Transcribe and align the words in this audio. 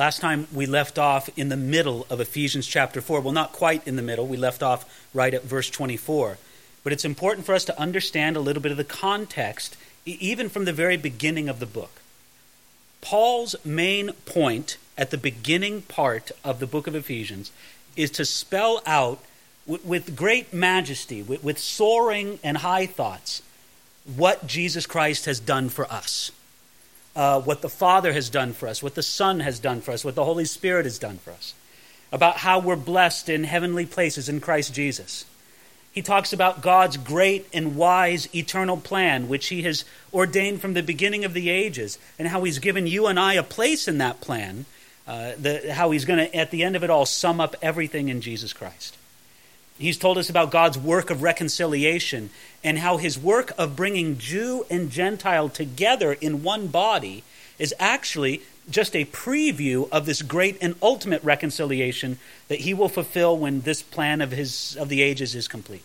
Last 0.00 0.22
time 0.22 0.48
we 0.50 0.64
left 0.64 0.98
off 0.98 1.28
in 1.36 1.50
the 1.50 1.58
middle 1.58 2.06
of 2.08 2.22
Ephesians 2.22 2.66
chapter 2.66 3.02
4. 3.02 3.20
Well, 3.20 3.34
not 3.34 3.52
quite 3.52 3.86
in 3.86 3.96
the 3.96 4.02
middle. 4.02 4.26
We 4.26 4.38
left 4.38 4.62
off 4.62 4.90
right 5.12 5.34
at 5.34 5.44
verse 5.44 5.68
24. 5.68 6.38
But 6.82 6.94
it's 6.94 7.04
important 7.04 7.44
for 7.44 7.54
us 7.54 7.66
to 7.66 7.78
understand 7.78 8.34
a 8.34 8.40
little 8.40 8.62
bit 8.62 8.72
of 8.72 8.78
the 8.78 8.84
context, 8.84 9.76
even 10.06 10.48
from 10.48 10.64
the 10.64 10.72
very 10.72 10.96
beginning 10.96 11.50
of 11.50 11.60
the 11.60 11.66
book. 11.66 12.00
Paul's 13.02 13.54
main 13.62 14.12
point 14.24 14.78
at 14.96 15.10
the 15.10 15.18
beginning 15.18 15.82
part 15.82 16.32
of 16.42 16.60
the 16.60 16.66
book 16.66 16.86
of 16.86 16.94
Ephesians 16.94 17.52
is 17.94 18.10
to 18.12 18.24
spell 18.24 18.80
out 18.86 19.22
with 19.66 20.16
great 20.16 20.54
majesty, 20.54 21.22
with 21.22 21.58
soaring 21.58 22.38
and 22.42 22.56
high 22.56 22.86
thoughts, 22.86 23.42
what 24.16 24.46
Jesus 24.46 24.86
Christ 24.86 25.26
has 25.26 25.40
done 25.40 25.68
for 25.68 25.84
us 25.92 26.30
uh, 27.16 27.40
what 27.40 27.62
the 27.62 27.68
Father 27.68 28.12
has 28.12 28.30
done 28.30 28.52
for 28.52 28.68
us, 28.68 28.82
what 28.82 28.94
the 28.94 29.02
Son 29.02 29.40
has 29.40 29.58
done 29.58 29.80
for 29.80 29.92
us, 29.92 30.04
what 30.04 30.14
the 30.14 30.24
Holy 30.24 30.44
Spirit 30.44 30.84
has 30.84 30.98
done 30.98 31.18
for 31.18 31.32
us, 31.32 31.54
about 32.12 32.38
how 32.38 32.58
we're 32.58 32.76
blessed 32.76 33.28
in 33.28 33.44
heavenly 33.44 33.86
places 33.86 34.28
in 34.28 34.40
Christ 34.40 34.74
Jesus. 34.74 35.24
He 35.92 36.02
talks 36.02 36.32
about 36.32 36.62
God's 36.62 36.96
great 36.96 37.48
and 37.52 37.74
wise 37.74 38.32
eternal 38.34 38.76
plan, 38.76 39.28
which 39.28 39.48
He 39.48 39.62
has 39.62 39.84
ordained 40.14 40.60
from 40.60 40.74
the 40.74 40.82
beginning 40.82 41.24
of 41.24 41.34
the 41.34 41.50
ages, 41.50 41.98
and 42.18 42.28
how 42.28 42.44
He's 42.44 42.60
given 42.60 42.86
you 42.86 43.06
and 43.08 43.18
I 43.18 43.34
a 43.34 43.42
place 43.42 43.88
in 43.88 43.98
that 43.98 44.20
plan, 44.20 44.66
uh, 45.08 45.32
the, 45.36 45.74
how 45.74 45.90
He's 45.90 46.04
going 46.04 46.20
to, 46.20 46.36
at 46.36 46.52
the 46.52 46.62
end 46.62 46.76
of 46.76 46.84
it 46.84 46.90
all, 46.90 47.06
sum 47.06 47.40
up 47.40 47.56
everything 47.60 48.08
in 48.08 48.20
Jesus 48.20 48.52
Christ. 48.52 48.96
He's 49.80 49.96
told 49.96 50.18
us 50.18 50.28
about 50.28 50.50
God's 50.50 50.76
work 50.76 51.08
of 51.08 51.22
reconciliation 51.22 52.28
and 52.62 52.78
how 52.78 52.98
his 52.98 53.18
work 53.18 53.52
of 53.56 53.76
bringing 53.76 54.18
Jew 54.18 54.66
and 54.68 54.90
Gentile 54.90 55.48
together 55.48 56.12
in 56.12 56.42
one 56.42 56.66
body 56.66 57.24
is 57.58 57.74
actually 57.78 58.42
just 58.68 58.94
a 58.94 59.06
preview 59.06 59.88
of 59.90 60.04
this 60.04 60.20
great 60.20 60.58
and 60.60 60.74
ultimate 60.82 61.24
reconciliation 61.24 62.18
that 62.48 62.60
he 62.60 62.74
will 62.74 62.90
fulfill 62.90 63.38
when 63.38 63.62
this 63.62 63.80
plan 63.80 64.20
of 64.20 64.32
his 64.32 64.76
of 64.76 64.90
the 64.90 65.00
ages 65.00 65.34
is 65.34 65.48
complete. 65.48 65.82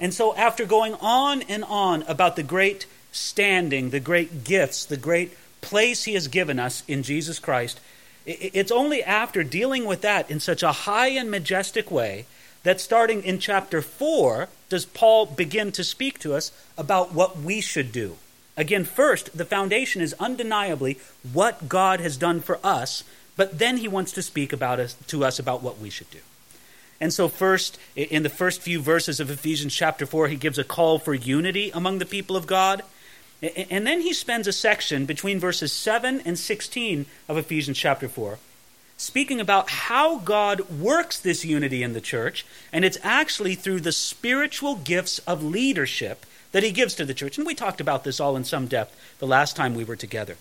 And 0.00 0.14
so 0.14 0.34
after 0.34 0.64
going 0.64 0.94
on 0.94 1.42
and 1.42 1.64
on 1.64 2.04
about 2.04 2.36
the 2.36 2.42
great 2.42 2.86
standing, 3.12 3.90
the 3.90 4.00
great 4.00 4.42
gifts, 4.42 4.86
the 4.86 4.96
great 4.96 5.36
place 5.60 6.04
he 6.04 6.14
has 6.14 6.28
given 6.28 6.58
us 6.58 6.82
in 6.88 7.02
Jesus 7.02 7.38
Christ, 7.38 7.78
it's 8.24 8.72
only 8.72 9.02
after 9.02 9.44
dealing 9.44 9.84
with 9.84 10.00
that 10.00 10.30
in 10.30 10.40
such 10.40 10.62
a 10.62 10.72
high 10.72 11.08
and 11.08 11.30
majestic 11.30 11.90
way 11.90 12.24
that 12.62 12.80
starting 12.80 13.22
in 13.24 13.38
chapter 13.38 13.82
4 13.82 14.48
does 14.68 14.86
Paul 14.86 15.26
begin 15.26 15.72
to 15.72 15.84
speak 15.84 16.18
to 16.20 16.34
us 16.34 16.52
about 16.78 17.12
what 17.12 17.38
we 17.38 17.60
should 17.60 17.92
do. 17.92 18.16
Again, 18.56 18.84
first, 18.84 19.36
the 19.36 19.44
foundation 19.44 20.02
is 20.02 20.14
undeniably 20.20 20.98
what 21.32 21.68
God 21.68 22.00
has 22.00 22.16
done 22.16 22.40
for 22.40 22.58
us, 22.62 23.02
but 23.36 23.58
then 23.58 23.78
he 23.78 23.88
wants 23.88 24.12
to 24.12 24.22
speak 24.22 24.52
about 24.52 24.78
us, 24.78 24.94
to 25.08 25.24
us 25.24 25.38
about 25.38 25.62
what 25.62 25.78
we 25.78 25.90
should 25.90 26.10
do. 26.10 26.18
And 27.00 27.12
so, 27.12 27.28
first, 27.28 27.78
in 27.96 28.22
the 28.22 28.28
first 28.28 28.60
few 28.60 28.80
verses 28.80 29.18
of 29.18 29.30
Ephesians 29.30 29.74
chapter 29.74 30.06
4, 30.06 30.28
he 30.28 30.36
gives 30.36 30.58
a 30.58 30.64
call 30.64 30.98
for 30.98 31.14
unity 31.14 31.70
among 31.72 31.98
the 31.98 32.06
people 32.06 32.36
of 32.36 32.46
God. 32.46 32.82
And 33.40 33.84
then 33.84 34.02
he 34.02 34.12
spends 34.12 34.46
a 34.46 34.52
section 34.52 35.04
between 35.04 35.40
verses 35.40 35.72
7 35.72 36.20
and 36.24 36.38
16 36.38 37.06
of 37.28 37.36
Ephesians 37.36 37.76
chapter 37.76 38.08
4 38.08 38.38
speaking 39.02 39.40
about 39.40 39.68
how 39.68 40.18
God 40.18 40.60
works 40.70 41.18
this 41.18 41.44
unity 41.44 41.82
in 41.82 41.92
the 41.92 42.00
church, 42.00 42.46
and 42.72 42.84
it's 42.84 42.98
actually 43.02 43.56
through 43.56 43.80
the 43.80 43.90
spiritual 43.90 44.76
gifts 44.76 45.18
of 45.20 45.42
leadership 45.42 46.24
that 46.52 46.62
he 46.62 46.70
gives 46.70 46.94
to 46.94 47.04
the 47.04 47.12
church. 47.12 47.36
And 47.36 47.44
we 47.44 47.56
talked 47.56 47.80
about 47.80 48.04
this 48.04 48.20
all 48.20 48.36
in 48.36 48.44
some 48.44 48.68
depth 48.68 48.96
the 49.18 49.26
last 49.26 49.56
time 49.56 49.74
we 49.74 49.82
were 49.82 49.96
together. 49.96 50.36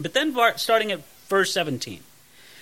But 0.00 0.14
then, 0.14 0.36
starting 0.56 0.90
at 0.90 1.04
verse 1.28 1.52
17, 1.52 2.00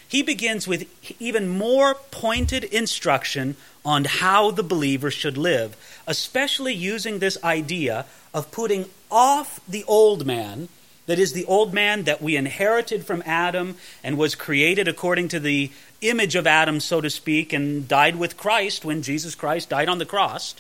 he 0.07 0.23
begins 0.23 0.69
with 0.69 0.87
even 1.19 1.49
more 1.49 1.95
pointed 2.11 2.65
instruction 2.65 3.57
on 3.83 4.05
how 4.05 4.51
the 4.51 4.63
believer 4.63 5.11
should 5.11 5.39
live, 5.39 5.75
especially 6.07 6.75
using 6.75 7.19
this 7.19 7.43
idea 7.43 8.05
of 8.35 8.51
putting 8.51 8.91
off 9.11 9.59
the 9.67 9.85
old 9.85 10.27
man 10.27 10.69
that 11.07 11.19
is 11.19 11.33
the 11.33 11.45
old 11.45 11.75
man 11.75 12.05
that 12.05 12.23
we 12.23 12.37
inherited 12.37 13.05
from 13.05 13.23
Adam 13.27 13.77
and 14.03 14.17
was 14.17 14.35
created 14.35 14.89
according 14.89 15.29
to 15.29 15.41
the 15.41 15.71
image 16.01 16.35
of 16.35 16.47
Adam, 16.47 16.81
so 16.81 17.01
to 17.01 17.11
speak, 17.11 17.53
and 17.53 17.87
died 17.87 18.17
with 18.17 18.37
Christ 18.37 18.85
when 18.85 19.03
Jesus 19.03 19.35
Christ 19.35 19.69
died 19.69 19.89
on 19.89 19.99
the 19.99 20.07
cross. 20.07 20.55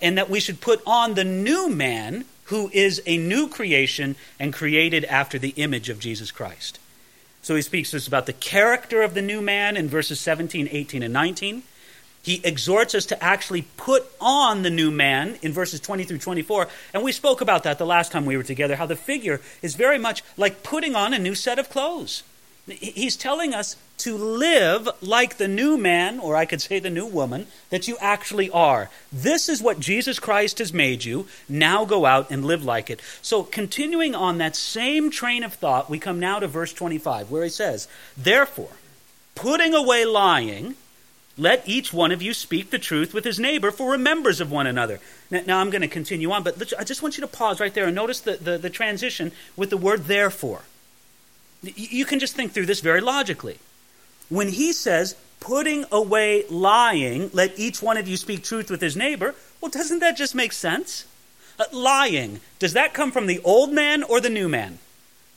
And 0.00 0.16
that 0.16 0.30
we 0.30 0.40
should 0.40 0.60
put 0.60 0.80
on 0.86 1.14
the 1.14 1.24
new 1.24 1.68
man 1.68 2.24
who 2.44 2.70
is 2.72 3.02
a 3.06 3.16
new 3.16 3.48
creation 3.48 4.14
and 4.38 4.52
created 4.52 5.04
after 5.06 5.38
the 5.38 5.54
image 5.56 5.88
of 5.88 5.98
Jesus 5.98 6.30
Christ. 6.30 6.78
So 7.42 7.56
he 7.56 7.62
speaks 7.62 7.90
to 7.90 7.96
us 7.96 8.06
about 8.06 8.26
the 8.26 8.32
character 8.32 9.02
of 9.02 9.14
the 9.14 9.22
new 9.22 9.42
man 9.42 9.76
in 9.76 9.88
verses 9.88 10.20
17, 10.20 10.68
18, 10.70 11.02
and 11.02 11.12
19. 11.12 11.64
He 12.22 12.40
exhorts 12.44 12.94
us 12.94 13.06
to 13.06 13.22
actually 13.22 13.62
put 13.76 14.06
on 14.20 14.62
the 14.62 14.70
new 14.70 14.90
man 14.90 15.38
in 15.42 15.52
verses 15.52 15.80
20 15.80 16.04
through 16.04 16.18
24. 16.18 16.68
And 16.94 17.02
we 17.02 17.10
spoke 17.10 17.40
about 17.40 17.64
that 17.64 17.78
the 17.78 17.86
last 17.86 18.12
time 18.12 18.24
we 18.24 18.36
were 18.36 18.44
together, 18.44 18.76
how 18.76 18.86
the 18.86 18.96
figure 18.96 19.40
is 19.60 19.74
very 19.74 19.98
much 19.98 20.22
like 20.36 20.62
putting 20.62 20.94
on 20.94 21.12
a 21.12 21.18
new 21.18 21.34
set 21.34 21.58
of 21.58 21.68
clothes. 21.68 22.22
He's 22.68 23.16
telling 23.16 23.52
us 23.52 23.76
to 23.98 24.16
live 24.16 24.88
like 25.00 25.36
the 25.36 25.48
new 25.48 25.76
man, 25.76 26.20
or 26.20 26.36
I 26.36 26.44
could 26.44 26.60
say 26.60 26.78
the 26.78 26.90
new 26.90 27.06
woman, 27.06 27.48
that 27.70 27.88
you 27.88 27.96
actually 28.00 28.50
are. 28.50 28.88
This 29.12 29.48
is 29.48 29.60
what 29.60 29.80
Jesus 29.80 30.20
Christ 30.20 30.58
has 30.58 30.72
made 30.72 31.04
you. 31.04 31.26
Now 31.48 31.84
go 31.84 32.06
out 32.06 32.30
and 32.30 32.44
live 32.44 32.64
like 32.64 32.88
it. 32.88 33.00
So, 33.20 33.42
continuing 33.42 34.14
on 34.14 34.38
that 34.38 34.54
same 34.54 35.10
train 35.10 35.42
of 35.42 35.54
thought, 35.54 35.90
we 35.90 35.98
come 35.98 36.20
now 36.20 36.38
to 36.38 36.46
verse 36.46 36.72
25, 36.72 37.32
where 37.32 37.42
he 37.42 37.50
says, 37.50 37.88
Therefore, 38.16 38.70
putting 39.34 39.74
away 39.74 40.04
lying, 40.04 40.76
let 41.42 41.68
each 41.68 41.92
one 41.92 42.12
of 42.12 42.22
you 42.22 42.32
speak 42.32 42.70
the 42.70 42.78
truth 42.78 43.12
with 43.12 43.24
his 43.24 43.38
neighbor, 43.38 43.70
for 43.70 43.88
we're 43.88 43.98
members 43.98 44.40
of 44.40 44.50
one 44.50 44.66
another. 44.66 45.00
Now, 45.30 45.42
now 45.46 45.58
I'm 45.58 45.70
going 45.70 45.82
to 45.82 45.88
continue 45.88 46.30
on, 46.30 46.42
but 46.42 46.72
I 46.78 46.84
just 46.84 47.02
want 47.02 47.16
you 47.16 47.20
to 47.22 47.26
pause 47.26 47.60
right 47.60 47.74
there 47.74 47.86
and 47.86 47.94
notice 47.94 48.20
the, 48.20 48.36
the, 48.36 48.58
the 48.58 48.70
transition 48.70 49.32
with 49.56 49.70
the 49.70 49.76
word 49.76 50.04
therefore. 50.04 50.62
You 51.62 52.04
can 52.04 52.18
just 52.18 52.34
think 52.34 52.52
through 52.52 52.66
this 52.66 52.80
very 52.80 53.00
logically. 53.00 53.58
When 54.28 54.48
he 54.48 54.72
says, 54.72 55.14
putting 55.40 55.84
away 55.92 56.44
lying, 56.48 57.30
let 57.32 57.58
each 57.58 57.82
one 57.82 57.96
of 57.96 58.08
you 58.08 58.16
speak 58.16 58.42
truth 58.42 58.70
with 58.70 58.80
his 58.80 58.96
neighbor, 58.96 59.34
well, 59.60 59.70
doesn't 59.70 60.00
that 60.00 60.16
just 60.16 60.34
make 60.34 60.52
sense? 60.52 61.04
Uh, 61.58 61.64
lying, 61.72 62.40
does 62.58 62.72
that 62.72 62.94
come 62.94 63.12
from 63.12 63.26
the 63.26 63.40
old 63.44 63.72
man 63.72 64.02
or 64.02 64.20
the 64.20 64.30
new 64.30 64.48
man? 64.48 64.78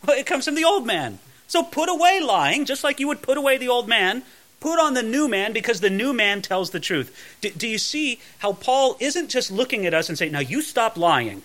Well, 0.05 0.17
it 0.17 0.25
comes 0.25 0.45
from 0.45 0.55
the 0.55 0.63
old 0.63 0.85
man. 0.85 1.19
So 1.47 1.63
put 1.63 1.89
away 1.89 2.19
lying, 2.21 2.65
just 2.65 2.83
like 2.83 2.99
you 2.99 3.07
would 3.07 3.21
put 3.21 3.37
away 3.37 3.57
the 3.57 3.69
old 3.69 3.87
man. 3.87 4.23
Put 4.65 4.79
on 4.79 4.95
the 4.95 5.03
new 5.03 5.27
man 5.27 5.53
because 5.53 5.79
the 5.79 5.91
new 5.91 6.11
man 6.11 6.41
tells 6.41 6.71
the 6.71 6.79
truth. 6.79 7.15
Do, 7.39 7.51
do, 7.51 7.67
you 7.67 7.77
see 7.77 8.19
how 8.39 8.53
Paul 8.53 8.97
isn't 8.99 9.29
just 9.29 9.51
looking 9.51 9.85
at 9.85 9.93
us 9.93 10.09
and 10.09 10.17
saying, 10.17 10.31
now 10.31 10.39
you 10.39 10.63
stop 10.63 10.97
lying? 10.97 11.43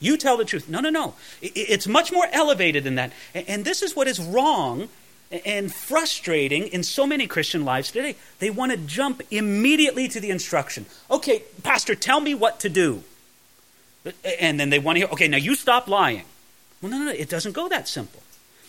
You 0.00 0.16
tell 0.16 0.38
the 0.38 0.46
truth. 0.46 0.70
No, 0.70 0.80
no, 0.80 0.88
no. 0.88 1.12
It, 1.42 1.52
it's 1.54 1.86
much 1.86 2.10
more 2.10 2.26
elevated 2.32 2.84
than 2.84 2.94
that. 2.94 3.12
And 3.34 3.66
this 3.66 3.82
is 3.82 3.94
what 3.94 4.08
is 4.08 4.18
wrong 4.18 4.88
and 5.44 5.70
frustrating 5.70 6.66
in 6.68 6.82
so 6.82 7.06
many 7.06 7.26
Christian 7.26 7.66
lives 7.66 7.92
today. 7.92 8.16
They 8.38 8.48
want 8.48 8.72
to 8.72 8.78
jump 8.78 9.20
immediately 9.30 10.08
to 10.08 10.18
the 10.18 10.30
instruction. 10.30 10.86
Okay, 11.10 11.42
Pastor, 11.62 11.94
tell 11.94 12.22
me 12.22 12.34
what 12.34 12.58
to 12.60 12.70
do. 12.70 13.04
And 14.40 14.58
then 14.58 14.70
they 14.70 14.78
want 14.78 14.96
to 14.96 15.00
hear, 15.00 15.08
okay, 15.12 15.28
now 15.28 15.36
you 15.36 15.56
stop 15.56 15.88
lying. 15.88 16.24
Well, 16.80 16.90
no, 16.90 16.96
no, 16.96 17.04
no. 17.04 17.12
It 17.12 17.28
doesn't 17.28 17.52
go 17.52 17.68
that 17.68 17.86
simple. 17.86 18.21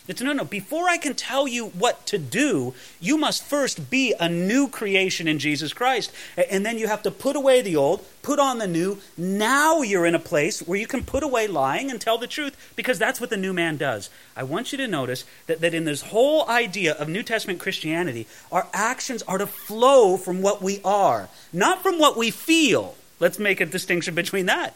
It's 0.06 0.20
no, 0.20 0.34
no. 0.34 0.44
Before 0.44 0.86
I 0.86 0.98
can 0.98 1.14
tell 1.14 1.48
you 1.48 1.68
what 1.68 2.04
to 2.08 2.18
do, 2.18 2.74
you 3.00 3.16
must 3.16 3.42
first 3.42 3.88
be 3.88 4.12
a 4.20 4.28
new 4.28 4.68
creation 4.68 5.26
in 5.26 5.38
Jesus 5.38 5.72
Christ. 5.72 6.12
And 6.36 6.64
then 6.64 6.78
you 6.78 6.88
have 6.88 7.02
to 7.04 7.10
put 7.10 7.36
away 7.36 7.62
the 7.62 7.76
old, 7.76 8.04
put 8.20 8.38
on 8.38 8.58
the 8.58 8.66
new. 8.66 8.98
Now 9.16 9.80
you're 9.80 10.04
in 10.04 10.14
a 10.14 10.18
place 10.18 10.60
where 10.60 10.78
you 10.78 10.86
can 10.86 11.04
put 11.04 11.22
away 11.22 11.46
lying 11.46 11.90
and 11.90 11.98
tell 11.98 12.18
the 12.18 12.26
truth 12.26 12.72
because 12.76 12.98
that's 12.98 13.18
what 13.18 13.30
the 13.30 13.38
new 13.38 13.54
man 13.54 13.78
does. 13.78 14.10
I 14.36 14.42
want 14.42 14.72
you 14.72 14.78
to 14.78 14.86
notice 14.86 15.24
that, 15.46 15.62
that 15.62 15.72
in 15.72 15.86
this 15.86 16.02
whole 16.02 16.46
idea 16.50 16.92
of 16.92 17.08
New 17.08 17.22
Testament 17.22 17.58
Christianity, 17.58 18.26
our 18.52 18.66
actions 18.74 19.22
are 19.22 19.38
to 19.38 19.46
flow 19.46 20.18
from 20.18 20.42
what 20.42 20.60
we 20.60 20.82
are, 20.84 21.30
not 21.50 21.82
from 21.82 21.98
what 21.98 22.14
we 22.14 22.30
feel. 22.30 22.94
Let's 23.20 23.38
make 23.38 23.62
a 23.62 23.66
distinction 23.66 24.14
between 24.14 24.44
that. 24.46 24.74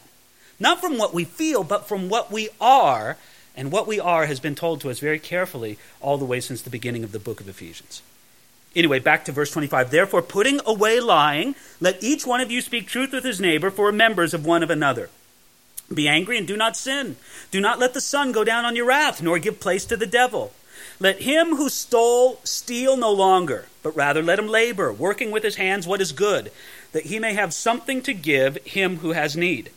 Not 0.59 0.81
from 0.81 0.97
what 0.97 1.13
we 1.13 1.23
feel, 1.23 1.63
but 1.63 1.87
from 1.87 2.09
what 2.09 2.31
we 2.31 2.49
are 2.59 3.15
and 3.59 3.73
what 3.73 3.87
we 3.87 3.99
are 3.99 4.25
has 4.25 4.39
been 4.39 4.55
told 4.55 4.79
to 4.79 4.89
us 4.89 4.99
very 4.99 5.19
carefully 5.19 5.77
all 5.99 6.17
the 6.17 6.23
way 6.23 6.39
since 6.39 6.61
the 6.61 6.69
beginning 6.69 7.03
of 7.03 7.11
the 7.11 7.19
book 7.19 7.41
of 7.41 7.49
Ephesians. 7.49 8.01
Anyway, 8.73 8.99
back 8.99 9.25
to 9.25 9.33
verse 9.33 9.51
25. 9.51 9.91
Therefore, 9.91 10.21
putting 10.21 10.61
away 10.65 11.01
lying, 11.01 11.55
let 11.81 12.01
each 12.01 12.25
one 12.25 12.39
of 12.39 12.49
you 12.49 12.61
speak 12.61 12.87
truth 12.87 13.11
with 13.11 13.25
his 13.25 13.41
neighbor, 13.41 13.69
for 13.69 13.91
members 13.91 14.33
of 14.33 14.45
one 14.45 14.63
of 14.63 14.69
another. 14.69 15.09
Be 15.93 16.07
angry 16.07 16.37
and 16.37 16.47
do 16.47 16.55
not 16.55 16.77
sin. 16.77 17.17
Do 17.51 17.59
not 17.59 17.79
let 17.79 17.93
the 17.93 17.99
sun 17.99 18.31
go 18.31 18.45
down 18.45 18.63
on 18.63 18.77
your 18.77 18.85
wrath, 18.85 19.21
nor 19.21 19.39
give 19.39 19.59
place 19.59 19.83
to 19.87 19.97
the 19.97 20.07
devil. 20.07 20.53
Let 21.01 21.23
him 21.23 21.57
who 21.57 21.67
stole 21.67 22.39
steal 22.45 22.95
no 22.95 23.11
longer, 23.11 23.67
but 23.83 23.93
rather 23.93 24.23
let 24.23 24.39
him 24.39 24.47
labor, 24.47 24.93
working 24.93 25.31
with 25.31 25.43
his 25.43 25.57
hands 25.57 25.85
what 25.85 25.99
is 25.99 26.13
good, 26.13 26.49
that 26.93 27.07
he 27.07 27.19
may 27.19 27.33
have 27.33 27.53
something 27.53 28.01
to 28.03 28.13
give 28.13 28.55
him 28.63 28.97
who 28.97 29.11
has 29.11 29.35
need. 29.35 29.69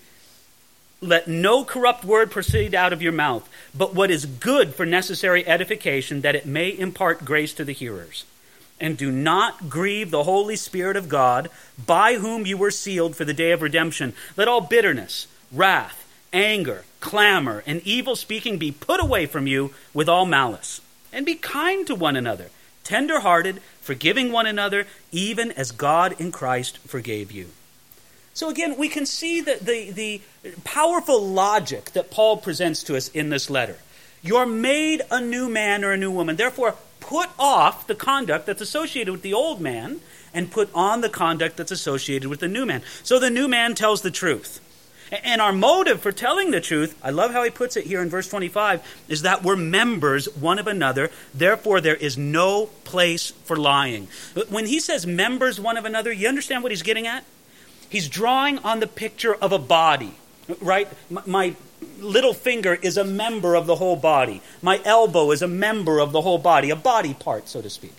Let 1.02 1.26
no 1.26 1.64
corrupt 1.64 2.04
word 2.04 2.30
proceed 2.30 2.74
out 2.74 2.92
of 2.92 3.02
your 3.02 3.12
mouth, 3.12 3.48
but 3.74 3.94
what 3.94 4.10
is 4.10 4.24
good 4.24 4.74
for 4.74 4.86
necessary 4.86 5.46
edification, 5.46 6.20
that 6.20 6.36
it 6.36 6.46
may 6.46 6.68
impart 6.78 7.24
grace 7.24 7.52
to 7.54 7.64
the 7.64 7.72
hearers. 7.72 8.24
And 8.80 8.96
do 8.96 9.10
not 9.10 9.68
grieve 9.68 10.10
the 10.10 10.22
Holy 10.22 10.56
Spirit 10.56 10.96
of 10.96 11.08
God, 11.08 11.50
by 11.84 12.14
whom 12.14 12.46
you 12.46 12.56
were 12.56 12.70
sealed 12.70 13.16
for 13.16 13.24
the 13.24 13.34
day 13.34 13.50
of 13.50 13.62
redemption. 13.62 14.14
Let 14.36 14.48
all 14.48 14.60
bitterness, 14.60 15.26
wrath, 15.50 16.08
anger, 16.32 16.84
clamor, 17.00 17.62
and 17.66 17.82
evil 17.84 18.16
speaking 18.16 18.58
be 18.58 18.72
put 18.72 19.02
away 19.02 19.26
from 19.26 19.46
you 19.46 19.74
with 19.92 20.08
all 20.08 20.24
malice. 20.24 20.80
And 21.12 21.26
be 21.26 21.34
kind 21.34 21.86
to 21.88 21.94
one 21.94 22.16
another, 22.16 22.50
tender 22.84 23.20
hearted, 23.20 23.60
forgiving 23.80 24.32
one 24.32 24.46
another, 24.46 24.86
even 25.10 25.50
as 25.52 25.72
God 25.72 26.18
in 26.20 26.32
Christ 26.32 26.78
forgave 26.78 27.30
you. 27.30 27.48
So 28.34 28.48
again, 28.48 28.76
we 28.78 28.88
can 28.88 29.06
see 29.06 29.40
the, 29.40 29.58
the, 29.60 29.90
the 29.90 30.20
powerful 30.64 31.26
logic 31.26 31.92
that 31.92 32.10
Paul 32.10 32.38
presents 32.38 32.82
to 32.84 32.96
us 32.96 33.08
in 33.08 33.30
this 33.30 33.50
letter. 33.50 33.76
You're 34.22 34.46
made 34.46 35.02
a 35.10 35.20
new 35.20 35.48
man 35.48 35.84
or 35.84 35.92
a 35.92 35.96
new 35.96 36.10
woman. 36.10 36.36
Therefore, 36.36 36.76
put 37.00 37.28
off 37.38 37.86
the 37.86 37.94
conduct 37.94 38.46
that's 38.46 38.60
associated 38.60 39.10
with 39.10 39.22
the 39.22 39.34
old 39.34 39.60
man 39.60 40.00
and 40.32 40.50
put 40.50 40.70
on 40.74 41.00
the 41.00 41.08
conduct 41.08 41.56
that's 41.56 41.72
associated 41.72 42.30
with 42.30 42.40
the 42.40 42.48
new 42.48 42.64
man. 42.64 42.82
So 43.02 43.18
the 43.18 43.30
new 43.30 43.48
man 43.48 43.74
tells 43.74 44.00
the 44.00 44.10
truth. 44.10 44.60
And 45.22 45.42
our 45.42 45.52
motive 45.52 46.00
for 46.00 46.10
telling 46.10 46.52
the 46.52 46.60
truth, 46.60 46.98
I 47.02 47.10
love 47.10 47.32
how 47.32 47.42
he 47.42 47.50
puts 47.50 47.76
it 47.76 47.84
here 47.84 48.00
in 48.00 48.08
verse 48.08 48.28
25, 48.28 49.04
is 49.08 49.22
that 49.22 49.42
we're 49.42 49.56
members 49.56 50.24
one 50.36 50.58
of 50.58 50.66
another. 50.66 51.10
Therefore, 51.34 51.82
there 51.82 51.96
is 51.96 52.16
no 52.16 52.66
place 52.84 53.32
for 53.44 53.56
lying. 53.56 54.08
When 54.48 54.64
he 54.64 54.80
says 54.80 55.06
members 55.06 55.60
one 55.60 55.76
of 55.76 55.84
another, 55.84 56.10
you 56.10 56.28
understand 56.28 56.62
what 56.62 56.72
he's 56.72 56.82
getting 56.82 57.06
at? 57.06 57.24
He's 57.92 58.08
drawing 58.08 58.56
on 58.60 58.80
the 58.80 58.86
picture 58.86 59.34
of 59.34 59.52
a 59.52 59.58
body, 59.58 60.14
right? 60.62 60.88
My 61.10 61.56
little 62.00 62.32
finger 62.32 62.74
is 62.74 62.96
a 62.96 63.04
member 63.04 63.54
of 63.54 63.66
the 63.66 63.76
whole 63.76 63.96
body. 63.96 64.40
My 64.62 64.80
elbow 64.82 65.30
is 65.30 65.42
a 65.42 65.46
member 65.46 66.00
of 66.00 66.10
the 66.10 66.22
whole 66.22 66.38
body, 66.38 66.70
a 66.70 66.76
body 66.76 67.12
part, 67.12 67.50
so 67.50 67.60
to 67.60 67.68
speak. 67.68 67.92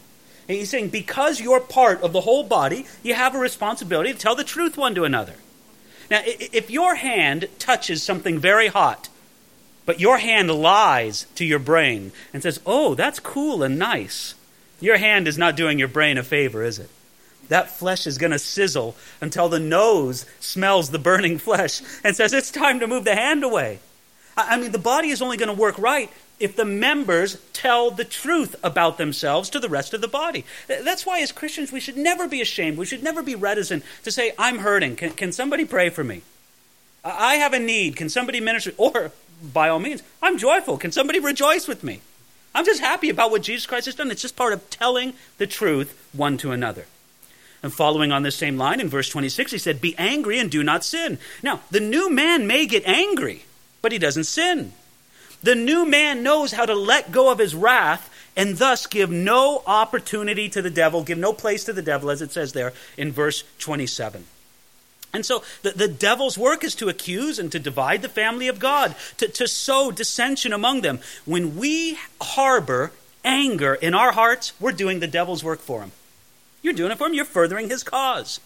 And 0.50 0.58
he's 0.58 0.72
saying, 0.72 0.90
because 0.90 1.40
you're 1.40 1.60
part 1.60 2.02
of 2.02 2.12
the 2.12 2.22
whole 2.22 2.44
body, 2.44 2.88
you 3.04 3.14
have 3.14 3.36
a 3.36 3.38
responsibility 3.38 4.12
to 4.12 4.18
tell 4.18 4.36
the 4.36 4.44
truth 4.44 4.78
one 4.78 4.96
to 4.96 5.04
another. 5.04 5.36
Now, 6.10 6.22
if 6.26 6.72
your 6.72 6.96
hand 6.96 7.48
touches 7.60 8.02
something 8.02 8.40
very 8.40 8.70
hot, 8.70 9.10
but 9.86 10.00
your 10.00 10.18
hand 10.18 10.50
lies 10.50 11.28
to 11.36 11.46
your 11.46 11.60
brain 11.60 12.12
and 12.34 12.42
says, 12.42 12.60
Oh, 12.66 12.96
that's 12.96 13.20
cool 13.20 13.62
and 13.62 13.78
nice, 13.78 14.34
your 14.82 14.98
hand 14.98 15.28
is 15.28 15.38
not 15.38 15.56
doing 15.56 15.78
your 15.78 15.88
brain 15.88 16.18
a 16.18 16.24
favor, 16.24 16.64
is 16.64 16.80
it? 16.80 16.90
That 17.50 17.72
flesh 17.72 18.08
is 18.08 18.18
going 18.18 18.32
to 18.32 18.40
sizzle 18.40 18.96
until 19.22 19.50
the 19.50 19.60
nose 19.60 20.26
smells 20.40 20.90
the 20.90 21.00
burning 21.00 21.38
flesh 21.38 21.82
and 22.04 22.16
says, 22.16 22.34
It's 22.34 22.52
time 22.52 22.80
to 22.80 22.88
move 22.88 23.06
the 23.06 23.16
hand 23.16 23.44
away. 23.44 23.80
I 24.36 24.58
mean, 24.58 24.72
the 24.72 24.80
body 24.80 25.10
is 25.10 25.22
only 25.22 25.38
going 25.38 25.54
to 25.54 25.62
work 25.62 25.78
right 25.78 26.10
if 26.40 26.56
the 26.56 26.66
members 26.66 27.38
tell 27.54 27.92
the 27.92 28.04
truth 28.04 28.56
about 28.64 28.98
themselves 28.98 29.50
to 29.52 29.60
the 29.60 29.70
rest 29.70 29.94
of 29.94 30.02
the 30.02 30.08
body. 30.08 30.44
That's 30.68 31.06
why, 31.06 31.22
as 31.22 31.32
Christians, 31.32 31.72
we 31.72 31.80
should 31.80 31.98
never 31.98 32.28
be 32.28 32.42
ashamed. 32.42 32.78
We 32.78 32.86
should 32.86 33.04
never 33.04 33.22
be 33.22 33.36
reticent 33.36 33.84
to 34.04 34.12
say, 34.12 34.34
I'm 34.38 34.60
hurting. 34.60 34.96
Can, 34.96 35.12
can 35.12 35.32
somebody 35.32 35.66
pray 35.66 35.90
for 35.90 36.04
me? 36.04 36.24
I 37.04 37.36
have 37.36 37.54
a 37.54 37.60
need. 37.60 37.96
Can 37.96 38.10
somebody 38.10 38.40
minister? 38.40 38.72
Or, 38.78 39.12
by 39.54 39.70
all 39.70 39.80
means, 39.80 40.04
I'm 40.22 40.38
joyful. 40.38 40.78
Can 40.78 40.92
somebody 40.92 41.20
rejoice 41.20 41.68
with 41.68 41.84
me? 41.84 42.02
I'm 42.56 42.66
just 42.66 42.82
happy 42.82 43.10
about 43.10 43.32
what 43.32 43.44
Jesus 43.44 43.66
Christ 43.66 43.88
has 43.88 43.96
done. 43.96 44.12
It's 44.12 44.22
just 44.22 44.36
part 44.36 44.54
of 44.54 44.70
telling 44.70 45.14
the 45.38 45.48
truth 45.48 46.10
one 46.14 46.38
to 46.38 46.52
another. 46.52 46.86
And 47.64 47.74
following 47.74 48.12
on 48.12 48.24
this 48.24 48.36
same 48.36 48.58
line 48.58 48.82
in 48.82 48.90
verse 48.90 49.08
26, 49.08 49.54
he 49.54 49.58
said, 49.58 49.80
Be 49.80 49.98
angry 49.98 50.38
and 50.38 50.52
do 50.52 50.64
not 50.64 50.84
sin. 50.84 51.18
Now, 51.42 51.62
the 51.72 51.80
new 51.80 52.12
man 52.12 52.46
may 52.46 52.66
get 52.66 52.86
angry, 52.86 53.46
but 53.82 53.94
he 53.94 53.98
doesn't 53.98 54.26
sin. 54.26 54.74
The 55.42 55.56
new 55.56 55.86
man 55.86 56.24
knows 56.24 56.52
how 56.52 56.66
to 56.66 56.76
let 56.76 57.12
go 57.12 57.32
of 57.32 57.40
his 57.40 57.56
wrath 57.56 58.10
and 58.36 58.58
thus 58.58 58.86
give 58.86 59.10
no 59.10 59.64
opportunity 59.66 60.50
to 60.50 60.62
the 60.62 60.70
devil, 60.70 61.04
give 61.04 61.18
no 61.18 61.34
place 61.34 61.64
to 61.66 61.74
the 61.74 61.82
devil, 61.82 62.10
as 62.10 62.22
it 62.22 62.32
says 62.32 62.54
there 62.54 62.74
in 62.98 63.12
verse 63.12 63.44
27. 63.60 64.26
And 65.14 65.26
so 65.26 65.44
the, 65.62 65.72
the 65.72 65.88
devil's 65.88 66.38
work 66.38 66.64
is 66.64 66.74
to 66.76 66.90
accuse 66.90 67.38
and 67.38 67.52
to 67.52 67.60
divide 67.60 68.02
the 68.02 68.10
family 68.10 68.48
of 68.48 68.60
God, 68.60 68.96
to, 69.18 69.28
to 69.28 69.48
sow 69.48 69.92
dissension 69.92 70.52
among 70.52 70.82
them. 70.82 71.00
When 71.26 71.56
we 71.56 72.00
harbor 72.20 72.92
anger 73.24 73.76
in 73.76 73.94
our 73.94 74.12
hearts, 74.12 74.54
we're 74.60 74.72
doing 74.72 75.00
the 75.00 75.08
devil's 75.08 75.44
work 75.44 75.60
for 75.60 75.82
him. 75.82 75.92
You're 76.64 76.74
doing 76.74 76.92
it 76.92 76.98
for 76.98 77.06
him. 77.06 77.14
You're 77.14 77.26
furthering 77.26 77.70
his 77.70 77.84
cause. 77.84 78.40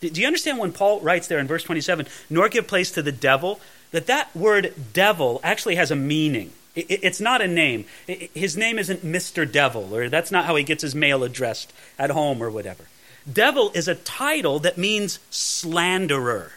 Do 0.00 0.20
you 0.20 0.26
understand 0.26 0.58
when 0.58 0.72
Paul 0.72 1.00
writes 1.00 1.28
there 1.28 1.38
in 1.38 1.46
verse 1.46 1.62
27, 1.62 2.06
nor 2.28 2.48
give 2.48 2.66
place 2.66 2.90
to 2.92 3.02
the 3.02 3.12
devil, 3.12 3.60
that 3.90 4.06
that 4.06 4.34
word 4.34 4.74
devil 4.92 5.40
actually 5.44 5.74
has 5.76 5.90
a 5.90 5.96
meaning. 5.96 6.52
It's 6.74 7.20
not 7.20 7.42
a 7.42 7.48
name. 7.48 7.84
His 8.06 8.56
name 8.56 8.78
isn't 8.78 9.04
Mr. 9.04 9.50
Devil, 9.50 9.94
or 9.94 10.08
that's 10.08 10.30
not 10.30 10.44
how 10.44 10.56
he 10.56 10.64
gets 10.64 10.82
his 10.82 10.94
mail 10.94 11.24
addressed 11.24 11.72
at 11.98 12.10
home 12.10 12.42
or 12.42 12.50
whatever. 12.50 12.84
Devil 13.30 13.72
is 13.74 13.88
a 13.88 13.96
title 13.96 14.60
that 14.60 14.78
means 14.78 15.18
slanderer. 15.30 16.52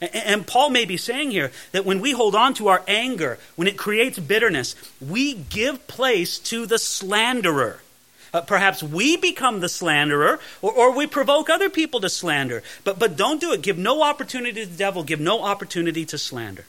And 0.00 0.46
Paul 0.46 0.70
may 0.70 0.86
be 0.86 0.96
saying 0.96 1.32
here 1.32 1.52
that 1.72 1.84
when 1.84 2.00
we 2.00 2.12
hold 2.12 2.34
on 2.34 2.54
to 2.54 2.68
our 2.68 2.82
anger, 2.88 3.38
when 3.56 3.68
it 3.68 3.76
creates 3.76 4.18
bitterness, 4.18 4.74
we 5.00 5.34
give 5.34 5.86
place 5.88 6.38
to 6.38 6.64
the 6.64 6.78
slanderer. 6.78 7.82
Uh, 8.32 8.40
perhaps 8.40 8.82
we 8.82 9.16
become 9.16 9.60
the 9.60 9.68
slanderer, 9.68 10.38
or, 10.62 10.72
or 10.72 10.92
we 10.92 11.06
provoke 11.06 11.50
other 11.50 11.68
people 11.68 12.00
to 12.00 12.08
slander. 12.08 12.62
But, 12.84 12.98
but 12.98 13.16
don't 13.16 13.40
do 13.40 13.52
it. 13.52 13.62
Give 13.62 13.78
no 13.78 14.02
opportunity 14.02 14.64
to 14.64 14.70
the 14.70 14.76
devil, 14.76 15.02
give 15.02 15.20
no 15.20 15.42
opportunity 15.42 16.04
to 16.06 16.18
slander. 16.18 16.64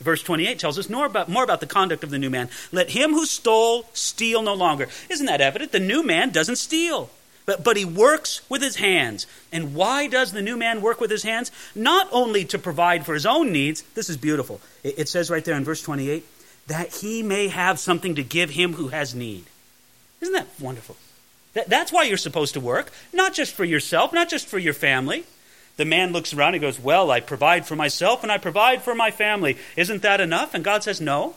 Verse 0.00 0.22
28 0.22 0.58
tells 0.58 0.78
us 0.78 0.88
more 0.88 1.06
about, 1.06 1.28
more 1.28 1.44
about 1.44 1.60
the 1.60 1.66
conduct 1.66 2.02
of 2.02 2.10
the 2.10 2.18
new 2.18 2.30
man. 2.30 2.48
Let 2.72 2.90
him 2.90 3.12
who 3.12 3.26
stole 3.26 3.84
steal 3.92 4.40
no 4.42 4.54
longer. 4.54 4.88
Isn't 5.10 5.26
that 5.26 5.42
evident? 5.42 5.72
The 5.72 5.80
new 5.80 6.02
man 6.02 6.30
doesn't 6.30 6.56
steal. 6.56 7.10
But, 7.44 7.64
but 7.64 7.76
he 7.76 7.84
works 7.84 8.48
with 8.48 8.62
his 8.62 8.76
hands. 8.76 9.26
And 9.52 9.74
why 9.74 10.06
does 10.06 10.32
the 10.32 10.40
new 10.40 10.56
man 10.56 10.80
work 10.80 11.00
with 11.00 11.10
his 11.10 11.22
hands? 11.22 11.50
Not 11.74 12.08
only 12.12 12.44
to 12.46 12.58
provide 12.58 13.04
for 13.04 13.12
his 13.12 13.26
own 13.26 13.52
needs, 13.52 13.82
this 13.94 14.08
is 14.08 14.16
beautiful. 14.16 14.60
It, 14.82 15.00
it 15.00 15.08
says 15.08 15.30
right 15.30 15.44
there 15.44 15.56
in 15.56 15.64
verse 15.64 15.82
28 15.82 16.24
that 16.68 16.94
he 16.94 17.22
may 17.22 17.48
have 17.48 17.80
something 17.80 18.14
to 18.14 18.22
give 18.22 18.50
him 18.50 18.74
who 18.74 18.88
has 18.88 19.14
need. 19.14 19.44
Isn't 20.20 20.34
that 20.34 20.48
wonderful? 20.60 20.96
That, 21.54 21.68
that's 21.68 21.92
why 21.92 22.04
you're 22.04 22.16
supposed 22.16 22.54
to 22.54 22.60
work, 22.60 22.92
not 23.12 23.34
just 23.34 23.54
for 23.54 23.64
yourself, 23.64 24.12
not 24.12 24.28
just 24.28 24.46
for 24.46 24.58
your 24.58 24.74
family. 24.74 25.24
The 25.76 25.84
man 25.84 26.12
looks 26.12 26.34
around 26.34 26.54
and 26.54 26.60
goes, 26.60 26.78
Well, 26.78 27.10
I 27.10 27.20
provide 27.20 27.66
for 27.66 27.74
myself 27.76 28.22
and 28.22 28.30
I 28.30 28.38
provide 28.38 28.82
for 28.82 28.94
my 28.94 29.10
family. 29.10 29.56
Isn't 29.76 30.02
that 30.02 30.20
enough? 30.20 30.54
And 30.54 30.62
God 30.62 30.82
says, 30.82 31.00
No. 31.00 31.34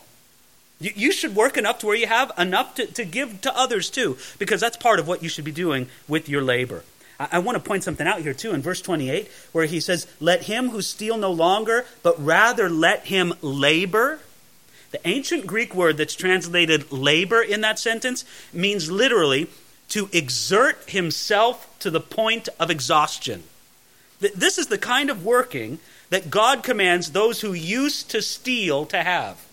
You, 0.79 0.91
you 0.95 1.11
should 1.11 1.35
work 1.35 1.57
enough 1.57 1.79
to 1.79 1.85
where 1.87 1.95
you 1.95 2.07
have 2.07 2.31
enough 2.37 2.75
to, 2.75 2.85
to 2.85 3.05
give 3.05 3.41
to 3.41 3.57
others 3.57 3.89
too, 3.89 4.17
because 4.37 4.59
that's 4.59 4.77
part 4.77 4.99
of 4.99 5.07
what 5.07 5.23
you 5.23 5.29
should 5.29 5.45
be 5.45 5.51
doing 5.51 5.87
with 6.07 6.27
your 6.27 6.41
labor. 6.41 6.83
I, 7.19 7.29
I 7.33 7.39
want 7.39 7.55
to 7.55 7.63
point 7.63 7.83
something 7.83 8.05
out 8.05 8.21
here 8.21 8.33
too 8.33 8.51
in 8.51 8.61
verse 8.61 8.81
28, 8.81 9.31
where 9.53 9.65
he 9.65 9.79
says, 9.79 10.07
Let 10.19 10.43
him 10.43 10.69
who 10.69 10.81
steal 10.81 11.17
no 11.17 11.31
longer, 11.31 11.85
but 12.03 12.23
rather 12.23 12.69
let 12.69 13.05
him 13.05 13.33
labor 13.41 14.19
the 14.93 15.05
ancient 15.07 15.47
Greek 15.47 15.73
word 15.73 15.97
that's 15.97 16.15
translated 16.15 16.91
labor 16.91 17.41
in 17.41 17.61
that 17.61 17.79
sentence 17.79 18.23
means 18.53 18.91
literally 18.91 19.47
to 19.89 20.07
exert 20.13 20.89
himself 20.89 21.67
to 21.79 21.89
the 21.89 21.99
point 21.99 22.47
of 22.59 22.69
exhaustion. 22.69 23.43
This 24.19 24.57
is 24.57 24.67
the 24.67 24.77
kind 24.77 25.09
of 25.09 25.25
working 25.25 25.79
that 26.11 26.29
God 26.29 26.63
commands 26.63 27.11
those 27.11 27.41
who 27.41 27.53
used 27.53 28.11
to 28.11 28.21
steal 28.21 28.85
to 28.85 29.01
have. 29.01 29.43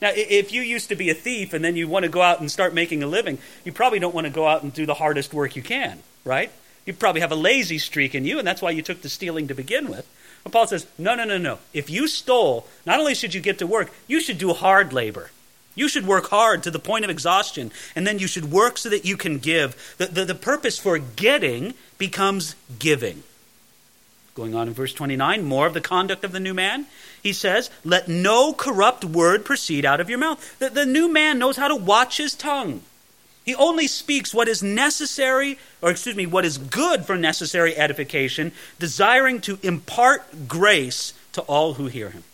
Now, 0.00 0.10
if 0.14 0.52
you 0.52 0.62
used 0.62 0.88
to 0.88 0.96
be 0.96 1.10
a 1.10 1.14
thief 1.14 1.52
and 1.52 1.62
then 1.62 1.76
you 1.76 1.86
want 1.86 2.04
to 2.04 2.08
go 2.08 2.22
out 2.22 2.40
and 2.40 2.50
start 2.50 2.72
making 2.72 3.02
a 3.02 3.06
living, 3.06 3.38
you 3.64 3.72
probably 3.72 3.98
don't 3.98 4.14
want 4.14 4.26
to 4.26 4.32
go 4.32 4.46
out 4.46 4.62
and 4.62 4.72
do 4.72 4.86
the 4.86 4.94
hardest 4.94 5.34
work 5.34 5.54
you 5.54 5.62
can, 5.62 6.02
right? 6.24 6.50
You 6.86 6.94
probably 6.94 7.20
have 7.20 7.32
a 7.32 7.36
lazy 7.36 7.78
streak 7.78 8.14
in 8.14 8.24
you, 8.24 8.38
and 8.38 8.46
that's 8.46 8.62
why 8.62 8.70
you 8.70 8.80
took 8.80 9.02
to 9.02 9.08
stealing 9.10 9.48
to 9.48 9.54
begin 9.54 9.88
with. 9.88 10.08
Paul 10.50 10.66
says, 10.66 10.86
no, 10.96 11.14
no, 11.14 11.24
no, 11.24 11.38
no. 11.38 11.58
If 11.72 11.90
you 11.90 12.08
stole, 12.08 12.66
not 12.86 12.98
only 12.98 13.14
should 13.14 13.34
you 13.34 13.40
get 13.40 13.58
to 13.58 13.66
work, 13.66 13.92
you 14.06 14.20
should 14.20 14.38
do 14.38 14.52
hard 14.54 14.92
labor. 14.92 15.30
You 15.74 15.88
should 15.88 16.06
work 16.06 16.30
hard 16.30 16.62
to 16.64 16.70
the 16.70 16.80
point 16.80 17.04
of 17.04 17.10
exhaustion, 17.10 17.70
and 17.94 18.06
then 18.06 18.18
you 18.18 18.26
should 18.26 18.50
work 18.50 18.78
so 18.78 18.88
that 18.88 19.04
you 19.04 19.16
can 19.16 19.38
give. 19.38 19.94
The, 19.98 20.06
the, 20.06 20.24
the 20.24 20.34
purpose 20.34 20.78
for 20.78 20.98
getting 20.98 21.74
becomes 21.98 22.56
giving. 22.78 23.22
Going 24.34 24.54
on 24.54 24.68
in 24.68 24.74
verse 24.74 24.92
29, 24.92 25.42
more 25.44 25.66
of 25.66 25.74
the 25.74 25.80
conduct 25.80 26.24
of 26.24 26.32
the 26.32 26.40
new 26.40 26.54
man. 26.54 26.86
He 27.22 27.32
says, 27.32 27.70
Let 27.84 28.08
no 28.08 28.52
corrupt 28.52 29.04
word 29.04 29.44
proceed 29.44 29.84
out 29.84 30.00
of 30.00 30.08
your 30.08 30.18
mouth. 30.18 30.58
The, 30.58 30.70
the 30.70 30.86
new 30.86 31.12
man 31.12 31.38
knows 31.38 31.56
how 31.56 31.68
to 31.68 31.76
watch 31.76 32.16
his 32.16 32.34
tongue. 32.34 32.82
He 33.48 33.54
only 33.54 33.86
speaks 33.86 34.34
what 34.34 34.46
is 34.46 34.62
necessary, 34.62 35.58
or 35.80 35.88
excuse 35.90 36.14
me, 36.14 36.26
what 36.26 36.44
is 36.44 36.58
good 36.58 37.06
for 37.06 37.16
necessary 37.16 37.74
edification, 37.74 38.52
desiring 38.78 39.40
to 39.40 39.58
impart 39.62 40.46
grace 40.46 41.14
to 41.32 41.40
all 41.40 41.72
who 41.72 41.86
hear 41.86 42.10
him. 42.10 42.24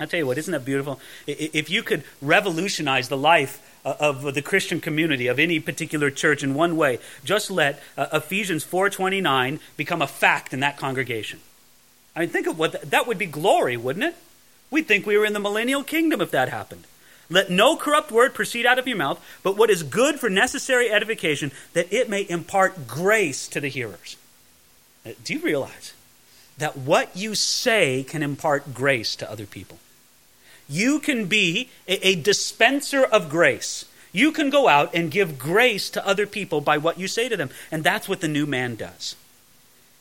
I 0.00 0.06
tell 0.06 0.18
you 0.18 0.26
what, 0.26 0.36
isn't 0.36 0.50
that 0.50 0.64
beautiful? 0.64 0.98
If 1.28 1.70
you 1.70 1.84
could 1.84 2.02
revolutionize 2.20 3.08
the 3.08 3.16
life 3.16 3.62
uh, 3.84 3.94
of 4.00 4.34
the 4.34 4.42
Christian 4.42 4.80
community 4.80 5.28
of 5.28 5.38
any 5.38 5.60
particular 5.60 6.10
church 6.10 6.42
in 6.42 6.54
one 6.54 6.76
way, 6.76 6.98
just 7.24 7.48
let 7.48 7.80
uh, 7.96 8.08
Ephesians 8.12 8.64
4:29 8.64 9.60
become 9.76 10.02
a 10.02 10.08
fact 10.08 10.52
in 10.52 10.58
that 10.58 10.76
congregation. 10.76 11.38
I 12.16 12.20
mean, 12.22 12.30
think 12.30 12.48
of 12.48 12.58
what 12.58 12.90
that 12.90 13.06
would 13.06 13.18
be 13.18 13.26
glory, 13.26 13.76
wouldn't 13.76 14.04
it? 14.04 14.16
We'd 14.68 14.88
think 14.88 15.06
we 15.06 15.16
were 15.16 15.26
in 15.26 15.32
the 15.32 15.38
millennial 15.38 15.84
kingdom 15.84 16.20
if 16.20 16.32
that 16.32 16.48
happened. 16.48 16.86
Let 17.34 17.50
no 17.50 17.74
corrupt 17.74 18.12
word 18.12 18.32
proceed 18.32 18.64
out 18.64 18.78
of 18.78 18.86
your 18.86 18.96
mouth, 18.96 19.20
but 19.42 19.56
what 19.56 19.68
is 19.68 19.82
good 19.82 20.20
for 20.20 20.30
necessary 20.30 20.88
edification, 20.88 21.50
that 21.72 21.92
it 21.92 22.08
may 22.08 22.24
impart 22.28 22.86
grace 22.86 23.48
to 23.48 23.60
the 23.60 23.66
hearers. 23.66 24.16
Uh, 25.04 25.10
do 25.24 25.34
you 25.34 25.40
realize 25.40 25.94
that 26.58 26.76
what 26.76 27.16
you 27.16 27.34
say 27.34 28.04
can 28.04 28.22
impart 28.22 28.72
grace 28.72 29.16
to 29.16 29.28
other 29.28 29.46
people? 29.46 29.80
You 30.68 31.00
can 31.00 31.26
be 31.26 31.70
a, 31.88 32.06
a 32.06 32.14
dispenser 32.14 33.02
of 33.02 33.28
grace. 33.28 33.84
You 34.12 34.30
can 34.30 34.48
go 34.48 34.68
out 34.68 34.94
and 34.94 35.10
give 35.10 35.36
grace 35.36 35.90
to 35.90 36.06
other 36.06 36.28
people 36.28 36.60
by 36.60 36.78
what 36.78 37.00
you 37.00 37.08
say 37.08 37.28
to 37.28 37.36
them. 37.36 37.50
And 37.72 37.82
that's 37.82 38.08
what 38.08 38.20
the 38.20 38.28
new 38.28 38.46
man 38.46 38.76
does. 38.76 39.16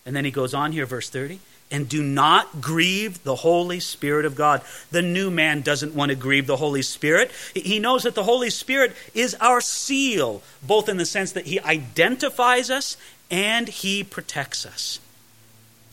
And 0.05 0.15
then 0.15 0.23
he 0.23 0.29
goes 0.29 0.53
on 0.53 0.71
here, 0.71 0.85
verse 0.85 1.09
30 1.09 1.39
and 1.73 1.89
do 1.89 2.03
not 2.03 2.61
grieve 2.61 3.23
the 3.23 3.35
Holy 3.35 3.79
Spirit 3.79 4.25
of 4.25 4.35
God. 4.35 4.61
The 4.91 5.01
new 5.01 5.31
man 5.31 5.61
doesn't 5.61 5.95
want 5.95 6.09
to 6.09 6.15
grieve 6.15 6.45
the 6.45 6.57
Holy 6.57 6.83
Spirit. 6.83 7.31
He 7.55 7.79
knows 7.79 8.03
that 8.03 8.13
the 8.13 8.23
Holy 8.23 8.51
Spirit 8.51 8.95
is 9.15 9.35
our 9.41 9.59
seal, 9.59 10.43
both 10.61 10.87
in 10.87 10.97
the 10.97 11.05
sense 11.05 11.31
that 11.31 11.47
he 11.47 11.59
identifies 11.59 12.69
us 12.69 12.95
and 13.31 13.67
he 13.67 14.03
protects 14.03 14.67
us. 14.67 14.99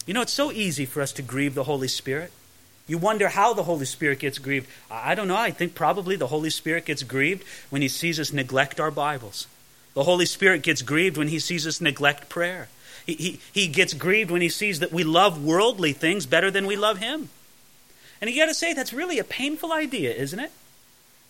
You 0.07 0.13
know, 0.13 0.21
it's 0.21 0.33
so 0.33 0.53
easy 0.53 0.85
for 0.85 1.01
us 1.01 1.13
to 1.13 1.23
grieve 1.23 1.55
the 1.55 1.65
Holy 1.65 1.89
Spirit. 1.89 2.31
You 2.87 2.99
wonder 2.99 3.29
how 3.29 3.55
the 3.55 3.63
Holy 3.63 3.87
Spirit 3.87 4.19
gets 4.19 4.39
grieved. 4.39 4.69
I 4.91 5.15
don't 5.15 5.29
know. 5.29 5.37
I 5.37 5.51
think 5.51 5.75
probably 5.75 6.17
the 6.17 6.27
Holy 6.27 6.51
Spirit 6.51 6.85
gets 6.85 7.05
grieved 7.05 7.43
when 7.71 7.81
he 7.81 7.89
sees 7.89 8.21
us 8.21 8.33
neglect 8.33 8.81
our 8.81 8.91
Bibles. 8.91 9.47
The 9.95 10.05
Holy 10.05 10.27
Spirit 10.27 10.63
gets 10.63 10.83
grieved 10.83 11.17
when 11.17 11.29
he 11.29 11.39
sees 11.39 11.67
us 11.67 11.81
neglect 11.81 12.29
prayer. 12.29 12.69
He, 13.15 13.41
he, 13.53 13.69
gets 13.69 13.95
grieved 13.95 14.31
when 14.31 14.43
he 14.43 14.49
sees 14.49 14.81
that 14.81 14.93
we 14.93 15.05
love 15.05 15.45
worldly 15.45 15.93
things 15.93 16.27
better 16.27 16.51
than 16.51 16.67
we 16.67 16.77
love 16.77 16.99
him. 16.99 17.29
And 18.21 18.29
you 18.29 18.37
got 18.37 18.47
to 18.47 18.55
say, 18.55 18.73
that's 18.75 18.93
really 18.93 19.19
a 19.19 19.25
painful 19.25 19.73
idea, 19.73 20.13
isn't 20.13 20.39
it? 20.39 20.53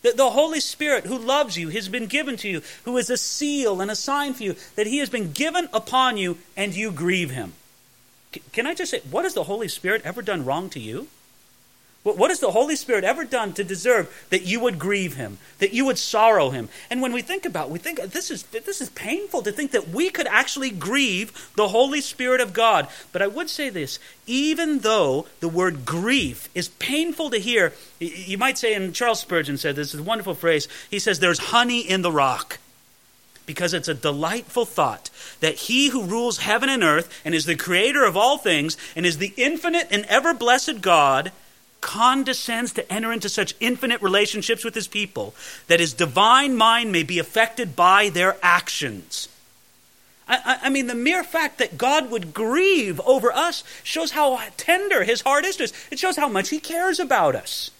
That 0.02 0.16
the 0.16 0.30
Holy 0.30 0.60
Spirit 0.60 1.04
who 1.04 1.18
loves 1.18 1.56
you 1.56 1.68
has 1.68 1.88
been 1.88 2.06
given 2.06 2.36
to 2.38 2.48
you, 2.48 2.62
who 2.84 2.96
is 2.96 3.10
a 3.10 3.16
seal 3.16 3.80
and 3.80 3.90
a 3.90 3.96
sign 3.96 4.34
for 4.34 4.42
you, 4.42 4.56
that 4.76 4.86
he 4.86 4.98
has 4.98 5.10
been 5.10 5.32
given 5.32 5.68
upon 5.72 6.16
you 6.16 6.38
and 6.56 6.74
you 6.74 6.90
grieve 6.90 7.30
him. 7.30 7.52
Can 8.52 8.66
I 8.66 8.74
just 8.74 8.90
say, 8.90 9.00
what 9.10 9.24
has 9.24 9.34
the 9.34 9.44
Holy 9.44 9.68
Spirit 9.68 10.02
ever 10.04 10.22
done 10.22 10.44
wrong 10.44 10.70
to 10.70 10.80
you? 10.80 11.08
What 12.02 12.30
has 12.30 12.40
the 12.40 12.52
Holy 12.52 12.76
Spirit 12.76 13.04
ever 13.04 13.26
done 13.26 13.52
to 13.52 13.62
deserve 13.62 14.26
that 14.30 14.46
you 14.46 14.58
would 14.60 14.78
grieve 14.78 15.16
him, 15.16 15.36
that 15.58 15.74
you 15.74 15.84
would 15.84 15.98
sorrow 15.98 16.48
him? 16.48 16.70
And 16.88 17.02
when 17.02 17.12
we 17.12 17.20
think 17.20 17.44
about 17.44 17.68
we 17.68 17.78
think 17.78 18.00
this 18.00 18.30
is, 18.30 18.44
this 18.44 18.80
is 18.80 18.88
painful 18.90 19.42
to 19.42 19.52
think 19.52 19.72
that 19.72 19.90
we 19.90 20.08
could 20.08 20.26
actually 20.26 20.70
grieve 20.70 21.50
the 21.56 21.68
Holy 21.68 22.00
Spirit 22.00 22.40
of 22.40 22.54
God. 22.54 22.88
But 23.12 23.20
I 23.20 23.26
would 23.26 23.50
say 23.50 23.68
this 23.68 23.98
even 24.26 24.78
though 24.78 25.26
the 25.40 25.48
word 25.48 25.84
grief 25.84 26.48
is 26.54 26.68
painful 26.68 27.28
to 27.30 27.38
hear, 27.38 27.74
you 27.98 28.38
might 28.38 28.56
say, 28.56 28.72
and 28.72 28.94
Charles 28.94 29.20
Spurgeon 29.20 29.58
said 29.58 29.76
this 29.76 29.92
is 29.92 30.00
a 30.00 30.04
wonderful 30.04 30.34
phrase, 30.34 30.68
he 30.90 30.98
says, 30.98 31.18
There's 31.20 31.38
honey 31.38 31.80
in 31.80 32.00
the 32.00 32.12
rock 32.12 32.58
because 33.44 33.74
it's 33.74 33.88
a 33.88 33.94
delightful 33.94 34.64
thought 34.64 35.10
that 35.40 35.56
he 35.56 35.88
who 35.90 36.04
rules 36.04 36.38
heaven 36.38 36.70
and 36.70 36.82
earth 36.82 37.20
and 37.26 37.34
is 37.34 37.44
the 37.44 37.56
creator 37.56 38.04
of 38.04 38.16
all 38.16 38.38
things 38.38 38.78
and 38.96 39.04
is 39.04 39.18
the 39.18 39.34
infinite 39.36 39.88
and 39.90 40.06
ever 40.06 40.32
blessed 40.32 40.80
God 40.80 41.30
condescends 41.80 42.72
to 42.72 42.92
enter 42.92 43.12
into 43.12 43.28
such 43.28 43.54
infinite 43.60 44.02
relationships 44.02 44.64
with 44.64 44.74
his 44.74 44.88
people 44.88 45.34
that 45.66 45.80
his 45.80 45.92
divine 45.92 46.56
mind 46.56 46.92
may 46.92 47.02
be 47.02 47.18
affected 47.18 47.74
by 47.76 48.08
their 48.08 48.36
actions. 48.42 49.28
I, 50.28 50.58
I, 50.62 50.68
mean, 50.68 50.86
the 50.86 50.94
mere 50.94 51.24
fact 51.24 51.58
that 51.58 51.76
God 51.76 52.10
would 52.10 52.32
grieve 52.32 53.00
over 53.00 53.32
us 53.32 53.64
shows 53.82 54.12
how 54.12 54.40
tender 54.56 55.02
his 55.02 55.22
heart 55.22 55.44
is 55.44 55.56
to 55.56 55.64
us. 55.64 55.72
It 55.90 55.98
shows 55.98 56.16
how 56.16 56.28
much 56.28 56.50
he 56.50 56.60
cares 56.60 57.00
about 57.00 57.34
us. 57.34 57.72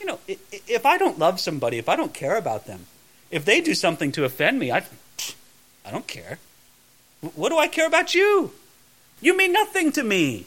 You 0.00 0.06
know, 0.06 0.18
if 0.26 0.86
I 0.86 0.96
don't 0.96 1.18
love 1.18 1.38
somebody, 1.38 1.76
if 1.76 1.88
I 1.88 1.96
don't 1.96 2.14
care 2.14 2.36
about 2.36 2.66
them, 2.66 2.86
if 3.30 3.44
they 3.44 3.60
do 3.60 3.74
something 3.74 4.10
to 4.12 4.24
offend 4.24 4.58
me, 4.58 4.72
I, 4.72 4.84
I 5.84 5.90
don't 5.90 6.06
care. 6.06 6.38
What 7.34 7.50
do 7.50 7.58
I 7.58 7.66
care 7.66 7.86
about 7.86 8.14
you? 8.14 8.52
You 9.20 9.36
mean 9.36 9.52
nothing 9.52 9.92
to 9.92 10.04
me. 10.04 10.46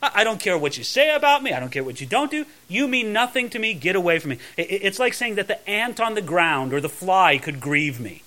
I 0.00 0.22
don't 0.22 0.40
care 0.40 0.56
what 0.56 0.78
you 0.78 0.84
say 0.84 1.14
about 1.14 1.42
me. 1.42 1.52
I 1.52 1.58
don't 1.58 1.72
care 1.72 1.82
what 1.82 2.00
you 2.00 2.06
don't 2.06 2.30
do. 2.30 2.46
You 2.68 2.86
mean 2.86 3.12
nothing 3.12 3.50
to 3.50 3.58
me. 3.58 3.74
Get 3.74 3.96
away 3.96 4.20
from 4.20 4.30
me. 4.30 4.38
It's 4.56 5.00
like 5.00 5.12
saying 5.12 5.34
that 5.34 5.48
the 5.48 5.68
ant 5.68 5.98
on 5.98 6.14
the 6.14 6.22
ground 6.22 6.72
or 6.72 6.80
the 6.80 6.88
fly 6.88 7.38
could 7.38 7.58
grieve 7.60 7.98
me. 7.98 8.22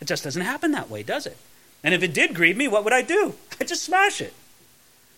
It 0.00 0.08
just 0.08 0.24
doesn't 0.24 0.42
happen 0.42 0.72
that 0.72 0.90
way, 0.90 1.02
does 1.02 1.26
it? 1.26 1.38
And 1.82 1.94
if 1.94 2.02
it 2.02 2.12
did 2.12 2.34
grieve 2.34 2.56
me, 2.56 2.68
what 2.68 2.84
would 2.84 2.92
I 2.92 3.02
do? 3.02 3.34
I'd 3.60 3.68
just 3.68 3.84
smash 3.84 4.20
it. 4.20 4.34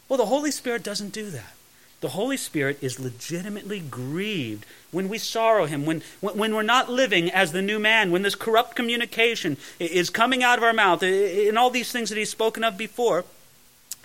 Well, 0.08 0.18
the 0.18 0.26
Holy 0.26 0.50
Spirit 0.50 0.84
doesn't 0.84 1.12
do 1.12 1.30
that. 1.30 1.54
The 2.00 2.10
Holy 2.10 2.36
Spirit 2.36 2.78
is 2.80 3.00
legitimately 3.00 3.80
grieved 3.80 4.64
when 4.92 5.08
we 5.08 5.18
sorrow 5.18 5.66
Him, 5.66 5.84
when, 5.84 6.02
when 6.20 6.54
we're 6.54 6.62
not 6.62 6.88
living 6.88 7.28
as 7.28 7.50
the 7.50 7.60
new 7.60 7.80
man, 7.80 8.12
when 8.12 8.22
this 8.22 8.36
corrupt 8.36 8.76
communication 8.76 9.56
is 9.80 10.08
coming 10.08 10.44
out 10.44 10.58
of 10.58 10.64
our 10.64 10.72
mouth, 10.72 11.02
and 11.02 11.58
all 11.58 11.70
these 11.70 11.90
things 11.90 12.08
that 12.08 12.18
He's 12.18 12.30
spoken 12.30 12.62
of 12.62 12.76
before. 12.76 13.24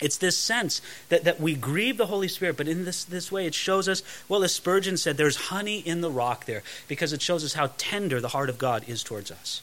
It's 0.03 0.17
this 0.17 0.37
sense 0.37 0.81
that, 1.09 1.23
that 1.23 1.39
we 1.39 1.55
grieve 1.55 1.97
the 1.97 2.07
Holy 2.07 2.27
Spirit, 2.27 2.57
but 2.57 2.67
in 2.67 2.85
this, 2.85 3.03
this 3.03 3.31
way 3.31 3.45
it 3.45 3.55
shows 3.55 3.87
us, 3.87 4.03
well, 4.27 4.43
as 4.43 4.53
Spurgeon 4.53 4.97
said, 4.97 5.17
there's 5.17 5.47
honey 5.47 5.79
in 5.79 6.01
the 6.01 6.11
rock 6.11 6.45
there, 6.45 6.63
because 6.87 7.13
it 7.13 7.21
shows 7.21 7.43
us 7.43 7.53
how 7.53 7.71
tender 7.77 8.19
the 8.19 8.29
heart 8.29 8.49
of 8.49 8.57
God 8.57 8.83
is 8.87 9.03
towards 9.03 9.31
us. 9.31 9.61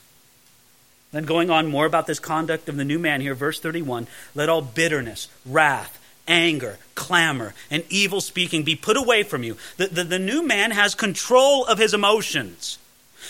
Then 1.12 1.24
going 1.24 1.50
on 1.50 1.66
more 1.66 1.86
about 1.86 2.06
this 2.06 2.20
conduct 2.20 2.68
of 2.68 2.76
the 2.76 2.84
new 2.84 2.98
man 2.98 3.20
here, 3.20 3.34
verse 3.34 3.60
31 3.60 4.06
let 4.34 4.48
all 4.48 4.62
bitterness, 4.62 5.28
wrath, 5.44 5.98
anger, 6.26 6.78
clamor, 6.94 7.54
and 7.70 7.84
evil 7.88 8.20
speaking 8.20 8.62
be 8.62 8.76
put 8.76 8.96
away 8.96 9.22
from 9.22 9.42
you. 9.42 9.56
The, 9.76 9.88
the, 9.88 10.04
the 10.04 10.18
new 10.18 10.46
man 10.46 10.70
has 10.70 10.94
control 10.94 11.66
of 11.66 11.78
his 11.78 11.92
emotions. 11.92 12.78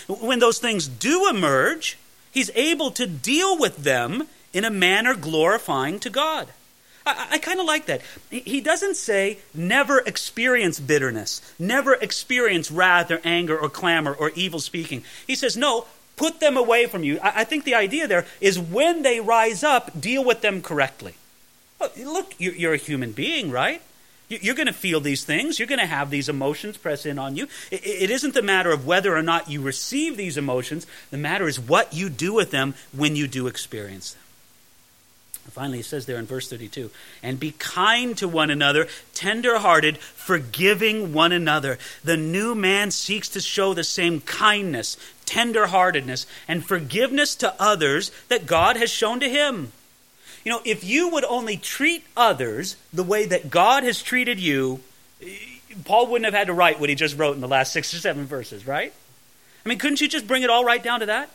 When 0.07 0.39
those 0.39 0.59
things 0.59 0.87
do 0.87 1.29
emerge, 1.29 1.99
he's 2.31 2.51
able 2.55 2.91
to 2.93 3.07
deal 3.07 3.59
with 3.59 3.79
them 3.79 4.29
in 4.53 4.65
a 4.65 4.71
manner 4.71 5.15
glorifying 5.15 5.99
to 6.01 6.11
God. 6.11 6.49
I, 7.17 7.35
I 7.35 7.39
kind 7.39 7.61
of 7.61 7.67
like 7.67 7.87
that. 7.87 8.03
He 8.31 8.61
doesn't 8.61 8.97
say 8.97 9.39
never 9.55 10.01
experience 10.01 10.81
bitterness, 10.81 11.41
never 11.59 11.95
experience 11.95 12.71
wrath 12.71 13.11
or 13.11 13.21
anger 13.25 13.59
or 13.59 13.69
clamor 13.69 14.13
or 14.13 14.31
evil 14.31 14.61
speaking. 14.61 15.05
He 15.27 15.35
says, 15.35 15.57
no, 15.57 15.87
put 16.17 16.41
them 16.41 16.57
away 16.57 16.87
from 16.87 17.05
you. 17.05 17.19
I, 17.21 17.41
I 17.41 17.45
think 17.45 17.65
the 17.65 17.75
idea 17.75 18.07
there 18.07 18.27
is 18.41 18.59
when 18.59 19.03
they 19.03 19.21
rise 19.21 19.63
up, 19.63 20.01
deal 20.01 20.25
with 20.25 20.41
them 20.41 20.63
correctly. 20.63 21.15
Oh, 21.81 21.91
look, 21.97 22.35
you're 22.39 22.75
a 22.75 22.79
human 22.79 23.13
being, 23.13 23.51
right? 23.51 23.81
You're 24.29 24.55
going 24.55 24.69
to 24.69 24.73
feel 24.73 25.01
these 25.01 25.25
things. 25.25 25.59
You're 25.59 25.67
going 25.67 25.81
to 25.81 25.87
have 25.87 26.11
these 26.11 26.29
emotions 26.29 26.77
press 26.77 27.05
in 27.05 27.19
on 27.19 27.35
you. 27.35 27.49
It 27.73 28.11
isn't 28.11 28.35
the 28.35 28.43
matter 28.43 28.71
of 28.71 28.87
whether 28.87 29.17
or 29.17 29.23
not 29.23 29.51
you 29.51 29.61
receive 29.61 30.17
these 30.17 30.37
emotions. 30.37 30.87
The 31.11 31.19
matter 31.19 31.49
is 31.49 31.59
what 31.59 31.93
you 31.93 32.09
do 32.09 32.33
with 32.33 32.53
them 32.53 32.75
when 32.93 33.17
you 33.17 33.27
do 33.27 33.49
experience 33.49 34.13
them. 34.13 34.23
Finally, 35.51 35.79
he 35.79 35.83
says 35.83 36.07
there 36.07 36.19
in 36.19 36.27
verse 36.27 36.49
32 36.49 36.91
and 37.23 37.41
be 37.41 37.53
kind 37.53 38.17
to 38.19 38.29
one 38.29 38.51
another, 38.51 38.89
tender 39.15 39.59
hearted, 39.59 39.99
forgiving 39.99 41.13
one 41.13 41.33
another. 41.33 41.79
The 42.05 42.17
new 42.17 42.55
man 42.55 42.91
seeks 42.91 43.29
to 43.31 43.41
show 43.41 43.75
the 43.75 43.85
same 43.85 44.21
kindness, 44.21 44.97
tender 45.27 45.67
heartedness, 45.67 46.27
and 46.49 46.65
forgiveness 46.65 47.35
to 47.37 47.55
others 47.59 48.11
that 48.29 48.47
God 48.47 48.77
has 48.77 48.91
shown 48.91 49.21
to 49.21 49.29
him. 49.29 49.73
You 50.45 50.53
know, 50.53 50.61
if 50.65 50.85
you 50.85 51.09
would 51.11 51.25
only 51.25 51.57
treat 51.57 52.05
others 52.17 52.77
the 52.93 53.03
way 53.03 53.27
that 53.27 53.51
God 53.51 53.83
has 53.83 54.03
treated 54.03 54.41
you, 54.41 54.81
Paul 55.85 56.07
wouldn't 56.07 56.25
have 56.25 56.35
had 56.35 56.47
to 56.47 56.55
write 56.55 56.81
what 56.81 56.89
he 56.89 56.95
just 56.95 57.19
wrote 57.19 57.35
in 57.35 57.41
the 57.41 57.49
last 57.49 57.73
six 57.73 57.93
or 57.93 57.99
seven 57.99 58.25
verses, 58.25 58.67
right? 58.67 58.93
I 59.65 59.69
mean, 59.69 59.79
couldn't 59.79 60.01
you 60.01 60.09
just 60.09 60.27
bring 60.27 60.43
it 60.43 60.51
all 60.51 60.65
right 60.65 60.83
down 60.83 61.01
to 61.01 61.07
that? 61.07 61.31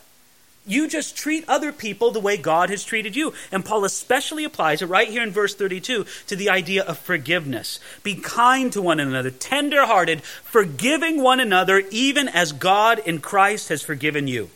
You 0.66 0.88
just 0.88 1.16
treat 1.16 1.44
other 1.48 1.70
people 1.72 2.10
the 2.10 2.20
way 2.20 2.36
God 2.36 2.70
has 2.70 2.82
treated 2.82 3.14
you. 3.14 3.32
And 3.52 3.64
Paul 3.64 3.84
especially 3.84 4.44
applies 4.44 4.82
it 4.82 4.86
right 4.86 5.08
here 5.08 5.22
in 5.22 5.30
verse 5.30 5.54
32 5.54 6.04
to 6.26 6.36
the 6.36 6.50
idea 6.50 6.82
of 6.82 6.98
forgiveness. 6.98 7.78
Be 8.02 8.16
kind 8.16 8.72
to 8.72 8.82
one 8.82 8.98
another, 8.98 9.30
tender 9.30 9.86
hearted, 9.86 10.22
forgiving 10.22 11.22
one 11.22 11.38
another, 11.38 11.84
even 11.90 12.28
as 12.28 12.52
God 12.52 12.98
in 12.98 13.20
Christ 13.20 13.68
has 13.68 13.82
forgiven 13.82 14.26
you. 14.26 14.50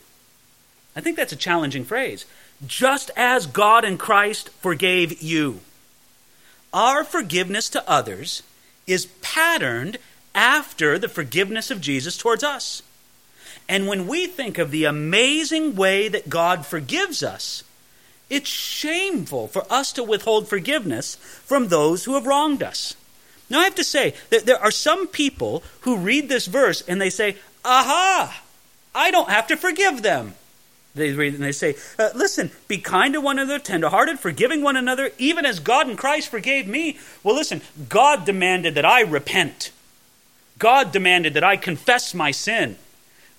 I 0.95 0.99
think 0.99 1.15
that's 1.15 1.31
a 1.31 1.37
challenging 1.37 1.85
phrase. 1.85 2.25
Just 2.67 3.09
as 3.15 3.47
God 3.47 3.85
in 3.85 3.97
Christ 3.97 4.49
forgave 4.49 5.21
you. 5.21 5.61
Our 6.73 7.03
forgiveness 7.05 7.69
to 7.69 7.89
others 7.89 8.43
is 8.85 9.07
patterned 9.21 9.97
after 10.35 10.99
the 10.99 11.09
forgiveness 11.09 11.71
of 11.71 11.81
Jesus 11.81 12.17
towards 12.17 12.43
us. 12.43 12.83
And 13.67 13.87
when 13.87 14.07
we 14.07 14.27
think 14.27 14.57
of 14.57 14.71
the 14.71 14.85
amazing 14.85 15.75
way 15.75 16.07
that 16.07 16.29
God 16.29 16.65
forgives 16.65 17.23
us, 17.23 17.63
it's 18.29 18.49
shameful 18.49 19.47
for 19.47 19.65
us 19.69 19.91
to 19.93 20.03
withhold 20.03 20.47
forgiveness 20.47 21.15
from 21.15 21.67
those 21.67 22.05
who 22.05 22.15
have 22.15 22.25
wronged 22.25 22.63
us. 22.63 22.95
Now, 23.49 23.59
I 23.59 23.65
have 23.65 23.75
to 23.75 23.83
say 23.83 24.13
that 24.29 24.45
there 24.45 24.61
are 24.61 24.71
some 24.71 25.07
people 25.07 25.63
who 25.81 25.97
read 25.97 26.29
this 26.29 26.45
verse 26.45 26.81
and 26.87 27.01
they 27.01 27.09
say, 27.09 27.35
Aha, 27.65 28.41
I 28.95 29.11
don't 29.11 29.29
have 29.29 29.47
to 29.47 29.57
forgive 29.57 30.01
them. 30.01 30.35
They 30.95 31.11
read 31.11 31.33
and 31.33 31.43
they 31.43 31.51
say, 31.51 31.75
uh, 31.99 32.09
Listen, 32.15 32.51
be 32.69 32.77
kind 32.77 33.13
to 33.13 33.21
one 33.21 33.39
another, 33.39 33.59
tenderhearted, 33.59 34.19
forgiving 34.19 34.61
one 34.61 34.77
another, 34.77 35.11
even 35.17 35.45
as 35.45 35.59
God 35.59 35.89
in 35.89 35.97
Christ 35.97 36.29
forgave 36.29 36.67
me. 36.67 36.97
Well, 37.23 37.35
listen, 37.35 37.61
God 37.89 38.25
demanded 38.25 38.75
that 38.75 38.85
I 38.85 39.01
repent. 39.01 39.71
God 40.57 40.93
demanded 40.93 41.33
that 41.33 41.43
I 41.43 41.57
confess 41.57 42.13
my 42.13 42.31
sin. 42.31 42.77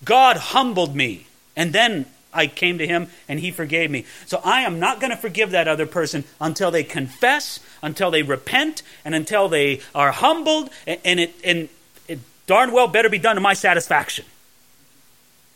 God 0.03 0.37
humbled 0.37 0.95
me. 0.95 1.27
And 1.55 1.73
then 1.73 2.05
I 2.33 2.47
came 2.47 2.77
to 2.79 2.87
him 2.87 3.07
and 3.27 3.39
he 3.39 3.51
forgave 3.51 3.91
me. 3.91 4.05
So 4.25 4.41
I 4.43 4.61
am 4.61 4.79
not 4.79 4.99
going 4.99 5.11
to 5.11 5.17
forgive 5.17 5.51
that 5.51 5.67
other 5.67 5.85
person 5.85 6.23
until 6.41 6.71
they 6.71 6.83
confess, 6.83 7.59
until 7.81 8.11
they 8.11 8.23
repent, 8.23 8.81
and 9.05 9.13
until 9.13 9.47
they 9.47 9.81
are 9.93 10.11
humbled, 10.11 10.69
and 10.87 11.19
it, 11.19 11.35
and 11.43 11.69
it 12.07 12.19
darn 12.47 12.71
well 12.71 12.87
better 12.87 13.09
be 13.09 13.19
done 13.19 13.35
to 13.35 13.41
my 13.41 13.53
satisfaction. 13.53 14.25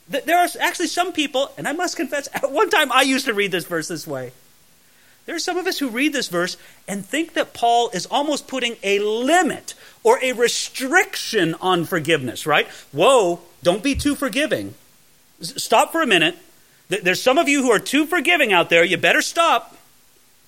There 0.10 0.38
are 0.38 0.48
actually 0.62 0.88
some 0.88 1.12
people, 1.12 1.52
and 1.58 1.68
I 1.68 1.74
must 1.74 1.98
confess, 1.98 2.30
at 2.34 2.52
one 2.52 2.70
time 2.70 2.92
I 2.92 3.02
used 3.02 3.26
to 3.26 3.34
read 3.34 3.52
this 3.52 3.66
verse 3.66 3.88
this 3.88 4.08
way. 4.08 4.32
There 5.28 5.36
are 5.36 5.40
some 5.40 5.58
of 5.58 5.68
us 5.68 5.78
who 5.78 5.90
read 5.90 6.14
this 6.14 6.30
verse 6.30 6.56
and 6.88 7.06
think 7.06 7.34
that 7.34 7.54
Paul 7.54 7.90
is 7.90 8.06
almost 8.06 8.48
putting 8.48 8.78
a 8.82 9.00
limit 9.00 9.74
or 10.02 10.24
a 10.24 10.32
restriction 10.32 11.54
on 11.56 11.84
forgiveness, 11.84 12.48
right? 12.48 12.66
Whoa, 12.94 13.42
don't 13.62 13.84
be 13.84 13.94
too 13.94 14.16
forgiving. 14.16 14.74
Stop 15.42 15.92
for 15.92 16.02
a 16.02 16.08
minute. 16.08 16.38
There's 16.88 17.22
some 17.22 17.38
of 17.38 17.50
you 17.50 17.62
who 17.62 17.72
are 17.72 17.80
too 17.80 18.06
forgiving 18.06 18.54
out 18.54 18.70
there. 18.70 18.86
You 18.86 18.96
better 18.96 19.22
stop. 19.22 19.76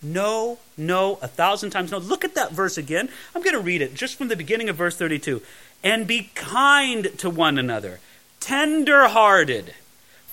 No, 0.02 0.60
no, 0.78 1.20
a 1.22 1.28
thousand 1.28 1.72
times 1.72 1.92
no. 1.92 1.98
Look 1.98 2.24
at 2.24 2.36
that 2.36 2.54
verse 2.54 2.78
again. 2.78 3.10
I'm 3.36 3.42
going 3.42 3.56
to 3.56 3.60
read 3.60 3.82
it 3.82 3.96
just 3.96 4.16
from 4.16 4.30
the 4.30 4.38
beginning 4.38 4.70
of 4.70 4.78
verse 4.78 4.96
32. 4.96 5.42
And 5.84 6.08
be 6.08 6.32
kind 6.36 7.10
to 7.18 7.30
one 7.30 7.58
another, 7.58 8.00
tender 8.40 9.10
hearted 9.10 9.74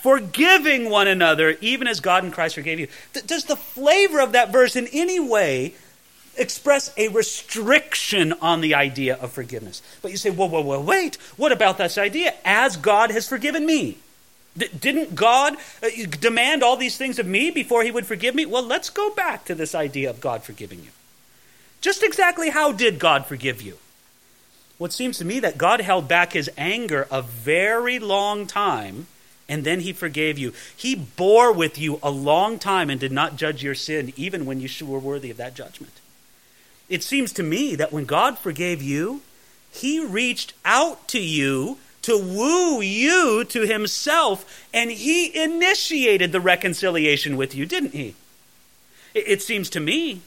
forgiving 0.07 0.89
one 0.89 1.09
another, 1.09 1.57
even 1.61 1.89
as 1.89 1.99
God 1.99 2.25
in 2.25 2.31
Christ 2.31 2.55
forgave 2.55 2.79
you. 2.79 2.87
Does 3.27 3.47
the 3.47 3.57
flavor 3.57 4.21
of 4.21 4.31
that 4.33 4.53
verse 4.53 4.77
in 4.77 4.87
any 4.93 5.19
way 5.19 5.75
express 6.37 6.95
a 6.97 7.09
restriction 7.09 8.33
on 8.35 8.61
the 8.61 8.77
idea 8.77 9.17
of 9.17 9.33
forgiveness? 9.33 9.83
But 10.03 10.13
you 10.13 10.17
say, 10.17 10.31
whoa, 10.31 10.47
whoa, 10.47 10.61
whoa, 10.61 10.81
wait, 10.81 11.17
what 11.37 11.51
about 11.51 11.79
this 11.79 11.99
idea? 11.99 12.35
As 12.45 12.77
God 12.77 13.11
has 13.11 13.29
forgiven 13.29 13.67
me. 13.67 13.99
D- 14.57 14.69
didn't 14.79 15.17
God 15.17 15.57
uh, 15.83 15.89
demand 16.21 16.63
all 16.63 16.77
these 16.77 16.97
things 16.97 17.19
of 17.19 17.27
me 17.27 17.51
before 17.51 17.83
he 17.83 17.91
would 17.91 18.07
forgive 18.07 18.37
me? 18.37 18.47
Well, 18.47 18.63
let's 18.63 18.91
go 18.91 19.13
back 19.13 19.45
to 19.47 19.57
this 19.57 19.75
idea 19.75 20.09
of 20.09 20.21
God 20.21 20.45
forgiving 20.45 20.85
you. 20.85 20.91
Just 21.81 22.05
exactly 22.05 22.51
how 22.51 22.71
did 22.71 23.01
God 23.01 23.27
forgive 23.27 23.61
you? 23.61 23.79
Well, 24.79 24.87
it 24.87 24.93
seems 24.93 25.19
to 25.19 25.25
me 25.25 25.41
that 25.41 25.59
God 25.59 25.81
held 25.81 26.07
back 26.07 26.33
his 26.33 26.49
anger 26.57 27.09
a 27.11 27.23
very 27.23 27.99
long 27.99 28.47
time 28.47 29.09
and 29.49 29.65
then 29.65 29.81
he 29.81 29.93
forgave 29.93 30.39
you. 30.39 30.53
He 30.77 30.95
bore 30.95 31.53
with 31.53 31.79
you 31.79 31.99
a 32.03 32.11
long 32.11 32.59
time 32.59 32.91
and 32.91 32.99
did 32.99 33.13
not 33.13 33.37
judge 33.37 33.63
your 33.63 33.75
sin, 33.75 34.13
even 34.17 34.47
when 34.47 34.61
you 34.61 34.69
were 34.87 34.99
worthy 34.99 35.31
of 35.31 35.37
that 35.37 35.55
judgment. 35.55 36.01
It 36.89 37.03
seems 37.03 37.33
to 37.33 37.43
me 37.43 37.75
that 37.75 37.93
when 37.93 38.05
God 38.05 38.39
forgave 38.39 38.83
you, 38.83 39.23
he 39.71 40.05
reached 40.05 40.55
out 40.65 41.09
to 41.09 41.21
you 41.21 41.79
to 42.03 42.17
woo 42.17 42.81
you 42.81 43.45
to 43.45 43.67
himself, 43.67 44.65
and 44.73 44.93
he 44.93 45.37
initiated 45.37 46.31
the 46.31 46.41
reconciliation 46.41 47.37
with 47.37 47.55
you, 47.55 47.67
didn't 47.67 47.95
he? 47.95 48.15
It 49.13 49.43
seems 49.43 49.69
to 49.71 49.81
me 49.81 50.21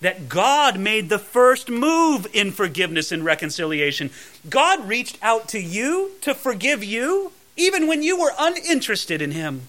that 0.00 0.28
God 0.28 0.78
made 0.78 1.08
the 1.08 1.18
first 1.18 1.68
move 1.68 2.26
in 2.32 2.52
forgiveness 2.52 3.10
and 3.10 3.24
reconciliation. 3.24 4.10
God 4.48 4.86
reached 4.86 5.18
out 5.22 5.48
to 5.48 5.58
you 5.58 6.12
to 6.20 6.34
forgive 6.34 6.84
you 6.84 7.32
even 7.56 7.86
when 7.86 8.02
you 8.02 8.18
were 8.18 8.32
uninterested 8.38 9.22
in 9.22 9.30
Him. 9.30 9.62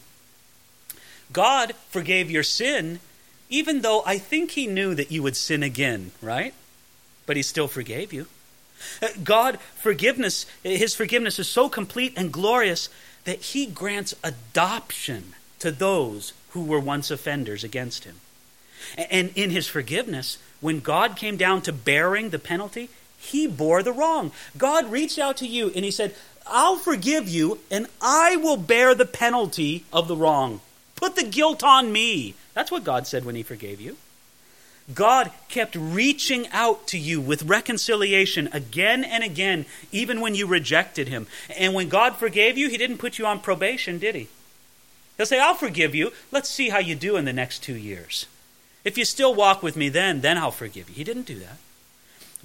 God 1.31 1.73
forgave 1.89 2.31
your 2.31 2.43
sin, 2.43 2.99
even 3.49 3.81
though 3.81 4.03
I 4.05 4.17
think 4.17 4.51
He 4.51 4.67
knew 4.67 4.95
that 4.95 5.11
you 5.11 5.23
would 5.23 5.35
sin 5.35 5.63
again, 5.63 6.11
right? 6.21 6.53
But 7.25 7.35
He 7.35 7.43
still 7.43 7.67
forgave 7.67 8.13
you. 8.13 8.27
Uh, 9.01 9.07
God 9.23 9.59
forgiveness, 9.75 10.45
His 10.63 10.95
forgiveness 10.95 11.39
is 11.39 11.47
so 11.47 11.69
complete 11.69 12.13
and 12.15 12.31
glorious 12.31 12.89
that 13.25 13.41
He 13.41 13.65
grants 13.65 14.13
adoption 14.23 15.33
to 15.59 15.71
those 15.71 16.33
who 16.49 16.63
were 16.63 16.79
once 16.79 17.11
offenders 17.11 17.63
against 17.63 18.03
Him. 18.03 18.15
And 18.97 19.31
in 19.35 19.49
His 19.49 19.67
forgiveness, 19.67 20.37
when 20.61 20.79
God 20.79 21.15
came 21.15 21.37
down 21.37 21.61
to 21.63 21.73
bearing 21.73 22.29
the 22.29 22.39
penalty, 22.39 22.89
He 23.17 23.47
bore 23.47 23.83
the 23.83 23.93
wrong. 23.93 24.31
God 24.57 24.91
reached 24.91 25.19
out 25.19 25.37
to 25.37 25.47
you 25.47 25.71
and 25.75 25.83
He 25.83 25.91
said, 25.91 26.15
I'll 26.47 26.77
forgive 26.77 27.27
you 27.27 27.59
and 27.71 27.87
I 28.01 28.35
will 28.35 28.57
bear 28.57 28.93
the 28.93 29.05
penalty 29.05 29.85
of 29.91 30.07
the 30.07 30.15
wrong. 30.15 30.61
Put 30.95 31.15
the 31.15 31.23
guilt 31.23 31.63
on 31.63 31.91
me. 31.91 32.35
That's 32.53 32.71
what 32.71 32.83
God 32.83 33.07
said 33.07 33.25
when 33.25 33.35
He 33.35 33.43
forgave 33.43 33.81
you. 33.81 33.97
God 34.93 35.31
kept 35.49 35.75
reaching 35.75 36.47
out 36.49 36.87
to 36.87 36.97
you 36.97 37.19
with 37.19 37.43
reconciliation 37.43 38.47
again 38.53 39.03
and 39.03 39.23
again, 39.23 39.65
even 39.91 40.21
when 40.21 40.35
you 40.35 40.45
rejected 40.45 41.07
Him. 41.07 41.25
And 41.57 41.73
when 41.73 41.89
God 41.89 42.15
forgave 42.15 42.57
you, 42.57 42.69
He 42.69 42.77
didn't 42.77 42.99
put 42.99 43.17
you 43.17 43.25
on 43.25 43.39
probation, 43.39 43.97
did 43.97 44.13
He? 44.13 44.27
He'll 45.17 45.25
say, 45.25 45.39
I'll 45.39 45.55
forgive 45.55 45.95
you. 45.95 46.11
Let's 46.31 46.49
see 46.49 46.69
how 46.69 46.79
you 46.79 46.93
do 46.93 47.17
in 47.17 47.25
the 47.25 47.33
next 47.33 47.63
two 47.63 47.75
years. 47.75 48.27
If 48.83 48.97
you 48.97 49.05
still 49.05 49.33
walk 49.33 49.63
with 49.63 49.75
me 49.75 49.89
then, 49.89 50.21
then 50.21 50.37
I'll 50.37 50.51
forgive 50.51 50.89
you. 50.89 50.95
He 50.95 51.03
didn't 51.03 51.25
do 51.25 51.39
that. 51.39 51.57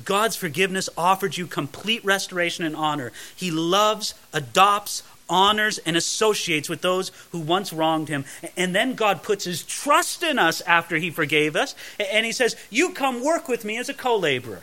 God's 0.04 0.36
forgiveness 0.36 0.88
offered 0.96 1.36
you 1.36 1.46
complete 1.46 2.04
restoration 2.04 2.64
and 2.64 2.76
honor. 2.76 3.12
He 3.34 3.50
loves, 3.50 4.14
adopts, 4.32 5.02
honors, 5.28 5.78
and 5.78 5.96
associates 5.96 6.68
with 6.68 6.82
those 6.82 7.12
who 7.30 7.38
once 7.38 7.72
wronged 7.72 8.08
him. 8.08 8.24
And 8.56 8.74
then 8.74 8.94
God 8.94 9.22
puts 9.22 9.44
his 9.44 9.62
trust 9.62 10.22
in 10.22 10.38
us 10.38 10.60
after 10.62 10.96
he 10.96 11.10
forgave 11.10 11.56
us. 11.56 11.74
And 11.98 12.26
he 12.26 12.32
says, 12.32 12.56
You 12.68 12.92
come 12.92 13.24
work 13.24 13.48
with 13.48 13.64
me 13.64 13.78
as 13.78 13.88
a 13.88 13.94
co 13.94 14.16
laborer. 14.16 14.62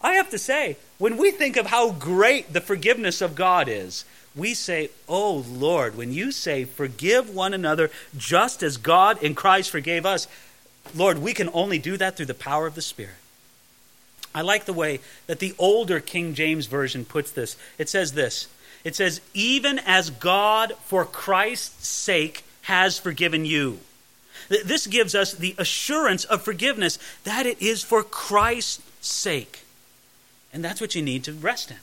I 0.00 0.14
have 0.14 0.30
to 0.30 0.38
say, 0.38 0.76
when 0.98 1.16
we 1.16 1.30
think 1.30 1.56
of 1.56 1.66
how 1.66 1.90
great 1.92 2.52
the 2.52 2.60
forgiveness 2.60 3.20
of 3.20 3.34
God 3.34 3.68
is, 3.68 4.04
we 4.34 4.54
say, 4.54 4.90
Oh 5.08 5.44
Lord, 5.48 5.96
when 5.96 6.12
you 6.12 6.32
say, 6.32 6.64
Forgive 6.64 7.30
one 7.30 7.54
another 7.54 7.90
just 8.16 8.62
as 8.62 8.76
God 8.76 9.22
in 9.22 9.34
Christ 9.34 9.70
forgave 9.70 10.06
us, 10.06 10.26
Lord, 10.94 11.18
we 11.18 11.34
can 11.34 11.50
only 11.52 11.78
do 11.78 11.96
that 11.96 12.16
through 12.16 12.26
the 12.26 12.34
power 12.34 12.66
of 12.66 12.74
the 12.74 12.82
Spirit. 12.82 13.16
I 14.36 14.42
like 14.42 14.66
the 14.66 14.74
way 14.74 15.00
that 15.28 15.38
the 15.38 15.54
older 15.58 15.98
King 15.98 16.34
James 16.34 16.66
Version 16.66 17.06
puts 17.06 17.30
this. 17.30 17.56
It 17.78 17.88
says 17.88 18.12
this 18.12 18.48
It 18.84 18.94
says, 18.94 19.22
Even 19.32 19.78
as 19.78 20.10
God, 20.10 20.74
for 20.84 21.06
Christ's 21.06 21.88
sake, 21.88 22.44
has 22.62 22.98
forgiven 22.98 23.46
you. 23.46 23.80
This 24.48 24.86
gives 24.86 25.14
us 25.14 25.32
the 25.32 25.54
assurance 25.56 26.24
of 26.24 26.42
forgiveness 26.42 26.98
that 27.24 27.46
it 27.46 27.60
is 27.62 27.82
for 27.82 28.02
Christ's 28.02 28.82
sake. 29.00 29.60
And 30.52 30.62
that's 30.62 30.82
what 30.82 30.94
you 30.94 31.00
need 31.00 31.24
to 31.24 31.32
rest 31.32 31.70
in. 31.70 31.78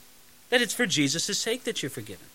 That 0.50 0.62
it's 0.62 0.76
for 0.76 0.86
Jesus' 0.86 1.38
sake 1.40 1.64
that 1.64 1.82
you're 1.82 1.90
forgiven. 1.90 2.28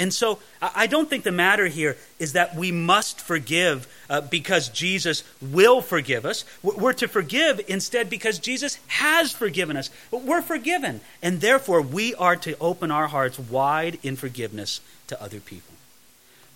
And 0.00 0.14
so 0.14 0.38
I 0.62 0.86
don't 0.86 1.10
think 1.10 1.24
the 1.24 1.30
matter 1.30 1.66
here 1.66 1.98
is 2.18 2.32
that 2.32 2.56
we 2.56 2.72
must 2.72 3.20
forgive 3.20 3.86
uh, 4.08 4.22
because 4.22 4.70
Jesus 4.70 5.24
will 5.42 5.82
forgive 5.82 6.24
us. 6.24 6.46
We're 6.62 6.94
to 6.94 7.06
forgive 7.06 7.60
instead 7.68 8.08
because 8.08 8.38
Jesus 8.38 8.78
has 8.86 9.30
forgiven 9.30 9.76
us. 9.76 9.90
We're 10.10 10.40
forgiven. 10.40 11.02
And 11.22 11.42
therefore, 11.42 11.82
we 11.82 12.14
are 12.14 12.36
to 12.36 12.56
open 12.62 12.90
our 12.90 13.08
hearts 13.08 13.38
wide 13.38 13.98
in 14.02 14.16
forgiveness 14.16 14.80
to 15.08 15.22
other 15.22 15.38
people. 15.38 15.69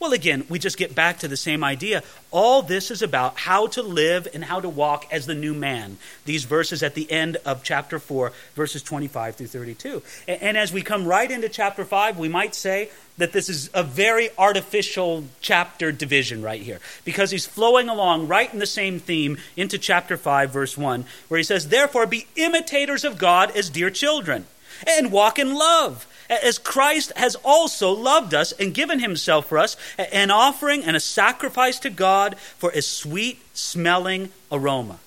Well, 0.01 0.13
again, 0.13 0.45
we 0.49 0.59
just 0.59 0.77
get 0.77 0.95
back 0.95 1.21
to 1.21 1.29
the 1.29 1.37
same 1.37 1.65
idea. 1.65 2.03
All 2.31 2.63
this 2.63 2.91
is 2.91 3.01
about 3.01 3.39
how 3.39 3.69
to 3.69 3.83
live 3.83 4.29
and 4.35 4.45
how 4.45 4.61
to 4.61 4.69
walk 4.69 5.07
as 5.11 5.27
the 5.27 5.35
new 5.35 5.55
man. 5.55 5.99
These 6.25 6.45
verses 6.45 6.83
at 6.83 6.95
the 6.95 7.11
end 7.11 7.39
of 7.47 7.63
chapter 7.63 7.99
4, 7.99 8.33
verses 8.55 8.83
25 8.83 9.37
through 9.37 9.47
32. 9.47 10.03
And 10.29 10.59
as 10.59 10.73
we 10.73 10.83
come 10.83 11.07
right 11.07 11.31
into 11.31 11.49
chapter 11.49 11.85
5, 11.85 12.19
we 12.19 12.29
might 12.29 12.55
say 12.55 12.91
that 13.19 13.33
this 13.33 13.49
is 13.49 13.71
a 13.73 13.85
very 13.85 14.31
artificial 14.37 15.25
chapter 15.41 15.93
division 15.93 16.43
right 16.43 16.61
here 16.61 16.81
because 17.05 17.31
he's 17.31 17.47
flowing 17.47 17.89
along 17.89 18.27
right 18.27 18.53
in 18.53 18.59
the 18.59 18.67
same 18.67 18.99
theme 18.99 19.39
into 19.57 19.79
chapter 19.79 20.17
5, 20.17 20.51
verse 20.51 20.77
1, 20.77 21.05
where 21.29 21.39
he 21.39 21.45
says, 21.45 21.69
Therefore, 21.69 22.07
be 22.07 22.27
imitators 22.35 23.05
of 23.05 23.17
God 23.17 23.57
as 23.57 23.71
dear 23.71 23.91
children 23.91 24.47
and 24.87 25.13
walk 25.13 25.39
in 25.39 25.55
love 25.55 26.07
as 26.29 26.59
Christ 26.59 27.13
has 27.17 27.37
also 27.45 27.91
loved 27.91 28.35
us 28.35 28.53
and 28.53 28.75
given 28.75 29.01
himself 29.01 29.47
for 29.47 29.59
us, 29.59 29.77
an 29.99 30.31
offering 30.31 30.85
and 30.85 30.97
a 30.97 31.01
sacrifice 31.01 31.79
to 31.81 31.91
God 31.91 32.37
for 32.39 32.71
a 32.71 32.83
sweet 32.83 33.41
smelling 33.57 34.31
aroma. 34.51 34.99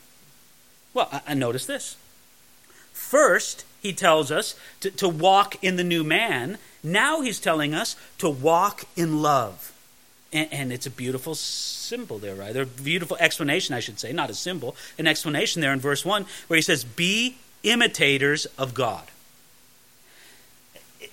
Well, 0.93 1.21
I 1.27 1.33
notice 1.33 1.65
this. 1.65 1.95
First, 2.91 3.65
he 3.81 3.93
tells 3.93 4.31
us 4.31 4.55
to, 4.81 4.91
to 4.91 5.07
walk 5.07 5.63
in 5.63 5.75
the 5.75 5.83
new 5.83 6.03
man. 6.03 6.57
Now 6.83 7.21
he's 7.21 7.39
telling 7.39 7.73
us 7.73 7.95
to 8.17 8.29
walk 8.29 8.85
in 8.95 9.21
love. 9.21 9.73
And, 10.33 10.51
and, 10.51 10.73
it's 10.73 10.85
a 10.85 10.91
beautiful 10.91 11.35
symbol 11.35 12.17
there, 12.17 12.35
right? 12.35 12.53
A 12.53 12.65
beautiful 12.65 13.15
explanation, 13.17 13.73
I 13.73 13.79
should 13.79 13.97
say, 13.97 14.11
not 14.11 14.29
a 14.29 14.33
symbol, 14.33 14.75
an 14.97 15.07
explanation 15.07 15.61
there 15.61 15.71
in 15.71 15.79
verse 15.79 16.03
1 16.03 16.25
where 16.47 16.57
he 16.57 16.61
says, 16.61 16.83
Be 16.83 17.37
imitators 17.63 18.45
of 18.57 18.73
God 18.73 19.03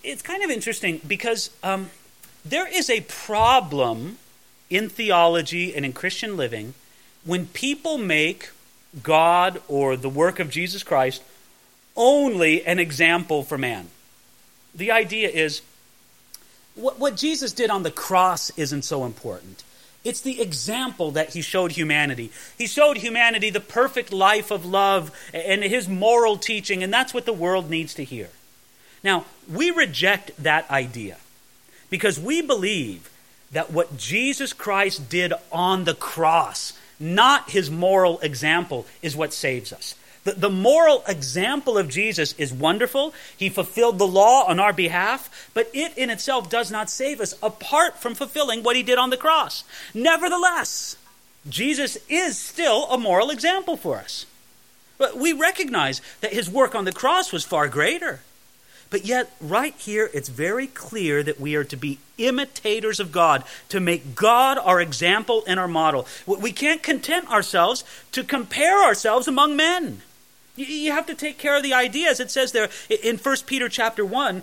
it's 0.04 0.22
kind 0.22 0.42
of 0.42 0.50
interesting 0.50 1.00
because 1.06 1.50
um, 1.62 1.90
there 2.44 2.66
is 2.66 2.90
a 2.90 3.00
problem 3.02 4.18
in 4.70 4.88
theology 4.88 5.74
and 5.74 5.84
in 5.84 5.92
Christian 5.92 6.36
living 6.36 6.74
when 7.24 7.46
people 7.46 7.98
make 7.98 8.50
God 9.02 9.60
or 9.66 9.96
the 9.96 10.08
work 10.08 10.38
of 10.38 10.50
Jesus 10.50 10.82
Christ 10.82 11.22
only 11.96 12.64
an 12.64 12.78
example 12.78 13.42
for 13.42 13.56
man. 13.56 13.88
The 14.74 14.90
idea 14.90 15.28
is 15.28 15.62
what, 16.74 16.98
what 16.98 17.16
Jesus 17.16 17.52
did 17.52 17.70
on 17.70 17.82
the 17.82 17.90
cross 17.90 18.50
isn't 18.58 18.82
so 18.82 19.04
important. 19.04 19.62
It's 20.02 20.20
the 20.20 20.42
example 20.42 21.12
that 21.12 21.32
he 21.32 21.40
showed 21.40 21.72
humanity. 21.72 22.30
He 22.58 22.66
showed 22.66 22.98
humanity 22.98 23.48
the 23.48 23.60
perfect 23.60 24.12
life 24.12 24.50
of 24.50 24.66
love 24.66 25.10
and 25.32 25.62
his 25.62 25.88
moral 25.88 26.36
teaching, 26.36 26.82
and 26.82 26.92
that's 26.92 27.14
what 27.14 27.24
the 27.24 27.32
world 27.32 27.70
needs 27.70 27.94
to 27.94 28.04
hear. 28.04 28.28
Now, 29.04 29.26
we 29.52 29.70
reject 29.70 30.32
that 30.42 30.68
idea 30.70 31.18
because 31.90 32.18
we 32.18 32.40
believe 32.40 33.10
that 33.52 33.70
what 33.70 33.96
Jesus 33.96 34.52
Christ 34.52 35.08
did 35.08 35.32
on 35.52 35.84
the 35.84 35.94
cross, 35.94 36.72
not 36.98 37.50
his 37.50 37.70
moral 37.70 38.18
example, 38.20 38.86
is 39.02 39.14
what 39.14 39.32
saves 39.32 39.72
us. 39.72 39.94
The, 40.24 40.32
the 40.32 40.50
moral 40.50 41.04
example 41.06 41.76
of 41.76 41.90
Jesus 41.90 42.32
is 42.38 42.52
wonderful. 42.52 43.14
He 43.36 43.50
fulfilled 43.50 43.98
the 43.98 44.06
law 44.06 44.46
on 44.48 44.58
our 44.58 44.72
behalf, 44.72 45.50
but 45.52 45.70
it 45.74 45.96
in 45.98 46.08
itself 46.08 46.48
does 46.48 46.70
not 46.70 46.88
save 46.88 47.20
us 47.20 47.34
apart 47.42 47.98
from 47.98 48.14
fulfilling 48.14 48.62
what 48.62 48.74
he 48.74 48.82
did 48.82 48.98
on 48.98 49.10
the 49.10 49.18
cross. 49.18 49.64
Nevertheless, 49.92 50.96
Jesus 51.48 51.98
is 52.08 52.38
still 52.38 52.86
a 52.86 52.96
moral 52.96 53.30
example 53.30 53.76
for 53.76 53.98
us. 53.98 54.24
But 54.96 55.16
we 55.18 55.32
recognize 55.34 56.00
that 56.22 56.32
his 56.32 56.48
work 56.48 56.74
on 56.74 56.86
the 56.86 56.92
cross 56.92 57.32
was 57.32 57.44
far 57.44 57.68
greater. 57.68 58.20
But 58.90 59.04
yet, 59.04 59.34
right 59.40 59.74
here, 59.76 60.10
it's 60.14 60.28
very 60.28 60.66
clear 60.66 61.22
that 61.22 61.40
we 61.40 61.56
are 61.56 61.64
to 61.64 61.76
be 61.76 61.98
imitators 62.18 63.00
of 63.00 63.12
God, 63.12 63.44
to 63.68 63.80
make 63.80 64.14
God 64.14 64.58
our 64.58 64.80
example 64.80 65.42
and 65.46 65.58
our 65.58 65.68
model. 65.68 66.06
We 66.26 66.52
can't 66.52 66.82
content 66.82 67.30
ourselves 67.30 67.84
to 68.12 68.22
compare 68.22 68.84
ourselves 68.84 69.26
among 69.26 69.56
men. 69.56 70.02
You 70.56 70.92
have 70.92 71.06
to 71.06 71.14
take 71.14 71.38
care 71.38 71.56
of 71.56 71.64
the 71.64 71.74
ideas. 71.74 72.20
It 72.20 72.30
says 72.30 72.52
there 72.52 72.68
in 73.02 73.18
1 73.18 73.36
Peter 73.46 73.68
chapter 73.68 74.04
1 74.04 74.42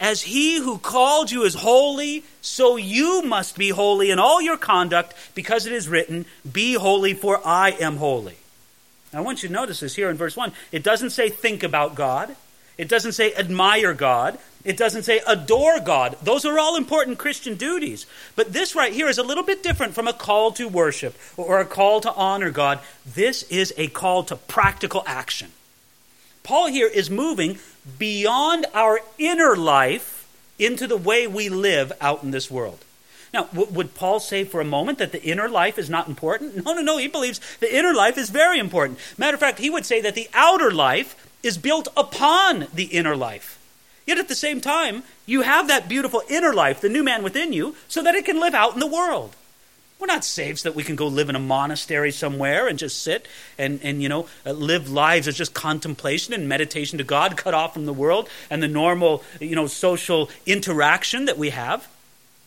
as 0.00 0.22
he 0.22 0.58
who 0.58 0.78
called 0.78 1.30
you 1.30 1.42
is 1.42 1.54
holy, 1.54 2.22
so 2.40 2.76
you 2.76 3.22
must 3.22 3.58
be 3.58 3.70
holy 3.70 4.10
in 4.10 4.18
all 4.18 4.40
your 4.40 4.56
conduct, 4.56 5.14
because 5.34 5.66
it 5.66 5.72
is 5.72 5.88
written, 5.88 6.24
Be 6.50 6.74
holy, 6.74 7.14
for 7.14 7.44
I 7.44 7.70
am 7.70 7.96
holy. 7.96 8.36
Now, 9.12 9.20
I 9.20 9.22
want 9.22 9.42
you 9.42 9.48
to 9.48 9.52
notice 9.52 9.80
this 9.80 9.96
here 9.96 10.08
in 10.08 10.16
verse 10.16 10.36
1. 10.36 10.52
It 10.70 10.84
doesn't 10.84 11.10
say 11.10 11.28
think 11.28 11.62
about 11.62 11.96
God, 11.96 12.36
it 12.78 12.88
doesn't 12.88 13.12
say 13.12 13.34
admire 13.34 13.92
God, 13.92 14.38
it 14.64 14.76
doesn't 14.76 15.02
say 15.02 15.20
adore 15.26 15.80
God. 15.80 16.16
Those 16.22 16.44
are 16.44 16.58
all 16.58 16.76
important 16.76 17.18
Christian 17.18 17.56
duties. 17.56 18.06
But 18.36 18.52
this 18.52 18.74
right 18.74 18.92
here 18.92 19.08
is 19.08 19.18
a 19.18 19.22
little 19.22 19.44
bit 19.44 19.62
different 19.62 19.94
from 19.94 20.08
a 20.08 20.12
call 20.12 20.52
to 20.52 20.68
worship 20.68 21.16
or 21.36 21.60
a 21.60 21.64
call 21.64 22.00
to 22.00 22.12
honor 22.14 22.50
God. 22.50 22.80
This 23.06 23.42
is 23.44 23.74
a 23.76 23.88
call 23.88 24.24
to 24.24 24.36
practical 24.36 25.02
action. 25.06 25.52
Paul 26.42 26.68
here 26.68 26.88
is 26.88 27.10
moving 27.10 27.58
beyond 27.98 28.66
our 28.74 29.00
inner 29.18 29.56
life 29.56 30.28
into 30.58 30.86
the 30.86 30.96
way 30.96 31.26
we 31.26 31.48
live 31.48 31.92
out 32.00 32.22
in 32.22 32.30
this 32.30 32.50
world. 32.50 32.78
Now, 33.32 33.44
w- 33.44 33.70
would 33.72 33.94
Paul 33.94 34.20
say 34.20 34.44
for 34.44 34.60
a 34.60 34.64
moment 34.64 34.98
that 34.98 35.12
the 35.12 35.22
inner 35.22 35.48
life 35.48 35.78
is 35.78 35.90
not 35.90 36.08
important? 36.08 36.56
No, 36.64 36.74
no, 36.74 36.82
no. 36.82 36.96
He 36.96 37.08
believes 37.08 37.40
the 37.60 37.74
inner 37.74 37.94
life 37.94 38.18
is 38.18 38.30
very 38.30 38.58
important. 38.58 38.98
Matter 39.16 39.34
of 39.34 39.40
fact, 39.40 39.58
he 39.58 39.70
would 39.70 39.86
say 39.86 40.00
that 40.00 40.14
the 40.14 40.28
outer 40.34 40.70
life 40.70 41.27
is 41.48 41.58
built 41.58 41.88
upon 41.96 42.68
the 42.72 42.84
inner 42.84 43.16
life. 43.16 43.58
Yet 44.06 44.18
at 44.18 44.28
the 44.28 44.34
same 44.34 44.60
time, 44.60 45.02
you 45.26 45.42
have 45.42 45.66
that 45.68 45.88
beautiful 45.88 46.22
inner 46.28 46.52
life, 46.52 46.80
the 46.80 46.88
new 46.88 47.02
man 47.02 47.22
within 47.22 47.52
you, 47.52 47.74
so 47.88 48.02
that 48.02 48.14
it 48.14 48.24
can 48.24 48.38
live 48.38 48.54
out 48.54 48.74
in 48.74 48.80
the 48.80 48.86
world. 48.86 49.34
We're 49.98 50.06
not 50.06 50.24
saved 50.24 50.60
so 50.60 50.68
that 50.68 50.76
we 50.76 50.84
can 50.84 50.94
go 50.94 51.08
live 51.08 51.28
in 51.28 51.34
a 51.34 51.40
monastery 51.40 52.12
somewhere 52.12 52.68
and 52.68 52.78
just 52.78 53.02
sit 53.02 53.26
and, 53.58 53.80
and 53.82 54.00
you 54.00 54.08
know, 54.08 54.28
uh, 54.46 54.52
live 54.52 54.88
lives 54.88 55.26
of 55.26 55.34
just 55.34 55.54
contemplation 55.54 56.32
and 56.32 56.48
meditation 56.48 56.98
to 56.98 57.04
God, 57.04 57.36
cut 57.36 57.52
off 57.52 57.74
from 57.74 57.86
the 57.86 57.92
world 57.92 58.28
and 58.48 58.62
the 58.62 58.68
normal, 58.68 59.24
you 59.40 59.56
know, 59.56 59.66
social 59.66 60.30
interaction 60.46 61.24
that 61.24 61.36
we 61.36 61.50
have. 61.50 61.88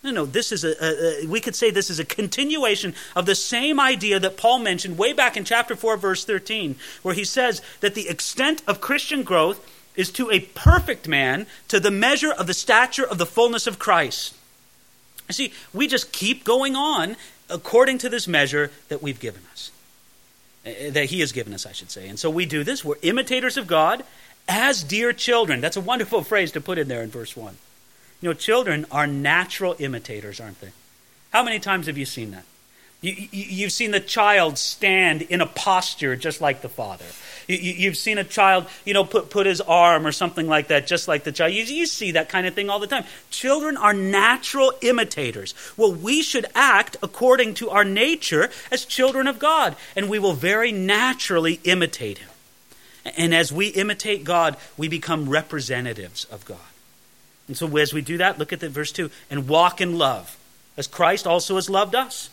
No, 0.03 0.09
no, 0.09 0.25
this 0.25 0.51
is 0.51 0.63
a, 0.63 1.23
a, 1.23 1.27
we 1.27 1.39
could 1.39 1.55
say 1.55 1.69
this 1.69 1.91
is 1.91 1.99
a 1.99 2.05
continuation 2.05 2.95
of 3.15 3.27
the 3.27 3.35
same 3.35 3.79
idea 3.79 4.19
that 4.19 4.35
Paul 4.35 4.59
mentioned 4.59 4.97
way 4.97 5.13
back 5.13 5.37
in 5.37 5.45
chapter 5.45 5.75
4, 5.75 5.97
verse 5.97 6.25
13, 6.25 6.75
where 7.03 7.13
he 7.13 7.23
says 7.23 7.61
that 7.81 7.93
the 7.93 8.09
extent 8.09 8.63
of 8.67 8.81
Christian 8.81 9.21
growth 9.21 9.63
is 9.95 10.11
to 10.13 10.31
a 10.31 10.39
perfect 10.39 11.07
man 11.07 11.45
to 11.67 11.79
the 11.79 11.91
measure 11.91 12.31
of 12.31 12.47
the 12.47 12.53
stature 12.53 13.05
of 13.05 13.19
the 13.19 13.25
fullness 13.25 13.67
of 13.67 13.77
Christ. 13.77 14.33
You 15.27 15.33
see, 15.33 15.53
we 15.71 15.87
just 15.87 16.11
keep 16.11 16.43
going 16.43 16.75
on 16.75 17.15
according 17.49 17.99
to 17.99 18.09
this 18.09 18.27
measure 18.27 18.71
that 18.89 19.03
we've 19.03 19.19
given 19.19 19.43
us. 19.51 19.71
Eh, 20.65 20.89
that 20.89 21.05
He 21.05 21.19
has 21.19 21.31
given 21.31 21.53
us, 21.53 21.65
I 21.65 21.73
should 21.73 21.91
say. 21.91 22.07
And 22.07 22.17
so 22.17 22.29
we 22.29 22.45
do 22.45 22.63
this. 22.63 22.83
We're 22.83 22.95
imitators 23.03 23.55
of 23.55 23.67
God 23.67 24.03
as 24.47 24.83
dear 24.83 25.13
children. 25.13 25.61
That's 25.61 25.77
a 25.77 25.81
wonderful 25.81 26.23
phrase 26.23 26.51
to 26.53 26.61
put 26.61 26.77
in 26.79 26.87
there 26.87 27.03
in 27.03 27.11
verse 27.11 27.37
1. 27.37 27.55
You 28.21 28.29
know, 28.29 28.33
children 28.33 28.85
are 28.91 29.07
natural 29.07 29.75
imitators, 29.79 30.39
aren't 30.39 30.61
they? 30.61 30.71
How 31.31 31.43
many 31.43 31.59
times 31.59 31.87
have 31.87 31.97
you 31.97 32.05
seen 32.05 32.31
that? 32.31 32.45
You, 33.01 33.63
have 33.63 33.71
seen 33.71 33.89
the 33.89 33.99
child 33.99 34.59
stand 34.59 35.23
in 35.23 35.41
a 35.41 35.47
posture 35.47 36.15
just 36.15 36.39
like 36.39 36.61
the 36.61 36.69
father. 36.69 37.05
You, 37.47 37.89
have 37.89 37.97
seen 37.97 38.19
a 38.19 38.23
child, 38.23 38.67
you 38.85 38.93
know, 38.93 39.03
put, 39.03 39.31
put 39.31 39.47
his 39.47 39.59
arm 39.59 40.05
or 40.05 40.11
something 40.11 40.47
like 40.47 40.67
that, 40.67 40.85
just 40.85 41.07
like 41.07 41.23
the 41.23 41.31
child. 41.31 41.53
You, 41.53 41.63
you 41.63 41.87
see 41.87 42.11
that 42.11 42.29
kind 42.29 42.45
of 42.45 42.53
thing 42.53 42.69
all 42.69 42.77
the 42.77 42.85
time. 42.85 43.05
Children 43.31 43.75
are 43.75 43.93
natural 43.93 44.71
imitators. 44.81 45.55
Well, 45.77 45.91
we 45.91 46.21
should 46.21 46.45
act 46.53 46.95
according 47.01 47.55
to 47.55 47.71
our 47.71 47.83
nature 47.83 48.51
as 48.71 48.85
children 48.85 49.25
of 49.25 49.39
God, 49.39 49.75
and 49.95 50.07
we 50.07 50.19
will 50.19 50.33
very 50.33 50.71
naturally 50.71 51.59
imitate 51.63 52.19
him. 52.19 52.29
And 53.17 53.33
as 53.33 53.51
we 53.51 53.69
imitate 53.69 54.23
God, 54.23 54.57
we 54.77 54.87
become 54.87 55.27
representatives 55.27 56.25
of 56.25 56.45
God. 56.45 56.59
And 57.47 57.57
so 57.57 57.75
as 57.77 57.93
we 57.93 58.01
do 58.01 58.17
that, 58.17 58.39
look 58.39 58.53
at 58.53 58.59
the 58.59 58.69
verse 58.69 58.91
2 58.91 59.09
and 59.29 59.47
walk 59.47 59.81
in 59.81 59.97
love, 59.97 60.37
as 60.77 60.87
Christ 60.87 61.27
also 61.27 61.55
has 61.55 61.69
loved 61.69 61.95
us. 61.95 62.29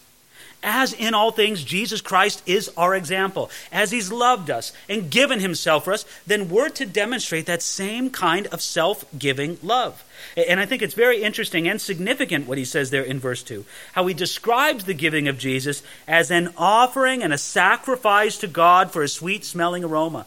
As 0.62 0.92
in 0.92 1.14
all 1.14 1.30
things, 1.30 1.62
Jesus 1.62 2.00
Christ 2.00 2.42
is 2.44 2.68
our 2.76 2.94
example. 2.94 3.48
As 3.70 3.92
he's 3.92 4.10
loved 4.10 4.50
us 4.50 4.72
and 4.88 5.10
given 5.10 5.38
himself 5.38 5.84
for 5.84 5.92
us, 5.92 6.04
then 6.26 6.48
we're 6.48 6.68
to 6.70 6.84
demonstrate 6.84 7.46
that 7.46 7.62
same 7.62 8.10
kind 8.10 8.48
of 8.48 8.60
self 8.60 9.04
giving 9.16 9.58
love. 9.62 10.04
And 10.36 10.58
I 10.58 10.66
think 10.66 10.82
it's 10.82 10.94
very 10.94 11.22
interesting 11.22 11.68
and 11.68 11.80
significant 11.80 12.48
what 12.48 12.58
he 12.58 12.64
says 12.64 12.90
there 12.90 13.04
in 13.04 13.20
verse 13.20 13.44
2 13.44 13.64
how 13.92 14.06
he 14.08 14.14
describes 14.14 14.84
the 14.84 14.94
giving 14.94 15.28
of 15.28 15.38
Jesus 15.38 15.82
as 16.08 16.30
an 16.30 16.52
offering 16.56 17.22
and 17.22 17.32
a 17.32 17.38
sacrifice 17.38 18.36
to 18.38 18.48
God 18.48 18.90
for 18.90 19.04
a 19.04 19.08
sweet 19.08 19.44
smelling 19.44 19.84
aroma. 19.84 20.26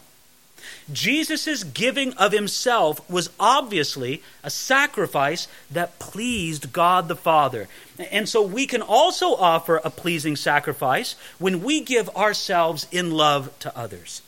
Jesus' 0.90 1.64
giving 1.64 2.12
of 2.14 2.32
himself 2.32 3.08
was 3.10 3.30
obviously 3.38 4.22
a 4.42 4.50
sacrifice 4.50 5.48
that 5.70 5.98
pleased 5.98 6.72
God 6.72 7.08
the 7.08 7.16
Father. 7.16 7.68
And 8.10 8.28
so 8.28 8.42
we 8.42 8.66
can 8.66 8.82
also 8.82 9.34
offer 9.34 9.80
a 9.84 9.90
pleasing 9.90 10.36
sacrifice 10.36 11.14
when 11.38 11.62
we 11.62 11.80
give 11.80 12.08
ourselves 12.16 12.86
in 12.90 13.12
love 13.12 13.56
to 13.60 13.76
others. 13.76 14.22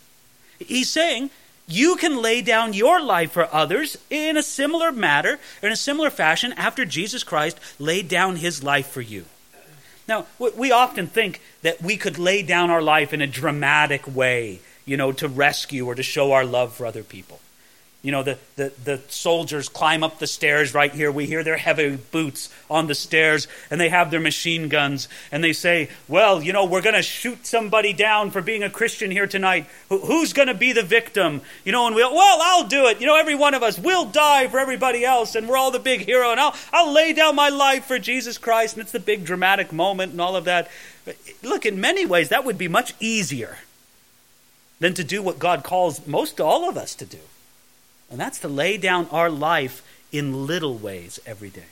He's 0.59 0.91
saying, 0.91 1.31
you 1.67 1.97
can 1.97 2.21
lay 2.21 2.43
down 2.43 2.75
your 2.75 3.01
life 3.01 3.33
for 3.33 3.49
others 3.53 3.97
in 4.11 4.37
a 4.37 4.43
similar 4.43 4.93
matter, 4.93 5.39
in 5.63 5.73
a 5.73 5.77
similar 5.77 6.11
fashion, 6.11 6.53
after 6.53 6.85
Jesus 6.85 7.25
Christ 7.25 7.59
laid 7.79 8.09
down 8.09 8.37
his 8.37 8.63
life 8.63 8.89
for 8.89 9.01
you. 9.01 9.25
Now, 10.07 10.27
we 10.39 10.71
often 10.71 11.07
think 11.07 11.41
that 11.63 11.81
we 11.81 11.97
could 11.97 12.19
lay 12.19 12.43
down 12.43 12.71
our 12.71 12.83
life 12.83 13.15
in 13.15 13.23
a 13.23 13.27
dramatic 13.27 14.07
way 14.07 14.61
you 14.85 14.97
know, 14.97 15.13
to 15.13 15.29
rescue 15.29 15.87
or 15.87 15.95
to 15.95 16.03
show 16.03 16.33
our 16.33 16.45
love 16.45 16.73
for 16.73 16.87
other 16.87 17.03
people. 17.03 17.41
You 18.05 18.13
know, 18.13 18.23
the, 18.23 18.39
the, 18.57 18.71
the 18.85 19.01
soldiers 19.09 19.71
climb 19.71 20.05
up 20.05 20.19
the 20.19 20.27
stairs 20.27 20.75
right 20.75 20.93
here. 20.93 21.11
We 21.11 21.25
hear 21.25 21.43
their 21.43 21.57
heavy 21.57 21.97
boots 21.97 22.51
on 22.69 22.87
the 22.87 22.95
stairs, 22.95 23.49
and 23.71 23.81
they 23.81 23.89
have 23.89 24.11
their 24.11 24.21
machine 24.21 24.69
guns, 24.69 25.09
and 25.33 25.43
they 25.43 25.55
say, 25.55 25.89
Well, 26.07 26.43
you 26.43 26.53
know, 26.53 26.67
we're 26.67 26.83
going 26.83 26.97
to 26.97 27.03
shoot 27.03 27.47
somebody 27.47 27.95
down 27.95 28.31
for 28.31 28.43
being 28.43 28.63
a 28.63 28.69
Christian 28.69 29.11
here 29.11 29.27
tonight. 29.27 29.65
Who's 29.89 30.35
going 30.35 30.49
to 30.49 30.55
be 30.55 30.73
the 30.73 30.83
victim? 30.83 31.41
You 31.65 31.73
know, 31.73 31.87
and 31.87 31.97
we'll, 31.97 32.15
well, 32.15 32.39
I'll 32.43 32.69
do 32.69 32.89
it. 32.89 33.01
You 33.01 33.07
know, 33.07 33.17
every 33.17 33.35
one 33.35 33.55
of 33.55 33.63
us 33.63 33.79
will 33.79 34.05
die 34.05 34.49
for 34.49 34.59
everybody 34.59 35.03
else, 35.03 35.35
and 35.35 35.49
we're 35.49 35.57
all 35.57 35.71
the 35.71 35.79
big 35.79 36.03
hero, 36.03 36.31
and 36.31 36.39
I'll, 36.39 36.55
I'll 36.75 36.93
lay 36.93 37.15
down 37.15 37.35
my 37.35 37.49
life 37.49 37.87
for 37.87 37.99
Jesus 37.99 38.37
Christ, 38.37 38.75
and 38.75 38.83
it's 38.83 38.93
the 38.93 39.01
big 39.01 39.25
dramatic 39.25 39.73
moment 39.73 40.13
and 40.13 40.21
all 40.21 40.37
of 40.37 40.45
that. 40.45 40.71
Look, 41.43 41.65
in 41.65 41.81
many 41.81 42.05
ways, 42.05 42.29
that 42.29 42.45
would 42.45 42.59
be 42.59 42.69
much 42.69 42.93
easier 43.01 43.57
than 44.81 44.95
to 44.95 45.05
do 45.05 45.23
what 45.23 45.39
God 45.39 45.65
calls 45.65 46.07
most 46.07 46.41
all 46.41 46.69
of 46.69 46.77
us 46.77 46.95
to 46.97 47.05
do. 47.05 47.19
And 48.11 48.21
that's 48.21 48.39
to 48.41 48.49
lay 48.49 48.77
down 48.77 49.09
our 49.11 49.31
life 49.31 49.83
in 50.13 50.47
little 50.47 50.77
ways 50.77 51.19
every 51.27 51.51
day. 51.51 51.63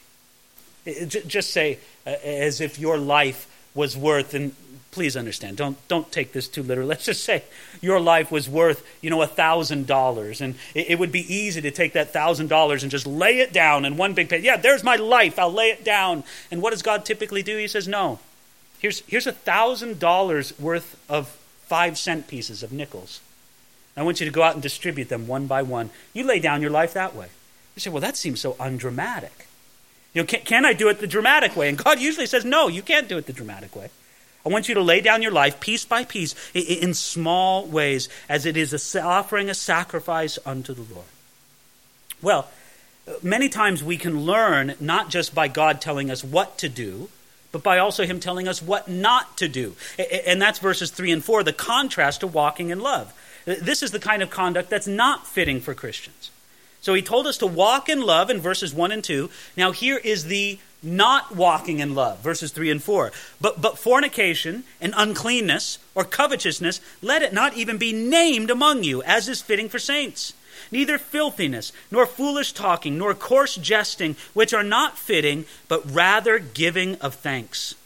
It, 0.84 1.28
just 1.28 1.50
say, 1.50 1.78
uh, 2.06 2.10
as 2.24 2.60
if 2.60 2.78
your 2.78 2.98
life 2.98 3.48
was 3.74 3.96
worth, 3.96 4.34
and 4.34 4.54
please 4.90 5.16
understand, 5.16 5.56
don't, 5.56 5.76
don't 5.88 6.10
take 6.10 6.32
this 6.32 6.48
too 6.48 6.62
literally. 6.62 6.88
Let's 6.90 7.04
just 7.04 7.24
say 7.24 7.44
your 7.80 8.00
life 8.00 8.30
was 8.30 8.48
worth, 8.48 8.84
you 9.00 9.10
know, 9.10 9.22
a 9.22 9.28
$1,000. 9.28 10.40
And 10.40 10.54
it, 10.74 10.90
it, 10.90 10.98
would 10.98 11.12
be 11.12 11.34
easy 11.34 11.60
to 11.60 11.70
take 11.70 11.92
that 11.92 12.12
$1,000 12.12 12.82
and 12.82 12.90
just 12.90 13.06
lay 13.06 13.38
it 13.38 13.52
down 13.52 13.84
in 13.84 13.96
one 13.96 14.14
big 14.14 14.28
pay. 14.28 14.38
Yeah, 14.38 14.56
there's 14.56 14.82
my 14.82 14.96
life. 14.96 15.38
I'll 15.38 15.52
lay 15.52 15.70
it 15.70 15.84
down. 15.84 16.24
And 16.50 16.60
what 16.60 16.70
does 16.70 16.82
God 16.82 17.04
typically 17.04 17.42
do? 17.42 17.56
He 17.56 17.68
says, 17.68 17.86
no. 17.86 18.18
Here's, 18.80 19.00
here's 19.06 19.26
a 19.26 19.32
$1,000 19.32 20.60
worth 20.60 21.00
of 21.08 21.38
five 21.72 21.96
cent 21.96 22.28
pieces 22.28 22.62
of 22.62 22.70
nickels. 22.70 23.22
I 23.96 24.02
want 24.02 24.20
you 24.20 24.26
to 24.26 24.32
go 24.32 24.42
out 24.42 24.52
and 24.52 24.62
distribute 24.62 25.08
them 25.08 25.26
one 25.26 25.46
by 25.46 25.62
one. 25.62 25.88
You 26.12 26.22
lay 26.22 26.38
down 26.38 26.60
your 26.60 26.70
life 26.70 26.92
that 26.92 27.14
way. 27.14 27.28
You 27.74 27.80
say, 27.80 27.88
well, 27.88 28.02
that 28.02 28.18
seems 28.18 28.40
so 28.40 28.56
undramatic. 28.60 29.46
You 30.12 30.20
know, 30.20 30.26
can, 30.26 30.40
can 30.40 30.66
I 30.66 30.74
do 30.74 30.90
it 30.90 31.00
the 31.00 31.06
dramatic 31.06 31.56
way? 31.56 31.70
And 31.70 31.78
God 31.78 31.98
usually 31.98 32.26
says, 32.26 32.44
no, 32.44 32.68
you 32.68 32.82
can't 32.82 33.08
do 33.08 33.16
it 33.16 33.24
the 33.24 33.32
dramatic 33.32 33.74
way. 33.74 33.88
I 34.44 34.50
want 34.50 34.68
you 34.68 34.74
to 34.74 34.82
lay 34.82 35.00
down 35.00 35.22
your 35.22 35.32
life 35.32 35.60
piece 35.60 35.86
by 35.86 36.04
piece 36.04 36.34
in 36.52 36.92
small 36.92 37.64
ways 37.64 38.10
as 38.28 38.44
it 38.44 38.58
is 38.58 38.94
offering 38.94 39.48
a 39.48 39.54
sacrifice 39.54 40.38
unto 40.44 40.74
the 40.74 40.92
Lord. 40.92 41.06
Well, 42.20 42.50
uh, 43.08 43.12
many 43.22 43.48
times 43.48 43.82
we 43.82 43.96
can 43.96 44.26
learn 44.26 44.74
not 44.78 45.08
just 45.08 45.34
by 45.34 45.48
God 45.48 45.80
telling 45.80 46.10
us 46.10 46.22
what 46.22 46.58
to 46.58 46.68
do, 46.68 47.08
but 47.52 47.62
by 47.62 47.78
also 47.78 48.04
Him 48.04 48.18
telling 48.18 48.48
us 48.48 48.60
what 48.62 48.88
not 48.88 49.36
to 49.36 49.48
do. 49.48 49.76
And 50.26 50.40
that's 50.40 50.58
verses 50.58 50.90
3 50.90 51.12
and 51.12 51.24
4, 51.24 51.44
the 51.44 51.52
contrast 51.52 52.20
to 52.20 52.26
walking 52.26 52.70
in 52.70 52.80
love. 52.80 53.12
This 53.44 53.82
is 53.82 53.90
the 53.90 53.98
kind 53.98 54.22
of 54.22 54.30
conduct 54.30 54.70
that's 54.70 54.86
not 54.86 55.26
fitting 55.26 55.60
for 55.60 55.74
Christians. 55.74 56.30
So 56.80 56.94
He 56.94 57.02
told 57.02 57.26
us 57.26 57.38
to 57.38 57.46
walk 57.46 57.88
in 57.88 58.00
love 58.00 58.30
in 58.30 58.40
verses 58.40 58.74
1 58.74 58.90
and 58.90 59.04
2. 59.04 59.30
Now, 59.56 59.70
here 59.72 59.98
is 59.98 60.24
the 60.24 60.58
not 60.82 61.36
walking 61.36 61.78
in 61.78 61.94
love, 61.94 62.18
verses 62.20 62.50
3 62.50 62.70
and 62.70 62.82
4. 62.82 63.12
But, 63.40 63.60
but 63.62 63.78
fornication 63.78 64.64
and 64.80 64.92
uncleanness 64.96 65.78
or 65.94 66.04
covetousness, 66.04 66.80
let 67.00 67.22
it 67.22 67.32
not 67.32 67.56
even 67.56 67.78
be 67.78 67.92
named 67.92 68.50
among 68.50 68.82
you, 68.82 69.02
as 69.04 69.28
is 69.28 69.40
fitting 69.40 69.68
for 69.68 69.78
saints. 69.78 70.34
Neither 70.72 70.98
filthiness, 70.98 71.70
nor 71.90 72.06
foolish 72.06 72.52
talking, 72.52 72.98
nor 72.98 73.14
coarse 73.14 73.56
jesting, 73.56 74.16
which 74.32 74.52
are 74.52 74.64
not 74.64 74.98
fitting, 74.98 75.44
but 75.68 75.88
rather 75.88 76.38
giving 76.40 76.96
of 76.96 77.14
thanks. 77.14 77.76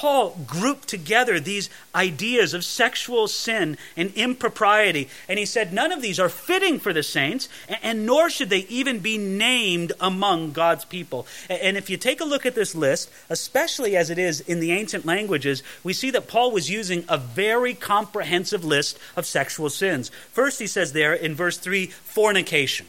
Paul 0.00 0.34
grouped 0.46 0.88
together 0.88 1.38
these 1.38 1.68
ideas 1.94 2.54
of 2.54 2.64
sexual 2.64 3.28
sin 3.28 3.76
and 3.98 4.14
impropriety, 4.14 5.10
and 5.28 5.38
he 5.38 5.44
said 5.44 5.74
none 5.74 5.92
of 5.92 6.00
these 6.00 6.18
are 6.18 6.30
fitting 6.30 6.78
for 6.78 6.94
the 6.94 7.02
saints, 7.02 7.50
and 7.82 8.06
nor 8.06 8.30
should 8.30 8.48
they 8.48 8.60
even 8.70 9.00
be 9.00 9.18
named 9.18 9.92
among 10.00 10.52
God's 10.52 10.86
people. 10.86 11.26
And 11.50 11.76
if 11.76 11.90
you 11.90 11.98
take 11.98 12.22
a 12.22 12.24
look 12.24 12.46
at 12.46 12.54
this 12.54 12.74
list, 12.74 13.10
especially 13.28 13.94
as 13.94 14.08
it 14.08 14.18
is 14.18 14.40
in 14.40 14.60
the 14.60 14.72
ancient 14.72 15.04
languages, 15.04 15.62
we 15.84 15.92
see 15.92 16.10
that 16.12 16.28
Paul 16.28 16.50
was 16.50 16.70
using 16.70 17.04
a 17.06 17.18
very 17.18 17.74
comprehensive 17.74 18.64
list 18.64 18.98
of 19.16 19.26
sexual 19.26 19.68
sins. 19.68 20.08
First, 20.32 20.60
he 20.60 20.66
says 20.66 20.94
there 20.94 21.12
in 21.12 21.34
verse 21.34 21.58
3 21.58 21.88
fornication. 21.88 22.86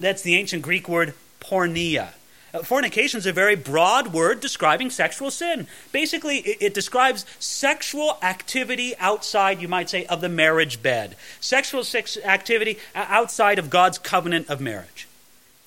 That's 0.00 0.22
the 0.22 0.34
ancient 0.34 0.62
Greek 0.62 0.88
word 0.88 1.14
porneia. 1.38 2.14
Fornication 2.62 3.18
is 3.18 3.26
a 3.26 3.32
very 3.32 3.56
broad 3.56 4.12
word 4.12 4.40
describing 4.40 4.90
sexual 4.90 5.30
sin. 5.30 5.66
Basically, 5.92 6.38
it, 6.38 6.58
it, 6.60 6.74
describes 6.74 7.24
sexual 7.38 8.18
activity 8.22 8.94
outside, 8.98 9.60
you 9.60 9.68
might 9.68 9.90
say, 9.90 10.04
of 10.06 10.20
the 10.20 10.28
marriage 10.28 10.82
bed. 10.82 11.16
Sexual 11.40 11.84
sex 11.84 12.16
activity 12.24 12.78
outside 12.94 13.58
of 13.58 13.70
God's 13.70 13.98
covenant 13.98 14.48
of 14.48 14.60
marriage. 14.60 15.08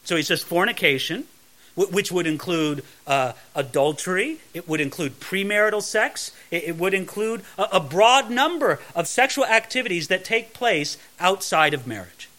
So 0.04 0.15
he 0.15 0.23
says 0.23 0.41
fornication, 0.41 1.25
which 1.75 2.12
would 2.12 2.28
include 2.28 2.84
uh, 3.08 3.34
adultery, 3.56 4.39
it 4.54 4.67
would 4.67 4.82
include 4.82 5.19
premarital 5.19 5.82
sex, 5.82 6.32
it, 6.52 6.63
it 6.63 6.75
would 6.78 6.93
include 6.93 7.41
a, 7.58 7.63
a 7.73 7.80
broad 7.80 8.30
number 8.30 8.80
of 8.95 9.08
sexual 9.08 9.45
activities 9.45 10.08
that 10.08 10.25
take 10.25 10.54
place 10.54 10.97
outside 11.19 11.73
of 11.73 11.88
marriage. 11.88 12.30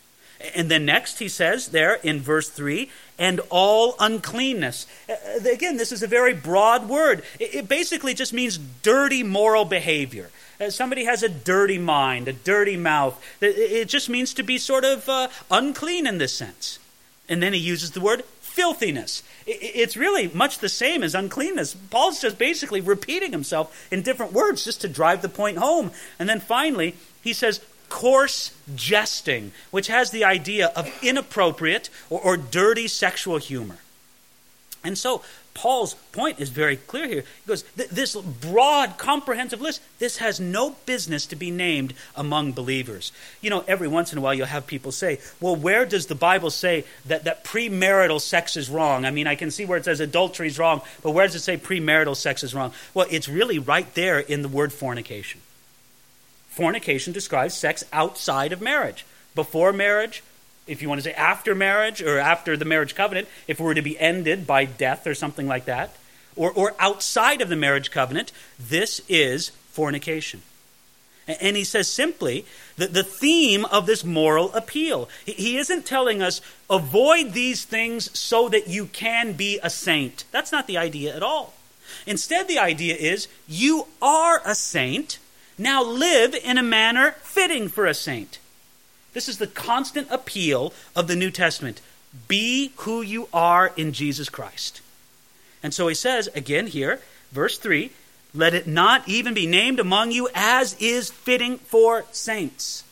And 0.54 0.70
then 0.70 0.84
next 0.86 1.18
he 1.18 1.28
says 1.28 1.68
there 1.68 1.94
in 1.96 2.20
verse 2.20 2.48
3 2.48 2.90
and 3.20 3.38
all 3.50 3.94
uncleanness. 4.00 4.86
Uh, 5.08 5.12
uh, 5.12 5.50
again, 5.50 5.76
this 5.76 5.92
is 5.92 6.02
a 6.02 6.08
very 6.08 6.32
broad 6.34 6.88
word. 6.88 7.22
It 7.38 7.68
basically 7.68 8.14
just 8.14 8.32
means 8.32 8.58
dirty 8.58 9.22
moral 9.22 9.66
behavior. 9.66 10.30
Uh, 10.58 10.70
somebody 10.70 11.04
has 11.04 11.22
a 11.22 11.28
dirty 11.28 11.78
mind, 11.78 12.26
a 12.26 12.32
dirty 12.32 12.76
mouth. 12.76 13.22
It 13.40 13.84
just 13.84 14.08
means 14.08 14.34
to 14.34 14.42
be 14.42 14.58
sort 14.58 14.84
of 14.84 15.08
uh, 15.08 15.28
unclean 15.50 16.06
in 16.06 16.18
this 16.18 16.32
sense. 16.32 16.78
And 17.28 17.42
then 17.42 17.52
he 17.52 17.60
uses 17.60 17.92
the 17.92 18.00
word 18.00 18.24
filthiness. 18.40 19.22
It's 19.46 19.96
really 19.96 20.28
much 20.28 20.58
the 20.58 20.68
same 20.68 21.02
as 21.02 21.14
uncleanness. 21.14 21.74
Paul's 21.74 22.20
just 22.20 22.38
basically 22.38 22.80
repeating 22.80 23.32
himself 23.32 23.86
in 23.92 24.02
different 24.02 24.32
words 24.32 24.64
just 24.64 24.80
to 24.80 24.88
drive 24.88 25.22
the 25.22 25.28
point 25.28 25.58
home. 25.58 25.92
And 26.18 26.28
then 26.28 26.40
finally, 26.40 26.94
he 27.22 27.32
says 27.32 27.60
coarse 27.90 28.52
jesting, 28.74 29.52
which 29.70 29.88
has 29.88 30.10
the 30.10 30.24
idea 30.24 30.72
of 30.74 30.90
inappropriate 31.02 31.90
or, 32.08 32.20
or 32.20 32.36
dirty 32.38 32.88
sexual 32.88 33.36
humor. 33.36 33.76
And 34.82 34.96
so 34.96 35.22
Paul's 35.52 35.94
point 36.12 36.40
is 36.40 36.48
very 36.48 36.76
clear 36.76 37.06
here. 37.06 37.20
He 37.20 37.48
goes, 37.48 37.64
This 37.74 38.16
broad, 38.16 38.96
comprehensive 38.96 39.60
list, 39.60 39.82
this 39.98 40.16
has 40.18 40.40
no 40.40 40.76
business 40.86 41.26
to 41.26 41.36
be 41.36 41.50
named 41.50 41.92
among 42.16 42.52
believers. 42.52 43.12
You 43.42 43.50
know, 43.50 43.64
every 43.68 43.88
once 43.88 44.12
in 44.12 44.18
a 44.18 44.20
while 44.22 44.32
you'll 44.32 44.46
have 44.46 44.66
people 44.66 44.92
say, 44.92 45.20
Well, 45.38 45.56
where 45.56 45.84
does 45.84 46.06
the 46.06 46.14
Bible 46.14 46.50
say 46.50 46.84
that, 47.06 47.24
that 47.24 47.44
premarital 47.44 48.22
sex 48.22 48.56
is 48.56 48.70
wrong? 48.70 49.04
I 49.04 49.10
mean, 49.10 49.26
I 49.26 49.34
can 49.34 49.50
see 49.50 49.66
where 49.66 49.76
it 49.76 49.84
says 49.84 50.00
adultery 50.00 50.46
is 50.46 50.58
wrong, 50.58 50.80
but 51.02 51.10
where 51.10 51.26
does 51.26 51.34
it 51.34 51.40
say 51.40 51.58
premarital 51.58 52.16
sex 52.16 52.42
is 52.42 52.54
wrong? 52.54 52.72
Well, 52.94 53.06
it's 53.10 53.28
really 53.28 53.58
right 53.58 53.92
there 53.94 54.20
in 54.20 54.40
the 54.40 54.48
word 54.48 54.72
fornication. 54.72 55.42
Fornication 56.60 57.14
describes 57.14 57.54
sex 57.54 57.84
outside 57.90 58.52
of 58.52 58.60
marriage. 58.60 59.06
Before 59.34 59.72
marriage, 59.72 60.22
if 60.66 60.82
you 60.82 60.90
want 60.90 60.98
to 60.98 61.02
say 61.02 61.14
after 61.14 61.54
marriage 61.54 62.02
or 62.02 62.18
after 62.18 62.54
the 62.54 62.66
marriage 62.66 62.94
covenant, 62.94 63.28
if 63.48 63.58
it 63.58 63.62
were 63.62 63.72
to 63.72 63.80
be 63.80 63.98
ended 63.98 64.46
by 64.46 64.66
death 64.66 65.06
or 65.06 65.14
something 65.14 65.48
like 65.48 65.64
that, 65.64 65.96
or, 66.36 66.52
or 66.52 66.74
outside 66.78 67.40
of 67.40 67.48
the 67.48 67.56
marriage 67.56 67.90
covenant, 67.90 68.30
this 68.58 69.00
is 69.08 69.52
fornication. 69.70 70.42
And 71.26 71.56
he 71.56 71.64
says 71.64 71.88
simply 71.88 72.44
that 72.76 72.92
the 72.92 73.04
theme 73.04 73.64
of 73.64 73.86
this 73.86 74.04
moral 74.04 74.52
appeal. 74.52 75.08
He 75.24 75.56
isn't 75.56 75.86
telling 75.86 76.20
us 76.20 76.42
avoid 76.68 77.32
these 77.32 77.64
things 77.64 78.18
so 78.18 78.50
that 78.50 78.68
you 78.68 78.84
can 78.84 79.32
be 79.32 79.58
a 79.62 79.70
saint. 79.70 80.24
That's 80.30 80.52
not 80.52 80.66
the 80.66 80.76
idea 80.76 81.16
at 81.16 81.22
all. 81.22 81.54
Instead, 82.06 82.48
the 82.48 82.58
idea 82.58 82.96
is 82.96 83.28
you 83.48 83.86
are 84.02 84.42
a 84.44 84.54
saint 84.54 85.18
now 85.60 85.84
live 85.84 86.34
in 86.34 86.58
a 86.58 86.62
manner 86.62 87.12
fitting 87.22 87.68
for 87.68 87.86
a 87.86 87.94
saint. 87.94 88.38
This 89.12 89.28
is 89.28 89.38
the 89.38 89.46
constant 89.46 90.08
appeal 90.10 90.72
of 90.96 91.08
the 91.08 91.16
New 91.16 91.30
Testament. 91.30 91.80
Be 92.28 92.72
who 92.78 93.02
you 93.02 93.28
are 93.32 93.72
in 93.76 93.92
Jesus 93.92 94.28
Christ. 94.28 94.80
And 95.62 95.74
so 95.74 95.88
he 95.88 95.94
says, 95.94 96.28
again 96.34 96.66
here, 96.66 97.00
verse 97.32 97.58
3 97.58 97.90
let 98.34 98.54
it 98.54 98.66
not 98.66 99.08
even 99.08 99.34
be 99.34 99.46
named 99.46 99.80
among 99.80 100.12
you 100.12 100.28
as 100.34 100.76
is 100.78 101.10
fitting 101.10 101.58
for 101.58 102.04
saints. 102.12 102.84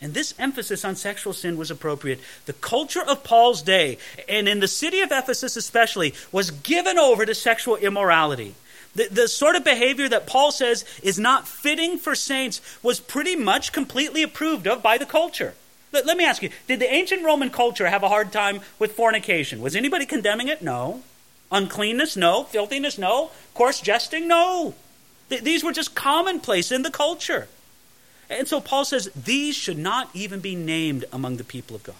And 0.00 0.14
this 0.14 0.34
emphasis 0.38 0.84
on 0.84 0.96
sexual 0.96 1.32
sin 1.32 1.56
was 1.56 1.70
appropriate. 1.70 2.20
The 2.46 2.52
culture 2.52 3.02
of 3.02 3.24
Paul's 3.24 3.62
day, 3.62 3.98
and 4.28 4.48
in 4.48 4.60
the 4.60 4.68
city 4.68 5.00
of 5.00 5.10
Ephesus 5.10 5.56
especially, 5.56 6.14
was 6.30 6.50
given 6.50 6.98
over 6.98 7.24
to 7.24 7.34
sexual 7.34 7.76
immorality. 7.76 8.54
The, 8.94 9.08
the 9.10 9.28
sort 9.28 9.56
of 9.56 9.64
behavior 9.64 10.08
that 10.08 10.26
Paul 10.26 10.52
says 10.52 10.84
is 11.02 11.18
not 11.18 11.48
fitting 11.48 11.98
for 11.98 12.14
saints 12.14 12.60
was 12.82 13.00
pretty 13.00 13.36
much 13.36 13.72
completely 13.72 14.22
approved 14.22 14.66
of 14.66 14.82
by 14.82 14.98
the 14.98 15.06
culture. 15.06 15.54
Let, 15.92 16.06
let 16.06 16.16
me 16.16 16.24
ask 16.24 16.42
you 16.42 16.50
did 16.66 16.80
the 16.80 16.92
ancient 16.92 17.24
Roman 17.24 17.50
culture 17.50 17.88
have 17.88 18.02
a 18.02 18.08
hard 18.08 18.32
time 18.32 18.60
with 18.78 18.92
fornication? 18.92 19.60
Was 19.60 19.76
anybody 19.76 20.06
condemning 20.06 20.48
it? 20.48 20.62
No. 20.62 21.02
Uncleanness? 21.50 22.16
No. 22.16 22.44
Filthiness? 22.44 22.98
No. 22.98 23.30
Coarse 23.54 23.80
jesting? 23.80 24.28
No. 24.28 24.74
Th- 25.28 25.42
these 25.42 25.64
were 25.64 25.72
just 25.72 25.94
commonplace 25.94 26.70
in 26.70 26.82
the 26.82 26.90
culture. 26.90 27.48
And 28.30 28.48
so 28.48 28.60
Paul 28.60 28.84
says 28.84 29.10
these 29.14 29.54
should 29.54 29.78
not 29.78 30.08
even 30.14 30.40
be 30.40 30.54
named 30.54 31.04
among 31.12 31.36
the 31.36 31.44
people 31.44 31.76
of 31.76 31.82
God. 31.82 31.94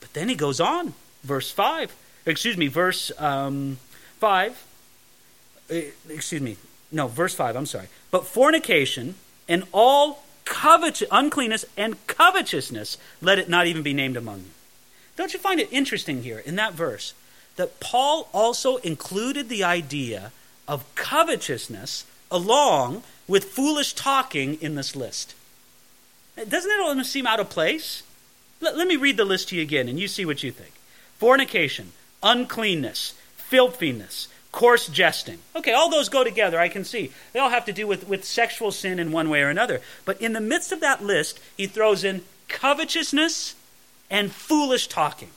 But 0.00 0.12
then 0.12 0.28
he 0.28 0.34
goes 0.34 0.60
on, 0.60 0.94
verse 1.22 1.50
5, 1.50 1.94
excuse 2.26 2.56
me, 2.56 2.68
verse 2.68 3.10
um, 3.18 3.78
5 4.20 4.50
uh, 4.52 4.54
Uh, 5.70 5.80
excuse 6.08 6.40
me, 6.40 6.56
no, 6.92 7.08
verse 7.08 7.34
5, 7.34 7.56
I'm 7.56 7.66
sorry. 7.66 7.88
But 8.10 8.26
fornication 8.26 9.16
and 9.48 9.64
all 9.72 10.24
covet- 10.44 11.02
uncleanness 11.10 11.64
and 11.76 12.04
covetousness, 12.06 12.96
let 13.20 13.38
it 13.38 13.48
not 13.48 13.66
even 13.66 13.82
be 13.82 13.92
named 13.92 14.16
among 14.16 14.38
you. 14.40 14.50
Don't 15.16 15.32
you 15.32 15.40
find 15.40 15.60
it 15.60 15.68
interesting 15.72 16.22
here 16.22 16.38
in 16.38 16.56
that 16.56 16.74
verse 16.74 17.14
that 17.56 17.80
Paul 17.80 18.28
also 18.32 18.76
included 18.76 19.48
the 19.48 19.64
idea 19.64 20.30
of 20.68 20.84
covetousness 20.94 22.04
along 22.30 23.02
with 23.26 23.44
foolish 23.44 23.94
talking 23.94 24.60
in 24.60 24.74
this 24.74 24.94
list? 24.94 25.34
Doesn't 26.36 26.70
it 26.70 26.80
almost 26.80 27.10
seem 27.10 27.26
out 27.26 27.40
of 27.40 27.48
place? 27.48 28.02
Let, 28.60 28.76
let 28.76 28.86
me 28.86 28.96
read 28.96 29.16
the 29.16 29.24
list 29.24 29.48
to 29.48 29.56
you 29.56 29.62
again 29.62 29.88
and 29.88 29.98
you 29.98 30.06
see 30.06 30.24
what 30.24 30.42
you 30.42 30.52
think. 30.52 30.72
Fornication, 31.18 31.92
uncleanness, 32.22 33.14
filthiness, 33.36 34.28
coarse 34.56 34.88
jesting. 34.88 35.38
Okay, 35.54 35.74
all 35.74 35.90
those 35.90 36.08
go 36.08 36.24
together, 36.24 36.58
I 36.58 36.70
can 36.70 36.82
see. 36.82 37.12
They 37.34 37.40
all 37.40 37.50
have 37.50 37.66
to 37.66 37.74
do 37.74 37.86
with, 37.86 38.08
with 38.08 38.24
sexual 38.24 38.72
sin 38.72 38.98
in 38.98 39.12
one 39.12 39.28
way 39.28 39.42
or 39.42 39.50
another. 39.50 39.82
But 40.06 40.18
in 40.18 40.32
the 40.32 40.40
midst 40.40 40.72
of 40.72 40.80
that 40.80 41.04
list, 41.04 41.38
he 41.58 41.66
throws 41.66 42.04
in 42.04 42.22
covetousness 42.48 43.54
and 44.10 44.32
foolish 44.32 44.86
talking. 44.86 45.28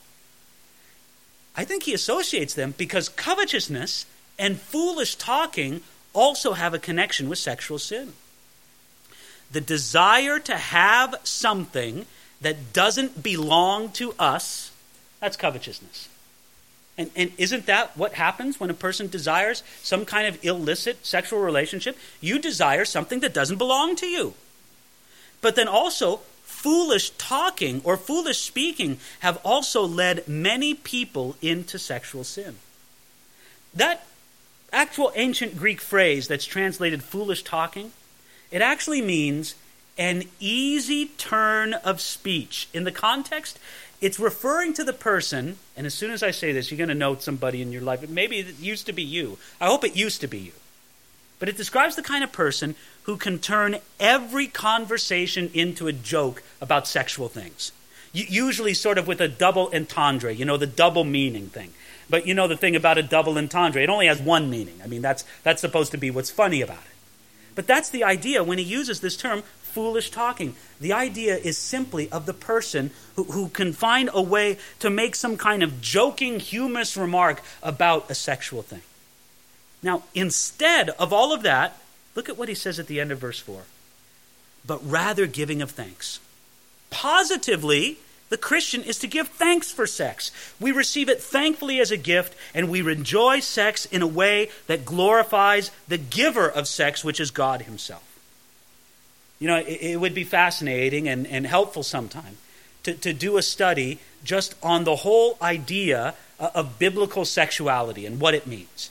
I 1.54 1.66
think 1.66 1.84
he 1.84 1.94
associates 1.94 2.54
them 2.54 2.74
because 2.78 3.10
covetousness 3.10 4.06
and 4.40 4.58
foolish 4.58 5.16
talking 5.16 5.82
also 6.14 6.54
have 6.54 6.74
a 6.74 6.80
connection 6.80 7.28
with 7.28 7.40
sexual 7.40 7.78
sin. 7.78 8.14
The 9.52 9.60
desire 9.60 10.40
to 10.40 10.56
have 10.56 11.16
something 11.26 12.06
that 12.40 12.72
doesn't 12.72 13.22
belong 13.22 13.92
to 13.94 14.16
us 14.18 14.72
That's 15.20 15.36
covetousness. 15.36 16.09
And, 17.00 17.10
and 17.16 17.32
isn't 17.38 17.66
that 17.68 17.96
what 17.96 18.16
happens 18.16 18.60
when 18.60 18.70
a 18.70 18.74
person 18.74 19.08
desires 19.08 19.64
some 19.82 20.04
kind 20.04 20.28
of 20.28 20.44
illicit 20.44 21.06
sexual 21.06 21.40
relationship? 21.40 21.98
You 22.20 22.40
desire 22.40 22.84
something 22.84 23.22
that 23.22 23.34
doesn't 23.34 23.58
belong 23.58 23.96
to 23.96 24.06
you. 24.06 24.34
But 25.40 25.56
then 25.56 25.70
also, 25.70 26.18
foolish 26.44 27.12
talking 27.12 27.80
or 27.86 27.96
foolish 27.96 28.40
speaking 28.40 28.98
have 29.22 29.40
also 29.46 29.82
led 29.88 30.28
many 30.28 30.74
people 30.74 31.38
into 31.42 31.80
sexual 31.80 32.26
sin. 32.26 32.58
That 33.74 34.06
actual 34.74 35.14
ancient 35.16 35.58
Greek 35.58 35.80
phrase 35.80 36.28
that's 36.28 36.46
translated 36.46 37.02
foolish 37.02 37.44
talking, 37.44 37.94
it 38.52 38.62
actually 38.62 39.02
means 39.02 39.56
an 39.98 40.24
easy 40.42 41.06
turn 41.06 41.76
of 41.76 42.02
speech. 42.02 42.68
In 42.74 42.84
the 42.84 42.92
context, 42.92 43.58
it's 44.02 44.20
referring 44.20 44.74
to 44.76 44.84
the 44.84 44.94
person, 44.94 45.58
and 45.76 45.86
as 45.86 45.94
soon 45.94 46.12
as 46.12 46.24
I 46.24 46.32
say 46.32 46.52
this, 46.52 46.72
you're 46.72 46.78
going 46.78 46.90
to 46.90 46.96
note 46.96 47.22
somebody 47.22 47.62
in 47.62 47.72
your 47.72 47.82
life. 47.82 48.08
Maybe 48.10 48.40
it 48.40 48.60
used 48.60 48.86
to 48.86 48.94
be 48.94 49.04
you. 49.04 49.38
I 49.60 49.68
hope 49.68 49.84
it 49.84 49.96
used 49.96 50.22
to 50.22 50.28
be 50.28 50.40
you. 50.40 50.54
But 51.40 51.50
it 51.50 51.58
describes 51.58 51.96
the 51.96 52.02
kind 52.02 52.24
of 52.24 52.32
person 52.32 52.76
who 53.04 53.18
can 53.18 53.40
turn 53.40 53.78
every 54.00 54.48
conversation 54.48 55.50
into 55.54 55.88
a 55.88 55.94
joke 55.94 56.44
about 56.62 56.88
sexual 56.88 57.28
things. 57.28 57.72
Usually, 58.12 58.74
sort 58.74 58.98
of 58.98 59.08
with 59.08 59.22
a 59.22 59.28
double 59.28 59.70
entendre, 59.74 60.34
you 60.34 60.46
know, 60.46 60.58
the 60.58 60.68
double 60.68 61.04
meaning 61.04 61.48
thing. 61.48 61.74
But 62.10 62.26
you 62.26 62.34
know 62.34 62.48
the 62.48 62.58
thing 62.58 62.76
about 62.76 62.98
a 62.98 63.04
double 63.04 63.38
entendre, 63.38 63.84
it 63.84 63.90
only 63.90 64.08
has 64.08 64.20
one 64.20 64.50
meaning. 64.50 64.80
I 64.84 64.88
mean, 64.88 65.02
that's, 65.02 65.24
that's 65.44 65.62
supposed 65.62 65.92
to 65.92 65.98
be 65.98 66.10
what's 66.10 66.32
funny 66.32 66.62
about 66.62 66.78
it. 66.78 66.96
But 67.56 67.68
that's 67.68 67.90
the 67.90 68.04
idea 68.04 68.44
when 68.44 68.58
he 68.58 68.64
uses 68.64 69.02
this 69.02 69.18
term 69.18 69.44
foolish 69.80 70.12
talking. 70.12 70.56
The 70.82 70.92
idea 70.92 71.38
is 71.38 71.58
simply 71.58 72.12
of 72.12 72.26
the 72.26 72.34
person 72.34 72.92
who, 73.16 73.24
who 73.24 73.48
can 73.48 73.72
find 73.72 74.10
a 74.12 74.22
way 74.22 74.58
to 74.80 74.90
make 74.90 75.16
some 75.16 75.38
kind 75.38 75.64
of 75.64 75.80
joking, 75.80 76.42
humorous 76.42 76.98
remark 76.98 77.42
about 77.64 78.12
a 78.12 78.14
sexual 78.14 78.62
thing. 78.62 78.82
Now, 79.82 80.04
instead 80.14 80.90
of 80.90 81.14
all 81.14 81.32
of 81.32 81.44
that, 81.44 81.78
look 82.14 82.28
at 82.28 82.38
what 82.38 82.50
he 82.50 82.56
says 82.56 82.78
at 82.78 82.88
the 82.88 83.00
end 83.00 83.14
of 83.14 83.20
verse 83.20 83.40
4 83.40 83.64
but 84.66 84.80
rather 84.84 85.26
giving 85.26 85.62
of 85.62 85.72
thanks. 85.72 86.20
Positively, 86.90 87.98
the 88.30 88.38
Christian 88.38 88.84
is 88.84 89.00
to 89.00 89.08
give 89.08 89.30
thanks 89.30 89.72
for 89.72 89.88
sex. 89.88 90.32
We 90.60 90.72
receive 90.72 91.10
it 91.10 91.24
thankfully 91.24 91.80
as 91.80 91.92
a 91.92 91.98
gift, 91.98 92.36
and 92.54 92.70
we 92.70 92.82
enjoy 92.82 93.40
sex 93.40 93.86
in 93.86 94.02
a 94.02 94.08
way 94.08 94.50
that 94.68 94.86
glorifies 94.86 95.72
the 95.88 95.98
giver 95.98 96.48
of 96.48 96.68
sex, 96.68 97.04
which 97.04 97.20
is 97.20 97.32
God 97.32 97.64
Himself. 97.64 98.04
You 99.40 99.48
know, 99.48 99.58
it, 99.58 99.80
it 99.82 100.00
would 100.00 100.14
be 100.14 100.24
fascinating 100.24 101.08
and, 101.08 101.26
and 101.28 101.48
helpful 101.48 101.84
sometime 101.84 102.38
to, 102.84 102.94
to 102.94 103.14
do 103.14 103.38
a 103.38 103.42
study 103.42 104.00
just 104.24 104.56
on 104.62 104.84
the 104.84 104.98
whole 104.98 105.38
idea 105.42 106.16
of 106.40 106.80
biblical 106.80 107.26
sexuality 107.26 108.06
and 108.06 108.20
what 108.20 108.34
it 108.34 108.48
means. 108.48 108.90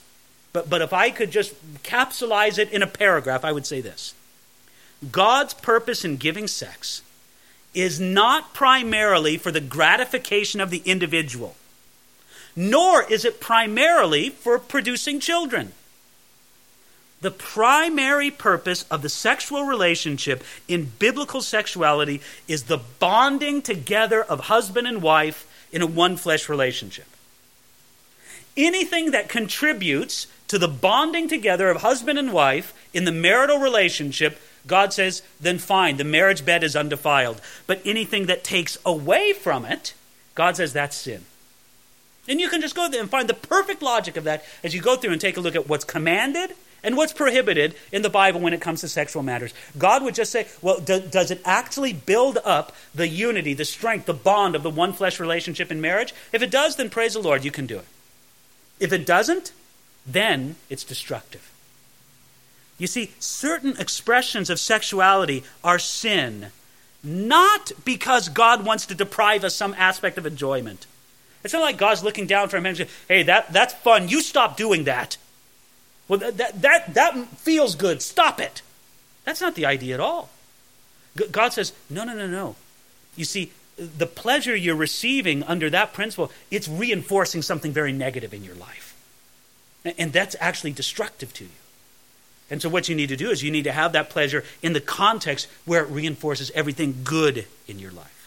But, 0.52 0.68
but 0.68 0.82
if 0.82 0.92
I 0.92 1.10
could 1.10 1.30
just 1.30 1.54
capsulize 1.82 2.58
it 2.58 2.70
in 2.72 2.82
a 2.82 2.86
paragraph, 2.86 3.44
I 3.44 3.52
would 3.52 3.66
say 3.66 3.80
this 3.80 4.14
God's 5.12 5.54
purpose 5.54 6.04
in 6.04 6.16
giving 6.16 6.46
sex 6.46 7.02
is 7.74 8.00
not 8.00 8.54
primarily 8.54 9.36
for 9.36 9.52
the 9.52 9.60
gratification 9.60 10.60
of 10.60 10.70
the 10.70 10.82
individual, 10.84 11.54
nor 12.56 13.04
is 13.10 13.24
it 13.24 13.40
primarily 13.40 14.30
for 14.30 14.58
producing 14.58 15.20
children. 15.20 15.72
The 17.20 17.30
primary 17.32 18.30
purpose 18.30 18.84
of 18.90 19.02
the 19.02 19.08
sexual 19.08 19.64
relationship 19.64 20.44
in 20.68 20.92
biblical 20.98 21.42
sexuality 21.42 22.20
is 22.46 22.64
the 22.64 22.78
bonding 22.98 23.60
together 23.60 24.22
of 24.22 24.40
husband 24.40 24.86
and 24.86 25.02
wife 25.02 25.46
in 25.72 25.82
a 25.82 25.86
one 25.86 26.16
flesh 26.16 26.48
relationship. 26.48 27.06
Anything 28.56 29.10
that 29.10 29.28
contributes 29.28 30.28
to 30.46 30.58
the 30.58 30.68
bonding 30.68 31.28
together 31.28 31.68
of 31.68 31.82
husband 31.82 32.18
and 32.18 32.32
wife 32.32 32.72
in 32.94 33.04
the 33.04 33.12
marital 33.12 33.58
relationship, 33.58 34.40
God 34.66 34.92
says, 34.92 35.22
then 35.40 35.58
fine, 35.58 35.96
the 35.96 36.04
marriage 36.04 36.44
bed 36.44 36.62
is 36.62 36.76
undefiled. 36.76 37.40
But 37.66 37.82
anything 37.84 38.26
that 38.26 38.44
takes 38.44 38.78
away 38.86 39.32
from 39.32 39.64
it, 39.64 39.92
God 40.34 40.56
says 40.56 40.72
that's 40.72 40.96
sin. 40.96 41.24
And 42.28 42.40
you 42.40 42.48
can 42.48 42.60
just 42.60 42.74
go 42.74 42.88
there 42.88 43.00
and 43.00 43.10
find 43.10 43.28
the 43.28 43.34
perfect 43.34 43.82
logic 43.82 44.16
of 44.16 44.24
that 44.24 44.44
as 44.62 44.74
you 44.74 44.80
go 44.80 44.96
through 44.96 45.12
and 45.12 45.20
take 45.20 45.36
a 45.36 45.40
look 45.40 45.56
at 45.56 45.68
what's 45.68 45.84
commanded 45.84 46.54
and 46.82 46.96
what's 46.96 47.12
prohibited 47.12 47.74
in 47.92 48.02
the 48.02 48.10
Bible 48.10 48.40
when 48.40 48.52
it 48.52 48.60
comes 48.60 48.80
to 48.80 48.88
sexual 48.88 49.22
matters. 49.22 49.52
God 49.76 50.02
would 50.02 50.14
just 50.14 50.32
say, 50.32 50.46
well, 50.62 50.78
do, 50.80 51.00
does 51.00 51.30
it 51.30 51.40
actually 51.44 51.92
build 51.92 52.38
up 52.44 52.74
the 52.94 53.08
unity, 53.08 53.54
the 53.54 53.64
strength, 53.64 54.06
the 54.06 54.14
bond 54.14 54.54
of 54.54 54.62
the 54.62 54.70
one 54.70 54.92
flesh 54.92 55.18
relationship 55.18 55.70
in 55.70 55.80
marriage? 55.80 56.14
If 56.32 56.42
it 56.42 56.50
does, 56.50 56.76
then 56.76 56.90
praise 56.90 57.14
the 57.14 57.20
Lord, 57.20 57.44
you 57.44 57.50
can 57.50 57.66
do 57.66 57.78
it. 57.78 57.86
If 58.80 58.92
it 58.92 59.06
doesn't, 59.06 59.52
then 60.06 60.56
it's 60.70 60.84
destructive. 60.84 61.50
You 62.78 62.86
see, 62.86 63.10
certain 63.18 63.76
expressions 63.78 64.50
of 64.50 64.60
sexuality 64.60 65.42
are 65.64 65.80
sin, 65.80 66.52
not 67.02 67.72
because 67.84 68.28
God 68.28 68.64
wants 68.64 68.86
to 68.86 68.94
deprive 68.94 69.42
us 69.42 69.54
some 69.54 69.74
aspect 69.76 70.16
of 70.16 70.26
enjoyment. 70.26 70.86
It's 71.42 71.52
not 71.52 71.62
like 71.62 71.76
God's 71.76 72.04
looking 72.04 72.26
down 72.26 72.48
from 72.48 72.64
heaven 72.64 72.68
and 72.68 72.76
saying, 72.76 72.90
hey, 73.08 73.22
that, 73.24 73.52
that's 73.52 73.74
fun. 73.74 74.08
You 74.08 74.22
stop 74.22 74.56
doing 74.56 74.84
that. 74.84 75.16
Well, 76.08 76.18
that, 76.18 76.38
that, 76.38 76.62
that, 76.62 76.94
that 76.94 77.28
feels 77.38 77.74
good. 77.74 78.02
Stop 78.02 78.40
it. 78.40 78.62
That's 79.24 79.40
not 79.40 79.54
the 79.54 79.66
idea 79.66 79.94
at 79.94 80.00
all. 80.00 80.30
God 81.30 81.52
says, 81.52 81.72
no, 81.90 82.04
no, 82.04 82.14
no, 82.14 82.26
no. 82.26 82.56
You 83.14 83.24
see, 83.24 83.52
the 83.76 84.06
pleasure 84.06 84.56
you're 84.56 84.76
receiving 84.76 85.42
under 85.42 85.70
that 85.70 85.92
principle, 85.92 86.32
it's 86.50 86.68
reinforcing 86.68 87.42
something 87.42 87.72
very 87.72 87.92
negative 87.92 88.32
in 88.32 88.42
your 88.42 88.54
life. 88.54 88.96
And 89.98 90.12
that's 90.12 90.34
actually 90.40 90.72
destructive 90.72 91.32
to 91.34 91.44
you. 91.44 91.50
And 92.50 92.62
so, 92.62 92.68
what 92.68 92.88
you 92.88 92.94
need 92.94 93.10
to 93.10 93.16
do 93.16 93.30
is 93.30 93.42
you 93.42 93.50
need 93.50 93.64
to 93.64 93.72
have 93.72 93.92
that 93.92 94.08
pleasure 94.08 94.42
in 94.62 94.72
the 94.72 94.80
context 94.80 95.48
where 95.66 95.84
it 95.84 95.90
reinforces 95.90 96.50
everything 96.52 97.00
good 97.04 97.46
in 97.66 97.78
your 97.78 97.92
life. 97.92 98.17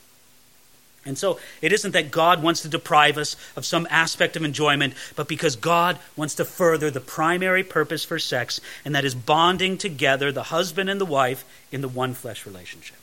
And 1.05 1.17
so 1.17 1.39
it 1.61 1.73
isn't 1.73 1.91
that 1.91 2.11
God 2.11 2.43
wants 2.43 2.61
to 2.61 2.67
deprive 2.67 3.17
us 3.17 3.35
of 3.55 3.65
some 3.65 3.87
aspect 3.89 4.35
of 4.35 4.43
enjoyment, 4.43 4.93
but 5.15 5.27
because 5.27 5.55
God 5.55 5.97
wants 6.15 6.35
to 6.35 6.45
further 6.45 6.91
the 6.91 6.99
primary 6.99 7.63
purpose 7.63 8.03
for 8.03 8.19
sex, 8.19 8.61
and 8.85 8.93
that 8.93 9.05
is 9.05 9.15
bonding 9.15 9.77
together 9.77 10.31
the 10.31 10.43
husband 10.43 10.89
and 10.89 11.01
the 11.01 11.05
wife 11.05 11.43
in 11.71 11.81
the 11.81 11.87
one 11.87 12.13
flesh 12.13 12.45
relationship. 12.45 12.97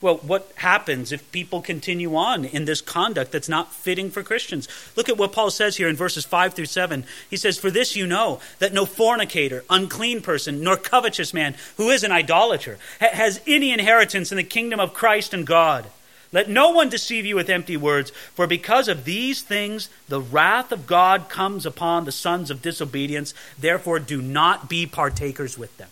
Well, 0.00 0.16
what 0.18 0.52
happens 0.56 1.12
if 1.12 1.32
people 1.32 1.62
continue 1.62 2.14
on 2.14 2.44
in 2.44 2.66
this 2.66 2.82
conduct 2.82 3.32
that's 3.32 3.48
not 3.48 3.72
fitting 3.72 4.10
for 4.10 4.22
Christians? 4.22 4.68
Look 4.96 5.08
at 5.08 5.16
what 5.16 5.32
Paul 5.32 5.50
says 5.50 5.78
here 5.78 5.88
in 5.88 5.96
verses 5.96 6.26
5 6.26 6.52
through 6.52 6.66
7. 6.66 7.04
He 7.30 7.38
says, 7.38 7.56
For 7.56 7.70
this 7.70 7.96
you 7.96 8.06
know, 8.06 8.38
that 8.58 8.74
no 8.74 8.84
fornicator, 8.84 9.64
unclean 9.70 10.20
person, 10.20 10.62
nor 10.62 10.76
covetous 10.76 11.32
man, 11.32 11.54
who 11.78 11.88
is 11.88 12.04
an 12.04 12.12
idolater, 12.12 12.76
has 13.00 13.40
any 13.46 13.72
inheritance 13.72 14.30
in 14.30 14.36
the 14.36 14.44
kingdom 14.44 14.78
of 14.78 14.92
Christ 14.92 15.32
and 15.32 15.46
God. 15.46 15.86
Let 16.34 16.48
no 16.48 16.70
one 16.70 16.88
deceive 16.88 17.24
you 17.24 17.36
with 17.36 17.48
empty 17.48 17.76
words, 17.76 18.10
for 18.10 18.48
because 18.48 18.88
of 18.88 19.04
these 19.04 19.40
things 19.40 19.88
the 20.08 20.20
wrath 20.20 20.72
of 20.72 20.84
God 20.84 21.28
comes 21.28 21.64
upon 21.64 22.04
the 22.04 22.12
sons 22.12 22.50
of 22.50 22.60
disobedience. 22.60 23.34
Therefore, 23.56 24.00
do 24.00 24.20
not 24.20 24.68
be 24.68 24.84
partakers 24.84 25.56
with 25.56 25.74
them. 25.76 25.90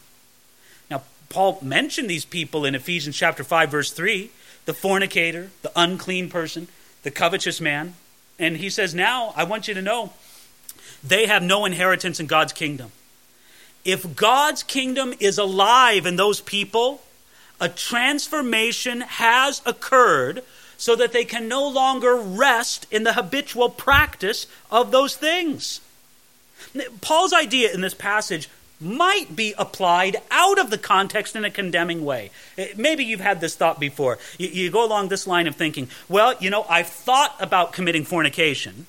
Now, 0.90 1.04
Paul 1.28 1.60
mentioned 1.62 2.10
these 2.10 2.24
people 2.24 2.64
in 2.64 2.74
Ephesians 2.74 3.16
chapter 3.16 3.44
5, 3.44 3.70
verse 3.70 3.92
3 3.92 4.30
the 4.64 4.74
fornicator, 4.74 5.50
the 5.62 5.72
unclean 5.74 6.28
person, 6.28 6.68
the 7.02 7.10
covetous 7.10 7.60
man. 7.60 7.94
And 8.38 8.56
he 8.56 8.70
says, 8.70 8.94
Now 8.94 9.32
I 9.36 9.44
want 9.44 9.68
you 9.68 9.74
to 9.74 9.82
know 9.82 10.12
they 11.04 11.26
have 11.26 11.42
no 11.42 11.64
inheritance 11.64 12.18
in 12.18 12.26
God's 12.26 12.52
kingdom. 12.52 12.90
If 13.84 14.16
God's 14.16 14.62
kingdom 14.64 15.14
is 15.20 15.38
alive 15.38 16.04
in 16.04 16.16
those 16.16 16.40
people, 16.40 17.02
a 17.62 17.68
transformation 17.68 19.02
has 19.02 19.62
occurred 19.64 20.42
so 20.76 20.96
that 20.96 21.12
they 21.12 21.24
can 21.24 21.46
no 21.46 21.66
longer 21.66 22.16
rest 22.16 22.88
in 22.90 23.04
the 23.04 23.12
habitual 23.12 23.70
practice 23.70 24.48
of 24.68 24.90
those 24.90 25.14
things. 25.14 25.80
Paul's 27.00 27.32
idea 27.32 27.72
in 27.72 27.80
this 27.80 27.94
passage 27.94 28.48
might 28.80 29.36
be 29.36 29.54
applied 29.56 30.16
out 30.32 30.58
of 30.58 30.70
the 30.70 30.78
context 30.78 31.36
in 31.36 31.44
a 31.44 31.50
condemning 31.50 32.04
way. 32.04 32.32
Eh, 32.58 32.72
maybe 32.76 33.04
you've 33.04 33.20
had 33.20 33.40
this 33.40 33.54
thought 33.54 33.78
before. 33.78 34.18
You, 34.38 34.68
go 34.72 34.84
along 34.84 35.08
this 35.08 35.28
line 35.28 35.46
of 35.46 35.54
thinking, 35.54 35.88
well, 36.08 36.34
you 36.40 36.50
know, 36.50 36.66
I've 36.68 36.88
thought 36.88 37.36
about 37.38 37.72
committing 37.72 38.04
fornication, 38.04 38.88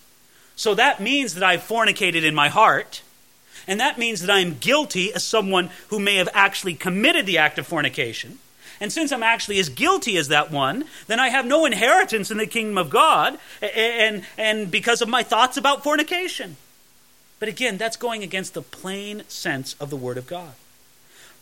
so 0.56 0.74
that 0.74 1.00
means 1.00 1.36
that 1.36 1.44
I've 1.44 1.62
fornicated 1.62 2.24
in 2.24 2.34
my 2.34 2.50
heart, 2.50 3.04
and 3.68 3.80
that 3.80 4.00
means 4.00 4.22
that 4.22 4.32
I'm 4.32 4.58
guilty 4.58 5.14
as 5.14 5.24
someone 5.24 5.70
who 5.90 6.00
may 6.00 6.16
have 6.16 6.30
actually 6.34 6.74
committed 6.74 7.28
the 7.28 7.38
act 7.38 7.60
of 7.60 7.68
fornication. 7.68 8.40
And 8.84 8.92
since 8.92 9.14
I'm 9.14 9.24
actually 9.24 9.60
as 9.60 9.70
guilty 9.70 10.18
as 10.18 10.28
that 10.28 10.52
one, 10.52 10.84
then 11.08 11.18
I 11.18 11.30
have 11.30 11.46
no 11.46 11.66
inheritance 11.66 12.30
in 12.32 12.38
the 12.38 12.46
kingdom 12.46 12.78
of 12.78 12.90
God, 12.90 13.40
and, 13.62 14.26
and 14.38 14.70
because 14.70 15.02
of 15.02 15.08
my 15.08 15.24
thoughts 15.24 15.56
about 15.56 15.86
fornication. 15.86 16.58
But 17.40 17.48
again, 17.48 17.78
that's 17.78 17.96
going 17.96 18.24
against 18.24 18.54
the 18.54 18.62
plain 18.62 19.24
sense 19.30 19.78
of 19.80 19.90
the 19.90 19.96
Word 19.96 20.18
of 20.18 20.28
God. 20.28 20.52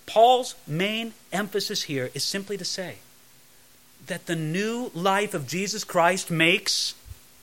Paul's 0.05 0.53
main 0.67 1.13
emphasis 1.33 1.81
here 1.81 2.11
is 2.13 2.23
simply 2.23 2.57
to 2.57 2.63
say 2.63 2.97
that 4.05 4.27
the 4.27 4.35
new 4.35 4.91
life 4.93 5.33
of 5.33 5.47
Jesus 5.47 5.83
Christ 5.83 6.29
makes 6.29 6.93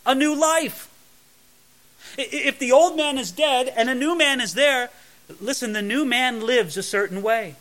a 0.07 0.15
new 0.15 0.33
life. 0.33 0.89
If 2.17 2.61
the 2.61 2.71
old 2.71 2.97
man 2.97 3.19
is 3.19 3.33
dead 3.33 3.73
and 3.77 3.91
a 3.91 3.97
new 3.97 4.17
man 4.17 4.41
is 4.41 4.55
there, 4.55 4.91
listen, 5.41 5.73
the 5.73 5.83
new 5.83 6.05
man 6.05 6.47
lives 6.47 6.77
a 6.77 6.85
certain 6.85 7.21
way. 7.21 7.57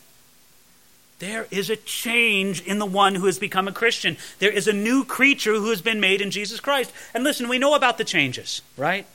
There 1.20 1.48
is 1.50 1.70
a 1.70 1.76
change 1.76 2.62
in 2.62 2.78
the 2.78 2.86
one 2.86 3.16
who 3.16 3.26
has 3.26 3.40
become 3.40 3.68
a 3.68 3.72
Christian. 3.72 4.18
There 4.40 4.52
is 4.52 4.68
a 4.68 4.74
new 4.74 5.04
creature 5.04 5.54
who 5.54 5.70
has 5.70 5.82
been 5.82 6.00
made 6.00 6.22
in 6.22 6.30
Jesus 6.30 6.60
Christ. 6.60 6.92
And 7.14 7.24
listen, 7.24 7.50
we 7.50 7.58
know 7.58 7.74
about 7.74 7.98
the 7.98 8.04
changes, 8.04 8.62
right? 8.78 9.08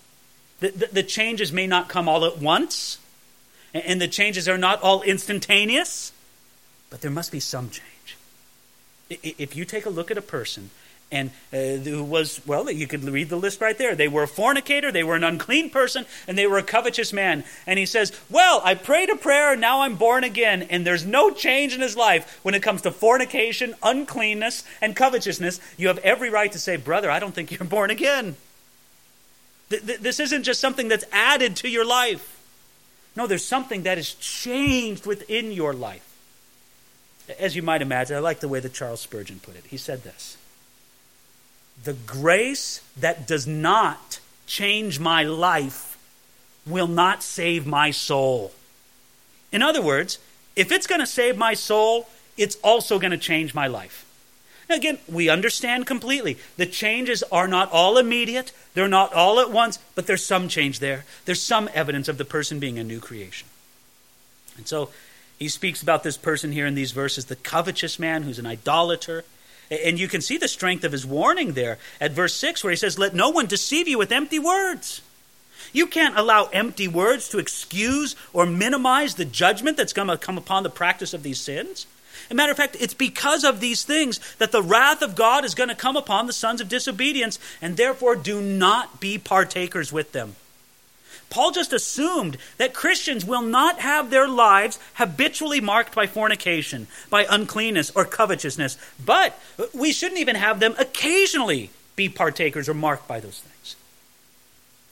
The, 0.60 0.70
the, 0.70 0.88
the 0.92 1.02
changes 1.02 1.52
may 1.52 1.66
not 1.66 1.88
come 1.88 2.08
all 2.08 2.24
at 2.24 2.38
once, 2.38 2.98
and 3.72 4.00
the 4.00 4.08
changes 4.08 4.48
are 4.48 4.58
not 4.58 4.82
all 4.82 5.02
instantaneous, 5.02 6.12
but 6.90 7.02
there 7.02 7.10
must 7.10 7.30
be 7.30 7.40
some 7.40 7.70
change. 7.70 8.16
If 9.10 9.54
you 9.54 9.64
take 9.64 9.86
a 9.86 9.90
look 9.90 10.10
at 10.10 10.18
a 10.18 10.22
person 10.22 10.70
and 11.12 11.30
uh, 11.52 11.76
who 11.84 12.02
was, 12.02 12.40
well, 12.46 12.68
you 12.70 12.86
could 12.88 13.04
read 13.04 13.28
the 13.28 13.36
list 13.36 13.60
right 13.60 13.76
there. 13.76 13.94
They 13.94 14.08
were 14.08 14.24
a 14.24 14.28
fornicator, 14.28 14.90
they 14.90 15.04
were 15.04 15.14
an 15.14 15.22
unclean 15.22 15.70
person, 15.70 16.06
and 16.26 16.36
they 16.36 16.46
were 16.46 16.58
a 16.58 16.62
covetous 16.62 17.12
man. 17.12 17.44
And 17.66 17.78
he 17.78 17.86
says, 17.86 18.18
Well, 18.30 18.62
I 18.64 18.74
prayed 18.74 19.10
a 19.10 19.16
prayer, 19.16 19.54
now 19.54 19.82
I'm 19.82 19.96
born 19.96 20.24
again. 20.24 20.62
And 20.62 20.86
there's 20.86 21.04
no 21.04 21.30
change 21.30 21.74
in 21.74 21.82
his 21.82 21.96
life 21.96 22.40
when 22.42 22.54
it 22.54 22.62
comes 22.62 22.82
to 22.82 22.90
fornication, 22.90 23.74
uncleanness, 23.82 24.64
and 24.80 24.96
covetousness. 24.96 25.60
You 25.76 25.88
have 25.88 25.98
every 25.98 26.30
right 26.30 26.50
to 26.50 26.58
say, 26.58 26.76
Brother, 26.76 27.10
I 27.10 27.18
don't 27.18 27.34
think 27.34 27.52
you're 27.52 27.68
born 27.68 27.90
again. 27.90 28.36
This 29.68 30.20
isn't 30.20 30.42
just 30.42 30.60
something 30.60 30.88
that's 30.88 31.04
added 31.12 31.56
to 31.56 31.68
your 31.68 31.86
life. 31.86 32.40
No, 33.16 33.26
there's 33.26 33.44
something 33.44 33.82
that 33.82 33.98
is 33.98 34.14
changed 34.14 35.06
within 35.06 35.52
your 35.52 35.74
life. 35.74 36.08
As 37.38 37.54
you 37.56 37.62
might 37.62 37.82
imagine, 37.82 38.16
I 38.16 38.20
like 38.20 38.40
the 38.40 38.48
way 38.48 38.60
that 38.60 38.72
Charles 38.72 39.00
Spurgeon 39.00 39.40
put 39.40 39.56
it. 39.56 39.64
He 39.68 39.76
said 39.76 40.02
this 40.02 40.36
The 41.84 41.94
grace 41.94 42.82
that 42.96 43.26
does 43.26 43.46
not 43.46 44.20
change 44.46 44.98
my 44.98 45.22
life 45.22 45.98
will 46.66 46.86
not 46.86 47.22
save 47.22 47.66
my 47.66 47.90
soul. 47.90 48.52
In 49.50 49.62
other 49.62 49.82
words, 49.82 50.18
if 50.54 50.70
it's 50.70 50.86
going 50.86 51.00
to 51.00 51.06
save 51.06 51.36
my 51.36 51.54
soul, 51.54 52.08
it's 52.36 52.56
also 52.62 52.98
going 52.98 53.10
to 53.10 53.18
change 53.18 53.54
my 53.54 53.66
life. 53.66 54.06
Now, 54.68 54.76
again, 54.76 54.98
we 55.08 55.28
understand 55.28 55.86
completely. 55.86 56.38
The 56.56 56.66
changes 56.66 57.22
are 57.24 57.48
not 57.48 57.70
all 57.72 57.98
immediate, 57.98 58.52
they're 58.74 58.88
not 58.88 59.12
all 59.12 59.40
at 59.40 59.50
once, 59.50 59.78
but 59.94 60.06
there's 60.06 60.24
some 60.24 60.48
change 60.48 60.78
there. 60.78 61.04
There's 61.24 61.42
some 61.42 61.68
evidence 61.74 62.08
of 62.08 62.16
the 62.16 62.24
person 62.24 62.58
being 62.58 62.78
a 62.78 62.84
new 62.84 63.00
creation. 63.00 63.48
And 64.56 64.66
so 64.66 64.90
he 65.38 65.48
speaks 65.48 65.82
about 65.82 66.04
this 66.04 66.16
person 66.16 66.52
here 66.52 66.66
in 66.66 66.74
these 66.74 66.92
verses 66.92 67.26
the 67.26 67.36
covetous 67.36 67.98
man 67.98 68.22
who's 68.22 68.38
an 68.38 68.46
idolater. 68.46 69.24
And 69.72 69.98
you 69.98 70.06
can 70.06 70.20
see 70.20 70.36
the 70.36 70.48
strength 70.48 70.84
of 70.84 70.92
his 70.92 71.06
warning 71.06 71.52
there 71.54 71.78
at 71.98 72.12
verse 72.12 72.34
6, 72.34 72.62
where 72.62 72.72
he 72.72 72.76
says, 72.76 72.98
Let 72.98 73.14
no 73.14 73.30
one 73.30 73.46
deceive 73.46 73.88
you 73.88 73.96
with 73.96 74.12
empty 74.12 74.38
words. 74.38 75.00
You 75.72 75.86
can't 75.86 76.18
allow 76.18 76.50
empty 76.52 76.86
words 76.88 77.30
to 77.30 77.38
excuse 77.38 78.14
or 78.34 78.44
minimize 78.44 79.14
the 79.14 79.24
judgment 79.24 79.78
that's 79.78 79.94
going 79.94 80.08
to 80.08 80.18
come 80.18 80.36
upon 80.36 80.62
the 80.62 80.70
practice 80.70 81.14
of 81.14 81.22
these 81.22 81.40
sins. 81.40 81.86
As 82.26 82.32
a 82.32 82.34
matter 82.34 82.52
of 82.52 82.58
fact, 82.58 82.76
it's 82.78 82.92
because 82.92 83.44
of 83.44 83.60
these 83.60 83.82
things 83.82 84.20
that 84.36 84.52
the 84.52 84.62
wrath 84.62 85.00
of 85.00 85.14
God 85.14 85.44
is 85.44 85.54
going 85.54 85.70
to 85.70 85.74
come 85.74 85.96
upon 85.96 86.26
the 86.26 86.32
sons 86.34 86.60
of 86.60 86.68
disobedience, 86.68 87.38
and 87.62 87.76
therefore 87.76 88.14
do 88.14 88.42
not 88.42 89.00
be 89.00 89.16
partakers 89.16 89.90
with 89.90 90.12
them. 90.12 90.36
Paul 91.32 91.50
just 91.50 91.72
assumed 91.72 92.36
that 92.58 92.74
Christians 92.74 93.24
will 93.24 93.40
not 93.40 93.78
have 93.78 94.10
their 94.10 94.28
lives 94.28 94.78
habitually 94.94 95.62
marked 95.62 95.94
by 95.94 96.06
fornication, 96.06 96.88
by 97.08 97.26
uncleanness, 97.28 97.90
or 97.94 98.04
covetousness, 98.04 98.76
but 99.02 99.40
we 99.72 99.92
shouldn't 99.92 100.20
even 100.20 100.36
have 100.36 100.60
them 100.60 100.74
occasionally 100.78 101.70
be 101.96 102.10
partakers 102.10 102.68
or 102.68 102.74
marked 102.74 103.08
by 103.08 103.18
those 103.18 103.40
things. 103.40 103.76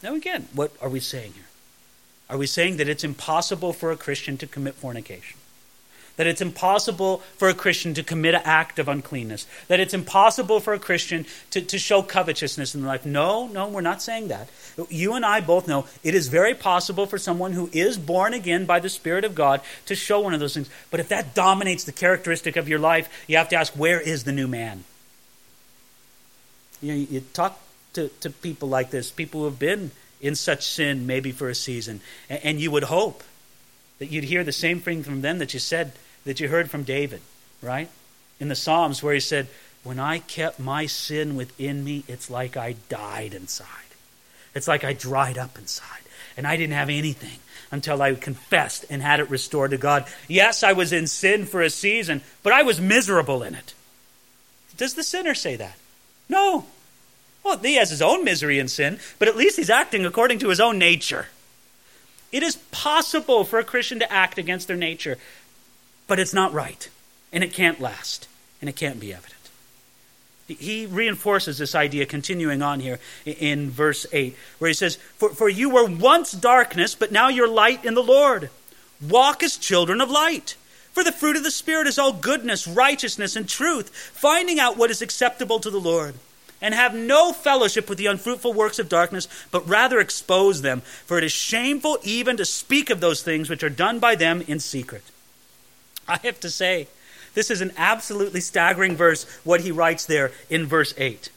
Now, 0.03 0.15
again, 0.15 0.49
what 0.55 0.73
are 0.81 0.89
we 0.89 0.99
saying 0.99 1.35
here? 1.35 1.45
Are 2.31 2.39
we 2.39 2.47
saying 2.47 2.79
that 2.79 2.89
it's 2.89 3.05
impossible 3.05 3.75
for 3.75 3.93
a 3.93 3.97
Christian 3.99 4.39
to 4.39 4.47
commit 4.47 4.77
fornication? 4.77 5.37
That 6.21 6.27
it's 6.27 6.43
impossible 6.43 7.23
for 7.39 7.49
a 7.49 7.55
Christian 7.55 7.95
to 7.95 8.03
commit 8.03 8.35
an 8.35 8.43
act 8.45 8.79
of 8.79 8.89
uncleanness, 8.89 9.47
that 9.69 9.81
it's 9.81 9.95
impossible 9.95 10.61
for 10.61 10.75
a 10.75 10.79
Christian 10.79 11.25
to, 11.51 11.63
to 11.63 11.79
show 11.79 12.03
covetousness 12.03 12.75
in 12.75 12.83
their 12.83 12.89
life. 12.89 13.07
No, 13.07 13.47
no, 13.47 13.69
we're 13.69 13.81
not 13.81 14.03
saying 14.03 14.29
that. 14.29 14.51
You 14.91 15.15
and 15.15 15.25
I 15.25 15.41
both 15.41 15.67
know 15.67 15.87
it 16.03 16.15
is 16.15 16.29
very 16.29 16.53
possible 16.53 17.07
for 17.07 17.17
someone 17.17 17.55
who 17.55 17.71
is 17.73 17.97
born 17.97 18.35
again 18.35 18.67
by 18.67 18.81
the 18.81 18.91
Spirit 18.91 19.25
of 19.25 19.35
God 19.35 19.63
to 19.87 19.95
show 19.95 20.21
one 20.21 20.35
of 20.35 20.41
those 20.41 20.53
things. 20.53 20.69
But 20.91 21.01
if 21.01 21.09
that 21.09 21.35
dominates 21.35 21.85
the 21.85 21.91
characteristic 21.93 22.57
of 22.57 22.69
your 22.69 22.79
life, 22.79 23.09
you 23.27 23.39
have 23.39 23.49
to 23.49 23.57
ask, 23.57 23.73
where 23.73 23.99
is 23.99 24.25
the 24.25 24.33
new 24.33 24.47
man? 24.47 24.85
You, 26.83 26.93
know, 26.93 27.07
you 27.11 27.21
talk 27.33 27.59
to, 27.95 28.09
to 28.21 28.29
people 28.29 28.69
like 28.69 28.91
this, 28.91 29.11
people 29.11 29.41
who 29.41 29.47
have 29.47 29.59
been 29.59 29.91
in 30.21 30.35
such 30.35 30.67
sin 30.67 31.07
maybe 31.07 31.33
for 31.33 31.49
a 31.49 31.55
season, 31.55 32.03
and, 32.29 32.45
and 32.45 32.61
you 32.61 32.71
would 32.71 32.85
hope 32.85 33.25
that 34.01 34.11
you'd 34.11 34.25
hear 34.25 34.43
the 34.43 34.51
same 34.51 34.81
thing 34.81 35.03
from 35.03 35.21
them 35.21 35.39
that 35.39 35.55
you 35.55 35.61
said 35.61 35.93
that 36.25 36.41
you 36.41 36.49
heard 36.49 36.71
from 36.71 36.83
David, 36.83 37.21
right? 37.63 37.89
In 38.39 38.49
the 38.49 38.57
Psalms, 38.57 39.03
where 39.03 39.15
he 39.15 39.21
said, 39.21 39.49
When 39.83 39.99
I 39.99 40.19
kept 40.19 40.59
my 40.59 40.87
sin 40.87 41.37
within 41.37 41.85
me, 41.85 42.05
it's 42.09 42.31
like 42.31 42.57
I 42.57 42.77
died 42.89 43.35
inside. 43.35 43.67
It's 44.55 44.69
like 44.69 44.85
I 44.85 44.93
dried 44.93 45.39
up 45.39 45.59
inside. 45.59 45.87
And 46.37 46.47
I 46.47 46.57
didn't 46.57 46.75
have 46.75 46.89
anything 46.89 47.39
until 47.71 48.01
I 48.03 48.15
confessed 48.15 48.85
and 48.91 49.03
had 49.03 49.21
it 49.21 49.31
restored 49.31 49.71
to 49.73 49.79
God. 49.79 50.07
Yes, 50.29 50.63
I 50.63 50.73
was 50.73 50.93
in 50.93 51.07
sin 51.07 51.47
for 51.47 51.61
a 51.63 51.71
season, 51.71 52.23
but 52.43 52.53
I 52.53 52.63
was 52.63 52.81
miserable 52.81 53.43
in 53.43 53.55
it. 53.55 53.75
Does 54.77 54.95
the 54.95 55.03
sinner 55.03 55.35
say 55.35 55.57
that? 55.57 55.77
No. 56.29 56.67
Well, 57.45 57.59
he 57.59 57.75
has 57.77 57.91
his 57.91 58.03
own 58.03 58.25
misery 58.25 58.59
in 58.59 58.69
sin, 58.69 58.99
but 59.19 59.29
at 59.29 59.37
least 59.37 59.57
he's 59.57 59.71
acting 59.71 60.05
according 60.05 60.39
to 60.41 60.49
his 60.49 60.61
own 60.61 60.79
nature. 60.79 61.27
It 62.33 62.43
is 62.43 62.57
possible 62.71 63.45
for 63.45 63.59
a 63.59 63.65
Christian 63.65 63.99
to 64.01 64.13
act 64.13 64.39
against 64.39 64.69
their 64.69 64.77
nature 64.77 65.19
but 66.11 66.19
it's 66.19 66.35
not 66.35 66.53
right, 66.53 66.91
and 67.33 67.45
it 67.45 67.53
can't 67.53 67.81
last, 67.81 68.27
and 68.61 68.69
it 68.69 68.75
can't 68.75 68.99
be 68.99 69.15
evident. 69.15 69.37
He 70.49 70.85
reinforces 70.85 71.59
this 71.59 71.77
idea, 71.77 72.05
continuing 72.05 72.63
on 72.63 72.81
here 72.81 72.99
in 73.25 73.71
verse 73.71 74.07
8, 74.13 74.37
where 74.59 74.67
he 74.67 74.75
says, 74.75 74.97
For, 74.97 75.29
for 75.29 75.49
you 75.49 75.71
were 75.71 75.87
once 75.87 76.33
darkness, 76.33 76.97
but 76.97 77.13
now 77.13 77.29
you're 77.29 77.47
light 77.47 77.85
in 77.85 77.95
the 77.95 78.03
Lord. 78.03 78.51
Walk 79.09 79.45
as 79.45 79.57
children 79.57 80.01
of 80.01 80.11
light. 80.11 80.57
For 80.91 81.05
the 81.05 81.13
fruit 81.13 81.37
of 81.37 81.45
the 81.45 81.51
Spirit 81.53 81.87
is 81.87 81.97
all 81.97 82.13
goodness, 82.13 82.67
righteousness, 82.67 83.37
and 83.37 83.49
truth, 83.49 83.95
finding 83.95 84.59
out 84.59 84.77
what 84.77 84.91
is 84.91 85.03
acceptable 85.03 85.61
to 85.61 85.71
the 85.71 85.79
Lord. 85.79 86.17
And 86.61 86.75
have 86.75 86.93
no 86.93 87.33
fellowship 87.33 87.89
with 87.89 87.99
the 87.99 88.07
unfruitful 88.07 88.53
works 88.53 88.81
of 88.81 88.89
darkness, 88.89 89.29
but 89.53 89.69
rather 89.69 90.01
expose 90.01 90.63
them. 90.63 90.81
For 91.07 91.19
it 91.19 91.25
is 91.25 91.31
shameful 91.31 91.99
even 92.03 92.37
to 92.39 92.45
speak 92.45 92.91
of 92.91 92.99
those 92.99 93.23
things 93.23 93.49
which 93.49 93.63
are 93.63 93.71
done 93.71 94.01
by 94.01 94.17
them 94.17 94.43
in 94.49 94.59
secret. 94.59 95.05
I 96.11 96.19
have 96.25 96.41
to 96.41 96.51
say, 96.51 96.89
this 97.35 97.51
is 97.51 97.61
an 97.61 97.73
absolutely 97.77 98.41
staggering 98.41 98.97
verse, 98.97 99.25
what 99.45 99.61
he 99.61 99.71
writes 99.71 100.07
there 100.07 100.33
in 100.49 100.67
verse 100.67 100.93
8. 100.99 101.31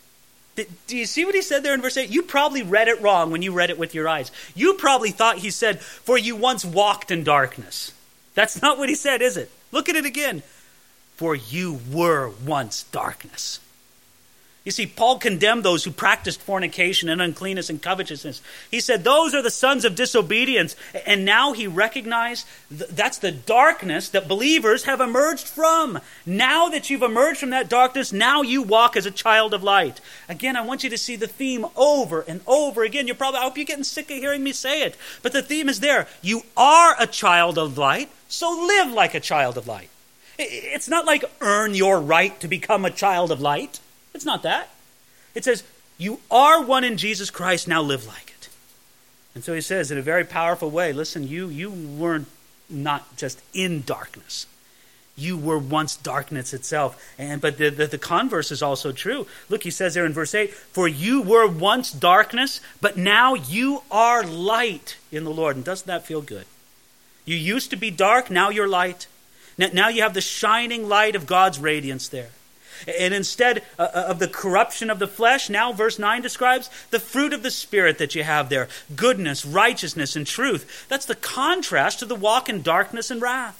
Do 0.88 0.98
you 0.98 1.06
see 1.06 1.26
what 1.26 1.36
he 1.36 1.42
said 1.42 1.64
there 1.64 1.74
in 1.74 1.82
verse 1.82 1.98
8? 1.98 2.10
You 2.10 2.24
probably 2.24 2.62
read 2.62 2.88
it 2.88 3.02
wrong 3.02 3.32
when 3.32 3.42
you 3.42 3.54
read 3.54 3.70
it 3.70 3.78
with 3.78 3.96
your 3.96 4.08
eyes. 4.08 4.32
You 4.56 4.76
probably 4.76 5.12
thought 5.12 5.40
he 5.40 5.50
said, 5.50 5.80
For 5.82 6.18
you 6.18 6.36
once 6.36 6.64
walked 6.64 7.10
in 7.10 7.24
darkness. 7.24 7.92
That's 8.36 8.62
not 8.62 8.78
what 8.78 8.90
he 8.90 8.96
said, 8.96 9.22
is 9.22 9.38
it? 9.38 9.50
Look 9.72 9.90
at 9.90 9.96
it 9.96 10.06
again. 10.06 10.44
For 11.16 11.36
you 11.36 11.80
were 11.92 12.32
once 12.46 12.84
darkness. 12.84 13.60
You 14.64 14.72
see, 14.72 14.88
Paul 14.88 15.20
condemned 15.20 15.64
those 15.64 15.84
who 15.84 15.92
practiced 15.92 16.42
fornication 16.42 17.10
and 17.10 17.22
uncleanness 17.22 17.70
and 17.70 17.82
covetousness. 17.82 18.42
He 18.72 18.80
said, 18.80 19.04
Those 19.04 19.36
are 19.36 19.42
the 19.42 19.52
sons 19.52 19.84
of 19.84 19.96
disobedience. 19.96 20.78
And 21.06 21.26
now 21.26 21.52
he 21.52 21.68
recognized 21.68 22.48
th- 22.70 22.90
that's 22.90 23.18
the 23.18 23.34
darkness 23.34 24.08
that 24.10 24.30
believers 24.30 24.86
have 24.86 25.02
emerged 25.02 25.48
from. 25.48 26.00
Now 26.26 26.70
that 26.70 26.90
you've 26.90 27.02
emerged 27.02 27.42
from 27.42 27.50
that 27.50 27.68
darkness, 27.68 28.14
now 28.14 28.42
you 28.42 28.62
walk 28.62 28.96
as 28.96 29.06
a 29.06 29.12
child 29.12 29.54
of 29.54 29.64
light. 29.64 30.00
Again, 30.30 30.56
I 30.56 30.62
want 30.62 30.86
you 30.86 30.90
to 30.92 30.98
see 30.98 31.18
the 31.18 31.28
theme 31.28 31.66
over 31.76 32.22
and 32.22 32.40
over 32.48 32.84
again. 32.84 33.06
You're 33.06 33.18
probably, 33.18 33.42
I 33.42 33.44
hope 33.44 33.58
you're 33.58 33.66
getting 33.66 33.84
sick 33.84 34.10
of 34.12 34.18
hearing 34.18 34.46
me 34.46 34.54
say 34.54 34.84
it. 34.84 34.96
But 35.22 35.34
the 35.34 35.42
theme 35.42 35.68
is 35.68 35.82
there. 35.82 36.08
You 36.22 36.44
are 36.56 36.96
a 36.98 37.08
child 37.08 37.58
of 37.58 37.78
light, 37.78 38.10
so 38.30 38.50
live 38.50 38.94
like 38.94 39.14
a 39.14 39.20
child 39.20 39.58
of 39.58 39.68
light. 39.68 39.90
It's 40.40 40.88
not 40.88 41.06
like 41.06 41.26
earn 41.42 41.76
your 41.76 42.00
right 42.00 42.40
to 42.40 42.48
become 42.48 42.86
a 42.86 42.90
child 42.90 43.30
of 43.30 43.42
light. 43.42 43.82
It's 44.14 44.26
not 44.26 44.44
that. 44.44 44.70
It 45.36 45.44
says, 45.44 45.64
You 45.98 46.20
are 46.30 46.64
one 46.64 46.84
in 46.84 46.98
Jesus 46.98 47.30
Christ, 47.30 47.68
now 47.68 47.82
live 47.82 48.06
like 48.06 48.30
it. 48.30 48.50
And 49.36 49.44
so 49.44 49.54
he 49.54 49.62
says 49.62 49.92
in 49.92 49.98
a 49.98 50.04
very 50.04 50.24
powerful 50.24 50.70
way 50.70 50.94
listen, 50.94 51.28
you, 51.28 51.48
you 51.48 51.72
weren't 51.72 52.28
not 52.70 53.18
just 53.18 53.42
in 53.54 53.82
darkness. 53.82 54.48
You 55.16 55.38
were 55.38 55.60
once 55.60 55.96
darkness 55.96 56.54
itself. 56.54 57.14
And 57.20 57.40
but 57.40 57.58
the, 57.58 57.70
the, 57.70 57.86
the 57.86 57.98
converse 58.00 58.52
is 58.52 58.64
also 58.64 58.92
true. 58.92 59.28
Look, 59.48 59.64
he 59.64 59.70
says 59.70 59.94
there 59.94 60.06
in 60.06 60.14
verse 60.14 60.34
8, 60.34 60.52
For 60.52 60.88
you 60.88 61.22
were 61.22 61.48
once 61.48 61.92
darkness, 61.92 62.62
but 62.82 62.98
now 62.98 63.36
you 63.36 63.84
are 63.92 64.24
light 64.24 64.98
in 65.12 65.24
the 65.24 65.32
Lord. 65.32 65.56
And 65.56 65.64
doesn't 65.64 65.88
that 65.88 66.06
feel 66.06 66.22
good? 66.22 66.46
You 67.26 67.36
used 67.36 67.70
to 67.70 67.76
be 67.76 67.92
dark, 67.92 68.32
now 68.32 68.50
you're 68.50 68.68
light. 68.68 69.08
Now, 69.58 69.70
now 69.72 69.90
you 69.90 70.02
have 70.02 70.16
the 70.16 70.22
shining 70.22 70.90
light 70.90 71.16
of 71.16 71.28
God's 71.28 71.60
radiance 71.60 72.08
there. 72.08 72.32
And 72.88 73.14
instead 73.14 73.64
uh, 73.80 73.84
uh, 73.94 74.06
of 74.10 74.20
the 74.20 74.28
corruption 74.28 74.90
of 74.90 75.00
the 75.00 75.08
flesh, 75.08 75.50
now 75.50 75.72
verse 75.72 76.00
9 76.00 76.22
describes 76.22 76.70
the 76.92 77.00
fruit 77.00 77.34
of 77.34 77.44
the 77.44 77.52
Spirit 77.52 77.98
that 77.98 78.16
you 78.16 78.24
have 78.24 78.50
there 78.50 78.68
goodness, 78.96 79.46
righteousness, 79.46 80.16
and 80.16 80.28
truth. 80.28 80.86
That's 80.90 81.06
the 81.06 81.16
contrast 81.16 82.00
to 82.00 82.06
the 82.06 82.16
walk 82.16 82.50
in 82.50 82.62
darkness 82.62 83.12
and 83.12 83.22
wrath. 83.22 83.60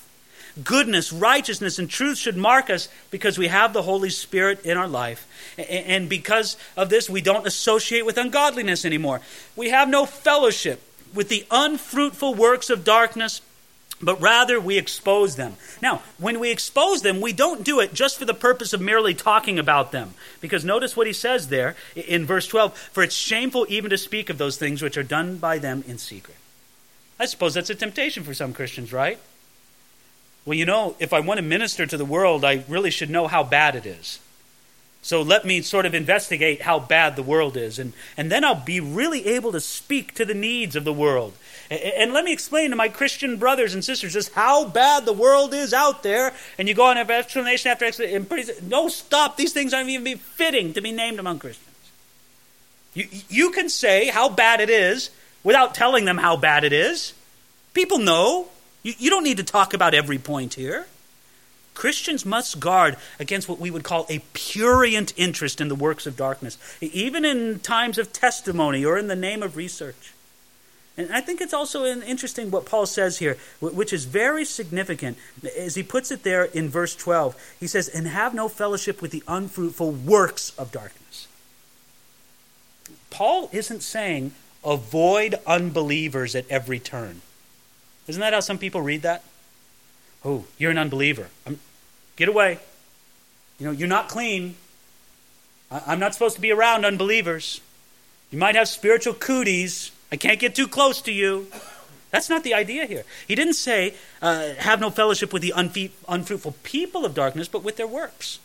Goodness, 0.64 1.12
righteousness, 1.12 1.80
and 1.80 1.90
truth 1.90 2.20
should 2.20 2.38
mark 2.38 2.70
us 2.70 2.88
because 3.10 3.40
we 3.40 3.48
have 3.48 3.74
the 3.74 3.82
Holy 3.82 4.12
Spirit 4.12 4.64
in 4.64 4.78
our 4.78 4.88
life. 4.88 5.28
And 5.58 6.08
because 6.08 6.58
of 6.78 6.90
this, 6.90 7.10
we 7.10 7.22
don't 7.22 7.48
associate 7.48 8.06
with 8.06 8.18
ungodliness 8.18 8.86
anymore. 8.86 9.22
We 9.56 9.70
have 9.70 9.90
no 9.90 10.06
fellowship 10.06 10.84
with 11.14 11.30
the 11.30 11.48
unfruitful 11.50 12.36
works 12.36 12.70
of 12.70 12.84
darkness 12.84 13.42
but 14.06 14.22
rather 14.22 14.60
we 14.60 14.78
expose 14.78 15.36
them. 15.36 15.56
Now, 15.82 16.02
when 16.18 16.40
we 16.40 16.52
expose 16.52 17.02
them, 17.02 17.22
we 17.22 17.34
don't 17.34 17.64
do 17.64 17.80
it 17.80 17.94
just 17.94 18.18
for 18.18 18.26
the 18.26 18.34
purpose 18.34 18.74
of 18.74 18.82
merely 18.82 19.14
talking 19.14 19.60
about 19.60 19.92
them. 19.92 20.14
Because 20.42 20.66
notice 20.66 20.96
what 20.96 21.08
he 21.08 21.14
says 21.14 21.48
there 21.48 21.76
in 21.96 22.26
verse 22.26 22.48
12 22.48 22.78
For 22.78 23.04
it's 23.04 23.16
shameful 23.16 23.66
even 23.70 23.90
to 23.90 23.98
speak 23.98 24.30
of 24.30 24.38
those 24.38 24.58
things 24.58 24.82
which 24.82 24.98
are 24.98 25.04
done 25.04 25.38
by 25.38 25.58
them 25.58 25.84
in 25.88 25.98
secret. 25.98 26.38
I 27.20 27.26
suppose 27.26 27.54
that's 27.54 27.70
a 27.70 27.76
temptation 27.76 28.24
for 28.24 28.34
some 28.34 28.54
Christians, 28.54 28.92
right? 28.92 29.20
Well, 30.46 30.58
you 30.58 30.66
know, 30.66 30.96
if 31.00 31.14
I 31.14 31.22
want 31.22 31.38
to 31.38 31.44
minister 31.44 31.86
to 31.86 31.98
the 31.98 32.06
world, 32.06 32.44
I 32.44 32.64
really 32.68 32.92
should 32.92 33.10
know 33.10 33.28
how 33.28 33.44
bad 33.44 33.76
it 33.76 33.86
is. 33.86 34.20
So 35.04 35.22
let 35.22 35.44
me 35.44 35.62
sort 35.62 35.86
of 35.86 35.94
investigate 35.94 36.62
how 36.62 36.80
bad 36.80 37.18
the 37.18 37.24
world 37.24 37.58
is, 37.58 37.78
and, 37.78 37.92
and 38.16 38.32
then 38.32 38.46
I'll 38.46 38.56
be 38.56 38.80
really 38.80 39.28
able 39.28 39.52
to 39.52 39.60
speak 39.60 40.14
to 40.16 40.24
the 40.24 40.34
needs 40.34 40.78
of 40.78 40.86
the 40.86 40.94
world. 40.94 41.34
And, 41.74 42.14
let 42.14 42.24
me 42.24 42.34
explain 42.34 42.70
to 42.70 42.76
my 42.76 42.90
Christian 42.90 43.38
brothers 43.38 43.74
and 43.74 43.84
sisters 43.84 44.14
just 44.14 44.34
how 44.34 44.66
bad 44.66 45.06
the 45.06 45.14
world 45.14 45.54
is 45.54 45.74
out 45.74 46.04
there. 46.04 46.34
And 46.58 46.68
you 46.68 46.76
go 46.76 46.86
on 46.86 46.98
explanation 46.98 47.72
after 47.72 47.86
explanation, 47.86 48.26
pretty 48.26 48.52
no 48.64 48.88
stop. 48.90 49.38
These 49.38 49.54
things 49.54 49.74
aren't 49.74 49.90
even 49.90 50.18
fitting 50.18 50.74
to 50.74 50.82
be 50.82 50.92
named 50.92 51.20
among 51.20 51.40
Christians. 51.40 51.70
You, 52.94 53.08
you 53.30 53.52
can 53.52 53.70
say 53.70 54.08
how 54.08 54.30
bad 54.30 54.60
it 54.60 54.70
is 54.70 55.10
without 55.44 55.74
telling 55.74 56.06
them 56.06 56.18
how 56.18 56.38
bad 56.38 56.64
it 56.64 56.74
is. 56.74 57.14
People 57.74 57.98
know. 57.98 58.50
You, 58.84 58.94
you 58.98 59.10
don't 59.10 59.24
need 59.24 59.38
to 59.38 59.44
talk 59.44 59.74
about 59.74 59.94
every 59.94 60.20
point 60.20 60.54
here. 60.54 60.86
Christians 61.74 62.24
must 62.24 62.60
guard 62.60 62.98
against 63.20 63.50
what 63.50 63.60
we 63.60 63.72
would 63.72 63.84
call 63.84 64.06
a 64.10 64.20
purient 64.34 65.14
interest 65.18 65.60
in 65.60 65.70
the 65.70 65.76
works 65.76 66.06
of 66.06 66.16
darkness, 66.16 66.58
even 66.82 67.26
in 67.26 67.60
times 67.60 67.98
of 67.98 68.14
testimony 68.14 68.86
or 68.86 68.98
in 68.98 69.08
the 69.08 69.16
name 69.16 69.42
of 69.42 69.58
research. 69.58 70.14
And 70.96 71.12
I 71.12 71.22
think 71.22 71.42
it's 71.42 71.54
also 71.54 71.86
interesting 71.86 72.52
what 72.52 72.66
Paul 72.66 72.86
says 72.86 73.18
here, 73.18 73.38
which 73.60 73.92
is 73.92 74.06
very 74.06 74.46
significant, 74.46 75.18
as 75.58 75.74
he 75.74 75.82
puts 75.82 76.12
it 76.12 76.24
there 76.24 76.44
in 76.44 76.70
verse 76.70 76.96
12. 76.96 77.56
He 77.60 77.66
says, 77.66 77.88
And 77.88 78.08
have 78.08 78.36
no 78.36 78.48
fellowship 78.48 79.02
with 79.02 79.10
the 79.12 79.24
unfruitful 79.28 79.92
works 79.92 80.54
of 80.58 80.72
darkness. 80.72 81.28
Paul 83.10 83.50
isn't 83.52 83.82
saying 83.82 84.34
avoid 84.64 85.36
unbelievers 85.48 86.36
at 86.36 86.50
every 86.50 86.80
turn. 86.80 87.22
Isn't 88.08 88.22
that 88.22 88.34
how 88.34 88.40
some 88.40 88.58
people 88.58 88.82
read 88.82 89.02
that? 89.02 89.24
Oh, 90.24 90.46
you're 90.58 90.72
an 90.72 90.78
unbeliever. 90.78 91.28
I'm, 91.46 91.60
get 92.16 92.30
away. 92.30 92.60
You 93.60 93.68
know, 93.68 93.72
you're 93.72 93.88
not 93.88 94.10
clean. 94.10 94.56
I, 95.72 95.82
I'm 95.88 96.00
not 96.00 96.14
supposed 96.14 96.36
to 96.36 96.42
be 96.42 96.52
around 96.52 96.86
unbelievers. 96.86 97.62
You 98.32 98.40
might 98.40 98.56
have 98.56 98.68
spiritual 98.68 99.14
cooties. 99.14 99.92
I 100.14 100.16
can't 100.16 100.40
get 100.40 100.54
too 100.54 100.68
close 100.68 101.02
to 101.02 101.12
you. 101.12 101.48
That's 102.12 102.30
not 102.30 102.44
the 102.44 102.54
idea 102.54 102.86
here. 102.86 103.04
He 103.28 103.34
didn't 103.34 103.56
say, 103.56 103.96
uh, 104.22 104.54
have 104.60 104.80
no 104.80 104.92
fellowship 104.92 105.34
with 105.34 105.42
the 105.42 105.56
unfruitful 106.08 106.54
people 106.62 107.04
of 107.04 107.16
darkness, 107.16 107.48
but 107.48 107.64
with 107.64 107.78
their 107.78 107.88
works. 107.88 108.38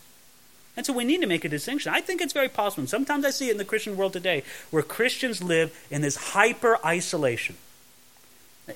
And 0.75 0.83
so 0.83 0.93
we 0.93 1.03
need 1.03 1.21
to 1.21 1.27
make 1.27 1.45
a 1.45 1.49
distinction. 1.49 1.93
I 1.93 2.01
think 2.01 2.21
it's 2.21 2.33
very 2.33 2.49
possible. 2.49 2.81
And 2.81 2.89
sometimes 2.89 3.23
I 3.23 3.29
see 3.29 3.49
it 3.49 3.51
in 3.51 3.57
the 3.59 3.65
Christian 3.65 3.97
world 3.97 4.13
today 4.13 4.41
where 4.71 4.81
Christians 4.81 5.43
live 5.43 5.71
in 5.91 6.01
this 6.01 6.15
hyper 6.15 6.83
isolation. 6.83 7.55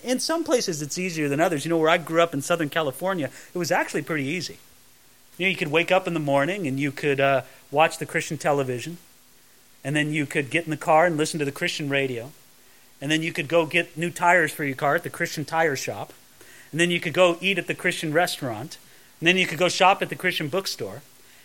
In 0.03 0.19
some 0.19 0.43
places, 0.43 0.83
it's 0.83 0.99
easier 0.99 1.27
than 1.27 1.39
others. 1.39 1.65
You 1.65 1.69
know, 1.69 1.79
where 1.79 1.89
I 1.89 1.97
grew 1.97 2.21
up 2.21 2.35
in 2.35 2.43
Southern 2.43 2.69
California, 2.69 3.31
it 3.55 3.57
was 3.57 3.71
actually 3.71 4.03
pretty 4.03 4.25
easy. 4.25 4.59
You 5.39 5.47
know, 5.47 5.49
you 5.49 5.57
could 5.57 5.71
wake 5.71 5.91
up 5.91 6.05
in 6.05 6.13
the 6.13 6.19
morning 6.19 6.67
and 6.67 6.79
you 6.79 6.91
could 6.91 7.19
uh, 7.19 7.41
watch 7.71 7.97
the 7.97 8.05
Christian 8.05 8.37
television, 8.37 8.99
and 9.83 9.95
then 9.95 10.13
you 10.13 10.27
could 10.27 10.51
get 10.51 10.65
in 10.65 10.69
the 10.69 10.77
car 10.77 11.07
and 11.07 11.17
listen 11.17 11.39
to 11.39 11.45
the 11.45 11.51
Christian 11.51 11.89
radio, 11.89 12.31
and 13.03 13.11
then 13.11 13.21
you 13.21 13.33
could 13.33 13.49
go 13.49 13.65
get 13.65 13.97
new 13.97 14.09
tires 14.09 14.53
for 14.53 14.63
your 14.63 14.77
car 14.77 14.95
at 14.95 15.03
the 15.03 15.09
Christian 15.09 15.43
tire 15.43 15.75
shop, 15.75 16.13
and 16.71 16.79
then 16.79 16.89
you 16.89 17.01
could 17.01 17.11
go 17.11 17.37
eat 17.41 17.57
at 17.57 17.67
the 17.67 17.73
Christian 17.73 18.13
restaurant, 18.13 18.77
and 19.19 19.27
then 19.27 19.35
you 19.35 19.45
could 19.45 19.59
go 19.59 19.67
shop 19.67 20.01
at 20.01 20.07
the 20.07 20.15
Christian 20.15 20.47
bookstore, 20.47 21.01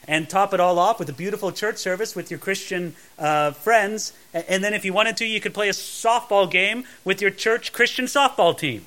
and 0.07 0.31
top 0.31 0.55
it 0.55 0.61
all 0.61 0.79
off 0.79 1.01
with 1.01 1.09
a 1.09 1.13
beautiful 1.13 1.51
church 1.51 1.79
service 1.79 2.15
with 2.15 2.31
your 2.31 2.39
Christian 2.39 2.95
uh, 3.19 3.51
friends. 3.51 4.13
And 4.33 4.63
then, 4.63 4.73
if 4.73 4.85
you 4.85 4.93
wanted 4.93 5.17
to, 5.17 5.27
you 5.27 5.41
could 5.41 5.53
play 5.53 5.69
a 5.69 5.73
softball 5.73 6.49
game 6.49 6.85
with 7.05 7.21
your 7.21 7.33
church 7.33 7.73
Christian 7.73 8.05
softball 8.05 8.57
team. 8.57 8.87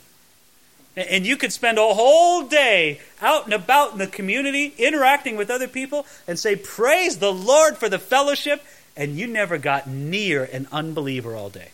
And 0.95 1.28
you 1.28 1.36
could 1.36 1.51
spend 1.51 1.78
a 1.78 1.93
whole 1.93 2.43
day 2.43 3.01
out 3.22 3.43
and 3.43 3.53
about 3.53 3.91
in 3.91 3.97
the 3.97 4.07
community, 4.07 4.74
interacting 4.78 5.36
with 5.36 5.51
other 5.51 5.67
people, 5.67 6.05
and 6.26 6.39
say, 6.39 6.55
Praise 6.55 7.17
the 7.17 7.34
Lord 7.34 7.76
for 7.76 7.89
the 7.89 7.99
fellowship. 7.99 8.63
And 8.95 9.17
you 9.17 9.28
never 9.28 9.57
got 9.57 9.88
near 9.88 10.45
an 10.45 10.69
unbeliever 10.72 11.36
all 11.36 11.49
day. 11.49 11.72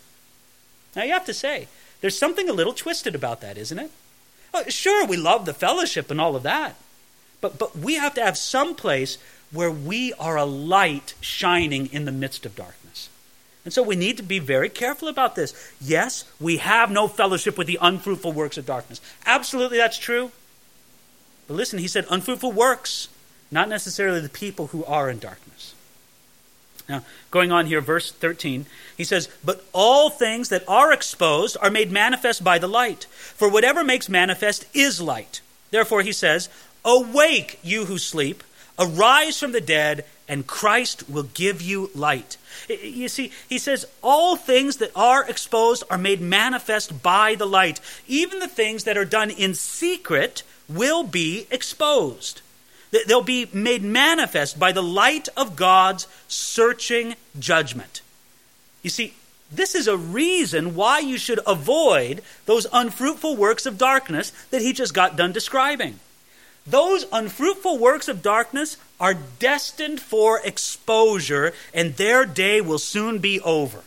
Now, 0.97 1.03
you 1.03 1.13
have 1.13 1.25
to 1.25 1.33
say, 1.33 1.67
there's 2.01 2.17
something 2.17 2.49
a 2.49 2.53
little 2.53 2.73
twisted 2.73 3.13
about 3.13 3.39
that, 3.41 3.55
isn't 3.55 3.77
it? 3.77 3.91
Well, 4.51 4.63
sure, 4.69 5.05
we 5.05 5.15
love 5.15 5.45
the 5.45 5.53
fellowship 5.53 6.09
and 6.09 6.19
all 6.19 6.35
of 6.35 6.41
that. 6.41 6.75
But, 7.39 7.59
but 7.59 7.77
we 7.77 7.95
have 7.95 8.15
to 8.15 8.25
have 8.25 8.35
some 8.35 8.73
place 8.73 9.19
where 9.51 9.69
we 9.69 10.11
are 10.13 10.37
a 10.37 10.43
light 10.43 11.13
shining 11.21 11.85
in 11.93 12.05
the 12.05 12.11
midst 12.11 12.47
of 12.47 12.55
darkness. 12.55 13.09
And 13.63 13.71
so 13.71 13.83
we 13.83 13.95
need 13.95 14.17
to 14.17 14.23
be 14.23 14.39
very 14.39 14.69
careful 14.69 15.07
about 15.07 15.35
this. 15.35 15.53
Yes, 15.79 16.25
we 16.39 16.57
have 16.57 16.89
no 16.89 17.07
fellowship 17.07 17.59
with 17.59 17.67
the 17.67 17.77
unfruitful 17.79 18.31
works 18.31 18.57
of 18.57 18.65
darkness. 18.65 18.99
Absolutely, 19.23 19.77
that's 19.77 19.99
true. 19.99 20.31
But 21.47 21.57
listen, 21.57 21.77
he 21.77 21.87
said 21.87 22.07
unfruitful 22.09 22.53
works, 22.53 23.07
not 23.51 23.69
necessarily 23.69 24.19
the 24.19 24.29
people 24.29 24.67
who 24.67 24.83
are 24.85 25.11
in 25.11 25.19
darkness. 25.19 25.75
Now, 26.89 27.03
going 27.31 27.51
on 27.51 27.65
here, 27.65 27.81
verse 27.81 28.11
13, 28.11 28.65
he 28.95 29.03
says, 29.03 29.29
But 29.43 29.63
all 29.73 30.09
things 30.09 30.49
that 30.49 30.63
are 30.67 30.93
exposed 30.93 31.57
are 31.61 31.69
made 31.69 31.91
manifest 31.91 32.43
by 32.43 32.59
the 32.59 32.67
light. 32.67 33.05
For 33.09 33.49
whatever 33.49 33.83
makes 33.83 34.07
manifest 34.07 34.65
is 34.73 35.01
light. 35.01 35.41
Therefore, 35.69 36.01
he 36.01 36.13
says, 36.13 36.47
Awake, 36.85 37.59
you 37.61 37.85
who 37.85 37.97
sleep 37.97 38.43
Arise 38.79 39.39
from 39.39 39.53
the 39.53 39.61
dead, 39.61 40.05
and 40.27 40.45
Christ 40.45 41.09
will 41.09 41.23
give 41.23 41.61
you 41.61 41.89
light. 41.95 42.37
You 42.69 43.09
see, 43.09 43.31
he 43.49 43.57
says, 43.57 43.87
all 44.03 44.35
things 44.35 44.77
that 44.77 44.91
are 44.95 45.27
exposed 45.27 45.83
are 45.89 45.97
made 45.97 46.21
manifest 46.21 47.01
by 47.01 47.35
the 47.35 47.47
light. 47.47 47.79
Even 48.07 48.39
the 48.39 48.47
things 48.47 48.83
that 48.83 48.97
are 48.97 49.05
done 49.05 49.31
in 49.31 49.55
secret 49.55 50.43
will 50.69 51.03
be 51.03 51.47
exposed. 51.49 52.41
They'll 53.05 53.21
be 53.21 53.49
made 53.53 53.83
manifest 53.83 54.59
by 54.59 54.71
the 54.71 54.83
light 54.83 55.27
of 55.35 55.55
God's 55.55 56.07
searching 56.27 57.15
judgment. 57.37 58.01
You 58.81 58.89
see, 58.89 59.13
this 59.51 59.75
is 59.75 59.87
a 59.87 59.97
reason 59.97 60.75
why 60.75 60.99
you 60.99 61.17
should 61.17 61.39
avoid 61.45 62.21
those 62.45 62.67
unfruitful 62.71 63.35
works 63.35 63.65
of 63.65 63.77
darkness 63.77 64.31
that 64.51 64.61
he 64.61 64.73
just 64.73 64.93
got 64.93 65.15
done 65.15 65.31
describing. 65.31 65.99
Those 66.65 67.05
unfruitful 67.13 67.77
works 67.77 68.09
of 68.09 68.21
darkness 68.21 68.77
are 68.99 69.13
destined 69.13 70.01
for 70.01 70.41
exposure, 70.43 71.53
and 71.73 71.95
their 71.95 72.25
day 72.25 72.59
will 72.59 72.79
soon 72.79 73.19
be 73.19 73.39
over. 73.41 73.83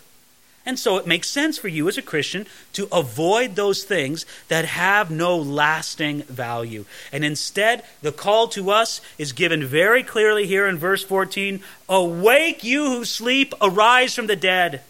And 0.66 0.78
so 0.78 0.98
it 0.98 1.06
makes 1.06 1.28
sense 1.28 1.56
for 1.56 1.68
you 1.68 1.88
as 1.88 1.96
a 1.96 2.02
Christian 2.02 2.46
to 2.74 2.86
avoid 2.92 3.56
those 3.56 3.82
things 3.82 4.26
that 4.48 4.66
have 4.66 5.10
no 5.10 5.36
lasting 5.36 6.22
value. 6.24 6.84
And 7.12 7.24
instead, 7.24 7.82
the 8.02 8.12
call 8.12 8.46
to 8.48 8.70
us 8.70 9.00
is 9.16 9.32
given 9.32 9.64
very 9.64 10.02
clearly 10.02 10.46
here 10.46 10.66
in 10.66 10.76
verse 10.76 11.02
14 11.02 11.60
Awake, 11.88 12.62
you 12.62 12.84
who 12.84 13.04
sleep, 13.04 13.54
arise 13.60 14.14
from 14.14 14.26
the 14.26 14.36
dead. 14.36 14.82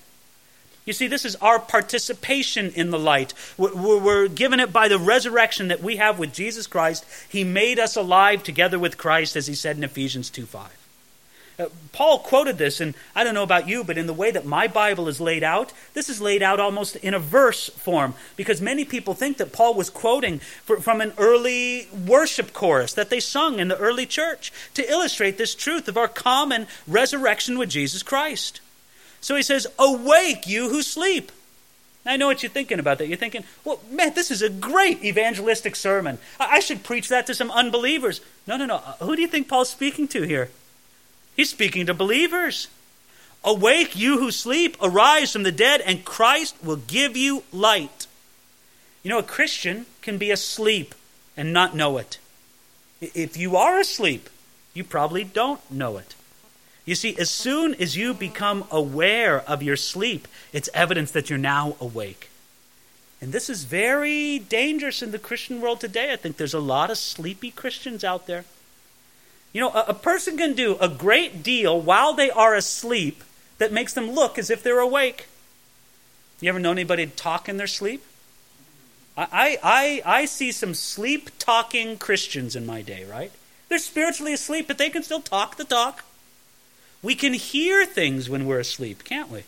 You 0.85 0.93
see, 0.93 1.07
this 1.07 1.25
is 1.25 1.37
our 1.37 1.61
participation 1.61 2.73
in 2.75 2.91
the 2.91 2.99
light. 2.99 3.33
We're 3.57 4.27
given 4.27 4.59
it 4.59 4.73
by 4.73 4.89
the 4.89 4.99
resurrection 4.99 5.69
that 5.69 5.83
we 5.83 5.97
have 5.97 6.19
with 6.19 6.33
Jesus 6.33 6.67
Christ. 6.67 7.05
He 7.29 7.45
made 7.45 7.79
us 7.79 7.95
alive 7.95 8.43
together 8.43 8.79
with 8.79 8.99
Christ, 8.99 9.37
as 9.37 9.47
he 9.47 9.55
said 9.55 9.77
in 9.77 9.85
Ephesians 9.85 10.31
2 10.31 10.47
5. 10.47 10.80
Uh, 11.61 11.69
Paul 11.93 12.21
quoted 12.21 12.57
this, 12.57 12.81
and 12.81 12.95
I 13.15 13.25
don't 13.25 13.35
know 13.35 13.43
about 13.43 13.69
you, 13.69 13.85
but 13.85 13.99
in 13.99 14.07
the 14.07 14.15
way 14.15 14.31
that 14.31 14.47
my 14.47 14.67
Bible 14.67 15.09
is 15.09 15.21
laid 15.21 15.43
out, 15.43 15.73
this 15.93 16.09
is 16.09 16.21
laid 16.21 16.43
out 16.43 16.59
almost 16.59 16.97
in 16.97 17.13
a 17.13 17.19
verse 17.19 17.69
form, 17.69 18.15
because 18.37 18.63
many 18.63 18.85
people 18.85 19.13
think 19.13 19.37
that 19.37 19.53
Paul 19.53 19.75
was 19.75 19.91
quoting 19.91 20.39
for, 20.39 20.81
from 20.81 21.01
an 21.01 21.13
early 21.19 21.89
worship 22.07 22.53
chorus 22.53 22.95
that 22.95 23.11
they 23.11 23.21
sung 23.21 23.59
in 23.61 23.69
the 23.69 23.77
early 23.77 24.07
church 24.07 24.53
to 24.75 24.91
illustrate 24.91 25.37
this 25.37 25.55
truth 25.55 25.89
of 25.89 25.99
our 25.99 26.09
common 26.09 26.67
resurrection 26.87 27.59
with 27.59 27.69
Jesus 27.69 28.03
Christ. 28.03 28.61
So 29.21 29.37
he 29.37 29.43
says, 29.43 29.67
Awake, 29.79 30.47
you 30.47 30.71
who 30.71 30.83
sleep. 30.83 31.31
I 32.07 32.17
know 32.17 32.29
what 32.29 32.43
you're 32.43 32.51
thinking 32.51 32.79
about 32.79 32.97
that. 32.99 33.09
You're 33.09 33.19
thinking, 33.19 33.45
well, 33.63 33.81
man, 33.91 34.15
this 34.15 34.31
is 34.31 34.41
a 34.41 34.49
great 34.49 35.05
evangelistic 35.05 35.77
sermon. 35.77 36.19
I 36.39 36.61
should 36.61 36.83
preach 36.83 37.11
that 37.11 37.27
to 37.27 37.35
some 37.35 37.51
unbelievers. 37.51 38.23
No, 38.47 38.57
no, 38.57 38.65
no. 38.65 38.79
Who 39.01 39.15
do 39.15 39.21
you 39.21 39.29
think 39.29 39.49
Paul's 39.49 39.69
speaking 39.69 40.09
to 40.09 40.23
here? 40.23 40.49
He's 41.41 41.49
speaking 41.49 41.87
to 41.87 41.95
believers. 41.95 42.69
Awake, 43.43 43.97
you 43.97 44.19
who 44.19 44.31
sleep, 44.31 44.77
arise 44.83 45.33
from 45.33 45.43
the 45.43 45.51
dead, 45.51 45.81
and 45.81 46.05
Christ 46.05 46.55
will 46.63 46.77
give 46.77 47.17
you 47.17 47.45
light. 47.51 48.07
You 49.03 49.09
know, 49.09 49.21
a 49.21 49.23
Christian 49.23 49.87
can 50.03 50.19
be 50.19 50.31
asleep 50.31 50.95
and 51.39 51.51
not 51.51 51.75
know 51.75 51.97
it. 51.97 52.19
If 53.01 53.39
you 53.39 53.57
are 53.57 53.81
asleep, 53.81 54.29
you 54.75 54.85
probably 54.85 55.25
don't 55.25 55.63
know 55.71 55.97
it. 55.97 56.15
You 56.85 56.95
see, 56.95 57.17
as 57.17 57.31
soon 57.31 57.75
as 57.77 57.97
you 57.97 58.13
become 58.13 58.65
aware 58.71 59.41
of 59.41 59.63
your 59.63 59.77
sleep, 59.77 60.29
it's 60.53 60.69
evidence 60.75 61.11
that 61.13 61.31
you're 61.31 61.39
now 61.39 61.75
awake. 61.81 62.29
And 63.19 63.33
this 63.33 63.49
is 63.49 63.65
very 63.65 64.39
dangerous 64.39 65.01
in 65.01 65.11
the 65.11 65.19
Christian 65.19 65.63
world 65.63 65.81
today. 65.81 66.13
I 66.13 66.17
think 66.17 66.37
there's 66.37 66.53
a 66.53 66.61
lot 66.61 66.91
of 66.91 66.99
sleepy 66.99 67.51
Christians 67.51 68.05
out 68.05 68.27
there. 68.27 68.45
You 69.53 69.61
know, 69.61 69.71
a, 69.71 69.87
a, 69.89 69.95
person 69.95 70.37
can 70.37 70.55
do 70.55 70.77
a 70.81 70.89
great 70.89 71.43
deal 71.43 71.81
while 71.81 72.15
they 72.15 72.31
are 72.31 72.55
asleep 72.55 73.25
that 73.59 73.73
makes 73.73 73.93
them 73.93 74.13
look 74.13 74.39
as 74.39 74.49
if 74.49 74.63
they're 74.63 74.79
awake. 74.79 75.27
You 76.41 76.49
ever 76.49 76.59
know 76.59 76.71
anybody 76.73 77.07
talk 77.07 77.49
in 77.49 77.57
their 77.57 77.67
sleep? 77.67 78.03
I, 79.17 79.59
I, 79.63 80.03
I 80.07 80.25
see 80.25 80.53
some 80.53 80.73
sleep 80.73 81.31
talking 81.39 81.99
Christians 81.99 82.57
in 82.57 82.65
my 82.65 82.81
day, 82.81 83.05
right? 83.05 83.33
They're 83.69 83.79
spiritually 83.79 84.33
asleep, 84.33 84.67
but 84.67 84.79
they 84.79 84.89
can 84.89 85.03
still 85.03 85.21
talk 85.21 85.57
the 85.57 85.65
talk. 85.65 86.05
We 87.03 87.15
can 87.15 87.35
hear 87.35 87.85
things 87.85 88.31
when 88.31 88.47
we're 88.47 88.61
asleep, 88.61 89.05
can't 89.05 89.31
we? 89.31 89.45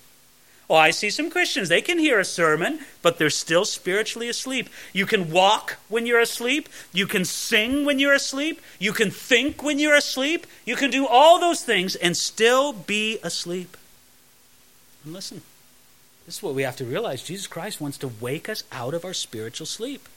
Oh, 0.72 0.76
I 0.76 0.90
see 0.90 1.10
some 1.10 1.28
Christians. 1.28 1.68
They 1.68 1.82
can 1.82 1.98
hear 1.98 2.18
a 2.18 2.24
sermon, 2.24 2.78
but 3.02 3.18
they're 3.18 3.28
still 3.28 3.66
spiritually 3.66 4.30
asleep. 4.30 4.70
You 4.94 5.04
can 5.04 5.30
walk 5.30 5.76
when 5.90 6.06
you're 6.06 6.18
asleep. 6.18 6.66
You 6.94 7.06
can 7.06 7.26
sing 7.26 7.84
when 7.84 7.98
you're 7.98 8.14
asleep. 8.14 8.58
You 8.78 8.94
can 8.94 9.10
think 9.10 9.62
when 9.62 9.78
you're 9.78 9.94
asleep. 9.94 10.46
You 10.64 10.74
can 10.76 10.90
do 10.90 11.06
all 11.06 11.38
those 11.38 11.62
things 11.62 11.94
and 11.94 12.16
still 12.16 12.72
be 12.72 13.18
asleep. 13.22 13.76
And 15.04 15.12
listen, 15.12 15.42
this 16.24 16.38
is 16.38 16.42
what 16.42 16.54
we 16.54 16.62
have 16.62 16.76
to 16.76 16.86
realize. 16.86 17.22
Jesus 17.22 17.46
Christ 17.46 17.78
wants 17.78 17.98
to 17.98 18.08
wake 18.08 18.48
us 18.48 18.64
out 18.72 18.94
of 18.94 19.04
our 19.04 19.12
spiritual 19.12 19.66
sleep. 19.66 20.08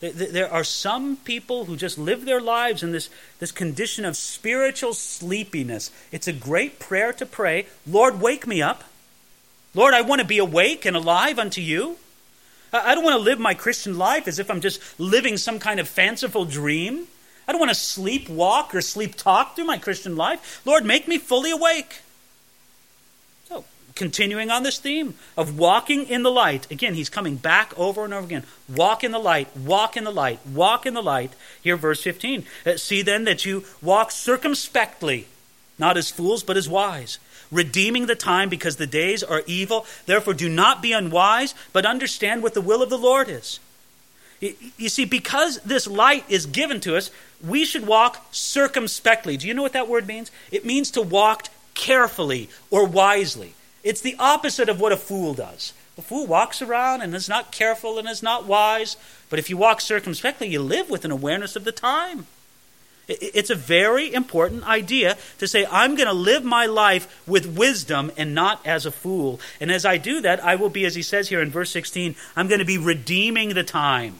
There 0.00 0.50
are 0.50 0.64
some 0.64 1.18
people 1.18 1.66
who 1.66 1.76
just 1.76 1.98
live 1.98 2.24
their 2.24 2.40
lives 2.40 2.82
in 2.82 2.92
this, 2.92 3.10
this 3.38 3.52
condition 3.52 4.06
of 4.06 4.16
spiritual 4.16 4.94
sleepiness. 4.94 5.90
It's 6.10 6.26
a 6.26 6.32
great 6.32 6.78
prayer 6.78 7.12
to 7.12 7.26
pray 7.26 7.66
Lord, 7.86 8.18
wake 8.18 8.46
me 8.46 8.62
up. 8.62 8.84
Lord, 9.74 9.94
I 9.94 10.02
want 10.02 10.20
to 10.20 10.26
be 10.26 10.38
awake 10.38 10.84
and 10.84 10.96
alive 10.96 11.38
unto 11.38 11.60
you. 11.60 11.96
I 12.72 12.94
don't 12.94 13.04
want 13.04 13.16
to 13.16 13.22
live 13.22 13.38
my 13.38 13.54
Christian 13.54 13.98
life 13.98 14.26
as 14.26 14.38
if 14.38 14.50
I'm 14.50 14.60
just 14.60 14.80
living 14.98 15.36
some 15.36 15.58
kind 15.58 15.78
of 15.78 15.88
fanciful 15.88 16.44
dream. 16.44 17.06
I 17.46 17.52
don't 17.52 17.58
want 17.58 17.70
to 17.70 17.74
sleep 17.78 18.28
walk 18.28 18.74
or 18.74 18.80
sleep 18.80 19.14
talk 19.14 19.56
through 19.56 19.66
my 19.66 19.78
Christian 19.78 20.16
life. 20.16 20.62
Lord, 20.64 20.84
make 20.84 21.06
me 21.06 21.18
fully 21.18 21.50
awake. 21.50 22.00
So, 23.48 23.64
continuing 23.94 24.50
on 24.50 24.62
this 24.62 24.78
theme 24.78 25.14
of 25.36 25.58
walking 25.58 26.06
in 26.06 26.22
the 26.22 26.30
light. 26.30 26.70
Again, 26.70 26.94
he's 26.94 27.10
coming 27.10 27.36
back 27.36 27.78
over 27.78 28.04
and 28.04 28.14
over 28.14 28.24
again. 28.24 28.44
Walk 28.68 29.04
in 29.04 29.12
the 29.12 29.18
light, 29.18 29.54
walk 29.54 29.96
in 29.96 30.04
the 30.04 30.12
light, 30.12 30.38
walk 30.46 30.86
in 30.86 30.94
the 30.94 31.02
light. 31.02 31.32
Here, 31.62 31.76
verse 31.76 32.02
15. 32.02 32.44
Uh, 32.64 32.76
see 32.76 33.02
then 33.02 33.24
that 33.24 33.44
you 33.44 33.64
walk 33.82 34.12
circumspectly, 34.12 35.26
not 35.78 35.98
as 35.98 36.10
fools, 36.10 36.42
but 36.42 36.56
as 36.56 36.68
wise 36.68 37.18
redeeming 37.52 38.06
the 38.06 38.16
time 38.16 38.48
because 38.48 38.76
the 38.76 38.86
days 38.86 39.22
are 39.22 39.44
evil. 39.46 39.86
Therefore, 40.06 40.34
do 40.34 40.48
not 40.48 40.82
be 40.82 40.92
unwise, 40.92 41.54
but 41.72 41.86
understand 41.86 42.42
what 42.42 42.54
the 42.54 42.60
will 42.60 42.82
of 42.82 42.90
the 42.90 42.98
Lord 42.98 43.28
is. 43.28 43.60
You 44.40 44.88
see, 44.88 45.04
because 45.04 45.60
this 45.60 45.86
light 45.86 46.24
is 46.28 46.46
given 46.46 46.80
to 46.80 46.96
us, 46.96 47.12
we 47.46 47.64
should 47.64 47.86
walk 47.86 48.26
circumspectly. 48.32 49.36
Do 49.36 49.46
you 49.46 49.54
know 49.54 49.62
what 49.62 49.74
that 49.74 49.86
word 49.86 50.08
means? 50.08 50.32
It 50.50 50.64
means 50.64 50.90
to 50.92 51.02
walk 51.02 51.46
carefully 51.74 52.48
or 52.68 52.84
wisely. 52.84 53.54
It's 53.84 54.00
the 54.00 54.16
opposite 54.18 54.68
of 54.68 54.80
what 54.80 54.90
a 54.90 54.96
fool 54.96 55.34
does. 55.34 55.72
A 55.96 56.02
fool 56.02 56.26
walks 56.26 56.62
around 56.62 57.02
and 57.02 57.14
is 57.14 57.28
not 57.28 57.52
careful 57.52 57.98
and 57.98 58.08
is 58.08 58.22
not 58.22 58.46
wise. 58.46 58.96
But 59.30 59.38
if 59.38 59.48
you 59.48 59.56
walk 59.56 59.80
circumspectly, 59.80 60.48
you 60.48 60.60
live 60.60 60.90
with 60.90 61.04
an 61.04 61.10
awareness 61.10 61.54
of 61.54 61.64
the 61.64 61.72
time. 61.72 62.26
It's 63.08 63.50
a 63.50 63.56
very 63.56 64.14
important 64.14 64.66
idea 64.66 65.16
to 65.38 65.48
say, 65.48 65.66
I'm 65.70 65.96
going 65.96 66.06
to 66.06 66.12
live 66.12 66.44
my 66.44 66.66
life 66.66 67.22
with 67.26 67.58
wisdom 67.58 68.12
and 68.16 68.34
not 68.34 68.64
as 68.64 68.86
a 68.86 68.92
fool. 68.92 69.40
And 69.60 69.72
as 69.72 69.84
I 69.84 69.96
do 69.96 70.20
that, 70.20 70.42
I 70.42 70.54
will 70.54 70.70
be, 70.70 70.84
as 70.84 70.94
he 70.94 71.02
says 71.02 71.28
here 71.28 71.42
in 71.42 71.50
verse 71.50 71.70
16, 71.70 72.14
I'm 72.36 72.46
going 72.46 72.60
to 72.60 72.64
be 72.64 72.78
redeeming 72.78 73.54
the 73.54 73.64
time. 73.64 74.16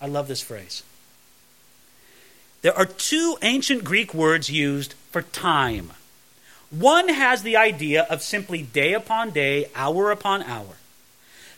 I 0.00 0.06
love 0.06 0.28
this 0.28 0.40
phrase. 0.40 0.84
There 2.62 2.76
are 2.76 2.86
two 2.86 3.36
ancient 3.42 3.84
Greek 3.84 4.14
words 4.14 4.48
used 4.48 4.94
for 5.10 5.22
time. 5.22 5.90
One 6.70 7.08
has 7.08 7.42
the 7.42 7.56
idea 7.56 8.06
of 8.08 8.22
simply 8.22 8.62
day 8.62 8.94
upon 8.94 9.30
day, 9.30 9.68
hour 9.74 10.10
upon 10.10 10.42
hour. 10.42 10.76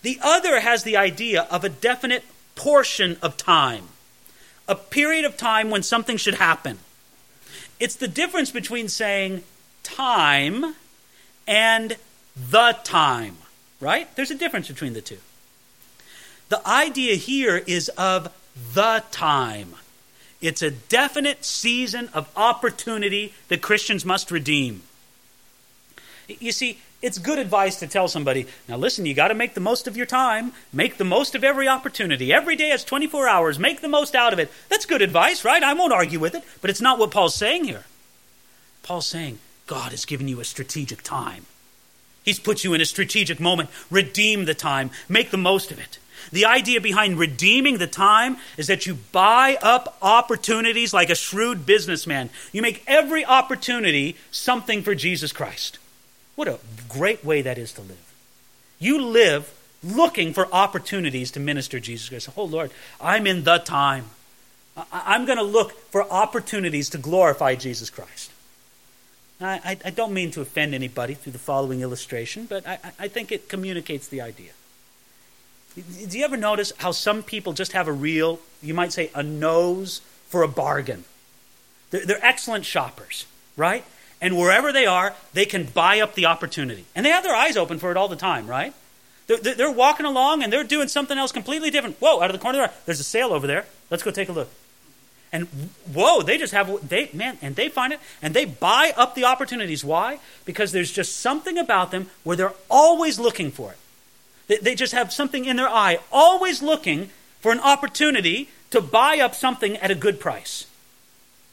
The 0.03 0.19
other 0.23 0.61
has 0.61 0.85
the 0.85 0.97
idea 0.97 1.47
of 1.51 1.65
a 1.65 1.69
definite 1.69 2.25
portion 2.55 3.19
of 3.23 3.37
time 3.37 3.89
a 4.69 4.75
period 4.75 5.25
of 5.25 5.37
time 5.37 5.71
when 5.71 5.83
something 5.83 6.17
should 6.17 6.35
happen. 6.35 6.79
It's 7.79 7.97
the 7.97 8.09
difference 8.09 8.51
between 8.51 8.89
saying 8.89 9.45
time 9.83 10.75
and 11.47 11.97
the 12.37 12.77
time, 12.85 13.37
right? 13.81 14.15
There's 14.17 14.31
a 14.31 14.37
difference 14.37 14.69
between 14.69 14.93
the 14.93 15.01
two. 15.01 15.19
The 16.49 16.67
idea 16.67 17.17
here 17.17 17.63
is 17.67 17.89
of 17.91 18.33
the 18.75 19.03
time. 19.11 19.75
It's 20.41 20.63
a 20.63 20.71
definite 20.71 21.45
season 21.45 22.09
of 22.13 22.31
opportunity 22.37 23.35
that 23.49 23.63
Christians 23.63 24.05
must 24.05 24.31
redeem. 24.31 24.83
You 26.29 26.53
see, 26.53 26.81
it's 27.07 27.19
good 27.19 27.39
advice 27.39 27.79
to 27.79 27.87
tell 27.87 28.09
somebody, 28.09 28.47
now 28.69 28.77
listen, 28.77 29.07
you 29.07 29.15
got 29.15 29.29
to 29.29 29.35
make 29.35 29.55
the 29.55 29.61
most 29.61 29.87
of 29.87 29.97
your 29.97 30.07
time. 30.07 30.53
Make 30.73 30.97
the 30.97 31.05
most 31.05 31.37
of 31.37 31.45
every 31.45 31.69
opportunity. 31.69 32.33
Every 32.33 32.57
day 32.57 32.71
has 32.71 32.83
24 32.83 33.29
hours. 33.29 33.61
Make 33.61 33.81
the 33.81 33.89
most 33.89 34.17
out 34.17 34.33
of 34.33 34.41
it. 34.41 34.51
That's 34.69 34.87
good 34.87 35.03
advice, 35.03 35.45
right? 35.45 35.63
I 35.63 35.73
won't 35.73 35.93
argue 35.93 36.19
with 36.19 36.35
it, 36.35 36.43
but 36.61 36.69
it's 36.69 36.81
not 36.81 36.99
what 36.99 37.13
Paul's 37.13 37.37
saying 37.37 37.65
here. 37.65 37.85
Paul's 38.83 39.07
saying, 39.07 39.39
God 39.69 39.93
has 39.93 40.05
given 40.05 40.27
you 40.27 40.41
a 40.41 40.45
strategic 40.45 41.03
time. 41.03 41.47
He's 42.25 42.41
put 42.41 42.65
you 42.65 42.75
in 42.75 42.81
a 42.81 42.85
strategic 42.85 43.39
moment. 43.39 43.71
Redeem 43.89 44.45
the 44.45 44.55
time. 44.55 44.91
Make 45.09 45.31
the 45.31 45.37
most 45.37 45.71
of 45.71 45.79
it. 45.79 46.01
The 46.33 46.45
idea 46.45 46.81
behind 46.81 47.21
redeeming 47.21 47.79
the 47.79 47.87
time 47.87 48.39
is 48.57 48.67
that 48.67 48.85
you 48.85 48.95
buy 49.13 49.59
up 49.63 49.97
opportunities 50.03 50.93
like 50.93 51.09
a 51.11 51.15
shrewd 51.15 51.67
businessman. 51.67 52.31
You 52.51 52.63
make 52.63 52.83
every 52.89 53.25
opportunity 53.25 54.17
something 54.33 54.83
for 54.83 54.97
Jesus 54.97 55.31
Christ. 55.31 55.79
What 56.37 56.49
a 56.49 56.59
great 56.89 57.25
way 57.25 57.43
that 57.43 57.59
is 57.59 57.73
to 57.73 57.81
live. 57.81 58.15
You 58.79 59.03
live 59.03 59.53
looking 59.83 60.33
for 60.33 60.47
opportunities 60.53 61.31
to 61.33 61.41
minister 61.41 61.81
Jesus 61.81 62.09
Christ. 62.09 62.29
Oh, 62.37 62.45
Lord, 62.45 62.71
I'm 63.01 63.27
in 63.27 63.45
the 63.45 63.59
time. 63.59 64.11
I'm 64.93 65.25
going 65.25 65.39
to 65.39 65.45
look 65.45 65.73
for 65.91 66.11
opportunities 66.11 66.91
to 66.91 66.99
glorify 66.99 67.55
Jesus 67.55 67.89
Christ. 67.89 68.31
I, 69.41 69.77
I, 69.85 69.91
don't 69.91 70.15
mean 70.15 70.31
to 70.31 70.41
offend 70.41 70.75
anybody 70.75 71.13
through 71.13 71.33
the 71.33 71.39
following 71.39 71.83
illustration, 71.83 72.47
but 72.47 72.67
I, 72.67 72.79
I 72.99 73.09
think 73.09 73.31
it 73.31 73.51
communicates 73.51 74.09
the 74.09 74.23
idea. 74.23 74.53
Do 75.75 76.19
you 76.19 76.25
ever 76.25 76.39
notice 76.39 76.73
how 76.79 76.93
some 76.93 77.23
people 77.23 77.53
just 77.53 77.73
have 77.73 77.87
a 77.87 77.93
real, 77.93 78.41
you 78.63 78.73
might 78.73 78.95
say, 78.95 79.11
a 79.15 79.23
nose 79.23 80.01
for 80.29 80.43
a 80.43 80.49
bargain? 80.49 81.05
They're, 81.91 82.07
they're 82.07 82.25
excellent 82.25 82.65
shoppers, 82.65 83.27
right? 83.59 83.85
And 84.21 84.37
wherever 84.37 84.73
they 84.73 84.87
are, 84.87 85.15
they 85.33 85.45
can 85.45 85.65
buy 85.65 86.01
up 86.01 86.15
the 86.15 86.27
opportunity. 86.27 86.85
And 86.95 87.05
they 87.05 87.11
have 87.11 87.25
their 87.25 87.35
eyes 87.35 87.57
open 87.57 87.79
for 87.79 87.91
it 87.91 87.97
all 87.97 88.09
the 88.09 88.17
time, 88.17 88.47
right? 88.47 88.73
They're, 89.27 89.55
they're 89.55 89.71
walking 89.71 90.07
along 90.07 90.43
and 90.43 90.53
they're 90.53 90.65
doing 90.65 90.89
something 90.89 91.19
else 91.19 91.33
completely 91.33 91.71
different. 91.71 91.97
Whoa, 92.01 92.21
out 92.21 92.31
of 92.31 92.33
the 92.33 92.43
corner 92.43 92.63
of 92.63 92.71
their 92.71 92.77
eye, 92.77 92.83
there's 92.87 93.01
a 93.01 93.05
sale 93.05 93.33
over 93.33 93.47
there. 93.47 93.67
Let's 93.91 94.03
go 94.03 94.11
take 94.11 94.29
a 94.29 94.33
look. 94.33 94.49
And 95.33 95.49
whoa, 95.93 96.23
they 96.23 96.39
just 96.39 96.53
have, 96.53 96.89
they, 96.89 97.11
man, 97.13 97.37
and 97.43 97.57
they 97.57 97.69
find 97.69 97.93
it 97.93 98.01
and 98.23 98.33
they 98.33 98.45
buy 98.45 98.93
up 98.97 99.15
the 99.15 99.25
opportunities. 99.25 99.85
Why? 99.85 100.21
Because 100.45 100.73
there's 100.73 100.93
just 100.93 101.17
something 101.17 101.59
about 101.59 101.91
them 101.91 102.09
where 102.23 102.37
they're 102.37 102.55
always 102.71 103.19
looking 103.19 103.51
for 103.51 103.73
it. 103.73 103.79
They, 104.47 104.57
they 104.59 104.75
just 104.77 104.93
have 104.93 105.13
something 105.13 105.45
in 105.45 105.57
their 105.57 105.69
eye, 105.69 105.99
always 106.13 106.63
looking 106.63 107.11
for 107.41 107.51
an 107.53 107.61
opportunity 107.61 108.49
to 108.71 108.81
buy 108.81 109.19
up 109.19 109.35
something 109.35 109.77
at 109.79 109.91
a 109.91 109.95
good 109.95 110.21
price. 110.21 110.67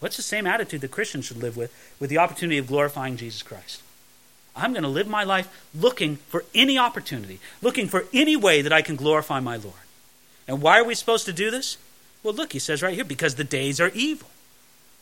What's 0.04 0.18
the 0.18 0.22
same 0.22 0.46
attitude 0.46 0.82
that 0.82 0.92
Christians 0.92 1.24
should 1.24 1.38
live 1.38 1.56
with 1.56 1.74
with 1.98 2.10
the 2.10 2.18
opportunity 2.18 2.58
of 2.58 2.68
glorifying 2.68 3.16
Jesus 3.16 3.42
Christ? 3.42 3.82
I'm 4.54 4.74
going 4.74 4.84
to 4.84 4.90
live 4.90 5.08
my 5.08 5.24
life 5.24 5.48
looking 5.74 6.18
for 6.18 6.44
any 6.54 6.78
opportunity, 6.78 7.40
looking 7.62 7.88
for 7.88 8.04
any 8.12 8.36
way 8.36 8.62
that 8.62 8.74
I 8.74 8.82
can 8.82 8.98
glorify 8.98 9.40
my 9.40 9.56
Lord. 9.56 9.78
And 10.46 10.62
why 10.62 10.78
are 10.78 10.84
we 10.84 10.94
supposed 10.94 11.26
to 11.28 11.32
do 11.32 11.50
this? 11.50 11.78
Well, 12.22 12.34
look, 12.34 12.52
he 12.52 12.60
says 12.60 12.84
right 12.84 12.94
here, 12.94 13.06
because 13.06 13.36
the 13.36 13.46
days 13.46 13.80
are 13.80 13.92
evil. 13.94 14.28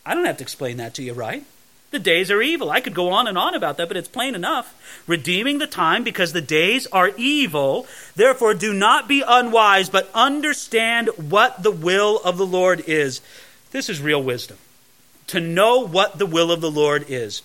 I 0.06 0.14
don't 0.14 0.24
have 0.24 0.36
to 0.36 0.44
explain 0.44 0.76
that 0.76 0.94
to 0.94 1.02
you, 1.02 1.14
right? 1.14 1.42
The 1.90 1.98
days 1.98 2.30
are 2.30 2.40
evil. 2.40 2.70
I 2.70 2.80
could 2.80 2.94
go 2.94 3.08
on 3.08 3.26
and 3.26 3.36
on 3.36 3.56
about 3.56 3.78
that, 3.78 3.88
but 3.88 3.96
it's 3.96 4.06
plain 4.06 4.36
enough. 4.36 5.02
Redeeming 5.08 5.58
the 5.58 5.66
time 5.66 6.04
because 6.04 6.32
the 6.32 6.40
days 6.40 6.86
are 6.92 7.10
evil. 7.16 7.88
Therefore, 8.14 8.54
do 8.54 8.72
not 8.72 9.08
be 9.08 9.24
unwise, 9.26 9.90
but 9.90 10.08
understand 10.14 11.08
what 11.16 11.64
the 11.64 11.72
will 11.72 12.20
of 12.24 12.38
the 12.38 12.46
Lord 12.46 12.84
is. 12.86 13.20
This 13.72 13.88
is 13.88 14.00
real 14.00 14.22
wisdom 14.22 14.58
to 15.32 15.40
know 15.40 15.78
what 15.80 16.18
the 16.18 16.26
will 16.26 16.52
of 16.52 16.60
the 16.60 16.70
Lord 16.70 17.06
is. 17.08 17.40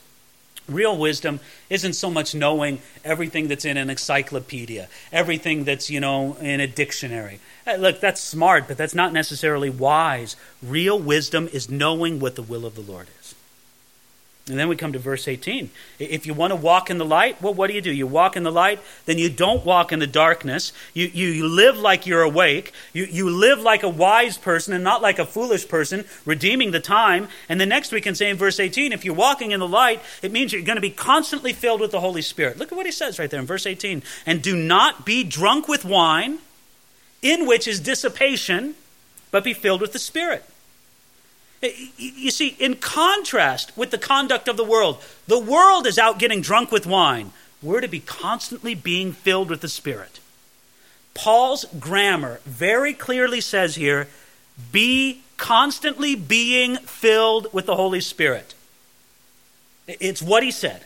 Real 0.67 0.97
wisdom 0.97 1.39
isn't 1.69 1.93
so 1.93 2.09
much 2.09 2.35
knowing 2.35 2.81
everything 3.05 3.47
that's 3.47 3.63
in 3.63 3.77
an 3.77 3.89
encyclopedia, 3.89 4.89
everything 5.13 5.63
that's, 5.63 5.89
you 5.89 6.01
know, 6.01 6.35
in 6.41 6.59
a 6.59 6.67
dictionary. 6.67 7.39
Hey, 7.63 7.77
look, 7.77 8.01
that's 8.01 8.19
smart, 8.19 8.67
but 8.67 8.77
that's 8.77 8.93
not 8.93 9.13
necessarily 9.13 9.69
wise. 9.69 10.35
Real 10.61 10.99
wisdom 10.99 11.47
is 11.53 11.69
knowing 11.69 12.19
what 12.19 12.35
the 12.35 12.43
will 12.43 12.65
of 12.65 12.75
the 12.75 12.81
Lord 12.81 13.07
is. 13.21 13.26
And 14.49 14.57
then 14.57 14.69
we 14.69 14.77
come 14.77 14.93
to 14.93 14.99
verse 14.99 15.27
18. 15.27 15.69
If 15.99 16.25
you 16.25 16.33
want 16.33 16.51
to 16.51 16.55
walk 16.55 16.89
in 16.89 16.97
the 16.97 17.05
light, 17.05 17.41
well, 17.41 17.53
what 17.53 17.67
do 17.67 17.73
you 17.73 17.81
do? 17.81 17.91
You 17.91 18.07
walk 18.07 18.37
in 18.37 18.43
the 18.43 18.51
light, 18.51 18.79
then 19.05 19.17
you 19.17 19.29
don't 19.29 19.65
walk 19.65 19.91
in 19.91 19.99
the 19.99 20.07
darkness. 20.07 20.71
You, 20.93 21.07
you, 21.07 21.45
live 21.45 21.77
like 21.77 22.05
you're 22.05 22.21
awake. 22.21 22.71
You, 22.93 23.05
you 23.05 23.29
live 23.29 23.59
like 23.59 23.83
a 23.83 23.89
wise 23.89 24.37
person 24.37 24.73
and 24.73 24.85
not 24.85 25.01
like 25.01 25.19
a 25.19 25.25
foolish 25.25 25.67
person, 25.67 26.05
redeeming 26.25 26.71
the 26.71 26.79
time. 26.79 27.27
And 27.49 27.59
then 27.59 27.67
next 27.67 27.91
we 27.91 27.99
can 27.99 28.15
say 28.15 28.29
in 28.29 28.37
verse 28.37 28.57
18, 28.57 28.93
if 28.93 29.03
you're 29.03 29.13
walking 29.13 29.51
in 29.51 29.59
the 29.59 29.67
light, 29.67 30.01
it 30.21 30.31
means 30.31 30.53
you're 30.53 30.61
going 30.61 30.77
to 30.77 30.81
be 30.81 30.91
constantly 30.91 31.51
filled 31.51 31.81
with 31.81 31.91
the 31.91 31.99
Holy 31.99 32.21
Spirit. 32.21 32.57
Look 32.57 32.71
at 32.71 32.77
what 32.77 32.85
he 32.85 32.91
says 32.93 33.19
right 33.19 33.29
there 33.29 33.41
in 33.41 33.45
verse 33.45 33.65
18. 33.65 34.01
And 34.25 34.41
do 34.41 34.55
not 34.55 35.05
be 35.05 35.25
drunk 35.25 35.67
with 35.67 35.83
wine, 35.83 36.39
in 37.21 37.45
which 37.45 37.67
is 37.67 37.81
dissipation, 37.81 38.75
but 39.29 39.43
be 39.43 39.53
filled 39.53 39.81
with 39.81 39.91
the 39.91 39.99
Spirit. 39.99 40.45
Eh, 41.63 41.71
you 41.97 42.31
see, 42.31 42.55
in 42.59 42.75
contrast 42.75 43.75
with 43.75 43.91
the 43.91 43.97
conduct 43.97 44.47
of 44.47 44.57
the 44.57 44.63
world, 44.63 45.01
the 45.27 45.39
world 45.39 45.87
is 45.87 45.97
out 45.97 46.19
getting 46.19 46.41
drunk 46.41 46.71
with 46.71 46.85
wine. 46.85 47.31
We're 47.61 47.81
to 47.81 47.87
be 47.87 47.99
constantly 47.99 48.75
being 48.75 49.11
filled 49.11 49.49
with 49.49 49.61
the 49.61 49.69
Spirit. 49.69 50.19
Paul's 51.13 51.65
grammar 51.79 52.39
very 52.45 52.93
clearly 52.93 53.41
says 53.41 53.75
here 53.75 54.07
be 54.71 55.21
constantly 55.37 56.15
being 56.15 56.77
filled 56.77 57.51
with 57.53 57.65
the 57.65 57.75
Holy 57.75 58.01
Spirit. 58.01 58.53
It's 59.87 60.21
what 60.21 60.43
he 60.43 60.51
said. 60.51 60.85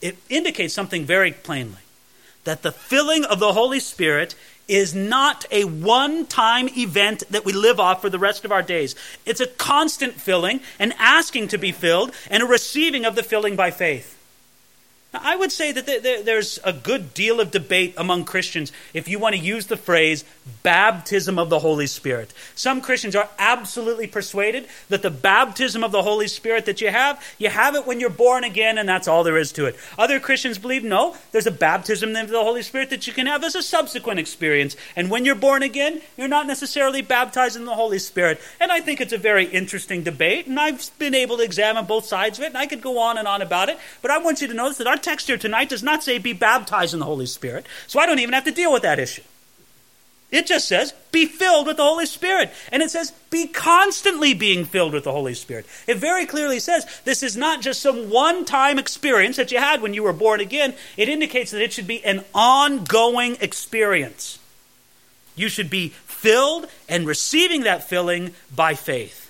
It 0.00 0.16
indicates 0.28 0.72
something 0.72 1.04
very 1.04 1.32
plainly 1.32 1.80
that 2.44 2.62
the 2.62 2.72
filling 2.72 3.24
of 3.24 3.38
the 3.38 3.52
Holy 3.52 3.80
Spirit 3.80 4.34
is 4.68 4.94
not 4.94 5.44
a 5.50 5.64
one 5.64 6.26
time 6.26 6.68
event 6.76 7.24
that 7.30 7.44
we 7.44 7.52
live 7.52 7.80
off 7.80 8.00
for 8.00 8.10
the 8.10 8.18
rest 8.18 8.44
of 8.44 8.52
our 8.52 8.62
days. 8.62 8.94
It's 9.26 9.40
a 9.40 9.46
constant 9.46 10.14
filling, 10.14 10.60
an 10.78 10.94
asking 10.98 11.48
to 11.48 11.58
be 11.58 11.72
filled, 11.72 12.12
and 12.30 12.42
a 12.42 12.46
receiving 12.46 13.04
of 13.04 13.14
the 13.14 13.22
filling 13.22 13.56
by 13.56 13.70
faith. 13.70 14.18
Now, 15.12 15.20
I 15.22 15.36
would 15.36 15.52
say 15.52 15.72
that 15.72 16.24
there's 16.24 16.58
a 16.64 16.72
good 16.72 17.12
deal 17.12 17.38
of 17.38 17.50
debate 17.50 17.94
among 17.98 18.24
Christians 18.24 18.72
if 18.94 19.08
you 19.08 19.18
want 19.18 19.34
to 19.34 19.40
use 19.40 19.66
the 19.66 19.76
phrase 19.76 20.24
baptism 20.62 21.38
of 21.38 21.50
the 21.50 21.58
Holy 21.58 21.86
Spirit. 21.86 22.32
Some 22.54 22.80
Christians 22.80 23.14
are 23.14 23.28
absolutely 23.38 24.06
persuaded 24.06 24.66
that 24.88 25.02
the 25.02 25.10
baptism 25.10 25.84
of 25.84 25.92
the 25.92 26.02
Holy 26.02 26.28
Spirit 26.28 26.66
that 26.66 26.80
you 26.80 26.90
have, 26.90 27.22
you 27.38 27.48
have 27.48 27.74
it 27.74 27.86
when 27.86 28.00
you're 28.00 28.10
born 28.10 28.44
again, 28.44 28.78
and 28.78 28.88
that's 28.88 29.08
all 29.08 29.24
there 29.24 29.36
is 29.36 29.52
to 29.52 29.66
it. 29.66 29.76
Other 29.98 30.20
Christians 30.20 30.58
believe 30.58 30.84
no, 30.84 31.16
there's 31.30 31.46
a 31.46 31.52
baptism 31.52 32.16
of 32.16 32.28
the 32.28 32.42
Holy 32.42 32.62
Spirit 32.62 32.90
that 32.90 33.06
you 33.06 33.12
can 33.12 33.26
have 33.26 33.44
as 33.44 33.54
a 33.54 33.62
subsequent 33.62 34.20
experience. 34.20 34.76
And 34.96 35.10
when 35.10 35.24
you're 35.24 35.34
born 35.34 35.62
again, 35.62 36.00
you're 36.16 36.28
not 36.28 36.46
necessarily 36.46 37.02
baptized 37.02 37.56
in 37.56 37.64
the 37.64 37.74
Holy 37.74 37.98
Spirit. 37.98 38.40
And 38.60 38.72
I 38.72 38.80
think 38.80 39.00
it's 39.00 39.12
a 39.12 39.18
very 39.18 39.46
interesting 39.46 40.02
debate, 40.02 40.46
and 40.46 40.58
I've 40.58 40.90
been 40.98 41.14
able 41.14 41.36
to 41.36 41.44
examine 41.44 41.86
both 41.86 42.06
sides 42.06 42.38
of 42.38 42.44
it, 42.44 42.48
and 42.48 42.58
I 42.58 42.66
could 42.66 42.82
go 42.82 42.98
on 42.98 43.18
and 43.18 43.28
on 43.28 43.42
about 43.42 43.68
it. 43.68 43.78
But 44.00 44.10
I 44.10 44.18
want 44.18 44.40
you 44.40 44.48
to 44.48 44.54
notice 44.54 44.78
that 44.78 44.86
our 44.86 44.96
text 44.96 45.26
here 45.26 45.38
tonight 45.38 45.68
does 45.68 45.82
not 45.82 46.02
say 46.02 46.18
be 46.18 46.32
baptized 46.32 46.94
in 46.94 47.00
the 47.00 47.06
Holy 47.06 47.26
Spirit, 47.26 47.66
so 47.86 48.00
I 48.00 48.06
don't 48.06 48.18
even 48.18 48.34
have 48.34 48.44
to 48.44 48.50
deal 48.50 48.72
with 48.72 48.82
that 48.82 48.98
issue. 48.98 49.22
It 50.32 50.46
just 50.46 50.66
says, 50.66 50.94
be 51.12 51.26
filled 51.26 51.66
with 51.66 51.76
the 51.76 51.84
Holy 51.84 52.06
Spirit. 52.06 52.50
And 52.72 52.82
it 52.82 52.90
says, 52.90 53.12
be 53.30 53.46
constantly 53.46 54.32
being 54.32 54.64
filled 54.64 54.94
with 54.94 55.04
the 55.04 55.12
Holy 55.12 55.34
Spirit. 55.34 55.66
It 55.86 55.98
very 55.98 56.24
clearly 56.24 56.58
says 56.58 56.86
this 57.04 57.22
is 57.22 57.36
not 57.36 57.60
just 57.60 57.82
some 57.82 58.08
one 58.08 58.46
time 58.46 58.78
experience 58.78 59.36
that 59.36 59.52
you 59.52 59.58
had 59.58 59.82
when 59.82 59.92
you 59.92 60.02
were 60.02 60.14
born 60.14 60.40
again. 60.40 60.72
It 60.96 61.10
indicates 61.10 61.50
that 61.50 61.62
it 61.62 61.74
should 61.74 61.86
be 61.86 62.02
an 62.02 62.24
ongoing 62.34 63.36
experience. 63.42 64.38
You 65.36 65.50
should 65.50 65.68
be 65.68 65.90
filled 65.90 66.66
and 66.88 67.06
receiving 67.06 67.64
that 67.64 67.84
filling 67.84 68.34
by 68.54 68.74
faith. 68.74 69.21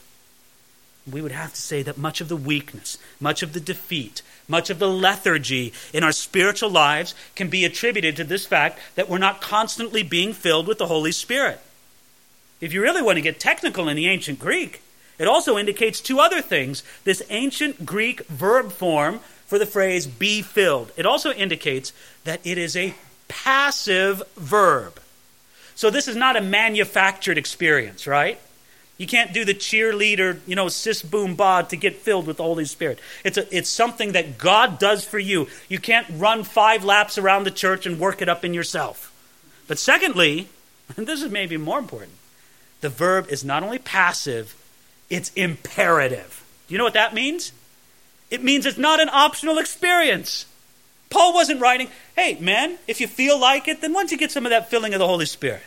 We 1.11 1.21
would 1.21 1.33
have 1.33 1.55
to 1.55 1.61
say 1.61 1.83
that 1.83 1.99
much 1.99 2.21
of 2.21 2.29
the 2.29 2.37
weakness, 2.37 2.99
much 3.21 3.43
of 3.43 3.53
the 3.53 3.61
defeat, 3.61 4.23
much 4.47 4.71
of 4.71 4.79
the 4.79 4.89
lethargy 4.89 5.73
in 5.93 6.05
our 6.05 6.13
spiritual 6.13 6.71
lives 6.71 7.15
can 7.35 7.49
be 7.49 7.65
attributed 7.65 8.17
to 8.17 8.25
this 8.25 8.47
fact 8.47 8.79
that 8.95 9.09
we're 9.09 9.19
not 9.19 9.41
constantly 9.41 10.03
being 10.03 10.33
filled 10.33 10.67
with 10.67 10.79
the 10.79 10.87
Holy 10.87 11.13
Spirit. 11.13 11.61
If 12.61 12.73
you 12.73 12.81
really 12.81 13.03
want 13.03 13.17
to 13.17 13.23
get 13.23 13.41
technical 13.41 13.89
in 13.89 13.97
the 13.97 14.09
ancient 14.09 14.39
Greek, 14.39 14.83
it 15.19 15.27
also 15.27 15.59
indicates 15.59 16.01
two 16.01 16.21
other 16.21 16.41
things. 16.41 16.83
This 17.05 17.23
ancient 17.31 17.85
Greek 17.85 18.25
verb 18.27 18.73
form 18.73 19.21
for 19.47 19.59
the 19.59 19.67
phrase 19.67 20.07
be 20.07 20.43
filled. 20.43 20.93
It 20.97 21.07
also 21.07 21.33
indicates 21.33 21.93
that 22.25 22.41
it 22.45 22.59
is 22.59 22.77
a 22.77 22.95
passive 23.29 24.23
verb. 24.37 25.01
So 25.75 25.91
this 25.91 26.09
is 26.09 26.17
not 26.17 26.37
a 26.37 26.41
manufactured 26.41 27.39
experience, 27.39 28.07
right? 28.07 28.39
You 29.03 29.09
can't 29.09 29.33
do 29.33 29.45
the 29.45 29.53
cheerleader, 29.53 30.39
you 30.47 30.55
know, 30.55 30.69
sis 30.69 31.03
boom 31.03 31.35
ba 31.35 31.67
to 31.71 31.77
get 31.77 31.97
filled 31.97 32.25
with 32.25 32.37
the 32.37 32.45
Holy 32.45 32.65
Spirit. 32.65 33.01
It's, 33.25 33.37
a, 33.37 33.53
it's 33.57 33.69
something 33.69 34.13
that 34.13 34.39
God 34.39 34.79
does 34.79 35.05
for 35.05 35.19
you. 35.19 35.49
You 35.69 35.81
can't 35.81 36.07
run 36.09 36.45
five 36.45 36.85
laps 36.85 37.19
around 37.19 37.43
the 37.43 37.51
church 37.51 37.85
and 37.85 37.99
work 37.99 38.23
it 38.23 38.29
up 38.29 38.45
in 38.45 38.55
yourself. 38.55 39.13
But 39.67 39.81
secondly, 39.81 40.47
and 40.97 41.05
this 41.05 41.21
is 41.21 41.33
maybe 41.33 41.57
more 41.57 41.81
important, 41.81 42.13
the 42.81 42.91
verb 42.91 43.27
is 43.29 43.45
not 43.45 43.65
only 43.65 43.81
passive, 43.81 44.55
it's 45.11 45.33
imperative. 45.35 46.45
Do 46.69 46.75
you 46.75 46.79
know 46.79 46.85
what 46.85 46.95
that 46.95 47.13
means? 47.13 47.51
It 48.31 48.45
means 48.45 48.67
it's 48.67 48.79
not 48.79 49.01
an 49.01 49.11
optional 49.13 49.59
experience. 49.59 50.47
Paul 51.11 51.35
wasn't 51.35 51.61
writing, 51.61 51.89
hey, 52.15 52.39
man, 52.39 52.79
if 52.87 53.01
you 53.01 53.09
feel 53.09 53.37
like 53.37 53.67
it, 53.67 53.81
then 53.81 53.95
once 53.95 54.13
you 54.13 54.17
get 54.17 54.31
some 54.31 54.47
of 54.47 54.51
that 54.51 54.71
filling 54.71 54.95
of 54.95 55.01
the 55.01 55.09
Holy 55.09 55.27
Spirit. 55.27 55.63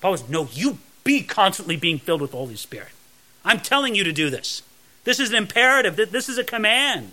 Paul 0.00 0.10
was, 0.10 0.28
no, 0.28 0.48
you 0.52 0.78
be 1.04 1.22
constantly 1.22 1.76
being 1.76 1.98
filled 1.98 2.20
with 2.20 2.30
the 2.30 2.36
Holy 2.36 2.56
Spirit. 2.56 2.88
I'm 3.44 3.60
telling 3.60 3.94
you 3.94 4.04
to 4.04 4.12
do 4.12 4.30
this. 4.30 4.62
This 5.04 5.18
is 5.18 5.30
an 5.30 5.36
imperative, 5.36 5.96
this 5.96 6.28
is 6.28 6.38
a 6.38 6.44
command. 6.44 7.12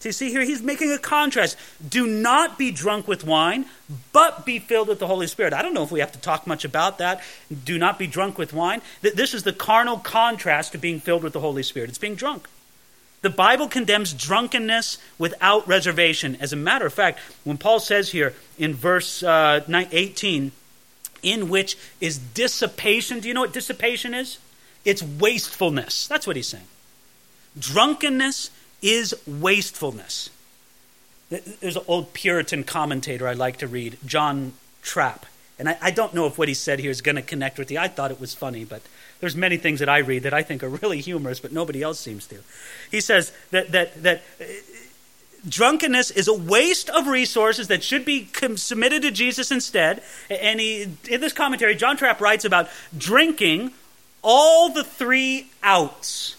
So 0.00 0.08
you 0.08 0.12
see 0.12 0.30
here, 0.30 0.42
he's 0.42 0.64
making 0.64 0.90
a 0.90 0.98
contrast. 0.98 1.56
Do 1.88 2.08
not 2.08 2.58
be 2.58 2.72
drunk 2.72 3.06
with 3.06 3.24
wine, 3.24 3.66
but 4.12 4.44
be 4.44 4.58
filled 4.58 4.88
with 4.88 4.98
the 4.98 5.06
Holy 5.06 5.28
Spirit. 5.28 5.52
I 5.52 5.62
don't 5.62 5.74
know 5.74 5.84
if 5.84 5.92
we 5.92 6.00
have 6.00 6.10
to 6.10 6.18
talk 6.18 6.44
much 6.44 6.64
about 6.64 6.98
that. 6.98 7.22
Do 7.64 7.78
not 7.78 8.00
be 8.00 8.08
drunk 8.08 8.36
with 8.36 8.52
wine. 8.52 8.82
This 9.00 9.32
is 9.32 9.44
the 9.44 9.52
carnal 9.52 9.98
contrast 9.98 10.72
to 10.72 10.78
being 10.78 10.98
filled 10.98 11.22
with 11.22 11.34
the 11.34 11.38
Holy 11.38 11.62
Spirit. 11.62 11.88
It's 11.88 11.98
being 11.98 12.16
drunk. 12.16 12.48
The 13.20 13.30
Bible 13.30 13.68
condemns 13.68 14.12
drunkenness 14.12 14.98
without 15.18 15.68
reservation. 15.68 16.36
As 16.40 16.52
a 16.52 16.56
matter 16.56 16.84
of 16.84 16.92
fact, 16.92 17.20
when 17.44 17.56
Paul 17.56 17.78
says 17.78 18.10
here 18.10 18.34
in 18.58 18.74
verse 18.74 19.22
uh, 19.22 19.64
18, 19.70 20.50
in 21.22 21.48
which 21.48 21.76
is 22.00 22.18
dissipation. 22.18 23.20
Do 23.20 23.28
you 23.28 23.34
know 23.34 23.42
what 23.42 23.52
dissipation 23.52 24.14
is? 24.14 24.38
It's 24.84 25.02
wastefulness. 25.02 26.06
That's 26.06 26.26
what 26.26 26.36
he's 26.36 26.48
saying. 26.48 26.66
Drunkenness 27.58 28.50
is 28.80 29.14
wastefulness. 29.26 30.30
There's 31.30 31.76
an 31.76 31.84
old 31.86 32.12
Puritan 32.12 32.64
commentator 32.64 33.26
I 33.26 33.32
like 33.32 33.58
to 33.58 33.66
read, 33.66 33.96
John 34.04 34.52
Trapp. 34.82 35.26
And 35.58 35.68
I, 35.68 35.78
I 35.80 35.90
don't 35.90 36.12
know 36.12 36.26
if 36.26 36.36
what 36.36 36.48
he 36.48 36.54
said 36.54 36.80
here 36.80 36.90
is 36.90 37.00
going 37.00 37.16
to 37.16 37.22
connect 37.22 37.58
with 37.58 37.70
you. 37.70 37.78
I 37.78 37.88
thought 37.88 38.10
it 38.10 38.20
was 38.20 38.34
funny, 38.34 38.64
but 38.64 38.82
there's 39.20 39.36
many 39.36 39.56
things 39.56 39.78
that 39.78 39.88
I 39.88 39.98
read 39.98 40.24
that 40.24 40.34
I 40.34 40.42
think 40.42 40.62
are 40.62 40.68
really 40.68 41.00
humorous, 41.00 41.38
but 41.38 41.52
nobody 41.52 41.82
else 41.82 42.00
seems 42.00 42.26
to. 42.26 42.38
He 42.90 43.00
says 43.00 43.32
that, 43.50 43.70
that, 43.70 44.02
that 44.02 44.22
uh, 44.40 44.44
drunkenness 45.48 46.10
is 46.10 46.28
a 46.28 46.34
waste 46.34 46.88
of 46.90 47.06
resources 47.06 47.68
that 47.68 47.82
should 47.82 48.04
be 48.04 48.28
submitted 48.56 49.02
to 49.02 49.10
Jesus 49.10 49.50
instead. 49.50 50.02
And 50.30 50.60
he, 50.60 50.82
in 51.08 51.20
this 51.20 51.32
commentary, 51.32 51.74
John 51.74 51.96
Trapp 51.96 52.20
writes 52.20 52.44
about 52.44 52.68
drinking 52.96 53.72
all 54.22 54.70
the 54.70 54.84
three 54.84 55.50
outs. 55.62 56.36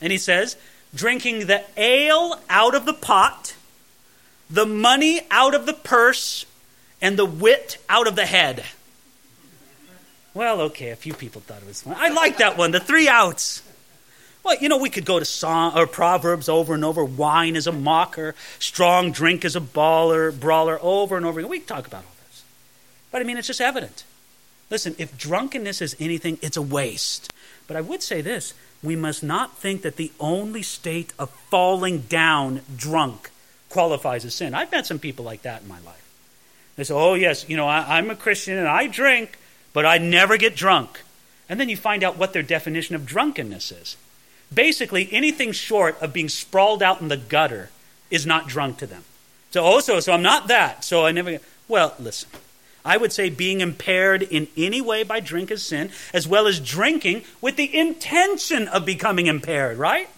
And 0.00 0.12
he 0.12 0.18
says, 0.18 0.56
drinking 0.94 1.46
the 1.46 1.64
ale 1.76 2.40
out 2.48 2.74
of 2.74 2.86
the 2.86 2.94
pot, 2.94 3.54
the 4.50 4.66
money 4.66 5.22
out 5.30 5.54
of 5.54 5.66
the 5.66 5.72
purse, 5.72 6.44
and 7.00 7.18
the 7.18 7.26
wit 7.26 7.78
out 7.88 8.06
of 8.06 8.14
the 8.14 8.26
head. 8.26 8.64
Well, 10.34 10.60
okay, 10.62 10.90
a 10.90 10.96
few 10.96 11.14
people 11.14 11.40
thought 11.40 11.60
it 11.60 11.66
was 11.66 11.82
fun. 11.82 11.96
I 11.98 12.08
like 12.08 12.38
that 12.38 12.56
one, 12.56 12.70
the 12.70 12.80
three 12.80 13.08
outs. 13.08 13.62
Well, 14.44 14.56
you 14.60 14.68
know, 14.68 14.78
we 14.78 14.90
could 14.90 15.04
go 15.04 15.18
to 15.18 15.24
song 15.24 15.76
or 15.76 15.86
Proverbs 15.86 16.48
over 16.48 16.74
and 16.74 16.84
over. 16.84 17.04
Wine 17.04 17.54
is 17.54 17.66
a 17.66 17.72
mocker, 17.72 18.34
strong 18.58 19.12
drink 19.12 19.44
is 19.44 19.54
a 19.54 19.60
baller, 19.60 20.38
brawler, 20.38 20.78
over 20.82 21.16
and 21.16 21.24
over 21.24 21.38
again. 21.38 21.50
We 21.50 21.60
talk 21.60 21.86
about 21.86 22.04
all 22.04 22.14
this. 22.28 22.42
But 23.10 23.22
I 23.22 23.24
mean, 23.24 23.36
it's 23.36 23.46
just 23.46 23.60
evident. 23.60 24.04
Listen, 24.68 24.94
if 24.98 25.16
drunkenness 25.16 25.80
is 25.80 25.94
anything, 26.00 26.38
it's 26.42 26.56
a 26.56 26.62
waste. 26.62 27.32
But 27.66 27.76
I 27.76 27.80
would 27.82 28.02
say 28.02 28.20
this 28.20 28.54
we 28.82 28.96
must 28.96 29.22
not 29.22 29.56
think 29.58 29.82
that 29.82 29.96
the 29.96 30.10
only 30.18 30.62
state 30.62 31.12
of 31.18 31.30
falling 31.50 32.00
down 32.00 32.62
drunk 32.76 33.30
qualifies 33.68 34.24
as 34.24 34.34
sin. 34.34 34.54
I've 34.54 34.72
met 34.72 34.86
some 34.86 34.98
people 34.98 35.24
like 35.24 35.42
that 35.42 35.62
in 35.62 35.68
my 35.68 35.78
life. 35.80 36.02
They 36.76 36.84
say, 36.84 36.94
oh, 36.94 37.14
yes, 37.14 37.48
you 37.48 37.56
know, 37.56 37.68
I, 37.68 37.98
I'm 37.98 38.10
a 38.10 38.16
Christian 38.16 38.58
and 38.58 38.66
I 38.66 38.86
drink, 38.86 39.38
but 39.72 39.86
I 39.86 39.98
never 39.98 40.36
get 40.36 40.56
drunk. 40.56 41.02
And 41.48 41.60
then 41.60 41.68
you 41.68 41.76
find 41.76 42.02
out 42.02 42.16
what 42.16 42.32
their 42.32 42.42
definition 42.42 42.96
of 42.96 43.06
drunkenness 43.06 43.70
is. 43.70 43.96
Basically 44.54 45.08
anything 45.12 45.52
short 45.52 46.00
of 46.00 46.12
being 46.12 46.28
sprawled 46.28 46.82
out 46.82 47.00
in 47.00 47.08
the 47.08 47.16
gutter 47.16 47.70
is 48.10 48.26
not 48.26 48.48
drunk 48.48 48.78
to 48.78 48.86
them. 48.86 49.04
So, 49.50 49.64
oh, 49.64 49.80
so, 49.80 50.00
so 50.00 50.12
I'm 50.12 50.22
not 50.22 50.48
that. 50.48 50.84
So 50.84 51.06
I 51.06 51.12
never. 51.12 51.38
Well, 51.68 51.94
listen. 51.98 52.28
I 52.84 52.96
would 52.96 53.12
say 53.12 53.30
being 53.30 53.60
impaired 53.60 54.22
in 54.22 54.48
any 54.56 54.80
way 54.80 55.04
by 55.04 55.20
drink 55.20 55.50
is 55.50 55.64
sin, 55.64 55.90
as 56.12 56.26
well 56.26 56.48
as 56.48 56.58
drinking 56.58 57.22
with 57.40 57.56
the 57.56 57.76
intention 57.76 58.66
of 58.66 58.84
becoming 58.84 59.26
impaired, 59.26 59.78
right? 59.78 60.08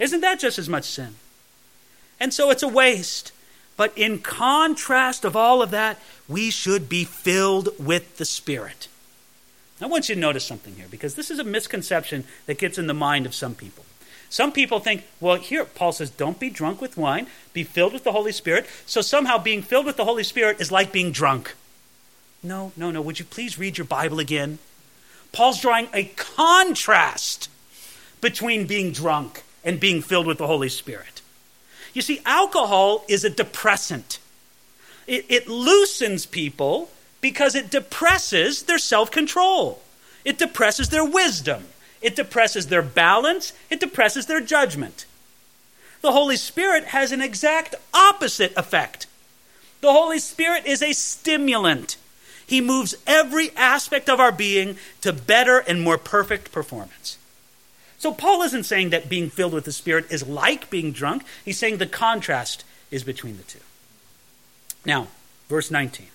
Isn't 0.00 0.20
that 0.22 0.40
just 0.40 0.58
as 0.58 0.68
much 0.68 0.84
sin? 0.84 1.14
And 2.18 2.34
so 2.34 2.50
it's 2.50 2.64
a 2.64 2.68
waste. 2.68 3.32
But 3.76 3.96
in 3.96 4.18
contrast 4.18 5.24
of 5.24 5.36
all 5.36 5.62
of 5.62 5.70
that, 5.70 5.98
we 6.28 6.50
should 6.50 6.88
be 6.88 7.04
filled 7.04 7.70
with 7.78 8.16
the 8.16 8.24
Spirit. 8.24 8.88
I 9.82 9.86
want 9.86 10.08
you 10.08 10.14
to 10.14 10.20
notice 10.20 10.44
something 10.44 10.74
here 10.74 10.86
because 10.90 11.14
this 11.14 11.30
is 11.30 11.38
a 11.38 11.44
misconception 11.44 12.24
that 12.46 12.58
gets 12.58 12.78
in 12.78 12.86
the 12.86 12.94
mind 12.94 13.26
of 13.26 13.34
some 13.34 13.54
people. 13.54 13.84
Some 14.28 14.52
people 14.52 14.78
think, 14.78 15.04
well, 15.20 15.36
here, 15.36 15.64
Paul 15.64 15.92
says, 15.92 16.10
don't 16.10 16.38
be 16.38 16.50
drunk 16.50 16.80
with 16.80 16.96
wine, 16.96 17.26
be 17.52 17.64
filled 17.64 17.92
with 17.92 18.04
the 18.04 18.12
Holy 18.12 18.30
Spirit. 18.30 18.66
So 18.86 19.00
somehow 19.00 19.38
being 19.38 19.60
filled 19.60 19.86
with 19.86 19.96
the 19.96 20.04
Holy 20.04 20.22
Spirit 20.22 20.60
is 20.60 20.70
like 20.70 20.92
being 20.92 21.10
drunk. 21.10 21.54
No, 22.42 22.72
no, 22.76 22.90
no. 22.90 23.02
Would 23.02 23.18
you 23.18 23.24
please 23.24 23.58
read 23.58 23.76
your 23.76 23.86
Bible 23.86 24.20
again? 24.20 24.58
Paul's 25.32 25.60
drawing 25.60 25.88
a 25.92 26.04
contrast 26.16 27.48
between 28.20 28.66
being 28.66 28.92
drunk 28.92 29.42
and 29.64 29.80
being 29.80 30.00
filled 30.00 30.26
with 30.26 30.38
the 30.38 30.46
Holy 30.46 30.68
Spirit. 30.68 31.22
You 31.92 32.02
see, 32.02 32.20
alcohol 32.24 33.04
is 33.08 33.24
a 33.24 33.30
depressant, 33.30 34.18
it, 35.06 35.24
it 35.28 35.48
loosens 35.48 36.24
people 36.24 36.90
because 37.20 37.54
it 37.54 37.70
depresses 37.70 38.64
their 38.64 38.78
self 38.78 39.10
control, 39.10 39.82
it 40.24 40.38
depresses 40.38 40.88
their 40.88 41.04
wisdom, 41.04 41.64
it 42.00 42.16
depresses 42.16 42.68
their 42.68 42.82
balance, 42.82 43.52
it 43.68 43.80
depresses 43.80 44.26
their 44.26 44.40
judgment. 44.40 45.06
The 46.02 46.12
Holy 46.12 46.36
Spirit 46.36 46.84
has 46.86 47.12
an 47.12 47.20
exact 47.20 47.74
opposite 47.92 48.56
effect. 48.56 49.06
The 49.80 49.92
Holy 49.92 50.18
Spirit 50.18 50.66
is 50.66 50.82
a 50.82 50.92
stimulant. 50.92 51.96
He 52.46 52.60
moves 52.60 52.96
every 53.06 53.50
aspect 53.56 54.08
of 54.08 54.18
our 54.18 54.32
being 54.32 54.76
to 55.02 55.12
better 55.12 55.58
and 55.58 55.82
more 55.82 55.98
perfect 55.98 56.52
performance. 56.52 57.16
So, 57.98 58.12
Paul 58.12 58.42
isn't 58.42 58.64
saying 58.64 58.90
that 58.90 59.10
being 59.10 59.28
filled 59.28 59.52
with 59.52 59.66
the 59.66 59.72
Spirit 59.72 60.10
is 60.10 60.26
like 60.26 60.70
being 60.70 60.90
drunk. 60.90 61.22
He's 61.44 61.58
saying 61.58 61.76
the 61.76 61.86
contrast 61.86 62.64
is 62.90 63.04
between 63.04 63.36
the 63.36 63.42
two. 63.42 63.60
Now, 64.86 65.08
verse 65.48 65.70
19. 65.70 66.06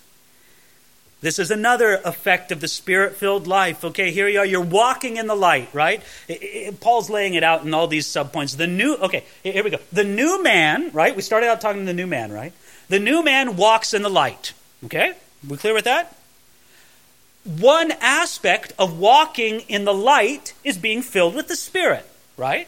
This 1.26 1.40
is 1.40 1.50
another 1.50 2.00
effect 2.06 2.52
of 2.52 2.62
the 2.62 2.68
spirit 2.68 3.16
filled 3.16 3.48
life. 3.48 3.84
Okay, 3.84 4.12
here 4.12 4.28
you 4.28 4.38
are. 4.38 4.46
You're 4.46 4.62
walking 4.62 5.18
in 5.18 5.26
the 5.26 5.34
light, 5.34 5.70
right? 5.74 6.04
It, 6.28 6.34
it, 6.44 6.80
Paul's 6.80 7.10
laying 7.10 7.34
it 7.34 7.42
out 7.42 7.66
in 7.66 7.74
all 7.74 7.88
these 7.88 8.06
subpoints. 8.06 8.56
The 8.56 8.68
new, 8.68 8.94
okay, 8.98 9.24
here 9.42 9.64
we 9.64 9.72
go. 9.72 9.80
The 9.92 10.04
new 10.04 10.44
man, 10.44 10.92
right? 10.92 11.16
We 11.16 11.24
started 11.24 11.48
out 11.48 11.62
talking 11.62 11.82
to 11.82 11.86
the 11.88 11.96
new 11.96 12.06
man, 12.06 12.32
right? 12.32 12.54
The 12.90 13.00
new 13.00 13.24
man 13.24 13.56
walks 13.56 13.96
in 13.96 14.04
the 14.04 14.10
light. 14.10 14.54
Okay? 14.84 15.14
We 15.50 15.58
clear 15.58 15.74
with 15.74 15.86
that? 15.86 16.16
One 17.44 17.94
aspect 18.02 18.74
of 18.78 19.00
walking 19.00 19.62
in 19.62 19.84
the 19.84 19.96
light 19.96 20.54
is 20.64 20.78
being 20.78 21.02
filled 21.02 21.34
with 21.34 21.48
the 21.48 21.56
Spirit, 21.56 22.06
right? 22.38 22.68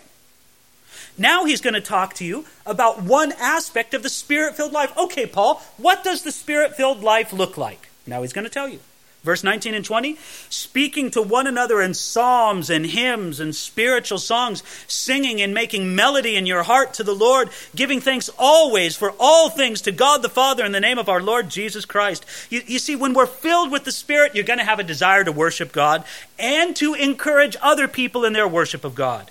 Now 1.15 1.45
he's 1.45 1.61
going 1.61 1.75
to 1.75 1.81
talk 1.81 2.15
to 2.15 2.25
you 2.25 2.45
about 2.65 3.03
one 3.03 3.33
aspect 3.33 3.93
of 3.93 4.01
the 4.01 4.09
spirit 4.09 4.55
filled 4.55 4.73
life. 4.73 4.97
Okay, 4.97 5.27
Paul, 5.27 5.61
what 5.77 6.03
does 6.03 6.23
the 6.23 6.31
spirit 6.31 6.75
filled 6.75 7.03
life 7.03 7.31
look 7.31 7.55
like? 7.55 7.87
Now 8.07 8.21
he's 8.21 8.33
going 8.33 8.45
to 8.45 8.49
tell 8.49 8.69
you. 8.69 8.79
Verse 9.23 9.43
19 9.43 9.73
and 9.73 9.83
20 9.83 10.17
speaking 10.49 11.11
to 11.11 11.21
one 11.21 11.47
another 11.47 11.81
in 11.81 11.93
psalms 11.93 12.69
and 12.69 12.85
hymns 12.85 13.41
and 13.41 13.53
spiritual 13.53 14.19
songs, 14.19 14.63
singing 14.87 15.41
and 15.41 15.53
making 15.53 15.93
melody 15.93 16.37
in 16.37 16.45
your 16.45 16.63
heart 16.63 16.93
to 16.93 17.03
the 17.03 17.13
Lord, 17.13 17.49
giving 17.75 17.99
thanks 17.99 18.29
always 18.39 18.95
for 18.95 19.13
all 19.19 19.49
things 19.49 19.81
to 19.81 19.91
God 19.91 20.21
the 20.21 20.29
Father 20.29 20.63
in 20.63 20.71
the 20.71 20.79
name 20.79 20.97
of 20.97 21.09
our 21.09 21.21
Lord 21.21 21.49
Jesus 21.49 21.83
Christ. 21.83 22.25
You, 22.49 22.61
you 22.65 22.79
see, 22.79 22.95
when 22.95 23.13
we're 23.13 23.25
filled 23.25 23.69
with 23.69 23.83
the 23.83 23.91
Spirit, 23.91 24.33
you're 24.33 24.45
going 24.45 24.59
to 24.59 24.65
have 24.65 24.79
a 24.79 24.83
desire 24.83 25.25
to 25.25 25.31
worship 25.31 25.73
God 25.73 26.05
and 26.39 26.73
to 26.77 26.93
encourage 26.93 27.57
other 27.61 27.89
people 27.89 28.23
in 28.23 28.31
their 28.31 28.47
worship 28.47 28.85
of 28.85 28.95
God. 28.95 29.29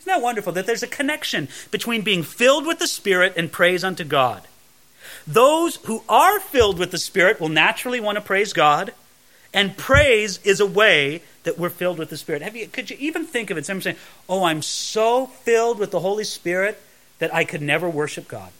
Isn't 0.00 0.10
that 0.10 0.22
wonderful 0.22 0.52
that 0.54 0.64
there's 0.64 0.82
a 0.82 0.86
connection 0.86 1.48
between 1.70 2.00
being 2.00 2.22
filled 2.22 2.66
with 2.66 2.78
the 2.78 2.86
Spirit 2.86 3.34
and 3.36 3.52
praise 3.52 3.84
unto 3.84 4.04
God? 4.04 4.46
Those 5.26 5.76
who 5.76 6.02
are 6.08 6.38
filled 6.38 6.78
with 6.78 6.90
the 6.90 6.98
Spirit 6.98 7.40
will 7.40 7.48
naturally 7.48 8.00
want 8.00 8.16
to 8.16 8.22
praise 8.22 8.52
God, 8.52 8.92
and 9.52 9.76
praise 9.76 10.38
is 10.44 10.60
a 10.60 10.66
way 10.66 11.22
that 11.44 11.58
we're 11.58 11.70
filled 11.70 11.98
with 11.98 12.10
the 12.10 12.16
Spirit. 12.16 12.42
Have 12.42 12.56
you, 12.56 12.66
could 12.66 12.90
you 12.90 12.96
even 12.98 13.24
think 13.24 13.50
of 13.50 13.56
it? 13.56 13.64
Someone 13.64 13.82
saying, 13.82 13.96
Oh, 14.28 14.44
I'm 14.44 14.62
so 14.62 15.26
filled 15.26 15.78
with 15.78 15.90
the 15.90 16.00
Holy 16.00 16.24
Spirit 16.24 16.80
that 17.18 17.34
I 17.34 17.44
could 17.44 17.62
never 17.62 17.88
worship 17.88 18.28
God. 18.28 18.50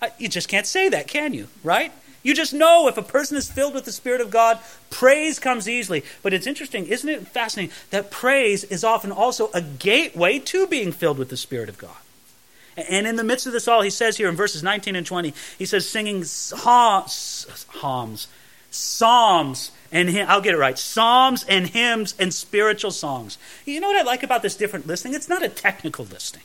Uh, 0.00 0.08
you 0.18 0.28
just 0.28 0.48
can't 0.48 0.66
say 0.66 0.88
that, 0.88 1.06
can 1.06 1.34
you? 1.34 1.48
Right? 1.62 1.92
You 2.22 2.34
just 2.34 2.52
know 2.52 2.88
if 2.88 2.98
a 2.98 3.02
person 3.02 3.36
is 3.36 3.50
filled 3.50 3.74
with 3.74 3.84
the 3.84 3.92
Spirit 3.92 4.20
of 4.20 4.30
God, 4.30 4.58
praise 4.90 5.38
comes 5.38 5.68
easily. 5.68 6.02
But 6.22 6.32
it's 6.32 6.46
interesting, 6.46 6.86
isn't 6.86 7.08
it 7.08 7.28
fascinating, 7.28 7.72
that 7.90 8.10
praise 8.10 8.64
is 8.64 8.82
often 8.82 9.12
also 9.12 9.48
a 9.54 9.60
gateway 9.62 10.40
to 10.40 10.66
being 10.66 10.90
filled 10.90 11.18
with 11.18 11.28
the 11.28 11.36
Spirit 11.36 11.68
of 11.68 11.78
God. 11.78 11.96
And 12.76 13.06
in 13.06 13.16
the 13.16 13.24
midst 13.24 13.46
of 13.46 13.52
this 13.52 13.68
all, 13.68 13.82
he 13.82 13.90
says 13.90 14.16
here 14.16 14.28
in 14.28 14.36
verses 14.36 14.62
19 14.62 14.96
and 14.96 15.06
20, 15.06 15.32
he 15.58 15.64
says, 15.64 15.88
singing 15.88 16.24
psalms, 16.24 17.46
psalms, 18.70 19.70
and 19.90 20.10
I'll 20.28 20.40
get 20.40 20.54
it 20.54 20.58
right, 20.58 20.78
psalms 20.78 21.44
and 21.48 21.68
hymns 21.68 22.14
and 22.18 22.34
spiritual 22.34 22.90
songs. 22.90 23.38
You 23.64 23.80
know 23.80 23.88
what 23.88 23.96
I 23.96 24.02
like 24.02 24.22
about 24.22 24.42
this 24.42 24.56
different 24.56 24.86
listing? 24.86 25.14
It's 25.14 25.28
not 25.28 25.42
a 25.42 25.48
technical 25.48 26.04
listing. 26.04 26.42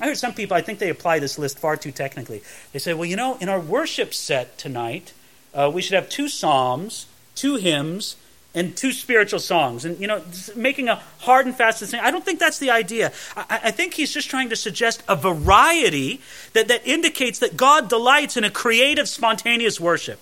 I 0.00 0.06
heard 0.06 0.18
some 0.18 0.34
people, 0.34 0.56
I 0.56 0.62
think 0.62 0.78
they 0.78 0.88
apply 0.88 1.18
this 1.18 1.38
list 1.38 1.58
far 1.58 1.76
too 1.76 1.92
technically. 1.92 2.42
They 2.72 2.78
say, 2.78 2.94
well, 2.94 3.04
you 3.04 3.16
know, 3.16 3.36
in 3.40 3.48
our 3.48 3.60
worship 3.60 4.12
set 4.14 4.58
tonight, 4.58 5.12
uh, 5.54 5.70
we 5.72 5.82
should 5.82 5.94
have 5.94 6.08
two 6.08 6.28
psalms, 6.28 7.06
two 7.34 7.56
hymns, 7.56 8.16
and 8.54 8.76
two 8.76 8.92
spiritual 8.92 9.40
songs 9.40 9.84
and 9.84 9.98
you 9.98 10.06
know 10.06 10.22
making 10.54 10.88
a 10.88 10.96
hard 11.20 11.46
and 11.46 11.56
fast 11.56 11.82
thing 11.82 12.00
i 12.00 12.10
don't 12.10 12.24
think 12.24 12.38
that's 12.38 12.58
the 12.58 12.70
idea. 12.70 13.12
I, 13.36 13.60
I, 13.64 13.70
think 13.70 13.94
he's 13.94 14.12
just 14.12 14.28
trying 14.28 14.50
to 14.50 14.56
suggest 14.56 15.02
a 15.08 15.16
variety 15.16 16.20
that, 16.52 16.68
that 16.68 16.86
indicates 16.86 17.38
that 17.38 17.56
god 17.56 17.88
delights 17.88 18.36
in 18.36 18.44
a 18.44 18.50
creative 18.50 19.08
spontaneous 19.08 19.80
worship. 19.80 20.18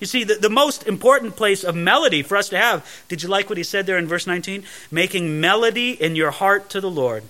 You 0.00 0.06
see 0.06 0.24
the, 0.24 0.34
the 0.34 0.50
most 0.50 0.86
important 0.86 1.36
place 1.36 1.62
of 1.62 1.74
melody 1.74 2.22
for 2.22 2.36
us 2.36 2.48
to 2.50 2.58
have 2.58 2.86
did 3.08 3.22
you 3.22 3.28
like 3.28 3.48
what 3.48 3.58
he 3.58 3.64
said 3.64 3.86
there 3.86 3.98
in 3.98 4.06
verse 4.06 4.26
19 4.26 4.64
making 4.90 5.40
melody 5.40 5.92
in 5.92 6.16
your 6.16 6.30
heart 6.30 6.68
to 6.70 6.80
the 6.80 6.90
lord. 6.90 7.22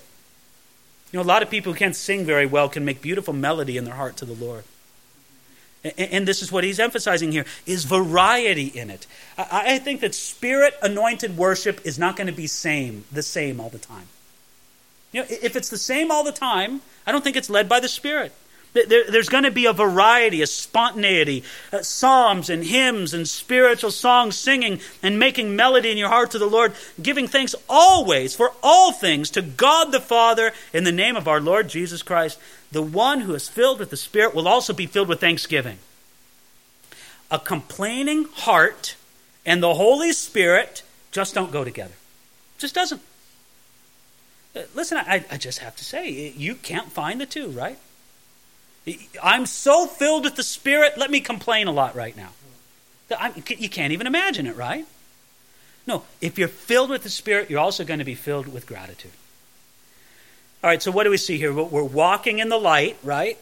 You 1.13 1.19
know 1.19 1.23
a 1.23 1.27
lot 1.27 1.43
of 1.43 1.51
people 1.51 1.73
who 1.73 1.79
can't 1.79 1.97
sing 1.97 2.25
very 2.25 2.47
well 2.47 2.69
can 2.69 2.85
make 2.85 3.03
beautiful 3.03 3.35
melody 3.35 3.77
in 3.77 3.85
their 3.85 3.95
heart 3.95 4.17
to 4.19 4.25
the 4.25 4.35
lord 4.35 4.65
and 5.97 6.29
this 6.29 6.43
is 6.43 6.53
what 6.53 6.63
he's 6.63 6.79
emphasizing 6.79 7.33
here 7.33 7.47
is 7.65 7.85
variety 7.85 8.67
in 8.67 8.91
it. 8.91 9.07
I 9.39 9.79
think 9.79 10.01
that 10.03 10.15
spirit 10.15 10.75
anointed 10.83 11.37
worship 11.37 11.81
is 11.85 11.99
not 11.99 12.17
going 12.17 12.27
to 12.27 12.33
be 12.33 12.47
same 12.47 13.05
the 13.11 13.23
same 13.23 13.61
all 13.61 13.71
the 13.71 13.79
time. 13.79 14.09
You 15.13 15.23
know 15.23 15.27
if 15.29 15.57
it's 15.57 15.69
the 15.69 15.79
same 15.79 16.11
all 16.11 16.23
the 16.23 16.33
time 16.33 16.83
i 17.07 17.13
don't 17.13 17.25
think 17.25 17.37
it's 17.37 17.51
led 17.51 17.69
by 17.69 17.81
the 17.81 17.89
spirit 17.89 18.33
there's 18.73 19.29
going 19.29 19.45
to 19.45 19.51
be 19.51 19.67
a 19.67 19.73
variety, 19.73 20.43
a 20.43 20.47
spontaneity, 20.47 21.43
uh, 21.73 21.83
psalms 21.83 22.49
and 22.49 22.65
hymns 22.65 23.13
and 23.13 23.29
spiritual 23.29 23.91
songs, 23.91 24.37
singing 24.37 24.81
and 25.03 25.19
making 25.19 25.57
melody 25.57 25.91
in 25.91 25.99
your 25.99 26.09
heart 26.09 26.31
to 26.31 26.39
the 26.39 26.47
Lord, 26.47 26.73
giving 27.03 27.27
thanks 27.27 27.55
always 27.69 28.37
for 28.37 28.53
all 28.63 28.93
things 28.93 29.31
to 29.31 29.43
God 29.43 29.91
the 29.91 30.01
Father 30.01 30.53
in 30.73 30.85
the 30.85 30.93
name 30.93 31.17
of 31.17 31.27
our 31.27 31.41
Lord 31.41 31.69
Jesus 31.69 32.03
Christ 32.03 32.39
the 32.73 32.83
one 32.83 33.23
who 33.23 33.35
is 33.35 33.49
filled 33.49 33.79
with 33.79 33.91
the 33.91 33.97
Spirit 33.97 34.35
will 34.35 34.47
also 34.47 34.73
be 34.73 34.87
filled 34.87 35.09
with 35.09 35.21
thanksgiving. 35.21 35.79
A 37.31 37.39
complaining 37.39 38.25
heart 38.33 38.97
and 39.45 39.63
the 39.63 39.75
Holy 39.75 40.13
Spirit 40.13 40.83
just 41.11 41.35
don't 41.35 41.51
go 41.51 41.65
together. 41.65 41.95
Just 42.59 42.75
doesn't. 42.75 43.01
Uh, 44.55 44.63
listen, 44.75 44.99
I, 44.99 45.25
I 45.31 45.37
just 45.37 45.59
have 45.59 45.77
to 45.77 45.85
say, 45.85 46.11
you 46.11 46.55
can't 46.55 46.91
find 46.91 47.21
the 47.21 47.27
two, 47.27 47.49
right? 47.49 47.79
I'm 49.23 49.47
so 49.47 49.87
filled 49.87 50.25
with 50.25 50.37
the 50.37 50.43
Spirit, 50.43 50.97
let 50.97 51.11
me 51.11 51.21
complain 51.21 51.67
a 51.67 51.73
lot 51.73 51.95
right 51.95 52.17
now. 52.17 52.31
You 53.59 53.69
can't 53.69 53.93
even 53.93 54.07
imagine 54.07 54.47
it, 54.47 54.57
right? 54.57 54.87
No, 55.87 56.05
if 56.21 56.39
you're 56.39 56.49
filled 56.49 56.91
with 56.91 57.03
the 57.03 57.11
Spirit, 57.11 57.51
you're 57.51 57.61
also 57.61 57.85
going 57.85 57.99
to 57.99 58.05
be 58.05 58.15
filled 58.15 58.47
with 58.47 58.67
gratitude. 58.67 59.13
All 60.63 60.69
right, 60.71 60.83
so 60.83 60.91
what 60.91 61.05
do 61.05 61.11
we 61.11 61.17
see 61.17 61.39
here? 61.39 61.53
We're 61.53 61.83
walking 61.83 62.39
in 62.39 62.49
the 62.49 62.59
light, 62.59 62.99
right? 63.03 63.39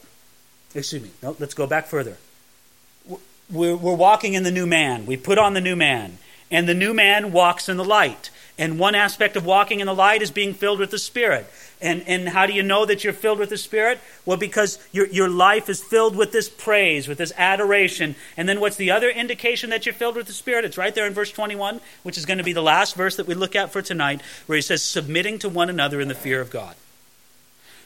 Excuse 0.74 1.02
me. 1.02 1.10
No, 1.22 1.36
let's 1.38 1.54
go 1.54 1.66
back 1.66 1.86
further. 1.86 2.16
We're, 3.50 3.76
we're 3.76 3.94
walking 3.94 4.34
in 4.34 4.42
the 4.42 4.50
new 4.50 4.66
man. 4.66 5.06
We 5.06 5.16
put 5.16 5.38
on 5.38 5.54
the 5.54 5.60
new 5.60 5.76
man. 5.76 6.18
And 6.50 6.68
the 6.68 6.74
new 6.74 6.94
man 6.94 7.32
walks 7.32 7.68
in 7.68 7.76
the 7.76 7.84
light. 7.84 8.30
And 8.56 8.78
one 8.78 8.94
aspect 8.94 9.36
of 9.36 9.44
walking 9.44 9.80
in 9.80 9.86
the 9.86 9.94
light 9.94 10.22
is 10.22 10.30
being 10.30 10.54
filled 10.54 10.78
with 10.78 10.90
the 10.90 10.98
Spirit. 10.98 11.46
And, 11.80 12.02
and 12.08 12.28
how 12.28 12.46
do 12.46 12.52
you 12.52 12.62
know 12.62 12.84
that 12.86 13.04
you're 13.04 13.12
filled 13.12 13.38
with 13.38 13.50
the 13.50 13.56
Spirit? 13.56 14.00
Well, 14.26 14.36
because 14.36 14.78
your, 14.90 15.06
your 15.06 15.28
life 15.28 15.68
is 15.68 15.82
filled 15.82 16.16
with 16.16 16.32
this 16.32 16.48
praise, 16.48 17.06
with 17.06 17.18
this 17.18 17.32
adoration. 17.36 18.16
And 18.36 18.48
then 18.48 18.60
what's 18.60 18.76
the 18.76 18.90
other 18.90 19.08
indication 19.08 19.70
that 19.70 19.86
you're 19.86 19.94
filled 19.94 20.16
with 20.16 20.26
the 20.26 20.32
Spirit? 20.32 20.64
It's 20.64 20.76
right 20.76 20.94
there 20.94 21.06
in 21.06 21.14
verse 21.14 21.30
21, 21.30 21.80
which 22.02 22.18
is 22.18 22.26
going 22.26 22.38
to 22.38 22.44
be 22.44 22.52
the 22.52 22.62
last 22.62 22.96
verse 22.96 23.14
that 23.16 23.28
we 23.28 23.34
look 23.34 23.54
at 23.54 23.70
for 23.70 23.80
tonight, 23.80 24.22
where 24.46 24.56
he 24.56 24.62
says, 24.62 24.82
submitting 24.82 25.38
to 25.38 25.48
one 25.48 25.70
another 25.70 26.00
in 26.00 26.08
the 26.08 26.14
fear 26.14 26.40
of 26.40 26.50
God. 26.50 26.74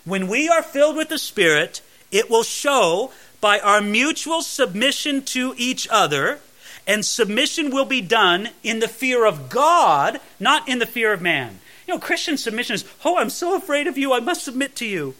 When 0.04 0.26
we 0.26 0.48
are 0.48 0.62
filled 0.62 0.96
with 0.96 1.10
the 1.10 1.18
Spirit, 1.18 1.82
it 2.10 2.30
will 2.30 2.42
show 2.42 3.12
by 3.42 3.58
our 3.60 3.82
mutual 3.82 4.40
submission 4.40 5.22
to 5.22 5.54
each 5.58 5.86
other, 5.90 6.38
and 6.86 7.04
submission 7.04 7.70
will 7.70 7.84
be 7.84 8.00
done 8.00 8.48
in 8.62 8.80
the 8.80 8.88
fear 8.88 9.26
of 9.26 9.50
God, 9.50 10.18
not 10.40 10.66
in 10.68 10.78
the 10.78 10.86
fear 10.86 11.12
of 11.12 11.20
man. 11.20 11.60
Know, 11.92 11.98
Christian 11.98 12.38
submission 12.38 12.74
is, 12.74 12.86
oh, 13.04 13.18
I'm 13.18 13.28
so 13.28 13.54
afraid 13.54 13.86
of 13.86 13.98
you, 13.98 14.14
I 14.14 14.20
must 14.20 14.44
submit 14.44 14.74
to 14.76 14.86
you. 14.86 15.14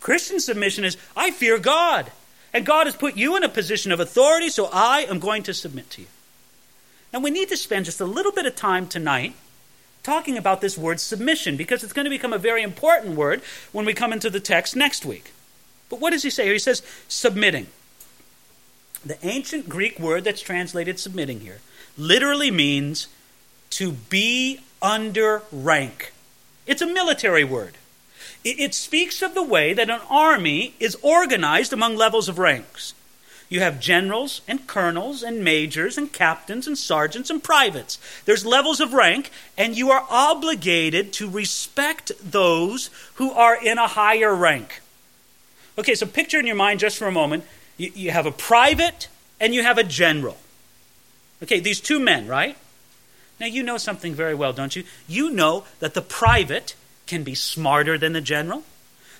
Christian 0.00 0.40
submission 0.40 0.84
is, 0.84 0.98
I 1.16 1.30
fear 1.30 1.58
God. 1.58 2.12
And 2.52 2.66
God 2.66 2.86
has 2.86 2.94
put 2.94 3.16
you 3.16 3.34
in 3.34 3.42
a 3.42 3.48
position 3.48 3.90
of 3.92 3.98
authority, 3.98 4.50
so 4.50 4.68
I 4.70 5.06
am 5.08 5.18
going 5.18 5.42
to 5.44 5.54
submit 5.54 5.88
to 5.90 6.02
you. 6.02 6.06
Now, 7.14 7.20
we 7.20 7.30
need 7.30 7.48
to 7.48 7.56
spend 7.56 7.86
just 7.86 7.98
a 7.98 8.04
little 8.04 8.30
bit 8.30 8.44
of 8.44 8.54
time 8.54 8.88
tonight 8.88 9.34
talking 10.02 10.36
about 10.36 10.60
this 10.60 10.76
word 10.76 11.00
submission 11.00 11.56
because 11.56 11.82
it's 11.82 11.94
going 11.94 12.04
to 12.04 12.10
become 12.10 12.34
a 12.34 12.38
very 12.38 12.62
important 12.62 13.16
word 13.16 13.40
when 13.72 13.86
we 13.86 13.94
come 13.94 14.12
into 14.12 14.28
the 14.28 14.40
text 14.40 14.76
next 14.76 15.06
week. 15.06 15.32
But 15.88 15.98
what 15.98 16.10
does 16.10 16.24
he 16.24 16.30
say 16.30 16.44
here? 16.44 16.52
He 16.52 16.58
says 16.58 16.82
submitting. 17.08 17.68
The 19.02 19.16
ancient 19.26 19.66
Greek 19.66 19.98
word 19.98 20.24
that's 20.24 20.42
translated 20.42 20.98
submitting 20.98 21.40
here 21.40 21.60
literally 21.96 22.50
means 22.50 23.08
to 23.70 23.92
be 23.92 24.60
under 24.82 25.42
rank. 25.50 26.12
It's 26.66 26.82
a 26.82 26.86
military 26.86 27.44
word. 27.44 27.76
It, 28.44 28.74
speaks 28.74 29.22
of 29.22 29.34
the 29.34 29.42
way 29.42 29.72
that 29.72 29.88
an 29.88 30.00
army 30.10 30.74
is 30.80 30.96
organized 31.00 31.72
among 31.72 31.96
levels 31.96 32.28
of 32.28 32.40
ranks. 32.40 32.92
You 33.48 33.60
have 33.60 33.78
generals 33.78 34.40
and 34.48 34.66
colonels 34.66 35.22
and 35.22 35.44
majors 35.44 35.96
and 35.96 36.12
captains 36.12 36.66
and 36.66 36.76
sergeants 36.76 37.30
and 37.30 37.44
privates. 37.44 37.98
There's 38.24 38.44
levels 38.44 38.80
of 38.80 38.94
rank, 38.94 39.30
and 39.56 39.76
you 39.76 39.90
are 39.90 40.06
obligated 40.10 41.12
to 41.14 41.30
respect 41.30 42.10
those 42.20 42.90
who 43.14 43.30
are 43.30 43.54
in 43.54 43.78
a 43.78 43.86
higher 43.86 44.34
rank. 44.34 44.80
Okay, 45.78 45.94
so 45.94 46.06
picture 46.06 46.40
in 46.40 46.46
your 46.46 46.56
mind 46.56 46.80
just 46.80 46.98
for 46.98 47.06
a 47.06 47.12
moment 47.12 47.44
you, 47.76 48.10
have 48.10 48.26
a 48.26 48.32
private 48.32 49.08
and 49.40 49.54
you 49.54 49.62
have 49.62 49.78
a 49.78 49.84
general. 49.84 50.36
Okay, 51.42 51.60
these 51.60 51.80
two 51.80 52.00
men, 52.00 52.26
right? 52.26 52.56
Now, 53.42 53.48
you 53.48 53.64
know 53.64 53.76
something 53.76 54.14
very 54.14 54.36
well, 54.36 54.52
don't 54.52 54.76
you? 54.76 54.84
You 55.08 55.28
know 55.28 55.64
that 55.80 55.94
the 55.94 56.00
private 56.00 56.76
can 57.08 57.24
be 57.24 57.34
smarter 57.34 57.98
than 57.98 58.12
the 58.12 58.20
general, 58.20 58.62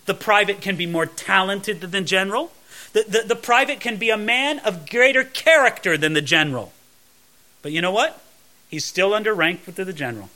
the 0.07 0.15
private 0.15 0.61
can 0.61 0.77
be 0.77 0.87
more 0.87 1.07
talented 1.07 1.81
than 1.81 1.91
the 1.91 2.03
general, 2.03 2.53
the, 2.93 3.03
the, 3.03 3.23
the 3.27 3.35
private 3.35 3.81
can 3.81 3.97
be 3.97 4.11
a 4.11 4.17
man 4.17 4.61
of 4.61 4.89
greater 4.89 5.25
character 5.25 5.99
than 5.99 6.13
the 6.13 6.23
general. 6.23 6.73
But 7.63 7.73
you 7.73 7.81
know 7.81 7.91
what? 7.91 8.23
He's 8.69 8.85
still 8.85 9.13
under 9.13 9.35
rank 9.35 9.63
with 9.67 9.75
the 9.75 9.93
general. 9.93 10.31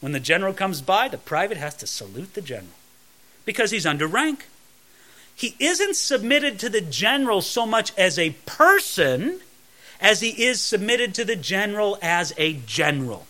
When 0.00 0.12
the 0.12 0.18
general 0.18 0.54
comes 0.54 0.80
by, 0.80 1.08
the 1.08 1.18
private 1.18 1.58
has 1.58 1.74
to 1.76 1.86
salute 1.86 2.32
the 2.32 2.40
general 2.40 2.72
because 3.44 3.70
he's 3.70 3.84
under 3.84 4.06
rank. 4.06 4.46
He 5.36 5.56
isn't 5.58 5.96
submitted 5.96 6.58
to 6.60 6.70
the 6.70 6.80
general 6.80 7.42
so 7.42 7.66
much 7.66 7.92
as 7.98 8.18
a 8.18 8.30
person 8.46 9.42
as 10.00 10.20
he 10.20 10.30
is 10.42 10.60
submitted 10.60 11.14
to 11.14 11.24
the 11.24 11.36
general 11.36 11.98
as 12.02 12.32
a 12.36 12.54
general. 12.66 13.26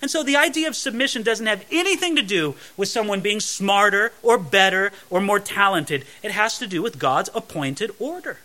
And 0.00 0.10
so 0.10 0.24
the 0.24 0.36
idea 0.36 0.66
of 0.66 0.74
submission 0.74 1.22
doesn't 1.22 1.46
have 1.46 1.64
anything 1.70 2.16
to 2.16 2.22
do 2.22 2.56
with 2.76 2.88
someone 2.88 3.20
being 3.20 3.38
smarter 3.38 4.12
or 4.22 4.36
better 4.36 4.90
or 5.10 5.20
more 5.20 5.38
talented. 5.38 6.04
It 6.24 6.32
has 6.32 6.58
to 6.58 6.66
do 6.66 6.82
with 6.82 6.98
God's 6.98 7.30
appointed 7.34 7.92
order. 8.00 8.38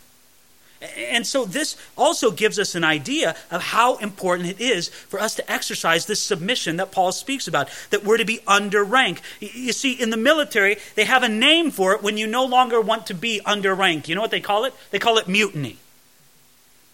And 0.96 1.26
so 1.26 1.46
this 1.46 1.76
also 1.98 2.30
gives 2.30 2.60
us 2.60 2.76
an 2.76 2.84
idea 2.84 3.36
of 3.50 3.64
how 3.64 3.96
important 3.98 4.50
it 4.50 4.62
is 4.62 4.90
for 4.90 5.20
us 5.20 5.34
to 5.36 5.52
exercise 5.52 6.06
this 6.06 6.22
submission 6.22 6.78
that 6.78 6.92
Paul 6.92 7.12
speaks 7.12 7.48
about, 7.48 7.70
that 7.90 8.04
we're 8.04 8.18
to 8.18 8.26
be 8.26 8.42
under 8.46 8.84
rank. 8.84 9.22
You 9.40 9.74
see, 9.74 9.94
in 9.94 10.12
the 10.12 10.18
military, 10.18 10.78
they 10.94 11.06
have 11.06 11.24
a 11.24 11.30
name 11.30 11.72
for 11.72 11.94
it 11.94 12.04
when 12.04 12.18
you 12.18 12.28
no 12.28 12.46
longer 12.46 12.80
want 12.80 13.08
to 13.08 13.16
be 13.16 13.42
under 13.44 13.74
rank. 13.74 14.08
You 14.08 14.14
know 14.14 14.22
what 14.22 14.30
they 14.30 14.40
call 14.40 14.66
it? 14.66 14.76
They 14.92 15.00
call 15.00 15.18
it 15.18 15.28
mutiny. 15.28 15.78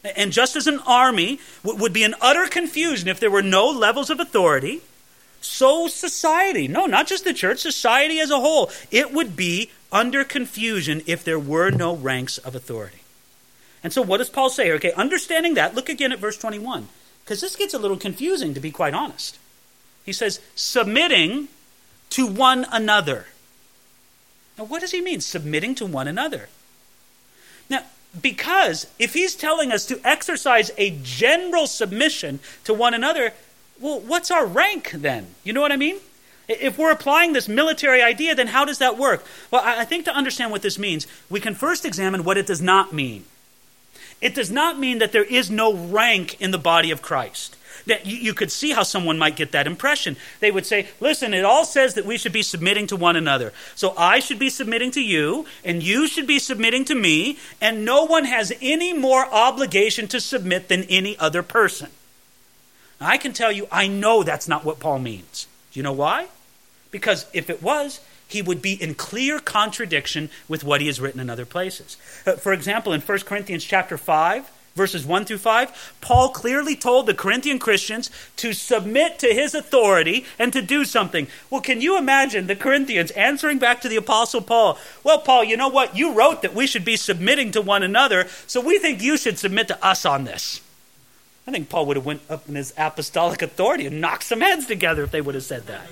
And 0.04 0.32
just 0.32 0.56
as 0.56 0.68
an 0.68 0.80
army 0.86 1.40
would 1.64 1.94
be 1.94 2.04
in 2.04 2.16
utter 2.20 2.48
confusion 2.48 3.08
if 3.08 3.20
there 3.20 3.32
were 3.32 3.42
no 3.42 3.70
levels 3.70 4.10
of 4.10 4.20
authority, 4.20 4.82
so 5.40 5.88
society, 5.88 6.68
no, 6.68 6.86
not 6.86 7.08
just 7.08 7.24
the 7.24 7.34
church, 7.34 7.60
society 7.60 8.20
as 8.20 8.32
a 8.32 8.40
whole, 8.40 8.72
it 8.92 9.14
would 9.14 9.36
be 9.36 9.72
under 9.92 10.24
confusion 10.24 11.02
if 11.06 11.24
there 11.24 11.40
were 11.40 11.70
no 11.70 11.96
ranks 11.96 12.38
of 12.38 12.56
authority. 12.56 13.00
And 13.84 13.92
so, 13.92 14.02
what 14.02 14.18
does 14.18 14.30
Paul 14.30 14.50
say? 14.50 14.66
Here? 14.66 14.76
Okay, 14.76 14.94
understanding 14.94 15.56
that, 15.56 15.76
look 15.76 15.90
again 15.90 16.14
at 16.14 16.20
verse 16.20 16.38
21, 16.38 16.88
because 17.24 17.42
this 17.42 17.56
gets 17.56 17.74
a 17.74 17.80
little 17.80 17.98
confusing, 17.98 18.54
to 18.54 18.62
be 18.62 18.72
quite 18.72 18.94
honest. 18.94 19.38
He 20.06 20.14
says, 20.14 20.40
submitting 20.56 21.50
to 22.12 22.26
one 22.26 22.66
another. 22.72 23.28
Now, 24.58 24.66
what 24.66 24.82
does 24.82 24.92
he 24.92 25.02
mean, 25.02 25.20
submitting 25.20 25.76
to 25.76 25.86
one 25.86 26.08
another? 26.08 26.48
Now, 27.70 27.84
because 28.22 28.88
if 29.00 29.14
he's 29.14 29.36
telling 29.36 29.72
us 29.72 29.86
to 29.88 30.00
exercise 30.04 30.72
a 30.78 30.98
general 31.02 31.68
submission 31.68 32.40
to 32.64 32.74
one 32.74 32.94
another, 32.94 33.34
well, 33.80 34.00
what's 34.00 34.32
our 34.32 34.46
rank 34.46 34.92
then? 34.92 35.28
You 35.44 35.54
know 35.54 35.62
what 35.62 35.72
I 35.72 35.78
mean? 35.78 35.98
If 36.48 36.78
we're 36.78 36.92
applying 36.92 37.34
this 37.34 37.48
military 37.48 38.02
idea, 38.02 38.36
then 38.36 38.48
how 38.48 38.66
does 38.66 38.78
that 38.80 38.98
work? 38.98 39.26
Well, 39.50 39.62
I 39.64 39.86
think 39.86 40.06
to 40.06 40.16
understand 40.16 40.52
what 40.52 40.62
this 40.62 40.78
means, 40.78 41.08
we 41.30 41.40
can 41.40 41.56
first 41.56 41.86
examine 41.86 42.24
what 42.24 42.38
it 42.38 42.46
does 42.46 42.62
not 42.62 42.94
mean. 42.94 43.26
It 44.22 44.36
does 44.36 44.52
not 44.52 44.78
mean 44.78 45.00
that 45.00 45.12
there 45.12 45.24
is 45.24 45.50
no 45.50 45.74
rank 45.74 46.40
in 46.42 46.52
the 46.52 46.58
body 46.58 46.92
of 46.92 47.02
Christ. 47.02 47.56
That 47.86 48.06
you, 48.06 48.16
you, 48.18 48.34
could 48.34 48.52
see 48.52 48.72
how 48.72 48.84
someone 48.84 49.18
might 49.18 49.36
get 49.36 49.52
that 49.52 49.68
impression. 49.68 50.16
They 50.40 50.52
would 50.52 50.66
say, 50.66 50.88
listen, 51.02 51.34
it 51.34 51.44
all 51.44 51.66
says 51.66 51.96
that 51.96 52.06
we 52.06 52.18
should 52.18 52.32
be 52.32 52.42
submitting 52.42 52.88
to 52.88 52.96
one 52.96 53.16
another. 53.16 53.52
So 53.76 53.94
I 53.98 54.20
should 54.20 54.40
be 54.40 54.50
submitting 54.50 54.92
to 54.92 55.02
you, 55.02 55.46
and 55.66 55.84
you 55.84 56.08
should 56.08 56.26
be 56.26 56.40
submitting 56.40 56.86
to 56.86 56.96
me, 56.96 57.38
and 57.60 57.84
no 57.84 58.06
one 58.06 58.24
has 58.26 58.54
any 58.62 58.94
more 58.94 59.26
obligation 59.26 60.08
to 60.10 60.22
submit 60.22 60.70
than 60.70 60.84
any 60.84 61.18
other 61.20 61.44
person. 61.44 61.90
Now, 63.02 63.08
I 63.10 63.18
can 63.18 63.34
tell 63.34 63.52
you, 63.52 63.68
I 63.72 63.88
know 63.88 64.24
that's 64.24 64.48
not 64.48 64.64
what 64.64 64.80
Paul 64.80 65.00
means. 65.00 65.48
Do 65.72 65.80
you 65.80 65.84
know 65.84 65.92
why? 65.92 66.28
Because 66.90 67.26
if 67.34 67.50
it 67.50 67.62
was, 67.62 68.00
he 68.28 68.42
would 68.42 68.62
be 68.62 68.82
in 68.82 68.96
clear 68.96 69.40
contradiction 69.40 70.30
with 70.48 70.64
what 70.64 70.82
he 70.82 70.88
has 70.88 71.02
written 71.02 71.20
in 71.20 71.30
other 71.30 71.46
places. 71.46 71.98
Uh, 72.26 72.34
for 72.34 72.54
example, 72.54 72.94
in 72.94 73.02
1 73.02 73.20
Corinthians 73.20 73.64
chapter 73.64 73.98
5, 73.98 74.50
verses 74.76 75.06
1 75.06 75.26
through 75.26 75.38
5, 75.38 75.96
Paul 76.02 76.30
clearly 76.30 76.76
told 76.76 77.06
the 77.06 77.14
Corinthian 77.14 77.60
Christians 77.60 78.10
to 78.38 78.54
submit 78.54 79.20
to 79.20 79.28
his 79.28 79.54
authority 79.54 80.26
and 80.40 80.52
to 80.54 80.62
do 80.62 80.84
something. 80.86 81.28
Well, 81.50 81.62
can 81.62 81.82
you 81.82 81.98
imagine 81.98 82.48
the 82.48 82.56
Corinthians 82.56 83.12
answering 83.12 83.60
back 83.60 83.82
to 83.82 83.90
the 83.90 83.98
Apostle 83.98 84.42
Paul? 84.42 84.78
Well, 85.04 85.20
Paul, 85.20 85.44
you 85.44 85.58
know 85.58 85.68
what? 85.68 85.96
You 85.96 86.14
wrote 86.14 86.42
that 86.42 86.56
we 86.56 86.68
should 86.68 86.86
be 86.86 86.96
submitting 86.96 87.52
to 87.52 87.62
one 87.62 87.84
another, 87.84 88.28
so 88.48 88.62
we 88.62 88.80
think 88.80 89.02
you 89.02 89.18
should 89.18 89.38
submit 89.38 89.68
to 89.68 89.86
us 89.86 90.06
on 90.06 90.24
this. 90.24 90.62
I 91.46 91.52
think 91.52 91.70
Paul 91.70 91.86
would 91.88 91.98
have 91.98 92.06
went 92.06 92.22
up 92.30 92.48
in 92.48 92.56
his 92.56 92.74
apostolic 92.78 93.42
authority 93.42 93.86
and 93.86 94.00
knocked 94.00 94.24
some 94.24 94.42
heads 94.42 94.66
together 94.66 95.04
if 95.04 95.12
they 95.12 95.22
would 95.22 95.36
have 95.36 95.44
said 95.44 95.68
that. 95.68 95.88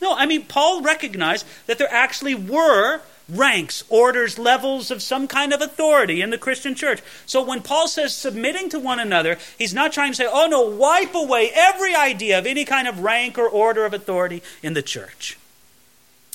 No, 0.00 0.14
I 0.14 0.26
mean, 0.26 0.44
Paul 0.44 0.82
recognized 0.82 1.46
that 1.66 1.78
there 1.78 1.92
actually 1.92 2.34
were 2.34 3.00
ranks, 3.28 3.84
orders, 3.88 4.38
levels 4.38 4.90
of 4.90 5.02
some 5.02 5.28
kind 5.28 5.52
of 5.52 5.60
authority 5.60 6.22
in 6.22 6.30
the 6.30 6.38
Christian 6.38 6.74
church. 6.74 7.02
So 7.26 7.42
when 7.42 7.62
Paul 7.62 7.88
says 7.88 8.14
submitting 8.14 8.68
to 8.70 8.78
one 8.78 8.98
another, 8.98 9.38
he's 9.58 9.74
not 9.74 9.92
trying 9.92 10.12
to 10.12 10.16
say, 10.16 10.26
oh 10.28 10.46
no, 10.46 10.62
wipe 10.62 11.14
away 11.14 11.50
every 11.54 11.94
idea 11.94 12.38
of 12.38 12.46
any 12.46 12.64
kind 12.64 12.88
of 12.88 13.00
rank 13.00 13.36
or 13.36 13.48
order 13.48 13.84
of 13.84 13.92
authority 13.92 14.42
in 14.62 14.72
the 14.74 14.82
church. 14.82 15.38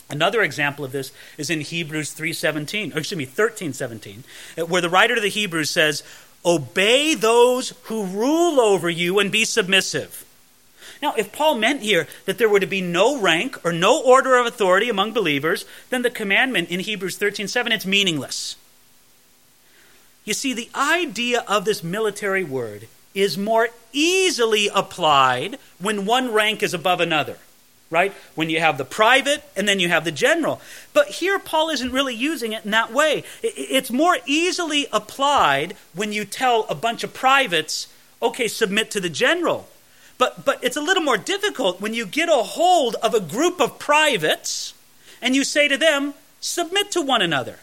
Another 0.09 0.43
example 0.43 0.85
of 0.85 0.91
this 0.91 1.11
is 1.37 1.49
in 1.49 1.61
Hebrews 1.61 2.13
3:17, 2.13 2.93
or 2.93 2.99
excuse 2.99 3.17
me, 3.17 3.25
13:17, 3.25 4.23
where 4.67 4.81
the 4.81 4.89
writer 4.89 5.15
to 5.15 5.21
the 5.21 5.29
Hebrews 5.29 5.71
says, 5.71 6.03
"Obey 6.45 7.15
those 7.15 7.73
who 7.83 8.05
rule 8.05 8.59
over 8.59 8.89
you 8.89 9.17
and 9.17 9.31
be 9.31 9.45
submissive." 9.45 10.22
Now, 11.03 11.13
if 11.17 11.33
Paul 11.33 11.55
meant 11.55 11.81
here 11.81 12.07
that 12.23 12.37
there 12.37 12.47
were 12.47 12.61
to 12.61 12.65
be 12.65 12.79
no 12.79 13.19
rank 13.19 13.57
or 13.65 13.73
no 13.73 14.01
order 14.01 14.37
of 14.37 14.45
authority 14.45 14.87
among 14.87 15.11
believers, 15.11 15.65
then 15.89 16.01
the 16.01 16.09
commandment 16.09 16.69
in 16.69 16.79
Hebrews 16.79 17.17
13:7 17.17 17.73
it's 17.73 17.85
meaningless. 17.85 18.55
You 20.23 20.33
see, 20.33 20.53
the 20.53 20.69
idea 20.73 21.43
of 21.45 21.65
this 21.65 21.83
military 21.83 22.45
word 22.45 22.87
is 23.13 23.37
more 23.37 23.67
easily 23.91 24.69
applied 24.73 25.59
when 25.77 26.05
one 26.05 26.31
rank 26.31 26.63
is 26.63 26.73
above 26.73 27.01
another, 27.01 27.37
right? 27.89 28.13
When 28.33 28.49
you 28.49 28.61
have 28.61 28.77
the 28.77 28.85
private 28.85 29.43
and 29.57 29.67
then 29.67 29.81
you 29.81 29.89
have 29.89 30.05
the 30.05 30.11
general. 30.11 30.61
But 30.93 31.09
here, 31.19 31.37
Paul 31.37 31.69
isn't 31.69 31.91
really 31.91 32.15
using 32.15 32.53
it 32.53 32.63
in 32.63 32.71
that 32.71 32.93
way. 32.93 33.25
It's 33.41 33.91
more 33.91 34.19
easily 34.25 34.87
applied 34.93 35.75
when 35.93 36.13
you 36.13 36.23
tell 36.23 36.65
a 36.69 36.75
bunch 36.75 37.03
of 37.03 37.13
privates, 37.13 37.87
okay, 38.21 38.47
submit 38.47 38.89
to 38.91 39.01
the 39.01 39.09
general. 39.09 39.67
But, 40.17 40.45
but 40.45 40.63
it's 40.63 40.77
a 40.77 40.81
little 40.81 41.03
more 41.03 41.17
difficult 41.17 41.81
when 41.81 41.93
you 41.93 42.05
get 42.05 42.29
a 42.29 42.43
hold 42.43 42.95
of 42.95 43.13
a 43.13 43.19
group 43.19 43.59
of 43.59 43.79
privates 43.79 44.73
and 45.21 45.35
you 45.35 45.43
say 45.43 45.67
to 45.67 45.77
them, 45.77 46.13
Submit 46.39 46.91
to 46.91 47.01
one 47.01 47.21
another. 47.21 47.59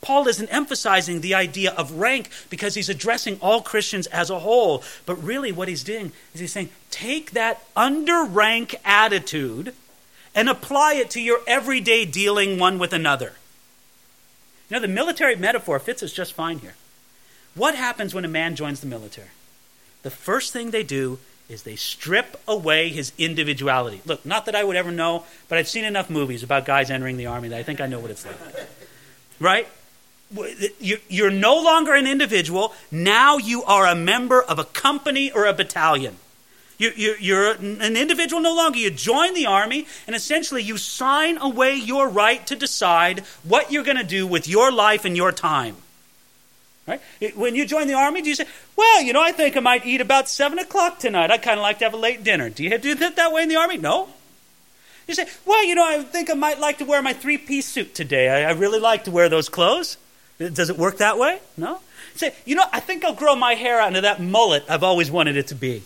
Paul 0.00 0.28
isn't 0.28 0.52
emphasizing 0.52 1.20
the 1.20 1.34
idea 1.34 1.72
of 1.72 1.92
rank 1.92 2.30
because 2.50 2.74
he's 2.74 2.88
addressing 2.88 3.38
all 3.40 3.62
Christians 3.62 4.06
as 4.08 4.30
a 4.30 4.40
whole. 4.40 4.84
But 5.06 5.22
really, 5.22 5.52
what 5.52 5.68
he's 5.68 5.82
doing 5.82 6.12
is 6.34 6.40
he's 6.40 6.52
saying, 6.52 6.68
take 6.90 7.32
that 7.32 7.62
under 7.74 8.24
rank 8.24 8.76
attitude 8.84 9.74
and 10.34 10.48
apply 10.48 10.94
it 10.94 11.10
to 11.10 11.20
your 11.20 11.40
everyday 11.46 12.04
dealing 12.04 12.58
one 12.58 12.78
with 12.78 12.92
another. 12.92 13.32
You 14.70 14.76
know, 14.76 14.80
the 14.80 14.88
military 14.88 15.34
metaphor 15.34 15.78
fits 15.78 16.02
us 16.02 16.12
just 16.12 16.34
fine 16.34 16.58
here. 16.58 16.74
What 17.54 17.74
happens 17.74 18.14
when 18.14 18.24
a 18.24 18.28
man 18.28 18.54
joins 18.54 18.80
the 18.80 18.86
military? 18.86 19.28
The 20.02 20.10
first 20.10 20.52
thing 20.52 20.70
they 20.70 20.84
do 20.84 21.18
is 21.48 21.62
they 21.62 21.76
strip 21.76 22.40
away 22.46 22.90
his 22.90 23.12
individuality. 23.16 24.02
Look, 24.04 24.26
not 24.26 24.46
that 24.46 24.54
I 24.54 24.64
would 24.64 24.76
ever 24.76 24.92
know, 24.92 25.24
but 25.48 25.58
I've 25.58 25.68
seen 25.68 25.84
enough 25.84 26.10
movies 26.10 26.42
about 26.42 26.66
guys 26.66 26.90
entering 26.90 27.16
the 27.16 27.26
army 27.26 27.48
that 27.48 27.58
I 27.58 27.62
think 27.62 27.80
I 27.80 27.86
know 27.86 27.98
what 28.00 28.10
it's 28.10 28.26
like. 28.26 28.36
Right? 29.40 29.66
You're 30.78 31.30
no 31.30 31.54
longer 31.54 31.94
an 31.94 32.06
individual. 32.06 32.74
Now 32.90 33.38
you 33.38 33.64
are 33.64 33.86
a 33.86 33.94
member 33.94 34.42
of 34.42 34.58
a 34.58 34.64
company 34.64 35.32
or 35.32 35.46
a 35.46 35.54
battalion. 35.54 36.16
You're 36.78 37.52
an 37.52 37.96
individual 37.96 38.40
no 38.40 38.54
longer. 38.54 38.78
You 38.78 38.90
join 38.90 39.34
the 39.34 39.46
army, 39.46 39.86
and 40.06 40.14
essentially 40.14 40.62
you 40.62 40.76
sign 40.76 41.38
away 41.38 41.74
your 41.74 42.08
right 42.08 42.46
to 42.46 42.54
decide 42.54 43.20
what 43.42 43.72
you're 43.72 43.82
going 43.82 43.96
to 43.96 44.04
do 44.04 44.26
with 44.26 44.46
your 44.46 44.70
life 44.70 45.04
and 45.04 45.16
your 45.16 45.32
time. 45.32 45.76
Right? 46.88 47.36
When 47.36 47.54
you 47.54 47.66
join 47.66 47.86
the 47.86 47.94
army, 47.94 48.22
do 48.22 48.30
you 48.30 48.34
say, 48.34 48.46
well, 48.74 49.02
you 49.02 49.12
know, 49.12 49.22
I 49.22 49.30
think 49.30 49.58
I 49.58 49.60
might 49.60 49.84
eat 49.84 50.00
about 50.00 50.26
7 50.26 50.58
o'clock 50.58 50.98
tonight. 50.98 51.30
I'd 51.30 51.42
kind 51.42 51.60
of 51.60 51.62
like 51.62 51.80
to 51.80 51.84
have 51.84 51.92
a 51.92 51.98
late 51.98 52.24
dinner. 52.24 52.48
Do 52.48 52.64
you 52.64 52.78
do 52.78 52.94
that 52.94 53.16
that 53.16 53.30
way 53.30 53.42
in 53.42 53.50
the 53.50 53.56
army? 53.56 53.76
No. 53.76 54.08
You 55.06 55.14
say, 55.14 55.26
well, 55.44 55.62
you 55.64 55.74
know, 55.74 55.84
I 55.84 56.02
think 56.02 56.30
I 56.30 56.34
might 56.34 56.58
like 56.58 56.78
to 56.78 56.86
wear 56.86 57.02
my 57.02 57.12
three 57.12 57.36
piece 57.36 57.66
suit 57.66 57.94
today. 57.94 58.28
I, 58.28 58.48
I 58.48 58.52
really 58.52 58.80
like 58.80 59.04
to 59.04 59.10
wear 59.10 59.28
those 59.28 59.50
clothes. 59.50 59.98
Does 60.38 60.70
it 60.70 60.78
work 60.78 60.98
that 60.98 61.18
way? 61.18 61.40
No? 61.56 61.80
Say, 62.14 62.34
you 62.46 62.54
know, 62.54 62.64
I 62.72 62.80
think 62.80 63.04
I'll 63.04 63.14
grow 63.14 63.36
my 63.36 63.54
hair 63.54 63.80
out 63.80 63.88
into 63.88 64.00
that 64.02 64.20
mullet 64.20 64.64
I've 64.68 64.82
always 64.82 65.10
wanted 65.10 65.36
it 65.36 65.48
to 65.48 65.54
be. 65.54 65.82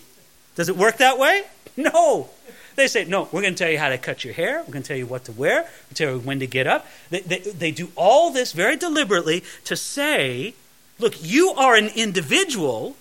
Does 0.54 0.68
it 0.68 0.76
work 0.76 0.98
that 0.98 1.18
way? 1.18 1.44
No. 1.74 2.28
They 2.76 2.86
say, 2.86 3.04
no, 3.04 3.28
we're 3.32 3.40
going 3.40 3.54
to 3.54 3.64
tell 3.64 3.70
you 3.70 3.78
how 3.78 3.88
to 3.88 3.96
cut 3.96 4.24
your 4.24 4.34
hair. 4.34 4.58
We're 4.66 4.72
going 4.72 4.82
to 4.82 4.88
tell 4.88 4.96
you 4.96 5.06
what 5.06 5.24
to 5.24 5.32
wear. 5.32 5.62
We'll 5.62 5.94
tell 5.94 6.12
you 6.12 6.18
when 6.18 6.38
to 6.40 6.46
get 6.46 6.66
up. 6.66 6.86
They, 7.08 7.20
they, 7.20 7.38
they 7.38 7.70
do 7.70 7.90
all 7.96 8.30
this 8.30 8.52
very 8.52 8.76
deliberately 8.76 9.42
to 9.64 9.74
say, 9.74 10.54
look, 10.98 11.14
you 11.22 11.50
are 11.50 11.74
an 11.74 11.90
individual, 11.94 12.96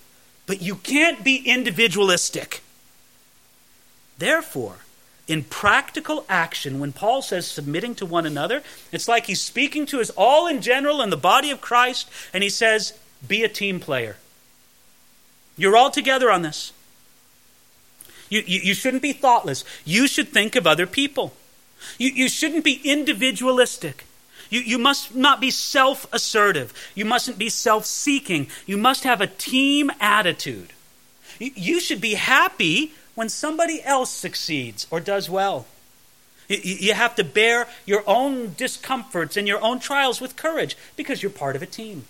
but 0.47 0.61
you 0.61 0.75
can't 0.75 1.23
be 1.23 1.37
individualistic. 1.37 2.61
Therefore, 4.17 4.77
in 5.27 5.43
practical 5.43 6.25
action, 6.27 6.79
when 6.79 6.91
Paul 6.91 7.21
says 7.21 7.47
submitting 7.47 7.95
to 7.95 8.05
one 8.05 8.25
another, 8.25 8.63
it's 8.91 9.07
like 9.07 9.27
he's 9.27 9.41
speaking 9.41 9.85
to 9.87 10.01
us 10.01 10.09
all 10.11 10.47
in 10.47 10.61
general 10.61 11.01
in 11.01 11.09
the 11.09 11.17
body 11.17 11.51
of 11.51 11.61
Christ, 11.61 12.09
and 12.33 12.43
he 12.43 12.49
says, 12.49 12.93
be 13.27 13.43
a 13.43 13.49
team 13.49 13.79
player. 13.79 14.17
You're 15.57 15.77
all 15.77 15.91
together 15.91 16.31
on 16.31 16.41
this. 16.41 16.73
You, 18.29 18.43
you, 18.45 18.59
you 18.61 18.73
shouldn't 18.73 19.03
be 19.03 19.13
thoughtless. 19.13 19.63
You 19.85 20.07
should 20.07 20.29
think 20.29 20.55
of 20.55 20.65
other 20.65 20.87
people. 20.87 21.33
You, 21.97 22.09
you 22.09 22.29
shouldn't 22.29 22.63
be 22.63 22.81
individualistic. 22.83 24.05
You, 24.51 24.59
you 24.59 24.77
must 24.77 25.15
not 25.15 25.41
be 25.41 25.49
self 25.49 26.05
assertive. 26.13 26.73
You 26.93 27.05
mustn't 27.05 27.39
be 27.39 27.49
self 27.49 27.85
seeking. 27.85 28.47
You 28.67 28.77
must 28.77 29.03
have 29.03 29.21
a 29.21 29.27
team 29.27 29.89
attitude. 29.99 30.73
You, 31.39 31.51
you 31.55 31.79
should 31.79 32.01
be 32.01 32.13
happy 32.13 32.93
when 33.15 33.29
somebody 33.29 33.81
else 33.83 34.11
succeeds 34.11 34.85
or 34.91 34.99
does 34.99 35.27
well. 35.27 35.65
You 36.47 36.93
have 36.93 37.15
to 37.15 37.23
bear 37.23 37.67
your 37.85 38.03
own 38.05 38.55
discomforts 38.57 39.37
and 39.37 39.47
your 39.47 39.63
own 39.63 39.79
trials 39.79 40.19
with 40.19 40.35
courage 40.35 40.75
because 40.97 41.23
you're 41.23 41.31
part 41.31 41.55
of 41.55 41.61
a 41.61 41.65
team. 41.65 42.03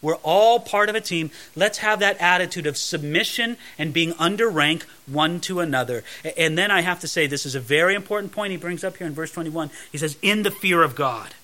We're 0.00 0.16
all 0.16 0.60
part 0.60 0.88
of 0.88 0.94
a 0.94 1.00
team. 1.00 1.30
Let's 1.54 1.78
have 1.78 2.00
that 2.00 2.18
attitude 2.18 2.66
of 2.66 2.78
submission 2.78 3.58
and 3.78 3.92
being 3.92 4.14
under 4.18 4.48
rank 4.48 4.84
one 5.06 5.40
to 5.40 5.60
another. 5.60 6.04
And 6.38 6.56
then 6.56 6.70
I 6.70 6.80
have 6.80 7.00
to 7.00 7.08
say, 7.08 7.26
this 7.26 7.44
is 7.44 7.54
a 7.54 7.60
very 7.60 7.94
important 7.94 8.32
point 8.32 8.50
he 8.50 8.56
brings 8.56 8.82
up 8.82 8.96
here 8.96 9.06
in 9.06 9.12
verse 9.12 9.30
21. 9.30 9.70
He 9.92 9.98
says, 9.98 10.16
in 10.22 10.42
the 10.42 10.50
fear 10.50 10.82
of 10.82 10.96
God. 10.96 11.34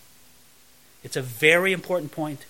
It's 1.03 1.17
a 1.17 1.23
very 1.23 1.73
important 1.73 2.13
point 2.13 2.45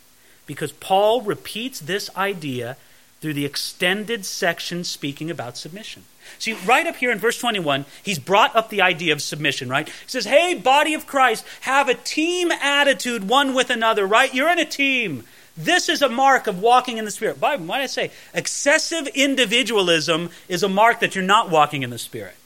because 0.47 0.73
Paul 0.73 1.23
repeats 1.23 1.81
this 1.81 2.09
idea 2.17 2.77
through 3.21 3.35
the 3.35 3.45
extended 3.45 4.25
section 4.25 4.85
speaking 4.85 5.31
about 5.31 5.57
submission. 5.57 6.05
See, 6.39 6.53
right 6.53 6.87
up 6.87 6.97
here 6.97 7.11
in 7.11 7.19
verse 7.19 7.39
21, 7.39 7.85
he's 8.03 8.19
brought 8.19 8.55
up 8.55 8.71
the 8.71 8.83
idea 8.83 9.13
of 9.13 9.23
submission, 9.23 9.69
right? 9.69 9.89
He 9.89 9.95
says, 10.07 10.25
Hey, 10.25 10.55
body 10.55 10.95
of 10.95 11.07
Christ, 11.07 11.45
have 11.63 11.89
a 11.89 11.95
team 11.95 12.53
attitude 12.53 13.29
one 13.29 13.55
with 13.55 13.71
another, 13.71 14.07
right? 14.07 14.33
You're 14.33 14.51
in 14.51 14.59
a 14.59 14.65
team. 14.65 15.25
This 15.57 15.89
is 15.89 16.03
a 16.03 16.09
mark 16.09 16.47
of 16.47 16.61
walking 16.61 16.99
in 16.99 17.05
the 17.05 17.11
Spirit. 17.11 17.41
Why 17.41 17.57
did 17.57 17.69
I 17.69 17.87
say 17.87 18.13
excessive 18.33 19.09
individualism 19.09 20.31
is 20.49 20.63
a 20.63 20.69
mark 20.69 21.01
that 21.01 21.17
you're 21.17 21.25
not 21.25 21.51
walking 21.51 21.83
in 21.83 21.91
the 21.91 21.99
Spirit, 21.99 22.37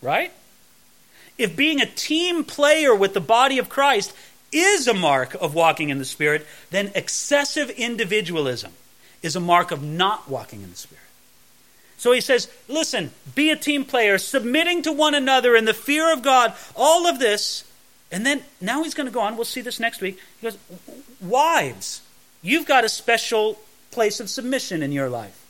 right? 0.00 0.32
If 1.36 1.54
being 1.54 1.80
a 1.80 1.86
team 1.86 2.44
player 2.44 2.94
with 2.94 3.12
the 3.12 3.20
body 3.20 3.58
of 3.58 3.68
Christ 3.68 4.14
is 4.52 4.88
a 4.88 4.94
mark 4.94 5.34
of 5.34 5.54
walking 5.54 5.90
in 5.90 5.98
the 5.98 6.04
Spirit, 6.04 6.46
then 6.70 6.90
excessive 6.94 7.70
individualism 7.70 8.72
is 9.22 9.36
a 9.36 9.40
mark 9.40 9.70
of 9.70 9.82
not 9.82 10.28
walking 10.28 10.62
in 10.62 10.70
the 10.70 10.76
Spirit. 10.76 11.02
So 11.98 12.12
he 12.12 12.20
says, 12.20 12.48
listen, 12.68 13.10
be 13.34 13.50
a 13.50 13.56
team 13.56 13.84
player, 13.84 14.18
submitting 14.18 14.82
to 14.82 14.92
one 14.92 15.14
another 15.14 15.56
in 15.56 15.64
the 15.64 15.74
fear 15.74 16.12
of 16.12 16.22
God, 16.22 16.54
all 16.76 17.08
of 17.08 17.18
this. 17.18 17.64
And 18.12 18.24
then 18.24 18.42
now 18.60 18.84
he's 18.84 18.94
going 18.94 19.08
to 19.08 19.12
go 19.12 19.20
on. 19.20 19.34
We'll 19.34 19.44
see 19.44 19.60
this 19.60 19.80
next 19.80 20.00
week. 20.00 20.18
He 20.40 20.46
goes, 20.46 20.56
Wives, 21.20 22.00
you've 22.40 22.66
got 22.66 22.84
a 22.84 22.88
special 22.88 23.58
place 23.90 24.20
of 24.20 24.30
submission 24.30 24.82
in 24.82 24.92
your 24.92 25.08
life. 25.08 25.44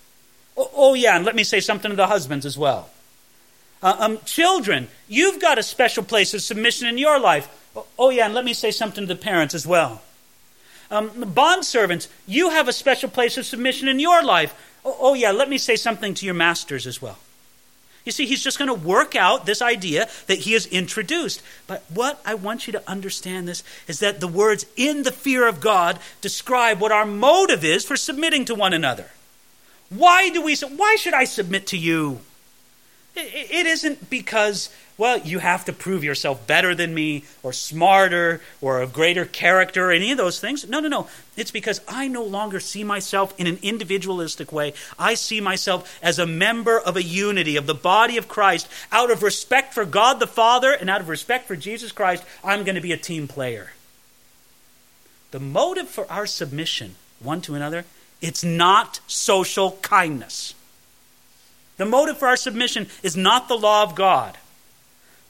Oh, 0.57 0.70
oh 0.74 0.94
yeah, 0.94 1.16
and 1.16 1.24
let 1.24 1.36
me 1.36 1.44
say 1.44 1.61
something 1.61 1.90
to 1.90 1.96
the 1.96 2.07
husbands 2.07 2.46
as 2.46 2.57
well. 2.57 2.88
Uh, 3.82 3.96
um, 3.99 4.18
children, 4.24 4.88
you've 5.07 5.40
got 5.40 5.59
a 5.59 5.62
special 5.62 6.03
place 6.03 6.34
of 6.34 6.40
submission 6.40 6.88
in 6.88 6.99
your 6.99 7.20
life. 7.20 7.68
Oh, 7.99 8.11
yeah, 8.11 8.26
and 8.26 8.35
let 8.35 8.45
me 8.45 8.55
say 8.55 8.70
something 8.70 9.07
to 9.07 9.14
the 9.14 9.20
parents 9.20 9.55
as 9.55 9.66
well. 9.66 10.03
Um, 10.91 11.11
bond 11.35 11.64
servants, 11.64 12.09
you 12.26 12.51
have 12.51 12.68
a 12.68 12.72
special 12.72 13.11
place 13.11 13.37
of 13.37 13.45
submission 13.45 13.89
in 13.89 14.01
your 14.01 14.22
life. 14.22 14.55
Oh, 14.85 14.97
oh, 15.01 15.14
yeah, 15.14 15.31
let 15.31 15.49
me 15.49 15.59
say 15.59 15.76
something 15.76 16.14
to 16.14 16.24
your 16.24 16.35
masters 16.35 16.87
as 16.87 17.03
well. 17.03 17.18
You 18.05 18.12
see, 18.12 18.24
he's 18.24 18.43
just 18.43 18.59
going 18.59 18.68
to 18.68 18.89
work 18.89 19.14
out 19.14 19.45
this 19.45 19.61
idea 19.61 20.09
that 20.29 20.39
he 20.39 20.55
has 20.55 20.64
introduced. 20.64 21.43
But 21.66 21.85
what 21.93 22.18
I 22.24 22.35
want 22.35 22.66
you 22.66 22.72
to 22.72 22.91
understand 22.91 23.47
this 23.47 23.62
is 23.87 23.99
that 23.99 24.20
the 24.20 24.26
words 24.26 24.64
in 24.76 25.03
the 25.03 25.12
fear 25.12 25.47
of 25.47 25.61
God 25.61 25.99
describe 26.22 26.81
what 26.81 26.91
our 26.91 27.05
motive 27.05 27.64
is 27.64 27.85
for 27.85 27.99
submitting 27.99 28.47
to 28.47 28.55
one 28.55 28.72
another. 28.72 29.11
Why 29.91 30.31
do 30.31 30.41
we 30.41 30.57
why 30.57 30.97
should 30.99 31.12
I 31.12 31.24
submit 31.24 31.66
to 31.66 31.76
you? 31.76 32.20
It 33.14 33.66
isn't 33.66 34.09
because 34.09 34.70
well, 34.99 35.18
you 35.20 35.38
have 35.38 35.64
to 35.66 35.72
prove 35.72 36.03
yourself 36.03 36.44
better 36.48 36.74
than 36.74 36.93
me, 36.93 37.23
or 37.44 37.52
smarter, 37.52 38.40
or 38.60 38.81
of 38.81 38.93
greater 38.93 39.24
character, 39.24 39.89
or 39.89 39.93
any 39.93 40.10
of 40.10 40.18
those 40.18 40.40
things. 40.40 40.68
No, 40.68 40.81
no, 40.81 40.89
no. 40.89 41.09
It's 41.36 41.52
because 41.52 41.81
I 41.86 42.09
no 42.09 42.24
longer 42.24 42.59
see 42.59 42.82
myself 42.82 43.32
in 43.39 43.47
an 43.47 43.60
individualistic 43.62 44.52
way. 44.52 44.74
I 44.98 45.14
see 45.14 45.40
myself 45.40 46.01
as 46.02 46.18
a 46.18 46.27
member 46.27 46.81
of 46.81 46.97
a 46.97 47.02
unity, 47.02 47.56
of 47.56 47.68
the 47.68 47.74
body 47.77 48.16
of 48.16 48.27
Christ. 48.27 48.68
Out 48.90 49.12
of 49.12 49.23
respect 49.23 49.73
for 49.73 49.85
God 49.85 50.18
the 50.18 50.27
Father 50.27 50.73
and 50.73 50.90
out 50.90 51.01
of 51.01 51.09
respect 51.09 51.47
for 51.47 51.55
Jesus 51.55 51.93
Christ, 51.93 52.24
I'm 52.43 52.64
going 52.64 52.74
to 52.74 52.81
be 52.81 52.93
a 52.93 52.97
team 52.97 53.28
player. 53.28 53.74
The 55.31 55.39
motive 55.39 55.89
for 55.89 56.10
our 56.10 56.27
submission, 56.27 56.97
one 57.20 57.40
to 57.43 57.55
another, 57.55 57.85
it's 58.20 58.43
not 58.43 58.98
social 59.06 59.78
kindness. 59.81 60.55
The 61.77 61.85
motive 61.85 62.18
for 62.18 62.27
our 62.27 62.36
submission 62.36 62.89
is 63.05 63.16
not 63.16 63.47
the 63.47 63.56
law 63.56 63.85
of 63.85 63.94
God. 63.94 64.36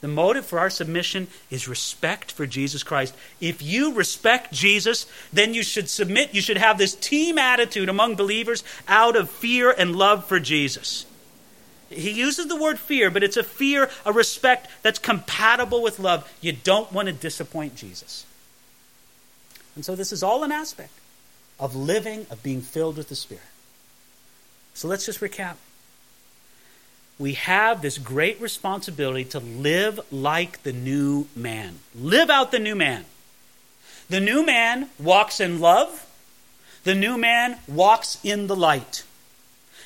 The 0.01 0.07
motive 0.07 0.45
for 0.45 0.59
our 0.59 0.69
submission 0.69 1.27
is 1.49 1.67
respect 1.67 2.31
for 2.31 2.45
Jesus 2.45 2.83
Christ. 2.83 3.13
If 3.41 3.61
you 3.61 3.93
respect 3.93 4.53
Jesus, 4.53 5.05
then 5.33 5.53
you 5.53 5.61
should 5.61 5.89
submit. 5.89 6.33
You 6.33 6.41
should 6.41 6.57
have 6.57 6.77
this 6.77 6.95
team 6.95 7.37
attitude 7.37 7.89
among 7.89 8.15
believers 8.15 8.63
out 8.87 9.17
of 9.17 9.29
fear 9.29 9.71
and 9.77 9.95
love 9.95 10.25
for 10.25 10.39
Jesus. 10.39 11.05
He 11.89 12.11
uses 12.11 12.47
the 12.47 12.55
word 12.55 12.79
fear, 12.79 13.09
but 13.09 13.23
it's 13.23 13.35
a 13.35 13.43
fear, 13.43 13.89
a 14.05 14.13
respect 14.13 14.67
that's 14.83 14.99
compatible 14.99 15.81
with 15.81 15.99
love. 15.99 16.31
You 16.39 16.53
don't 16.53 16.91
want 16.93 17.07
to 17.07 17.13
disappoint 17.13 17.75
Jesus. 17.75 18.25
And 19.75 19.83
so 19.83 19.95
this 19.95 20.13
is 20.13 20.23
all 20.23 20.43
an 20.43 20.51
aspect 20.51 20.93
of 21.59 21.75
living, 21.75 22.25
of 22.29 22.41
being 22.41 22.61
filled 22.61 22.95
with 22.95 23.09
the 23.09 23.15
Spirit. 23.15 23.43
So 24.73 24.87
let's 24.87 25.05
just 25.05 25.19
recap 25.19 25.55
we 27.19 27.33
have 27.33 27.81
this 27.81 27.97
great 27.97 28.39
responsibility 28.39 29.25
to 29.25 29.39
live 29.39 29.99
like 30.09 30.63
the 30.63 30.71
new 30.71 31.27
man. 31.35 31.79
Live 31.93 32.29
out 32.29 32.51
the 32.51 32.59
new 32.59 32.75
man. 32.75 33.03
The 34.09 34.21
new 34.21 34.43
man 34.45 34.89
walks 34.97 35.41
in 35.41 35.59
love. 35.59 36.07
The 36.85 36.95
new 36.95 37.17
man 37.17 37.57
walks 37.67 38.17
in 38.23 38.47
the 38.47 38.55
light. 38.55 39.03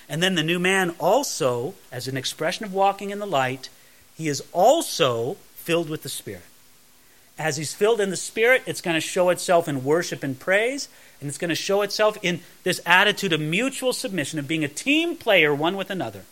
And 0.08 0.22
then 0.22 0.36
the 0.36 0.44
new 0.44 0.60
man 0.60 0.92
also, 1.00 1.74
as 1.92 2.08
an 2.08 2.16
expression 2.16 2.66
of 2.66 2.74
walking 2.74 3.10
in 3.10 3.18
the 3.18 3.26
light, 3.26 3.70
he 4.16 4.28
is 4.28 4.44
also 4.52 5.38
filled 5.56 5.90
with 5.90 6.04
the 6.04 6.10
Spirit. 6.10 6.44
as 7.38 7.58
he's 7.58 7.74
filled 7.74 8.00
in 8.00 8.12
the 8.12 8.16
Spirit, 8.16 8.62
it's 8.68 8.82
going 8.82 8.94
to 8.94 9.02
show 9.02 9.30
itself 9.30 9.68
in 9.68 9.84
worship 9.84 10.24
and 10.24 10.40
praise, 10.40 10.88
and 11.20 11.28
it's 11.28 11.40
going 11.40 11.50
to 11.50 11.56
show 11.56 11.82
itself 11.82 12.16
in 12.22 12.42
this 12.64 12.80
attitude 12.86 13.34
of 13.34 13.42
mutual 13.42 13.92
submission, 13.92 14.38
of 14.38 14.48
being 14.48 14.64
a 14.64 14.68
team 14.68 15.16
player 15.16 15.54
one 15.54 15.76
with 15.76 15.90
another. 15.90 16.26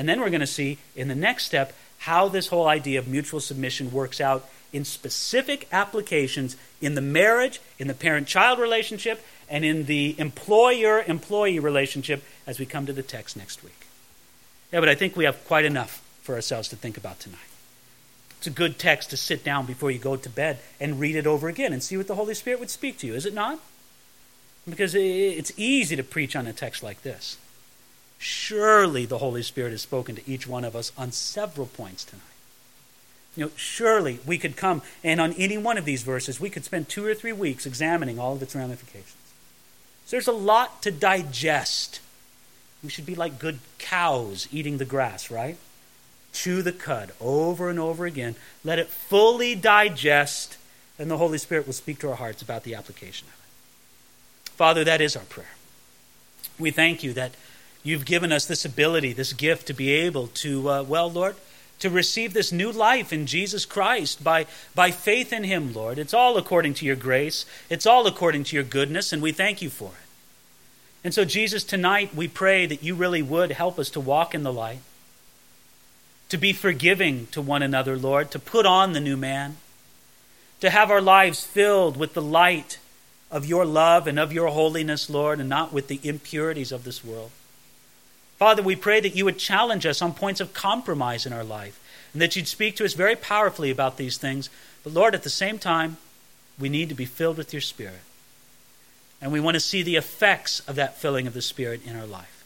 And 0.00 0.08
then 0.08 0.18
we're 0.18 0.30
going 0.30 0.40
to 0.40 0.46
see 0.46 0.78
in 0.96 1.08
the 1.08 1.14
next 1.14 1.44
step 1.44 1.74
how 1.98 2.26
this 2.26 2.46
whole 2.46 2.66
idea 2.66 2.98
of 2.98 3.06
mutual 3.06 3.38
submission 3.38 3.92
works 3.92 4.18
out 4.18 4.48
in 4.72 4.86
specific 4.86 5.68
applications 5.72 6.56
in 6.80 6.94
the 6.94 7.02
marriage, 7.02 7.60
in 7.78 7.86
the 7.86 7.92
parent 7.92 8.26
child 8.26 8.58
relationship, 8.58 9.22
and 9.46 9.62
in 9.62 9.84
the 9.84 10.18
employer 10.18 11.04
employee 11.06 11.58
relationship 11.58 12.24
as 12.46 12.58
we 12.58 12.64
come 12.64 12.86
to 12.86 12.94
the 12.94 13.02
text 13.02 13.36
next 13.36 13.62
week. 13.62 13.88
Yeah, 14.72 14.80
but 14.80 14.88
I 14.88 14.94
think 14.94 15.16
we 15.16 15.26
have 15.26 15.44
quite 15.44 15.66
enough 15.66 16.02
for 16.22 16.34
ourselves 16.34 16.68
to 16.68 16.76
think 16.76 16.96
about 16.96 17.20
tonight. 17.20 17.38
It's 18.38 18.46
a 18.46 18.50
good 18.50 18.78
text 18.78 19.10
to 19.10 19.18
sit 19.18 19.44
down 19.44 19.66
before 19.66 19.90
you 19.90 19.98
go 19.98 20.16
to 20.16 20.30
bed 20.30 20.60
and 20.80 20.98
read 20.98 21.14
it 21.14 21.26
over 21.26 21.46
again 21.46 21.74
and 21.74 21.82
see 21.82 21.98
what 21.98 22.06
the 22.06 22.14
Holy 22.14 22.32
Spirit 22.32 22.58
would 22.58 22.70
speak 22.70 22.96
to 23.00 23.06
you, 23.06 23.14
is 23.14 23.26
it 23.26 23.34
not? 23.34 23.60
Because 24.66 24.94
it's 24.94 25.52
easy 25.58 25.94
to 25.94 26.02
preach 26.02 26.34
on 26.34 26.46
a 26.46 26.54
text 26.54 26.82
like 26.82 27.02
this. 27.02 27.36
Surely 28.22 29.06
the 29.06 29.16
Holy 29.16 29.42
Spirit 29.42 29.70
has 29.70 29.80
spoken 29.80 30.14
to 30.14 30.30
each 30.30 30.46
one 30.46 30.62
of 30.62 30.76
us 30.76 30.92
on 30.96 31.10
several 31.10 31.66
points 31.66 32.04
tonight. 32.04 32.22
You 33.34 33.46
know, 33.46 33.50
surely 33.56 34.20
we 34.26 34.36
could 34.36 34.58
come 34.58 34.82
and 35.02 35.22
on 35.22 35.32
any 35.32 35.56
one 35.56 35.78
of 35.78 35.86
these 35.86 36.02
verses, 36.02 36.38
we 36.38 36.50
could 36.50 36.66
spend 36.66 36.90
two 36.90 37.06
or 37.06 37.14
three 37.14 37.32
weeks 37.32 37.64
examining 37.64 38.18
all 38.18 38.34
of 38.34 38.42
its 38.42 38.54
ramifications. 38.54 39.14
So 40.04 40.16
there's 40.16 40.28
a 40.28 40.32
lot 40.32 40.82
to 40.82 40.90
digest. 40.90 42.00
We 42.84 42.90
should 42.90 43.06
be 43.06 43.14
like 43.14 43.38
good 43.38 43.60
cows 43.78 44.48
eating 44.52 44.76
the 44.76 44.84
grass, 44.84 45.30
right? 45.30 45.56
Chew 46.34 46.60
the 46.60 46.72
cud 46.72 47.12
over 47.22 47.70
and 47.70 47.78
over 47.78 48.04
again. 48.04 48.36
Let 48.62 48.78
it 48.78 48.88
fully 48.88 49.54
digest, 49.54 50.58
and 50.98 51.10
the 51.10 51.16
Holy 51.16 51.38
Spirit 51.38 51.64
will 51.64 51.72
speak 51.72 51.98
to 52.00 52.10
our 52.10 52.16
hearts 52.16 52.42
about 52.42 52.64
the 52.64 52.74
application 52.74 53.28
of 53.28 53.34
it. 53.34 54.50
Father, 54.50 54.84
that 54.84 55.00
is 55.00 55.16
our 55.16 55.24
prayer. 55.24 55.54
We 56.58 56.70
thank 56.70 57.02
you 57.02 57.14
that 57.14 57.32
you've 57.82 58.04
given 58.04 58.32
us 58.32 58.46
this 58.46 58.64
ability, 58.64 59.12
this 59.12 59.32
gift 59.32 59.66
to 59.68 59.72
be 59.72 59.90
able 59.90 60.28
to, 60.28 60.68
uh, 60.68 60.82
well, 60.82 61.10
Lord, 61.10 61.36
to 61.80 61.90
receive 61.90 62.32
this 62.32 62.52
new 62.52 62.70
life 62.70 63.12
in 63.12 63.26
Jesus 63.26 63.64
Christ 63.64 64.22
by, 64.22 64.46
by 64.74 64.90
faith 64.90 65.32
in 65.32 65.44
Him, 65.44 65.72
Lord. 65.72 65.98
It's 65.98 66.14
all 66.14 66.36
according 66.36 66.74
to 66.74 66.86
your 66.86 66.96
grace, 66.96 67.46
it's 67.68 67.86
all 67.86 68.06
according 68.06 68.44
to 68.44 68.56
your 68.56 68.64
goodness, 68.64 69.12
and 69.12 69.22
we 69.22 69.32
thank 69.32 69.62
you 69.62 69.70
for 69.70 69.88
it. 69.88 70.06
And 71.02 71.14
so, 71.14 71.24
Jesus, 71.24 71.64
tonight 71.64 72.14
we 72.14 72.28
pray 72.28 72.66
that 72.66 72.82
you 72.82 72.94
really 72.94 73.22
would 73.22 73.52
help 73.52 73.78
us 73.78 73.88
to 73.90 74.00
walk 74.00 74.34
in 74.34 74.42
the 74.42 74.52
light, 74.52 74.80
to 76.28 76.36
be 76.36 76.52
forgiving 76.52 77.26
to 77.28 77.40
one 77.40 77.62
another, 77.62 77.96
Lord, 77.96 78.30
to 78.32 78.38
put 78.38 78.66
on 78.66 78.92
the 78.92 79.00
new 79.00 79.16
man, 79.16 79.56
to 80.60 80.68
have 80.68 80.90
our 80.90 81.00
lives 81.00 81.44
filled 81.44 81.96
with 81.96 82.12
the 82.12 82.22
light 82.22 82.78
of 83.30 83.46
your 83.46 83.64
love 83.64 84.06
and 84.06 84.18
of 84.18 84.32
your 84.32 84.48
holiness, 84.48 85.08
Lord, 85.08 85.40
and 85.40 85.48
not 85.48 85.72
with 85.72 85.88
the 85.88 86.00
impurities 86.02 86.72
of 86.72 86.84
this 86.84 87.02
world. 87.02 87.30
Father, 88.40 88.62
we 88.62 88.74
pray 88.74 89.00
that 89.00 89.14
you 89.14 89.26
would 89.26 89.36
challenge 89.36 89.84
us 89.84 90.00
on 90.00 90.14
points 90.14 90.40
of 90.40 90.54
compromise 90.54 91.26
in 91.26 91.32
our 91.34 91.44
life 91.44 91.78
and 92.14 92.22
that 92.22 92.34
you'd 92.34 92.48
speak 92.48 92.74
to 92.76 92.86
us 92.86 92.94
very 92.94 93.14
powerfully 93.14 93.70
about 93.70 93.98
these 93.98 94.16
things. 94.16 94.48
But 94.82 94.94
Lord, 94.94 95.14
at 95.14 95.24
the 95.24 95.28
same 95.28 95.58
time, 95.58 95.98
we 96.58 96.70
need 96.70 96.88
to 96.88 96.94
be 96.94 97.04
filled 97.04 97.36
with 97.36 97.52
your 97.52 97.60
Spirit. 97.60 98.00
And 99.20 99.30
we 99.30 99.40
want 99.40 99.56
to 99.56 99.60
see 99.60 99.82
the 99.82 99.96
effects 99.96 100.60
of 100.60 100.74
that 100.76 100.96
filling 100.96 101.26
of 101.26 101.34
the 101.34 101.42
Spirit 101.42 101.82
in 101.84 101.94
our 101.94 102.06
life. 102.06 102.42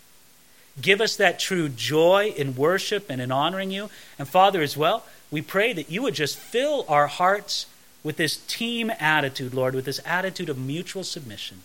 Give 0.83 1.01
us 1.01 1.15
that 1.15 1.39
true 1.39 1.69
joy 1.69 2.35
in 2.37 2.57
worship 2.57 3.07
and 3.09 3.21
in 3.21 3.31
honoring 3.31 3.71
you. 3.71 3.89
And 4.19 4.27
Father, 4.27 4.63
as 4.63 4.77
well, 4.77 5.05
we 5.31 5.43
pray 5.43 5.73
that 5.75 5.93
you 5.93 6.03
would 6.03 6.15
just 6.15 6.37
fill 6.37 6.85
our 6.89 7.07
hearts 7.07 7.67
with 8.03 8.17
this 8.17 8.39
team 8.49 8.91
attitude, 8.99 9.55
Lord, 9.55 9.77
with 9.77 9.85
this 9.85 10.01
attitude 10.05 10.49
of 10.49 10.59
mutual 10.59 11.05
submission. 11.05 11.61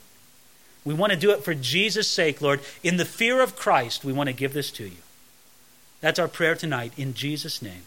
We 0.86 0.94
want 0.94 1.12
to 1.12 1.20
do 1.20 1.32
it 1.32 1.44
for 1.44 1.54
Jesus' 1.54 2.08
sake, 2.08 2.42
Lord. 2.42 2.62
In 2.84 2.98
the 2.98 3.06
fear 3.06 3.42
of 3.42 3.56
Christ, 3.56 4.06
we 4.06 4.14
want 4.14 4.28
to 4.28 4.34
give 4.34 4.54
this 4.54 4.72
to 4.72 4.86
you. 4.86 4.98
That's 6.02 6.20
our 6.20 6.28
prayer 6.28 6.56
tonight. 6.56 6.94
In 6.98 7.14
Jesus' 7.14 7.62
name, 7.62 7.84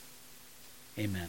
amen. 0.98 1.28